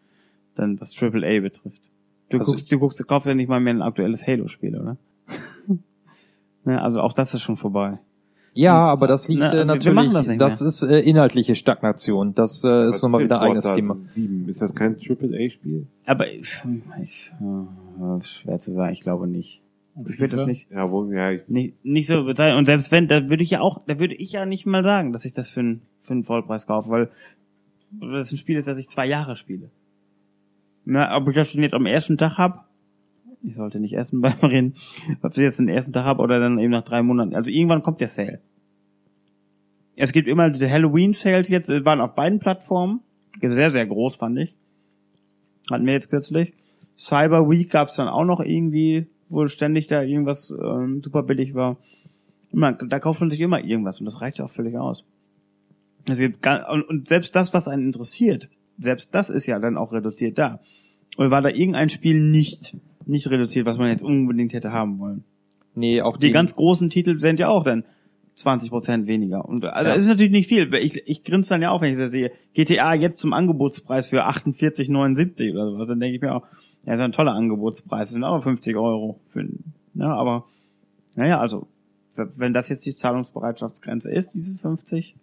[0.55, 1.83] Dann was AAA betrifft.
[2.31, 4.97] Du Also- guckst, du guckst, du kaufst ja nicht mal mehr ein aktuelles Halo-Spiel, oder?
[6.65, 7.99] ne, also auch das ist schon vorbei.
[8.55, 11.55] Ja, aber das liegt Na, äh, wir- wir natürlich, machen das das, ist äh, inhaltliche
[11.55, 12.35] Stagnation.
[12.35, 13.95] Das äh, ist nochmal wieder ein eigenes Thema.
[13.97, 14.49] 7?
[14.49, 15.87] Ist das kein AAA-Spiel?
[16.07, 16.57] Aber ich,
[17.03, 19.63] ich äh, ist schwer zu sagen, ich glaube nicht.
[20.09, 22.59] Ich würde das nicht, Ja, wo, ja, ich, nicht, nicht so bezeichnen.
[22.59, 25.12] Und selbst wenn, da würde ich ja auch, da würde ich ja nicht mal sagen,
[25.12, 27.11] dass ich das für einen, für einen Vollpreis kaufe, weil
[28.01, 29.70] das ein Spiel ist, das ich zwei Jahre spiele.
[30.85, 32.69] Na, ob ich das schon jetzt am ersten Tag hab,
[33.43, 34.75] ich sollte nicht essen beim Reden,
[35.23, 37.35] ob ich jetzt den ersten Tag hab oder dann eben nach drei Monaten.
[37.35, 38.41] Also irgendwann kommt der Sale.
[39.97, 43.01] Es gibt immer diese Halloween-Sales jetzt, waren auf beiden Plattformen.
[43.41, 44.57] Sehr, sehr groß, fand ich.
[45.70, 46.55] Hatten wir jetzt kürzlich.
[46.97, 51.78] Cyber Week gab's dann auch noch irgendwie, wo ständig da irgendwas ähm, super billig war.
[52.52, 55.05] Immer, da kauft man sich immer irgendwas und das reicht ja auch völlig aus.
[56.42, 60.60] Gar, und, selbst das, was einen interessiert, selbst das ist ja dann auch reduziert da.
[61.17, 62.76] Und war da irgendein Spiel nicht,
[63.07, 65.25] nicht reduziert, was man jetzt unbedingt hätte haben wollen.
[65.75, 67.84] Nee, auch Die ganz großen Titel sind ja auch dann
[68.34, 69.44] 20 Prozent weniger.
[69.44, 69.94] Und also Ja.
[69.94, 70.73] das ist natürlich nicht viel.
[70.75, 72.33] Ich, ich grinse dann ja auch, wenn ich das sehe.
[72.55, 75.89] GTA jetzt zum Angebotspreis für 48,79 oder sowas.
[75.89, 76.47] Dann denke ich mir auch,
[76.84, 78.09] ja, ist ja ein toller Angebotspreis.
[78.09, 79.18] Das sind aber 50 Euro.
[79.28, 79.47] Für,
[79.94, 80.44] ja, aber,
[81.17, 81.67] naja, also,
[82.15, 85.15] wenn das jetzt die Zahlungsbereitschaftsgrenze ist, diese 50,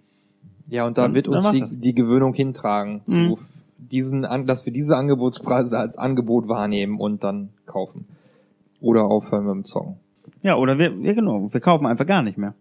[0.70, 3.38] Ja, und da Dann- wird uns die, die Gewöhnung hintragen, zu Mhm.
[3.78, 8.06] diesen, an, dass wir diese Angebotspreise als Angebot wahrnehmen und dann kaufen.
[8.82, 9.96] Oder aufhören mit dem Zocken.
[10.44, 12.54] ja, oder wir, ja genau, wir kaufen einfach gar nicht mehr.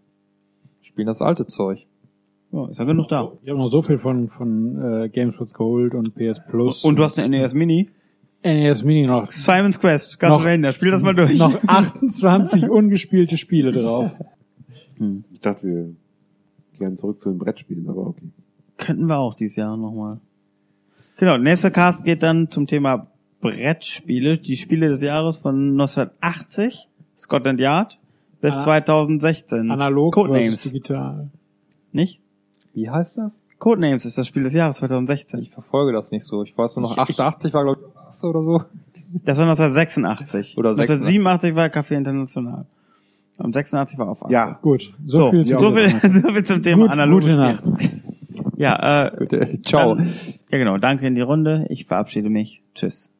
[0.81, 1.85] Spielen das alte Zeug.
[2.53, 3.29] Ja, ist ja genug da.
[3.43, 6.85] Ich habe noch so viel von, von äh, Games with Gold und PS Plus.
[6.85, 7.89] Und du hast eine NES Mini.
[8.55, 9.31] NES Mini noch.
[9.31, 11.37] Simon's Quest, Castlevania, spiel das mal durch.
[11.37, 14.15] Noch 28 ungespielte Spiele drauf.
[15.31, 15.89] ich dachte, wir
[16.79, 18.29] gern zurück zu den Brettspielen, aber okay.
[18.77, 20.19] Könnten wir auch dieses Jahr nochmal.
[21.17, 23.07] Genau, nächster Cast geht dann zum Thema
[23.41, 27.97] Brettspiele, die Spiele des Jahres von 1980, Scotland Yard,
[28.41, 29.71] bis Ana- 2016.
[29.71, 31.29] Analog Codenames, digital.
[31.91, 32.19] nicht?
[32.73, 33.41] Wie heißt das?
[33.57, 35.39] Codenames ist das Spiel des Jahres 2016.
[35.39, 36.43] Ich verfolge das nicht so.
[36.43, 38.61] Ich weiß nur noch, Ich- ich- 88 war, glaube ich, erste oder so.
[39.23, 40.57] Das war 1986.
[40.57, 42.65] Oder 1987 war Café International.
[43.37, 44.23] Und 86 war auf.
[44.29, 45.89] Ja, Gut, so, So, viel so, zu viel,
[46.21, 47.37] so viel zum Thema Gut, analoge gute.
[47.37, 47.63] Nacht.
[48.57, 49.95] Ja, äh, Ciao.
[49.95, 50.11] Dann,
[50.49, 51.67] ja genau, danke in die Runde.
[51.69, 52.63] Ich verabschiede mich.
[52.73, 53.11] Tschüss.